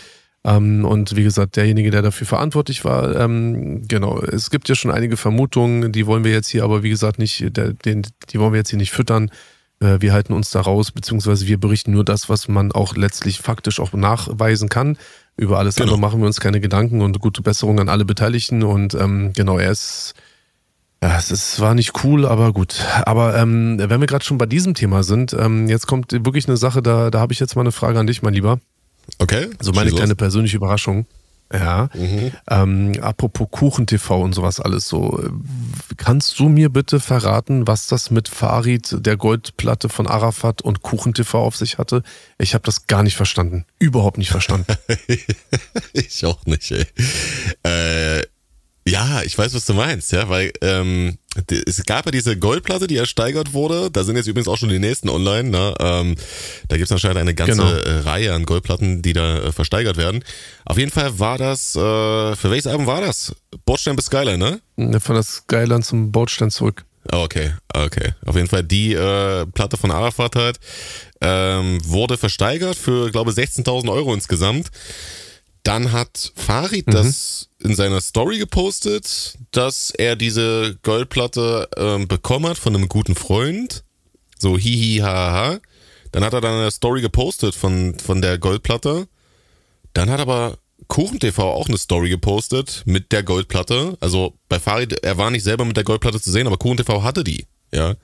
Ähm, 0.43 0.85
und 0.85 1.15
wie 1.15 1.23
gesagt, 1.23 1.55
derjenige, 1.55 1.91
der 1.91 2.01
dafür 2.01 2.27
verantwortlich 2.27 2.85
war, 2.85 3.15
ähm, 3.15 3.87
genau, 3.87 4.19
es 4.19 4.49
gibt 4.49 4.69
ja 4.69 4.75
schon 4.75 4.91
einige 4.91 5.17
Vermutungen, 5.17 5.91
die 5.91 6.05
wollen 6.05 6.23
wir 6.23 6.31
jetzt 6.31 6.47
hier 6.47 6.63
aber, 6.63 6.83
wie 6.83 6.89
gesagt, 6.89 7.19
nicht, 7.19 7.57
der, 7.57 7.73
den, 7.73 8.05
die 8.29 8.39
wollen 8.39 8.53
wir 8.53 8.59
jetzt 8.59 8.69
hier 8.69 8.77
nicht 8.77 8.91
füttern. 8.91 9.31
Äh, 9.79 9.97
wir 9.99 10.13
halten 10.13 10.33
uns 10.33 10.51
da 10.51 10.61
raus, 10.61 10.91
beziehungsweise 10.91 11.47
wir 11.47 11.59
berichten 11.59 11.91
nur 11.91 12.05
das, 12.05 12.29
was 12.29 12.47
man 12.47 12.71
auch 12.71 12.95
letztlich 12.95 13.39
faktisch 13.39 13.79
auch 13.79 13.93
nachweisen 13.93 14.69
kann. 14.69 14.97
Über 15.35 15.59
alles 15.59 15.75
genau. 15.75 15.87
andere 15.87 15.99
machen 15.99 16.19
wir 16.21 16.27
uns 16.27 16.39
keine 16.39 16.59
Gedanken 16.59 17.01
und 17.01 17.19
gute 17.19 17.41
Besserung 17.41 17.79
an 17.79 17.89
alle 17.89 18.05
Beteiligten. 18.05 18.63
Und 18.63 18.93
ähm, 18.95 19.33
genau, 19.35 19.57
er 19.59 19.71
ist 19.71 20.13
ja, 21.03 21.17
es 21.17 21.59
war 21.59 21.75
nicht 21.75 22.03
cool, 22.03 22.25
aber 22.25 22.53
gut. 22.53 22.83
Aber 23.05 23.37
ähm, 23.37 23.77
wenn 23.77 23.99
wir 23.99 24.07
gerade 24.07 24.25
schon 24.25 24.37
bei 24.37 24.47
diesem 24.47 24.73
Thema 24.73 25.03
sind, 25.03 25.33
ähm, 25.33 25.67
jetzt 25.67 25.85
kommt 25.85 26.11
wirklich 26.11 26.47
eine 26.47 26.57
Sache, 26.57 26.81
da, 26.81 27.11
da 27.11 27.19
habe 27.19 27.33
ich 27.33 27.39
jetzt 27.39 27.55
mal 27.55 27.61
eine 27.61 27.71
Frage 27.71 27.99
an 27.99 28.07
dich, 28.07 28.23
mein 28.23 28.33
Lieber. 28.33 28.59
Okay. 29.19 29.47
So 29.59 29.71
meine 29.71 29.91
kleine 29.91 30.15
persönliche 30.15 30.57
Überraschung. 30.57 31.05
Ja. 31.53 31.89
Mhm. 31.93 32.31
Ähm, 32.49 32.99
apropos 33.01 33.47
Kuchen-TV 33.49 34.21
und 34.21 34.33
sowas 34.33 34.59
alles 34.59 34.87
so. 34.87 35.23
Kannst 35.95 36.39
du 36.39 36.49
mir 36.49 36.69
bitte 36.69 36.99
verraten, 36.99 37.67
was 37.67 37.87
das 37.87 38.11
mit 38.11 38.27
Farid, 38.27 38.97
der 39.05 39.15
Goldplatte 39.15 39.87
von 39.87 40.07
Arafat 40.07 40.61
und 40.61 40.81
Kuchen-TV 40.81 41.39
auf 41.39 41.55
sich 41.55 41.77
hatte? 41.77 42.03
Ich 42.37 42.53
habe 42.53 42.63
das 42.65 42.87
gar 42.87 43.03
nicht 43.03 43.15
verstanden. 43.15 43.65
Überhaupt 43.79 44.17
nicht 44.17 44.31
verstanden. 44.31 44.75
ich 45.93 46.25
auch 46.25 46.45
nicht, 46.45 46.71
ey. 46.71 46.85
Äh, 47.63 48.23
ja, 48.87 49.21
ich 49.23 49.37
weiß, 49.37 49.53
was 49.53 49.65
du 49.65 49.73
meinst, 49.73 50.11
ja, 50.11 50.29
weil 50.29 50.51
ähm, 50.61 51.17
es 51.65 51.83
gab 51.85 52.05
ja 52.05 52.11
diese 52.11 52.37
Goldplatte, 52.37 52.87
die 52.87 52.97
ersteigert 52.97 53.53
wurde. 53.53 53.91
Da 53.91 54.03
sind 54.03 54.15
jetzt 54.15 54.27
übrigens 54.27 54.47
auch 54.47 54.57
schon 54.57 54.69
die 54.69 54.79
nächsten 54.79 55.09
online. 55.09 55.49
Ne? 55.49 55.75
Ähm, 55.79 56.15
da 56.67 56.77
gibt 56.77 56.87
es 56.87 56.91
anscheinend 56.91 57.17
eine 57.17 57.35
ganze 57.35 57.57
genau. 57.57 57.71
Äh, 57.71 57.99
Reihe 57.99 58.33
an 58.33 58.45
Goldplatten, 58.45 59.01
die 59.01 59.13
da 59.13 59.37
äh, 59.39 59.51
versteigert 59.51 59.97
werden. 59.97 60.23
Auf 60.65 60.77
jeden 60.77 60.91
Fall 60.91 61.19
war 61.19 61.37
das, 61.37 61.75
äh, 61.75 61.79
für 62.35 62.49
welches 62.49 62.67
Album 62.67 62.87
war 62.87 63.01
das? 63.01 63.35
Bordstein 63.65 63.95
bis 63.95 64.05
Skyline, 64.05 64.61
ne? 64.77 64.99
Von 64.99 65.15
der 65.15 65.23
Skyline 65.23 65.81
zum 65.81 66.11
Bordstein 66.11 66.49
zurück. 66.49 66.85
Oh, 67.11 67.23
okay, 67.23 67.53
okay. 67.73 68.13
Auf 68.25 68.35
jeden 68.35 68.47
Fall 68.49 68.63
die 68.63 68.93
äh, 68.93 69.45
Platte 69.45 69.77
von 69.77 69.91
Arafat 69.91 70.35
halt 70.35 70.59
ähm, 71.21 71.79
wurde 71.83 72.17
versteigert 72.17 72.75
für, 72.75 73.11
glaube 73.11 73.31
16.000 73.31 73.91
Euro 73.91 74.13
insgesamt. 74.13 74.69
Dann 75.67 75.91
hat 75.91 76.31
Farid 76.33 76.87
mhm. 76.87 76.91
das 76.91 77.49
in 77.59 77.75
seiner 77.75 77.99
Story 77.99 78.37
gepostet, 78.37 79.37
dass 79.51 79.91
er 79.91 80.15
diese 80.15 80.77
Goldplatte 80.81 81.67
ähm, 81.75 82.07
bekommen 82.07 82.47
hat 82.47 82.57
von 82.57 82.73
einem 82.73 82.87
guten 82.87 83.15
Freund. 83.15 83.83
So 84.39 84.57
hihi 84.57 84.99
haha. 84.99 85.59
Dann 86.13 86.23
hat 86.23 86.31
er 86.31 86.39
dann 86.39 86.53
eine 86.53 86.71
Story 86.71 87.01
gepostet 87.01 87.53
von, 87.53 87.99
von 87.99 88.21
der 88.21 88.37
Goldplatte. 88.37 89.09
Dann 89.91 90.09
hat 90.09 90.21
aber 90.21 90.57
KuchenTV 90.87 91.37
auch 91.39 91.67
eine 91.67 91.77
Story 91.77 92.07
gepostet 92.07 92.83
mit 92.85 93.11
der 93.11 93.23
Goldplatte. 93.23 93.97
Also 93.99 94.35
bei 94.47 94.61
Farid, 94.61 94.93
er 95.03 95.17
war 95.17 95.31
nicht 95.31 95.43
selber 95.43 95.65
mit 95.65 95.75
der 95.75 95.83
Goldplatte 95.83 96.21
zu 96.21 96.31
sehen, 96.31 96.47
aber 96.47 96.57
KuchenTV 96.57 97.03
hatte 97.03 97.25
die. 97.25 97.45
Ja. 97.73 97.95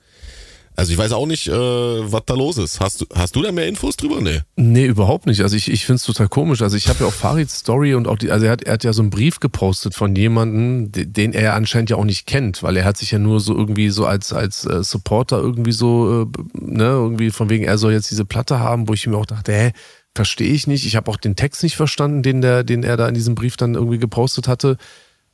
Also 0.76 0.92
ich 0.92 0.98
weiß 0.98 1.12
auch 1.12 1.26
nicht, 1.26 1.46
äh, 1.46 1.52
was 1.52 2.22
da 2.26 2.34
los 2.34 2.58
ist. 2.58 2.80
Hast 2.80 3.00
du, 3.00 3.06
hast 3.14 3.36
du 3.36 3.42
da 3.42 3.52
mehr 3.52 3.68
Infos 3.68 3.96
drüber? 3.96 4.20
Nee. 4.20 4.40
Nee, 4.56 4.86
überhaupt 4.86 5.26
nicht. 5.26 5.40
Also 5.42 5.54
ich, 5.54 5.70
ich 5.70 5.86
finde 5.86 5.96
es 5.96 6.04
total 6.04 6.28
komisch. 6.28 6.62
Also 6.62 6.76
ich 6.76 6.88
habe 6.88 7.00
ja 7.00 7.06
auch 7.06 7.12
Farids 7.12 7.58
Story 7.60 7.94
und 7.94 8.08
auch 8.08 8.18
die, 8.18 8.32
also 8.32 8.46
er 8.46 8.52
hat, 8.52 8.62
er 8.62 8.74
hat 8.74 8.84
ja 8.84 8.92
so 8.92 9.02
einen 9.02 9.10
Brief 9.10 9.38
gepostet 9.38 9.94
von 9.94 10.16
jemandem, 10.16 10.90
den 10.90 11.32
er 11.32 11.54
anscheinend 11.54 11.90
ja 11.90 11.96
auch 11.96 12.04
nicht 12.04 12.26
kennt, 12.26 12.62
weil 12.64 12.76
er 12.76 12.84
hat 12.84 12.96
sich 12.96 13.12
ja 13.12 13.18
nur 13.20 13.38
so 13.38 13.54
irgendwie 13.54 13.90
so 13.90 14.04
als, 14.04 14.32
als 14.32 14.64
äh, 14.66 14.82
Supporter 14.82 15.38
irgendwie 15.38 15.72
so, 15.72 16.22
äh, 16.22 16.42
ne, 16.54 16.84
irgendwie 16.84 17.30
von 17.30 17.50
wegen, 17.50 17.64
er 17.64 17.78
soll 17.78 17.92
jetzt 17.92 18.10
diese 18.10 18.24
Platte 18.24 18.58
haben, 18.58 18.88
wo 18.88 18.94
ich 18.94 19.06
mir 19.06 19.16
auch 19.16 19.26
dachte, 19.26 19.52
hä, 19.52 19.72
verstehe 20.14 20.52
ich 20.52 20.66
nicht. 20.66 20.86
Ich 20.86 20.96
habe 20.96 21.10
auch 21.10 21.16
den 21.16 21.36
Text 21.36 21.62
nicht 21.62 21.76
verstanden, 21.76 22.22
den, 22.22 22.40
der, 22.40 22.64
den 22.64 22.82
er 22.82 22.96
da 22.96 23.08
in 23.08 23.14
diesem 23.14 23.34
Brief 23.34 23.56
dann 23.56 23.74
irgendwie 23.74 23.98
gepostet 23.98 24.48
hatte. 24.48 24.76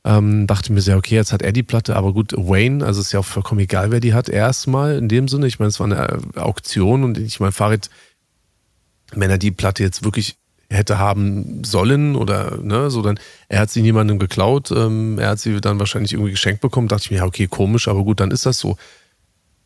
Ähm, 0.03 0.47
dachte 0.47 0.73
mir 0.73 0.81
sehr, 0.81 0.97
okay, 0.97 1.15
jetzt 1.15 1.31
hat 1.31 1.43
er 1.43 1.51
die 1.51 1.61
Platte, 1.61 1.95
aber 1.95 2.11
gut, 2.11 2.33
Wayne, 2.35 2.83
also 2.83 3.01
ist 3.01 3.11
ja 3.11 3.19
auch 3.19 3.25
vollkommen 3.25 3.61
egal, 3.61 3.91
wer 3.91 3.99
die 3.99 4.15
hat, 4.15 4.29
erstmal 4.29 4.97
in 4.97 5.07
dem 5.09 5.27
Sinne. 5.27 5.45
Ich 5.45 5.59
meine, 5.59 5.69
es 5.69 5.79
war 5.79 5.85
eine 5.85 6.19
Auktion 6.35 7.03
und 7.03 7.19
ich 7.19 7.39
meine, 7.39 7.51
Farid, 7.51 7.89
wenn 9.13 9.29
er 9.29 9.37
die 9.37 9.51
Platte 9.51 9.83
jetzt 9.83 10.03
wirklich 10.03 10.37
hätte 10.71 10.97
haben 10.97 11.63
sollen 11.63 12.15
oder 12.15 12.57
ne, 12.57 12.89
so 12.89 13.01
dann, 13.01 13.19
er 13.49 13.59
hat 13.59 13.69
sie 13.69 13.81
niemandem 13.81 14.17
geklaut, 14.17 14.71
ähm, 14.71 15.19
er 15.19 15.29
hat 15.29 15.39
sie 15.39 15.59
dann 15.61 15.79
wahrscheinlich 15.79 16.13
irgendwie 16.13 16.31
geschenkt 16.31 16.61
bekommen, 16.61 16.87
dachte 16.87 17.03
ich 17.05 17.11
mir, 17.11 17.17
ja, 17.17 17.25
okay, 17.25 17.47
komisch, 17.47 17.87
aber 17.87 18.03
gut, 18.03 18.19
dann 18.19 18.31
ist 18.31 18.45
das 18.45 18.57
so. 18.57 18.77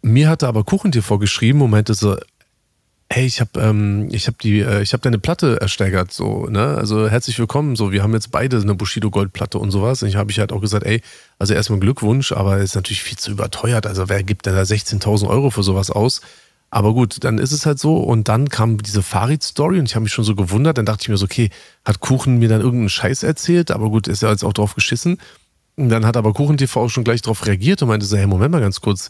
Mir 0.02 0.30
hatte 0.30 0.48
aber 0.48 0.64
Kuchentier 0.64 1.04
geschrieben 1.20 1.62
und 1.62 1.70
meinte 1.70 1.94
so, 1.94 2.18
hey, 3.10 3.26
ich 3.26 3.40
habe 3.40 3.60
ähm, 3.60 4.10
ich 4.12 4.28
habe 4.28 4.38
die 4.42 4.60
äh, 4.60 4.82
ich 4.82 4.94
habe 4.94 5.02
deine 5.02 5.20
Platte 5.20 5.62
ersteigert 5.62 6.12
so, 6.12 6.48
ne? 6.48 6.76
Also 6.76 7.08
herzlich 7.08 7.38
willkommen, 7.40 7.76
so 7.76 7.92
wir 7.92 8.04
haben 8.04 8.14
jetzt 8.14 8.32
beide 8.32 8.58
eine 8.60 8.76
Bushido 8.76 9.12
Goldplatte 9.12 9.60
und 9.60 9.72
sowas. 9.72 10.04
Und 10.04 10.10
ich 10.10 10.16
habe 10.16 10.32
ich 10.32 10.40
halt 10.40 10.52
auch 10.52 10.62
gesagt, 10.62 10.86
ey, 10.86 11.02
also 11.40 11.54
erstmal 11.54 11.80
Glückwunsch, 11.80 12.32
aber 12.32 12.58
ist 12.58 12.76
natürlich 12.76 13.04
viel 13.04 13.18
zu 13.18 13.32
überteuert. 13.32 13.88
Also 13.88 14.10
wer 14.10 14.24
gibt 14.24 14.46
denn 14.46 14.56
da 14.56 14.62
16.000 14.62 15.28
Euro 15.28 15.50
für 15.50 15.64
sowas 15.64 15.92
aus? 15.92 16.22
Aber 16.72 16.94
gut, 16.94 17.24
dann 17.24 17.38
ist 17.38 17.52
es 17.52 17.66
halt 17.66 17.80
so. 17.80 17.98
Und 17.98 18.28
dann 18.28 18.50
kam 18.50 18.80
diese 18.80 19.02
Farid-Story 19.02 19.80
und 19.80 19.86
ich 19.86 19.96
habe 19.96 20.04
mich 20.04 20.12
schon 20.12 20.26
so 20.26 20.36
gewundert. 20.36 20.78
Dann 20.78 20.86
dachte 20.86 21.04
ich 21.04 21.10
mir 21.10 21.18
so, 21.18 21.26
okay, 21.26 21.50
hat 21.86 22.02
Kuchen 22.02 22.40
mir 22.40 22.50
dann 22.50 22.60
irgendeinen 22.60 22.90
Scheiß 22.90 23.24
erzählt? 23.24 23.72
Aber 23.72 23.90
gut, 23.90 24.08
ist 24.08 24.24
ja 24.24 24.32
jetzt 24.32 24.44
auch 24.44 24.52
drauf 24.52 24.76
geschissen. 24.76 25.20
Und 25.78 25.90
dann 25.90 26.06
hat 26.06 26.18
aber 26.18 26.34
Kuchen 26.34 26.58
TV 26.58 26.82
auch 26.82 26.90
schon 26.90 27.04
gleich 27.04 27.22
drauf 27.22 27.46
reagiert 27.46 27.82
und 27.82 27.88
meinte 27.88 28.06
so, 28.06 28.18
hey, 28.18 28.28
Moment 28.28 28.52
mal 28.52 28.62
ganz 28.62 28.82
kurz. 28.82 29.10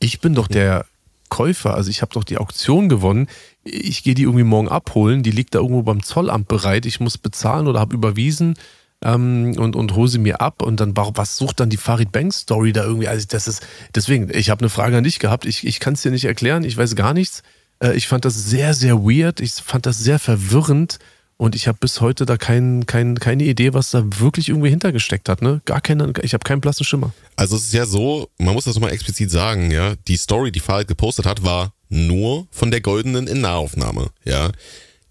Ich 0.00 0.20
bin 0.20 0.34
doch 0.34 0.48
der 0.48 0.86
Käufer. 1.28 1.74
Also 1.74 1.90
ich 1.90 2.02
habe 2.02 2.12
doch 2.12 2.24
die 2.24 2.38
Auktion 2.38 2.88
gewonnen. 2.88 3.28
Ich 3.64 4.02
gehe 4.02 4.14
die 4.14 4.22
irgendwie 4.22 4.44
morgen 4.44 4.68
abholen. 4.68 5.22
Die 5.22 5.30
liegt 5.30 5.54
da 5.54 5.58
irgendwo 5.60 5.82
beim 5.82 6.02
Zollamt 6.02 6.48
bereit. 6.48 6.86
Ich 6.86 7.00
muss 7.00 7.18
bezahlen 7.18 7.66
oder 7.66 7.80
habe 7.80 7.94
überwiesen 7.94 8.54
ähm, 9.02 9.54
und, 9.58 9.76
und 9.76 9.94
hole 9.94 10.08
sie 10.08 10.18
mir 10.18 10.40
ab. 10.40 10.62
Und 10.62 10.80
dann, 10.80 10.96
was 10.96 11.36
sucht 11.36 11.60
dann 11.60 11.70
die 11.70 11.76
Farid 11.76 12.12
Bank 12.12 12.32
Story 12.32 12.72
da 12.72 12.84
irgendwie? 12.84 13.08
Also 13.08 13.26
das 13.28 13.48
ist, 13.48 13.66
deswegen, 13.94 14.30
ich 14.32 14.50
habe 14.50 14.60
eine 14.60 14.70
Frage 14.70 14.96
an 14.96 15.04
dich 15.04 15.18
gehabt. 15.18 15.44
Ich, 15.44 15.66
ich 15.66 15.80
kann 15.80 15.94
es 15.94 16.02
dir 16.02 16.10
nicht 16.10 16.24
erklären. 16.24 16.64
Ich 16.64 16.76
weiß 16.76 16.94
gar 16.96 17.14
nichts. 17.14 17.42
Äh, 17.80 17.94
ich 17.94 18.08
fand 18.08 18.24
das 18.24 18.34
sehr, 18.34 18.74
sehr 18.74 19.02
weird. 19.02 19.40
Ich 19.40 19.52
fand 19.52 19.86
das 19.86 19.98
sehr 19.98 20.18
verwirrend. 20.18 20.98
Und 21.36 21.54
ich 21.54 21.66
habe 21.66 21.78
bis 21.80 22.00
heute 22.00 22.26
da 22.26 22.36
kein, 22.36 22.86
kein, 22.86 23.18
keine 23.18 23.44
Idee, 23.44 23.74
was 23.74 23.90
da 23.90 24.04
wirklich 24.18 24.48
irgendwie 24.48 24.70
hintergesteckt 24.70 25.28
hat. 25.28 25.42
Ne? 25.42 25.60
Gar 25.64 25.80
keine, 25.80 26.12
ich 26.22 26.32
habe 26.32 26.44
keinen 26.44 26.60
blassen 26.60 26.84
Schimmer. 26.84 27.12
Also 27.36 27.56
es 27.56 27.64
ist 27.64 27.74
ja 27.74 27.86
so, 27.86 28.30
man 28.38 28.54
muss 28.54 28.64
das 28.64 28.76
nochmal 28.76 28.92
explizit 28.92 29.30
sagen, 29.30 29.70
ja, 29.70 29.94
die 30.06 30.16
Story, 30.16 30.52
die 30.52 30.60
Farid 30.60 30.86
gepostet 30.86 31.26
hat, 31.26 31.42
war 31.42 31.74
nur 31.88 32.46
von 32.50 32.70
der 32.70 32.80
goldenen 32.80 33.26
in 33.26 33.40
Nahaufnahme, 33.40 34.10
ja. 34.24 34.50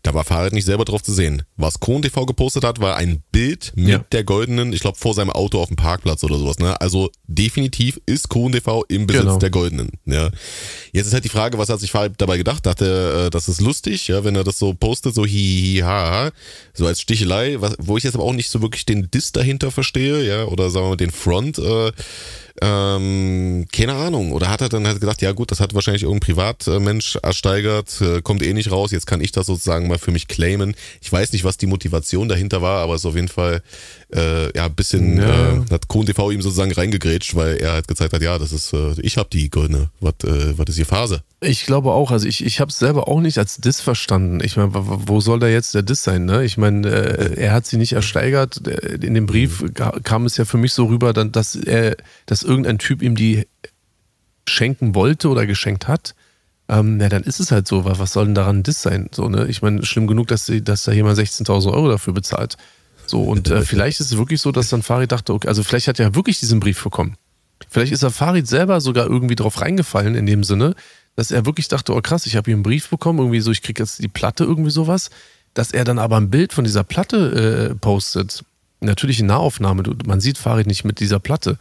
Da 0.03 0.13
war 0.13 0.25
Fahrrad 0.25 0.51
nicht 0.51 0.65
selber 0.65 0.83
drauf 0.83 1.01
zu 1.01 1.13
sehen. 1.13 1.43
Was 1.55 1.79
Kron 1.79 2.01
TV 2.01 2.25
gepostet 2.25 2.65
hat, 2.65 2.81
war 2.81 2.97
ein 2.97 3.23
Bild 3.31 3.71
mit 3.75 3.87
Ja. 3.87 3.97
der 4.11 4.25
goldenen, 4.25 4.73
ich 4.73 4.81
glaube 4.81 4.97
vor 4.97 5.13
seinem 5.13 5.29
Auto 5.29 5.61
auf 5.61 5.69
dem 5.69 5.77
Parkplatz 5.77 6.25
oder 6.25 6.37
sowas. 6.37 6.59
Ne? 6.59 6.79
Also 6.81 7.09
definitiv 7.25 8.01
ist 8.05 8.29
Kron 8.29 8.51
TV 8.51 8.83
im 8.89 9.07
Besitz 9.07 9.23
Genau. 9.23 9.37
der 9.37 9.49
goldenen. 9.49 9.91
Ja. 10.05 10.29
Jetzt 10.91 11.07
ist 11.07 11.13
halt 11.13 11.23
die 11.23 11.29
Frage, 11.29 11.57
was 11.57 11.69
hat 11.69 11.79
sich 11.79 11.91
Fahrrad 11.91 12.13
dabei 12.17 12.35
gedacht? 12.37 12.65
Dachte, 12.65 13.27
äh, 13.27 13.29
das 13.29 13.47
ist 13.47 13.61
lustig, 13.61 14.09
ja, 14.09 14.25
wenn 14.25 14.35
er 14.35 14.43
das 14.43 14.59
so 14.59 14.73
postet, 14.73 15.15
so 15.15 15.23
hi, 15.25 15.75
hi, 15.77 15.81
ha, 15.83 16.09
ha, 16.25 16.31
so 16.73 16.85
als 16.85 16.99
Stichelei, 16.99 17.61
was, 17.61 17.75
wo 17.79 17.95
ich 17.97 18.03
jetzt 18.03 18.15
aber 18.15 18.25
auch 18.25 18.33
nicht 18.33 18.49
so 18.49 18.61
wirklich 18.61 18.85
den 18.85 19.09
Diss 19.09 19.31
dahinter 19.31 19.71
verstehe, 19.71 20.21
ja, 20.27 20.45
oder 20.45 20.69
sagen 20.69 20.85
wir 20.85 20.89
mal 20.89 20.95
den 20.97 21.11
Front, 21.11 21.59
äh, 21.59 21.91
ähm, 22.61 23.65
keine 23.71 23.93
Ahnung. 23.93 24.31
Oder 24.31 24.49
hat 24.49 24.61
er 24.61 24.69
dann 24.69 24.85
halt 24.87 24.99
gedacht, 24.99 25.21
ja 25.21 25.31
gut, 25.31 25.51
das 25.51 25.59
hat 25.59 25.73
wahrscheinlich 25.73 26.03
irgendein 26.03 26.35
Privatmensch 26.35 27.17
ersteigert, 27.21 27.99
äh, 28.01 28.21
kommt 28.21 28.43
eh 28.43 28.53
nicht 28.53 28.71
raus, 28.71 28.91
jetzt 28.91 29.07
kann 29.07 29.21
ich 29.21 29.31
das 29.31 29.47
sozusagen 29.47 29.87
mal 29.87 29.97
für 29.97 30.11
mich 30.11 30.27
claimen. 30.27 30.75
Ich 31.01 31.11
weiß 31.11 31.33
nicht, 31.33 31.43
was 31.43 31.57
die 31.57 31.65
Motivation 31.65 32.29
dahinter 32.29 32.61
war, 32.61 32.81
aber 32.83 32.95
es 32.95 33.01
ist 33.01 33.05
auf 33.05 33.15
jeden 33.15 33.27
Fall 33.27 33.61
äh, 34.13 34.55
ja 34.55 34.65
ein 34.65 34.75
bisschen, 34.75 35.17
Ja. 35.17 35.53
äh, 35.53 35.61
hat 35.71 35.87
Kohn 35.87 36.05
TV 36.05 36.31
ihm 36.31 36.41
sozusagen 36.41 36.71
reingegrätscht, 36.71 37.35
weil 37.35 37.57
er 37.57 37.73
halt 37.73 37.87
gezeigt 37.87 38.13
hat, 38.13 38.21
ja, 38.21 38.37
das 38.37 38.51
ist, 38.51 38.73
äh, 38.73 38.93
ich 39.01 39.17
hab 39.17 39.29
die 39.31 39.49
goldene, 39.49 39.89
was 39.99 40.13
äh, 40.23 40.57
was 40.57 40.67
ist 40.69 40.75
hier 40.75 40.85
Phase? 40.85 41.23
Ich 41.43 41.65
glaube 41.65 41.91
auch, 41.91 42.11
also 42.11 42.27
ich, 42.27 42.43
ich 42.45 42.59
habe 42.59 42.69
es 42.69 42.79
selber 42.79 43.07
auch 43.07 43.19
nicht 43.19 43.37
als 43.37 43.57
Diss 43.57 43.81
verstanden. 43.81 44.39
Ich 44.43 44.55
meine, 44.57 44.71
wo 44.73 45.19
soll 45.19 45.39
da 45.39 45.47
jetzt 45.47 45.73
der 45.75 45.81
Diss 45.83 46.03
sein? 46.03 46.25
Ne? 46.25 46.43
Ich 46.43 46.57
meine, 46.57 46.87
äh, 46.87 47.33
er 47.41 47.51
hat 47.53 47.65
sie 47.65 47.77
nicht 47.77 47.93
ersteigert. 47.93 48.65
Äh, 48.67 48.95
In 49.05 49.13
dem 49.13 49.25
Brief 49.25 49.63
kam 50.03 50.25
es 50.25 50.37
ja 50.37 50.45
für 50.45 50.57
mich 50.57 50.73
so 50.73 50.85
rüber, 50.85 51.13
dann, 51.13 51.31
dass 51.31 51.55
er, 51.55 51.95
dass 52.25 52.43
irgendein 52.43 52.77
Typ 52.79 53.01
ihm 53.01 53.15
die 53.15 53.47
schenken 54.47 54.95
wollte 54.95 55.29
oder 55.29 55.45
geschenkt 55.45 55.87
hat. 55.87 56.15
Ähm, 56.69 56.99
ja, 56.99 57.09
dann 57.09 57.23
ist 57.23 57.39
es 57.39 57.51
halt 57.51 57.67
so. 57.67 57.85
wa- 57.85 57.95
Was 57.97 58.13
soll 58.13 58.25
denn 58.25 58.35
daran 58.35 58.63
Diss 58.63 58.81
sein? 58.81 59.09
So, 59.11 59.29
ne? 59.29 59.47
Ich 59.47 59.61
meine, 59.61 59.85
schlimm 59.85 60.07
genug, 60.07 60.27
dass, 60.27 60.45
sie, 60.45 60.63
dass 60.63 60.83
da 60.83 60.91
jemand 60.91 61.17
16.000 61.17 61.71
Euro 61.73 61.89
dafür 61.89 62.13
bezahlt. 62.13 62.57
So, 63.05 63.21
und 63.23 63.49
äh, 63.49 63.61
vielleicht 63.63 63.99
ist 63.99 64.11
es 64.11 64.17
wirklich 64.17 64.41
so, 64.41 64.51
dass 64.51 64.69
dann 64.69 64.81
Farid 64.81 65.11
dachte, 65.11 65.33
okay, 65.33 65.47
also 65.47 65.61
vielleicht 65.63 65.87
hat 65.87 65.99
er 65.99 66.15
wirklich 66.15 66.39
diesen 66.39 66.59
Brief 66.59 66.81
bekommen. 66.81 67.15
Vielleicht 67.69 67.91
ist 67.91 68.03
er 68.03 68.11
Farid 68.11 68.47
selber 68.47 68.79
sogar 68.81 69.07
irgendwie 69.07 69.35
drauf 69.35 69.61
reingefallen, 69.61 70.15
in 70.15 70.25
dem 70.25 70.43
Sinne, 70.43 70.75
dass 71.15 71.31
er 71.31 71.45
wirklich 71.45 71.67
dachte, 71.67 71.93
oh 71.93 72.01
krass, 72.01 72.25
ich 72.25 72.35
habe 72.35 72.45
hier 72.45 72.55
einen 72.55 72.63
Brief 72.63 72.89
bekommen, 72.89 73.19
irgendwie 73.19 73.41
so, 73.41 73.51
ich 73.51 73.61
kriege 73.61 73.81
jetzt 73.81 74.01
die 74.01 74.07
Platte, 74.07 74.43
irgendwie 74.43 74.71
sowas. 74.71 75.09
Dass 75.53 75.71
er 75.71 75.83
dann 75.83 75.99
aber 75.99 76.17
ein 76.17 76.31
Bild 76.31 76.51
von 76.51 76.63
dieser 76.63 76.83
Platte 76.83 77.69
äh, 77.71 77.75
postet. 77.75 78.43
Natürlich 78.81 79.19
in 79.19 79.27
Nahaufnahme, 79.27 79.83
man 80.05 80.19
sieht 80.19 80.39
Farid 80.39 80.65
nicht 80.65 80.83
mit 80.83 80.99
dieser 80.99 81.19
Platte. 81.19 81.59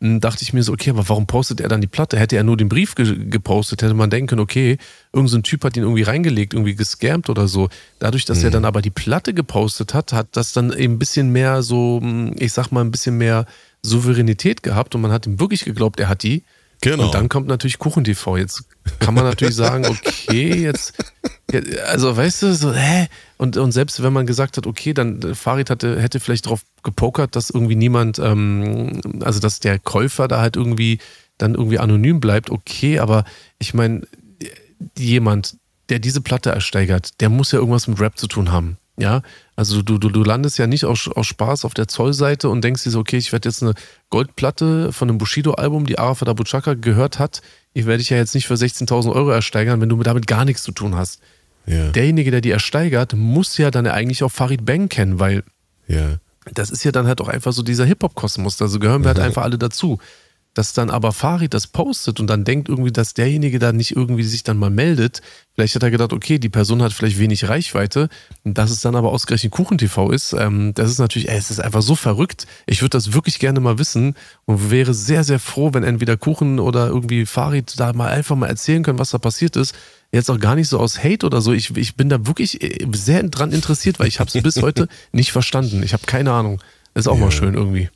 Dann 0.00 0.20
dachte 0.20 0.42
ich 0.42 0.52
mir 0.52 0.62
so, 0.62 0.72
okay, 0.72 0.90
aber 0.90 1.08
warum 1.08 1.26
postet 1.26 1.60
er 1.60 1.68
dann 1.68 1.80
die 1.80 1.86
Platte? 1.86 2.18
Hätte 2.18 2.36
er 2.36 2.42
nur 2.42 2.56
den 2.56 2.68
Brief 2.68 2.94
ge 2.94 3.28
gepostet, 3.28 3.82
hätte 3.82 3.94
man 3.94 4.10
denken 4.10 4.28
können, 4.28 4.40
okay, 4.40 4.78
irgendein 5.12 5.28
so 5.30 5.36
ein 5.38 5.42
Typ 5.42 5.64
hat 5.64 5.76
ihn 5.76 5.82
irgendwie 5.82 6.02
reingelegt, 6.02 6.54
irgendwie 6.54 6.74
gescampt 6.74 7.28
oder 7.30 7.48
so. 7.48 7.68
Dadurch, 7.98 8.24
dass 8.24 8.42
er 8.42 8.50
dann 8.50 8.64
aber 8.64 8.82
die 8.82 8.90
Platte 8.90 9.34
gepostet 9.34 9.92
hat, 9.94 10.12
hat 10.12 10.28
das 10.32 10.52
dann 10.52 10.72
eben 10.72 10.94
ein 10.94 10.98
bisschen 10.98 11.30
mehr 11.30 11.62
so, 11.62 12.00
hm, 12.02 12.34
ich 12.38 12.52
sag 12.52 12.70
mal, 12.72 12.82
ein 12.82 12.90
bisschen 12.90 13.18
mehr 13.18 13.46
Souveränität 13.82 14.62
gehabt 14.62 14.94
und 14.94 15.00
man 15.00 15.12
hat 15.12 15.26
ihm 15.26 15.38
wirklich 15.38 15.64
geglaubt, 15.64 16.00
er 16.00 16.08
hat 16.08 16.22
die. 16.22 16.44
Genau. 16.80 17.06
Und 17.06 17.14
dann 17.14 17.28
kommt 17.28 17.46
natürlich 17.46 17.78
Kuchen-TV. 17.78 18.38
Jetzt 18.38 18.64
kann 19.00 19.14
man 19.14 19.24
natürlich 19.24 19.54
sagen, 19.54 19.86
okay, 19.86 20.62
jetzt, 20.62 20.94
also 21.86 22.16
weißt 22.16 22.42
du, 22.42 22.54
so, 22.54 22.72
hä? 22.72 23.08
Und, 23.36 23.56
und 23.56 23.72
selbst 23.72 24.02
wenn 24.02 24.12
man 24.12 24.26
gesagt 24.26 24.56
hat, 24.56 24.66
okay, 24.66 24.94
dann 24.94 25.20
äh, 25.22 25.34
Farid 25.34 25.70
hatte, 25.70 26.00
hätte 26.00 26.20
vielleicht 26.20 26.46
drauf 26.46 26.62
gepokert, 26.82 27.36
dass 27.36 27.50
irgendwie 27.50 27.76
niemand, 27.76 28.18
ähm, 28.18 29.00
also 29.20 29.40
dass 29.40 29.60
der 29.60 29.78
Käufer 29.78 30.28
da 30.28 30.40
halt 30.40 30.56
irgendwie 30.56 30.98
dann 31.38 31.54
irgendwie 31.54 31.78
anonym 31.78 32.20
bleibt, 32.20 32.50
okay, 32.50 32.98
aber 32.98 33.24
ich 33.58 33.74
meine, 33.74 34.02
jemand, 34.96 35.56
der 35.88 35.98
diese 35.98 36.20
Platte 36.20 36.50
ersteigert, 36.50 37.20
der 37.20 37.28
muss 37.28 37.52
ja 37.52 37.58
irgendwas 37.58 37.88
mit 37.88 38.00
Rap 38.00 38.18
zu 38.18 38.26
tun 38.26 38.52
haben. 38.52 38.76
Ja, 38.96 39.22
also 39.60 39.82
du, 39.82 39.98
du, 39.98 40.08
du 40.08 40.24
landest 40.24 40.56
ja 40.56 40.66
nicht 40.66 40.86
aus, 40.86 41.06
aus 41.06 41.26
Spaß 41.26 41.66
auf 41.66 41.74
der 41.74 41.86
Zollseite 41.86 42.48
und 42.48 42.64
denkst 42.64 42.82
dir 42.82 42.90
so, 42.90 42.98
okay, 42.98 43.18
ich 43.18 43.30
werde 43.30 43.46
jetzt 43.46 43.62
eine 43.62 43.74
Goldplatte 44.08 44.90
von 44.90 45.10
einem 45.10 45.18
Bushido-Album, 45.18 45.84
die 45.84 45.98
Arafat 45.98 46.30
Abu 46.30 46.44
Chaka 46.44 46.72
gehört 46.72 47.18
hat, 47.18 47.42
ich 47.74 47.84
werde 47.84 47.98
dich 47.98 48.08
ja 48.08 48.16
jetzt 48.16 48.34
nicht 48.34 48.46
für 48.46 48.54
16.000 48.54 49.12
Euro 49.12 49.28
ersteigern, 49.28 49.82
wenn 49.82 49.90
du 49.90 50.02
damit 50.02 50.26
gar 50.26 50.46
nichts 50.46 50.62
zu 50.62 50.72
tun 50.72 50.94
hast. 50.94 51.20
Ja. 51.66 51.90
Derjenige, 51.90 52.30
der 52.30 52.40
die 52.40 52.52
ersteigert, 52.52 53.12
muss 53.12 53.58
ja 53.58 53.70
dann 53.70 53.86
eigentlich 53.86 54.22
auch 54.22 54.32
Farid 54.32 54.64
Bang 54.64 54.88
kennen, 54.88 55.18
weil 55.18 55.44
ja. 55.86 56.16
das 56.54 56.70
ist 56.70 56.82
ja 56.84 56.90
dann 56.90 57.06
halt 57.06 57.20
auch 57.20 57.28
einfach 57.28 57.52
so 57.52 57.62
dieser 57.62 57.84
Hip-Hop-Kosmos, 57.84 58.62
also 58.62 58.78
gehören 58.78 59.02
wir 59.02 59.08
halt 59.08 59.18
einfach 59.20 59.42
alle 59.42 59.58
dazu. 59.58 59.98
Dass 60.54 60.72
dann 60.72 60.90
aber 60.90 61.12
Farid 61.12 61.54
das 61.54 61.68
postet 61.68 62.18
und 62.18 62.26
dann 62.26 62.44
denkt 62.44 62.68
irgendwie, 62.68 62.90
dass 62.90 63.14
derjenige 63.14 63.58
da 63.60 63.72
nicht 63.72 63.94
irgendwie 63.94 64.24
sich 64.24 64.42
dann 64.42 64.58
mal 64.58 64.70
meldet. 64.70 65.22
Vielleicht 65.54 65.76
hat 65.76 65.82
er 65.82 65.92
gedacht, 65.92 66.12
okay, 66.12 66.38
die 66.38 66.48
Person 66.48 66.82
hat 66.82 66.92
vielleicht 66.92 67.18
wenig 67.18 67.48
Reichweite. 67.48 68.08
Dass 68.44 68.70
es 68.70 68.80
dann 68.80 68.96
aber 68.96 69.12
ausgerechnet 69.12 69.52
KuchenTV 69.52 70.10
ist, 70.10 70.32
ähm, 70.32 70.72
das 70.74 70.90
ist 70.90 70.98
natürlich, 70.98 71.28
ey, 71.28 71.38
es 71.38 71.50
ist 71.50 71.60
einfach 71.60 71.82
so 71.82 71.94
verrückt. 71.94 72.46
Ich 72.66 72.82
würde 72.82 72.90
das 72.90 73.12
wirklich 73.12 73.38
gerne 73.38 73.60
mal 73.60 73.78
wissen 73.78 74.14
und 74.44 74.70
wäre 74.70 74.92
sehr, 74.92 75.22
sehr 75.22 75.38
froh, 75.38 75.70
wenn 75.72 75.84
entweder 75.84 76.16
Kuchen 76.16 76.58
oder 76.58 76.88
irgendwie 76.88 77.26
Farid 77.26 77.78
da 77.78 77.92
mal 77.92 78.08
einfach 78.08 78.34
mal 78.34 78.48
erzählen 78.48 78.82
können, 78.82 78.98
was 78.98 79.10
da 79.10 79.18
passiert 79.18 79.56
ist. 79.56 79.74
Jetzt 80.12 80.30
auch 80.30 80.40
gar 80.40 80.56
nicht 80.56 80.68
so 80.68 80.80
aus 80.80 81.04
Hate 81.04 81.24
oder 81.24 81.40
so. 81.40 81.52
Ich, 81.52 81.76
ich 81.76 81.94
bin 81.94 82.08
da 82.08 82.26
wirklich 82.26 82.62
äh, 82.62 82.86
sehr 82.92 83.22
dran 83.22 83.52
interessiert, 83.52 84.00
weil 84.00 84.08
ich 84.08 84.18
habe 84.18 84.30
es 84.34 84.42
bis 84.42 84.60
heute 84.60 84.88
nicht 85.12 85.30
verstanden. 85.30 85.82
Ich 85.84 85.92
habe 85.92 86.04
keine 86.06 86.32
Ahnung. 86.32 86.60
Ist 86.94 87.06
auch 87.06 87.18
mal 87.18 87.30
schön 87.30 87.54
irgendwie. 87.54 87.88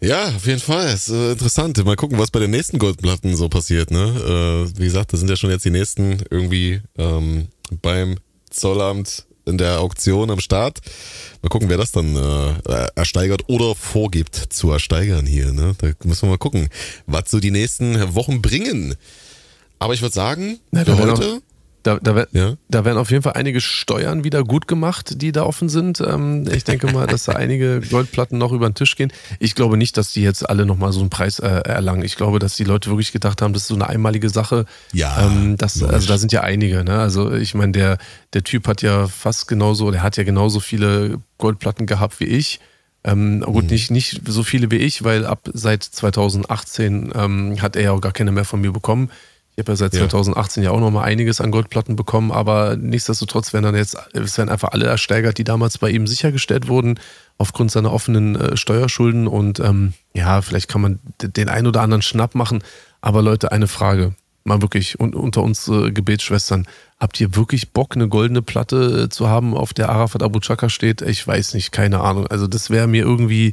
Ja, 0.00 0.28
auf 0.28 0.46
jeden 0.46 0.60
Fall. 0.60 0.94
Ist 0.94 1.10
äh, 1.10 1.32
interessant. 1.32 1.84
Mal 1.84 1.96
gucken, 1.96 2.18
was 2.18 2.30
bei 2.30 2.40
den 2.40 2.50
nächsten 2.50 2.78
Goldplatten 2.78 3.36
so 3.36 3.48
passiert. 3.48 3.90
Ne? 3.90 3.98
Äh, 3.98 4.78
wie 4.78 4.84
gesagt, 4.84 5.12
das 5.12 5.20
sind 5.20 5.28
ja 5.28 5.36
schon 5.36 5.50
jetzt 5.50 5.64
die 5.64 5.70
nächsten 5.70 6.22
irgendwie 6.30 6.80
ähm, 6.96 7.48
beim 7.82 8.16
Zollamt 8.48 9.26
in 9.44 9.58
der 9.58 9.80
Auktion 9.80 10.30
am 10.30 10.40
Start. 10.40 10.80
Mal 11.42 11.48
gucken, 11.48 11.68
wer 11.68 11.76
das 11.76 11.92
dann 11.92 12.16
äh, 12.16 12.88
ersteigert 12.94 13.48
oder 13.48 13.74
vorgibt 13.74 14.36
zu 14.36 14.70
ersteigern 14.70 15.26
hier. 15.26 15.52
Ne? 15.52 15.74
Da 15.78 15.88
müssen 16.04 16.22
wir 16.22 16.30
mal 16.30 16.38
gucken, 16.38 16.68
was 17.06 17.30
so 17.30 17.38
die 17.38 17.50
nächsten 17.50 18.14
Wochen 18.14 18.40
bringen. 18.40 18.94
Aber 19.78 19.94
ich 19.94 20.02
würde 20.02 20.14
sagen, 20.14 20.60
Na, 20.70 20.84
für 20.84 20.96
heute. 20.98 21.42
Da, 21.82 21.98
da, 22.02 22.26
Ja. 22.32 22.54
da 22.68 22.84
werden 22.84 22.98
auf 22.98 23.10
jeden 23.10 23.22
Fall 23.22 23.32
einige 23.34 23.60
Steuern 23.60 24.22
wieder 24.22 24.44
gut 24.44 24.68
gemacht, 24.68 25.22
die 25.22 25.32
da 25.32 25.44
offen 25.44 25.68
sind. 25.68 26.00
Ähm, 26.00 26.46
ich 26.52 26.64
denke 26.64 26.92
mal, 26.92 27.06
dass 27.06 27.24
da 27.24 27.32
einige 27.32 27.80
Goldplatten 27.80 28.36
noch 28.38 28.52
über 28.52 28.68
den 28.68 28.74
Tisch 28.74 28.96
gehen. 28.96 29.10
Ich 29.38 29.54
glaube 29.54 29.76
nicht, 29.78 29.96
dass 29.96 30.12
die 30.12 30.22
jetzt 30.22 30.48
alle 30.48 30.66
nochmal 30.66 30.92
so 30.92 31.00
einen 31.00 31.08
Preis 31.10 31.38
äh, 31.38 31.46
erlangen. 31.48 32.04
Ich 32.04 32.16
glaube, 32.16 32.38
dass 32.38 32.54
die 32.56 32.64
Leute 32.64 32.90
wirklich 32.90 33.12
gedacht 33.12 33.40
haben, 33.40 33.54
das 33.54 33.62
ist 33.62 33.68
so 33.68 33.74
eine 33.76 33.88
einmalige 33.88 34.28
Sache. 34.28 34.66
Ja, 34.92 35.26
Ähm, 35.26 35.56
das, 35.56 35.82
also 35.82 36.06
da 36.06 36.18
sind 36.18 36.32
ja 36.32 36.42
einige. 36.42 36.84
Ne? 36.84 36.98
Also 36.98 37.32
ich 37.32 37.54
meine, 37.54 37.72
der, 37.72 37.98
der 38.34 38.44
Typ 38.44 38.68
hat 38.68 38.82
ja 38.82 39.08
fast 39.08 39.48
genauso, 39.48 39.90
der 39.90 40.02
hat 40.02 40.16
ja 40.18 40.24
genauso 40.24 40.60
viele 40.60 41.18
Goldplatten 41.38 41.86
gehabt 41.86 42.20
wie 42.20 42.24
ich. 42.26 42.60
Ähm, 43.02 43.40
gut, 43.40 43.64
Mhm. 43.64 43.70
nicht, 43.70 43.90
nicht 43.90 44.20
so 44.26 44.42
viele 44.42 44.70
wie 44.70 44.76
ich, 44.76 45.02
weil 45.04 45.24
ab 45.24 45.48
seit 45.54 45.82
2018 45.82 47.12
ähm, 47.14 47.56
hat 47.62 47.76
er 47.76 47.82
ja 47.82 47.92
auch 47.92 48.00
gar 48.00 48.12
keine 48.12 48.32
mehr 48.32 48.44
von 48.44 48.60
mir 48.60 48.72
bekommen. 48.72 49.10
Ich 49.60 49.64
habe 49.66 49.72
ja 49.72 49.76
seit 49.76 49.92
Ja. 49.94 50.08
2018 50.08 50.62
ja 50.62 50.70
auch 50.70 50.80
noch 50.80 50.90
mal 50.90 51.02
einiges 51.02 51.38
an 51.42 51.50
Goldplatten 51.50 51.94
bekommen, 51.94 52.32
aber 52.32 52.76
nichtsdestotrotz 52.76 53.52
werden 53.52 53.64
dann 53.64 53.74
jetzt, 53.76 53.94
es 54.14 54.38
werden 54.38 54.48
einfach 54.48 54.70
alle 54.72 54.86
ersteigert, 54.86 55.36
die 55.36 55.44
damals 55.44 55.76
bei 55.76 55.90
ihm 55.90 56.06
sichergestellt 56.06 56.66
wurden, 56.66 56.98
aufgrund 57.36 57.70
seiner 57.70 57.92
offenen 57.92 58.36
äh, 58.36 58.56
Steuerschulden. 58.56 59.26
Und 59.26 59.60
ähm, 59.60 59.92
ja, 60.14 60.40
vielleicht 60.40 60.68
kann 60.68 60.80
man 60.80 60.98
den 61.20 61.50
ein 61.50 61.66
oder 61.66 61.82
anderen 61.82 62.00
Schnapp 62.00 62.34
machen. 62.34 62.62
Aber 63.02 63.20
Leute, 63.20 63.52
eine 63.52 63.66
Frage. 63.68 64.14
Mal 64.44 64.62
wirklich 64.62 64.98
un 64.98 65.12
unter 65.12 65.42
uns 65.42 65.68
äh, 65.68 65.90
Gebetsschwestern. 65.90 66.66
Habt 66.98 67.20
ihr 67.20 67.36
wirklich 67.36 67.72
Bock, 67.72 67.94
eine 67.94 68.08
goldene 68.08 68.40
Platte 68.40 69.04
äh, 69.04 69.08
zu 69.10 69.28
haben, 69.28 69.54
auf 69.54 69.74
der 69.74 69.90
Arafat 69.90 70.22
Abu 70.22 70.40
Chaka 70.40 70.70
steht? 70.70 71.02
Ich 71.02 71.26
weiß 71.26 71.52
nicht, 71.52 71.70
keine 71.70 72.00
Ahnung. 72.00 72.26
Also 72.28 72.46
das 72.46 72.70
wäre 72.70 72.86
mir 72.86 73.02
irgendwie, 73.04 73.52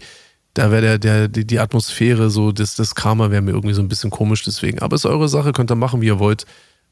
da 0.58 0.72
wäre 0.72 0.82
der, 0.82 0.98
der, 0.98 1.28
die, 1.28 1.46
die 1.46 1.60
Atmosphäre, 1.60 2.30
so 2.30 2.52
das, 2.52 2.76
das 2.76 2.96
Karma 2.96 3.30
wäre 3.30 3.42
mir 3.42 3.52
irgendwie 3.52 3.74
so 3.74 3.82
ein 3.82 3.88
bisschen 3.88 4.10
komisch 4.10 4.44
deswegen. 4.44 4.80
Aber 4.80 4.96
ist 4.96 5.06
eure 5.06 5.30
Sache, 5.30 5.52
könnt 5.52 5.72
ihr 5.72 5.76
machen, 5.76 6.02
wie 6.02 6.08
ihr 6.08 6.20
wollt. 6.20 6.46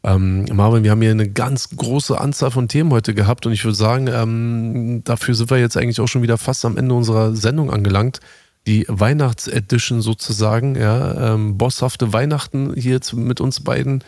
Ähm, 0.04 0.46
Marvin, 0.54 0.84
wir 0.84 0.92
haben 0.92 1.02
hier 1.02 1.12
eine 1.12 1.30
ganz 1.30 1.70
große 1.76 2.20
Anzahl 2.20 2.52
von 2.52 2.68
Themen 2.68 2.92
heute 2.92 3.16
gehabt 3.16 3.48
und 3.48 3.54
ich 3.54 3.64
würde 3.64 3.76
sagen, 3.76 4.08
ähm, 4.08 5.02
dafür 5.04 5.34
sind 5.34 5.50
wir 5.50 5.58
jetzt 5.58 5.78
eigentlich 5.78 6.00
auch 6.00 6.08
schon 6.08 6.22
wieder 6.22 6.38
fast 6.38 6.64
am 6.64 6.78
Ende 6.78 6.94
unserer 6.94 7.36
Sendung 7.36 7.72
angelangt. 7.72 8.20
Die 8.68 8.86
Weihnachtsedition 8.88 10.02
sozusagen, 10.02 10.76
ja, 10.76 11.34
ähm, 11.34 11.58
bosshafte 11.58 12.14
Weihnachten 12.14 12.74
hier 12.76 13.02
zu, 13.02 13.18
mit 13.18 13.42
uns 13.42 13.62
beiden 13.62 14.04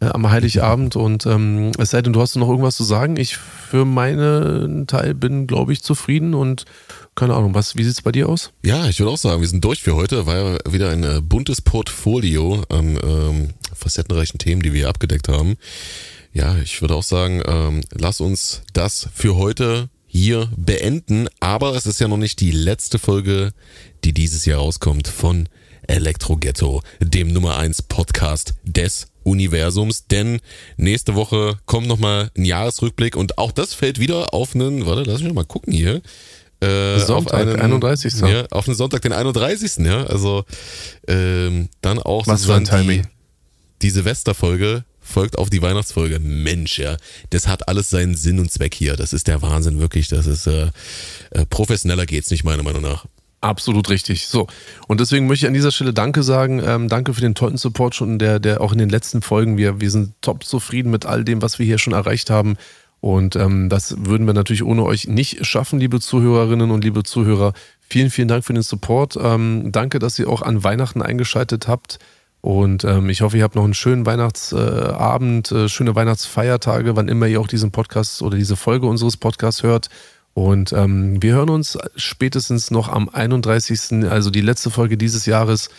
äh, 0.00 0.06
am 0.06 0.30
Heiligabend 0.30 0.96
und 0.96 1.26
ähm, 1.26 1.72
es 1.78 1.90
sei 1.90 2.00
denn, 2.00 2.14
du 2.14 2.20
hast 2.22 2.34
noch 2.36 2.48
irgendwas 2.48 2.76
zu 2.76 2.84
sagen. 2.84 3.16
Ich 3.18 3.36
für 3.36 3.84
meinen 3.84 4.86
Teil 4.86 5.14
bin, 5.14 5.46
glaube 5.46 5.74
ich, 5.74 5.82
zufrieden 5.82 6.32
und 6.34 6.64
keine 7.14 7.34
Ahnung, 7.34 7.54
was, 7.54 7.76
wie 7.76 7.84
sieht 7.84 7.94
es 7.94 8.02
bei 8.02 8.12
dir 8.12 8.28
aus? 8.28 8.52
Ja, 8.64 8.86
ich 8.88 8.98
würde 8.98 9.12
auch 9.12 9.18
sagen, 9.18 9.40
wir 9.40 9.48
sind 9.48 9.64
durch 9.64 9.82
für 9.82 9.94
heute. 9.94 10.26
War 10.26 10.36
ja 10.36 10.58
wieder 10.70 10.90
ein 10.90 11.04
äh, 11.04 11.20
buntes 11.20 11.60
Portfolio 11.60 12.64
an 12.68 12.98
ähm, 13.02 13.50
facettenreichen 13.74 14.38
Themen, 14.38 14.62
die 14.62 14.72
wir 14.72 14.88
abgedeckt 14.88 15.28
haben. 15.28 15.56
Ja, 16.32 16.56
ich 16.58 16.80
würde 16.80 16.94
auch 16.94 17.02
sagen, 17.02 17.42
ähm, 17.46 17.82
lass 17.90 18.20
uns 18.20 18.62
das 18.72 19.08
für 19.14 19.36
heute 19.36 19.90
hier 20.06 20.50
beenden. 20.56 21.28
Aber 21.40 21.74
es 21.74 21.86
ist 21.86 22.00
ja 22.00 22.08
noch 22.08 22.16
nicht 22.16 22.40
die 22.40 22.52
letzte 22.52 22.98
Folge, 22.98 23.52
die 24.04 24.12
dieses 24.12 24.44
Jahr 24.46 24.60
rauskommt 24.60 25.08
von 25.08 25.48
Elektro 25.86 26.36
Ghetto, 26.36 26.82
dem 27.00 27.32
Nummer 27.32 27.56
1 27.56 27.82
Podcast 27.82 28.54
des 28.62 29.08
Universums, 29.24 30.06
denn 30.06 30.40
nächste 30.76 31.14
Woche 31.14 31.58
kommt 31.66 31.86
nochmal 31.86 32.30
ein 32.36 32.44
Jahresrückblick 32.44 33.16
und 33.16 33.38
auch 33.38 33.52
das 33.52 33.74
fällt 33.74 33.98
wieder 33.98 34.34
auf 34.34 34.54
einen, 34.54 34.86
warte, 34.86 35.02
lass 35.02 35.22
mich 35.22 35.32
mal 35.32 35.44
gucken 35.44 35.72
hier. 35.72 36.02
Äh, 36.62 37.00
Sonntag, 37.00 37.34
auf 37.34 37.40
einen, 37.40 37.60
31. 37.60 38.14
Ja, 38.20 38.46
auf 38.50 38.68
einen 38.68 38.76
Sonntag, 38.76 39.02
den 39.02 39.12
31. 39.12 39.84
Ja, 39.84 40.04
also 40.04 40.44
ähm, 41.08 41.68
dann 41.80 41.98
auch 41.98 42.26
Was 42.26 42.44
für 42.44 42.54
ein 42.54 42.64
Timing. 42.64 43.02
Die, 43.02 43.08
die 43.82 43.90
Silvesterfolge 43.90 44.84
folgt 45.00 45.38
auf 45.38 45.50
die 45.50 45.60
Weihnachtsfolge. 45.60 46.20
Mensch, 46.20 46.78
ja, 46.78 46.96
das 47.30 47.48
hat 47.48 47.68
alles 47.68 47.90
seinen 47.90 48.14
Sinn 48.14 48.38
und 48.38 48.52
Zweck 48.52 48.74
hier. 48.74 48.96
Das 48.96 49.12
ist 49.12 49.26
der 49.26 49.42
Wahnsinn, 49.42 49.80
wirklich. 49.80 50.08
Das 50.08 50.26
ist 50.26 50.46
äh, 50.46 50.70
äh, 51.30 51.44
professioneller 51.46 52.06
geht's 52.06 52.30
nicht, 52.30 52.44
meiner 52.44 52.62
Meinung 52.62 52.82
nach. 52.82 53.06
Absolut 53.40 53.90
richtig. 53.90 54.28
So. 54.28 54.46
Und 54.86 55.00
deswegen 55.00 55.26
möchte 55.26 55.46
ich 55.46 55.48
an 55.48 55.54
dieser 55.54 55.72
Stelle 55.72 55.92
Danke 55.92 56.22
sagen. 56.22 56.62
Ähm, 56.64 56.88
danke 56.88 57.12
für 57.12 57.20
den 57.20 57.34
tollen 57.34 57.56
Support 57.56 57.96
schon, 57.96 58.20
der, 58.20 58.38
der 58.38 58.60
auch 58.60 58.70
in 58.70 58.78
den 58.78 58.88
letzten 58.88 59.20
Folgen. 59.20 59.56
Wir, 59.56 59.80
wir 59.80 59.90
sind 59.90 60.14
top 60.20 60.44
zufrieden 60.44 60.92
mit 60.92 61.06
all 61.06 61.24
dem, 61.24 61.42
was 61.42 61.58
wir 61.58 61.66
hier 61.66 61.78
schon 61.78 61.92
erreicht 61.92 62.30
haben. 62.30 62.56
Und 63.02 63.34
ähm, 63.34 63.68
das 63.68 63.96
würden 63.98 64.28
wir 64.28 64.32
natürlich 64.32 64.62
ohne 64.62 64.84
euch 64.84 65.08
nicht 65.08 65.44
schaffen, 65.44 65.80
liebe 65.80 65.98
Zuhörerinnen 65.98 66.70
und 66.70 66.84
liebe 66.84 67.02
Zuhörer. 67.02 67.52
Vielen, 67.80 68.10
vielen 68.10 68.28
Dank 68.28 68.44
für 68.44 68.52
den 68.52 68.62
Support. 68.62 69.18
Ähm, 69.20 69.72
danke, 69.72 69.98
dass 69.98 70.20
ihr 70.20 70.28
auch 70.28 70.40
an 70.40 70.62
Weihnachten 70.62 71.02
eingeschaltet 71.02 71.66
habt. 71.66 71.98
Und 72.42 72.84
ähm, 72.84 73.10
ich 73.10 73.22
hoffe, 73.22 73.36
ihr 73.36 73.42
habt 73.42 73.56
noch 73.56 73.64
einen 73.64 73.74
schönen 73.74 74.06
Weihnachtsabend, 74.06 75.50
äh, 75.50 75.64
äh, 75.64 75.68
schöne 75.68 75.96
Weihnachtsfeiertage, 75.96 76.94
wann 76.94 77.08
immer 77.08 77.26
ihr 77.26 77.40
auch 77.40 77.48
diesen 77.48 77.72
Podcast 77.72 78.22
oder 78.22 78.36
diese 78.36 78.54
Folge 78.54 78.86
unseres 78.86 79.16
Podcasts 79.16 79.64
hört. 79.64 79.88
Und 80.34 80.72
ähm, 80.72 81.20
wir 81.20 81.34
hören 81.34 81.50
uns 81.50 81.76
spätestens 81.96 82.70
noch 82.70 82.88
am 82.88 83.08
31., 83.08 84.08
also 84.08 84.30
die 84.30 84.42
letzte 84.42 84.70
Folge 84.70 84.96
dieses 84.96 85.26
Jahres. 85.26 85.70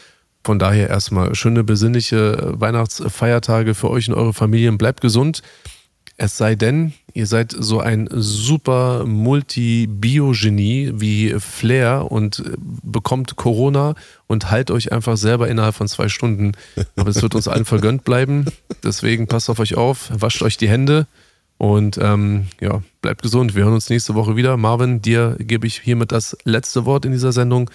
Von 0.44 0.60
daher 0.60 0.90
erstmal 0.90 1.34
schöne 1.36 1.64
besinnliche 1.64 2.52
Weihnachtsfeiertage 2.60 3.76
für 3.76 3.90
euch 3.90 4.10
und 4.10 4.16
eure 4.16 4.34
Familien. 4.34 4.78
Bleibt 4.78 5.00
gesund. 5.00 5.42
Es 6.18 6.38
sei 6.38 6.56
denn, 6.56 6.94
ihr 7.14 7.26
seid 7.26 7.56
so 7.58 7.80
ein 7.80 8.08
super 8.12 9.04
Multi-Bio-Genie 9.06 10.92
wie 10.96 11.36
Flair 11.40 12.12
und 12.12 12.44
bekommt 12.84 13.36
Corona 13.36 13.96
und 14.28 14.52
halt 14.52 14.70
euch 14.70 14.92
einfach 14.92 15.18
selber 15.18 15.48
innerhalb 15.48 15.76
von 15.76 15.88
zwei 15.88 16.10
Stunden. 16.10 16.52
Aber 16.96 17.10
es 17.10 17.22
wird 17.22 17.34
uns 17.34 17.48
allen 17.48 17.66
vergönnt 17.66 18.04
bleiben. 18.04 18.46
Deswegen 18.84 19.28
passt 19.28 19.50
auf 19.50 19.60
euch 19.60 19.76
auf, 19.76 20.12
wascht 20.14 20.44
euch 20.44 20.58
die 20.58 20.70
Hände 20.70 21.08
und 21.58 21.98
ähm, 22.00 22.48
ja, 22.62 22.84
bleibt 23.02 23.22
gesund. 23.22 23.56
Wir 23.56 23.64
hören 23.64 23.74
uns 23.74 23.90
nächste 23.90 24.16
Woche 24.16 24.36
wieder. 24.36 24.56
Marvin, 24.58 25.02
dir 25.02 25.36
gebe 25.40 25.66
ich 25.66 25.80
hiermit 25.82 26.12
das 26.12 26.38
letzte 26.44 26.86
Wort 26.86 27.06
in 27.06 27.12
dieser 27.12 27.32
Sendung. 27.32 27.72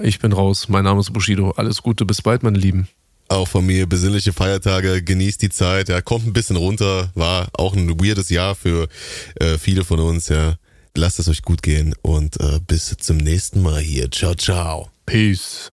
Ich 0.00 0.20
bin 0.20 0.32
raus. 0.32 0.68
Mein 0.68 0.84
Name 0.84 1.00
ist 1.00 1.12
Bushido. 1.12 1.50
Alles 1.52 1.82
Gute, 1.82 2.04
bis 2.04 2.22
bald, 2.22 2.42
meine 2.42 2.58
Lieben. 2.58 2.88
Auch 3.30 3.46
von 3.46 3.64
mir 3.64 3.86
besinnliche 3.86 4.32
Feiertage, 4.32 5.04
genießt 5.04 5.40
die 5.40 5.50
Zeit, 5.50 5.88
ja, 5.88 6.00
kommt 6.00 6.26
ein 6.26 6.32
bisschen 6.32 6.56
runter, 6.56 7.12
war 7.14 7.46
auch 7.52 7.76
ein 7.76 7.88
weirdes 8.00 8.28
Jahr 8.28 8.56
für 8.56 8.88
äh, 9.36 9.56
viele 9.56 9.84
von 9.84 10.00
uns, 10.00 10.28
ja. 10.28 10.56
Lasst 10.96 11.20
es 11.20 11.28
euch 11.28 11.42
gut 11.42 11.62
gehen 11.62 11.94
und 12.02 12.40
äh, 12.40 12.58
bis 12.66 12.96
zum 12.98 13.18
nächsten 13.18 13.62
Mal 13.62 13.80
hier. 13.80 14.10
Ciao, 14.10 14.34
ciao. 14.34 14.90
Peace. 15.06 15.68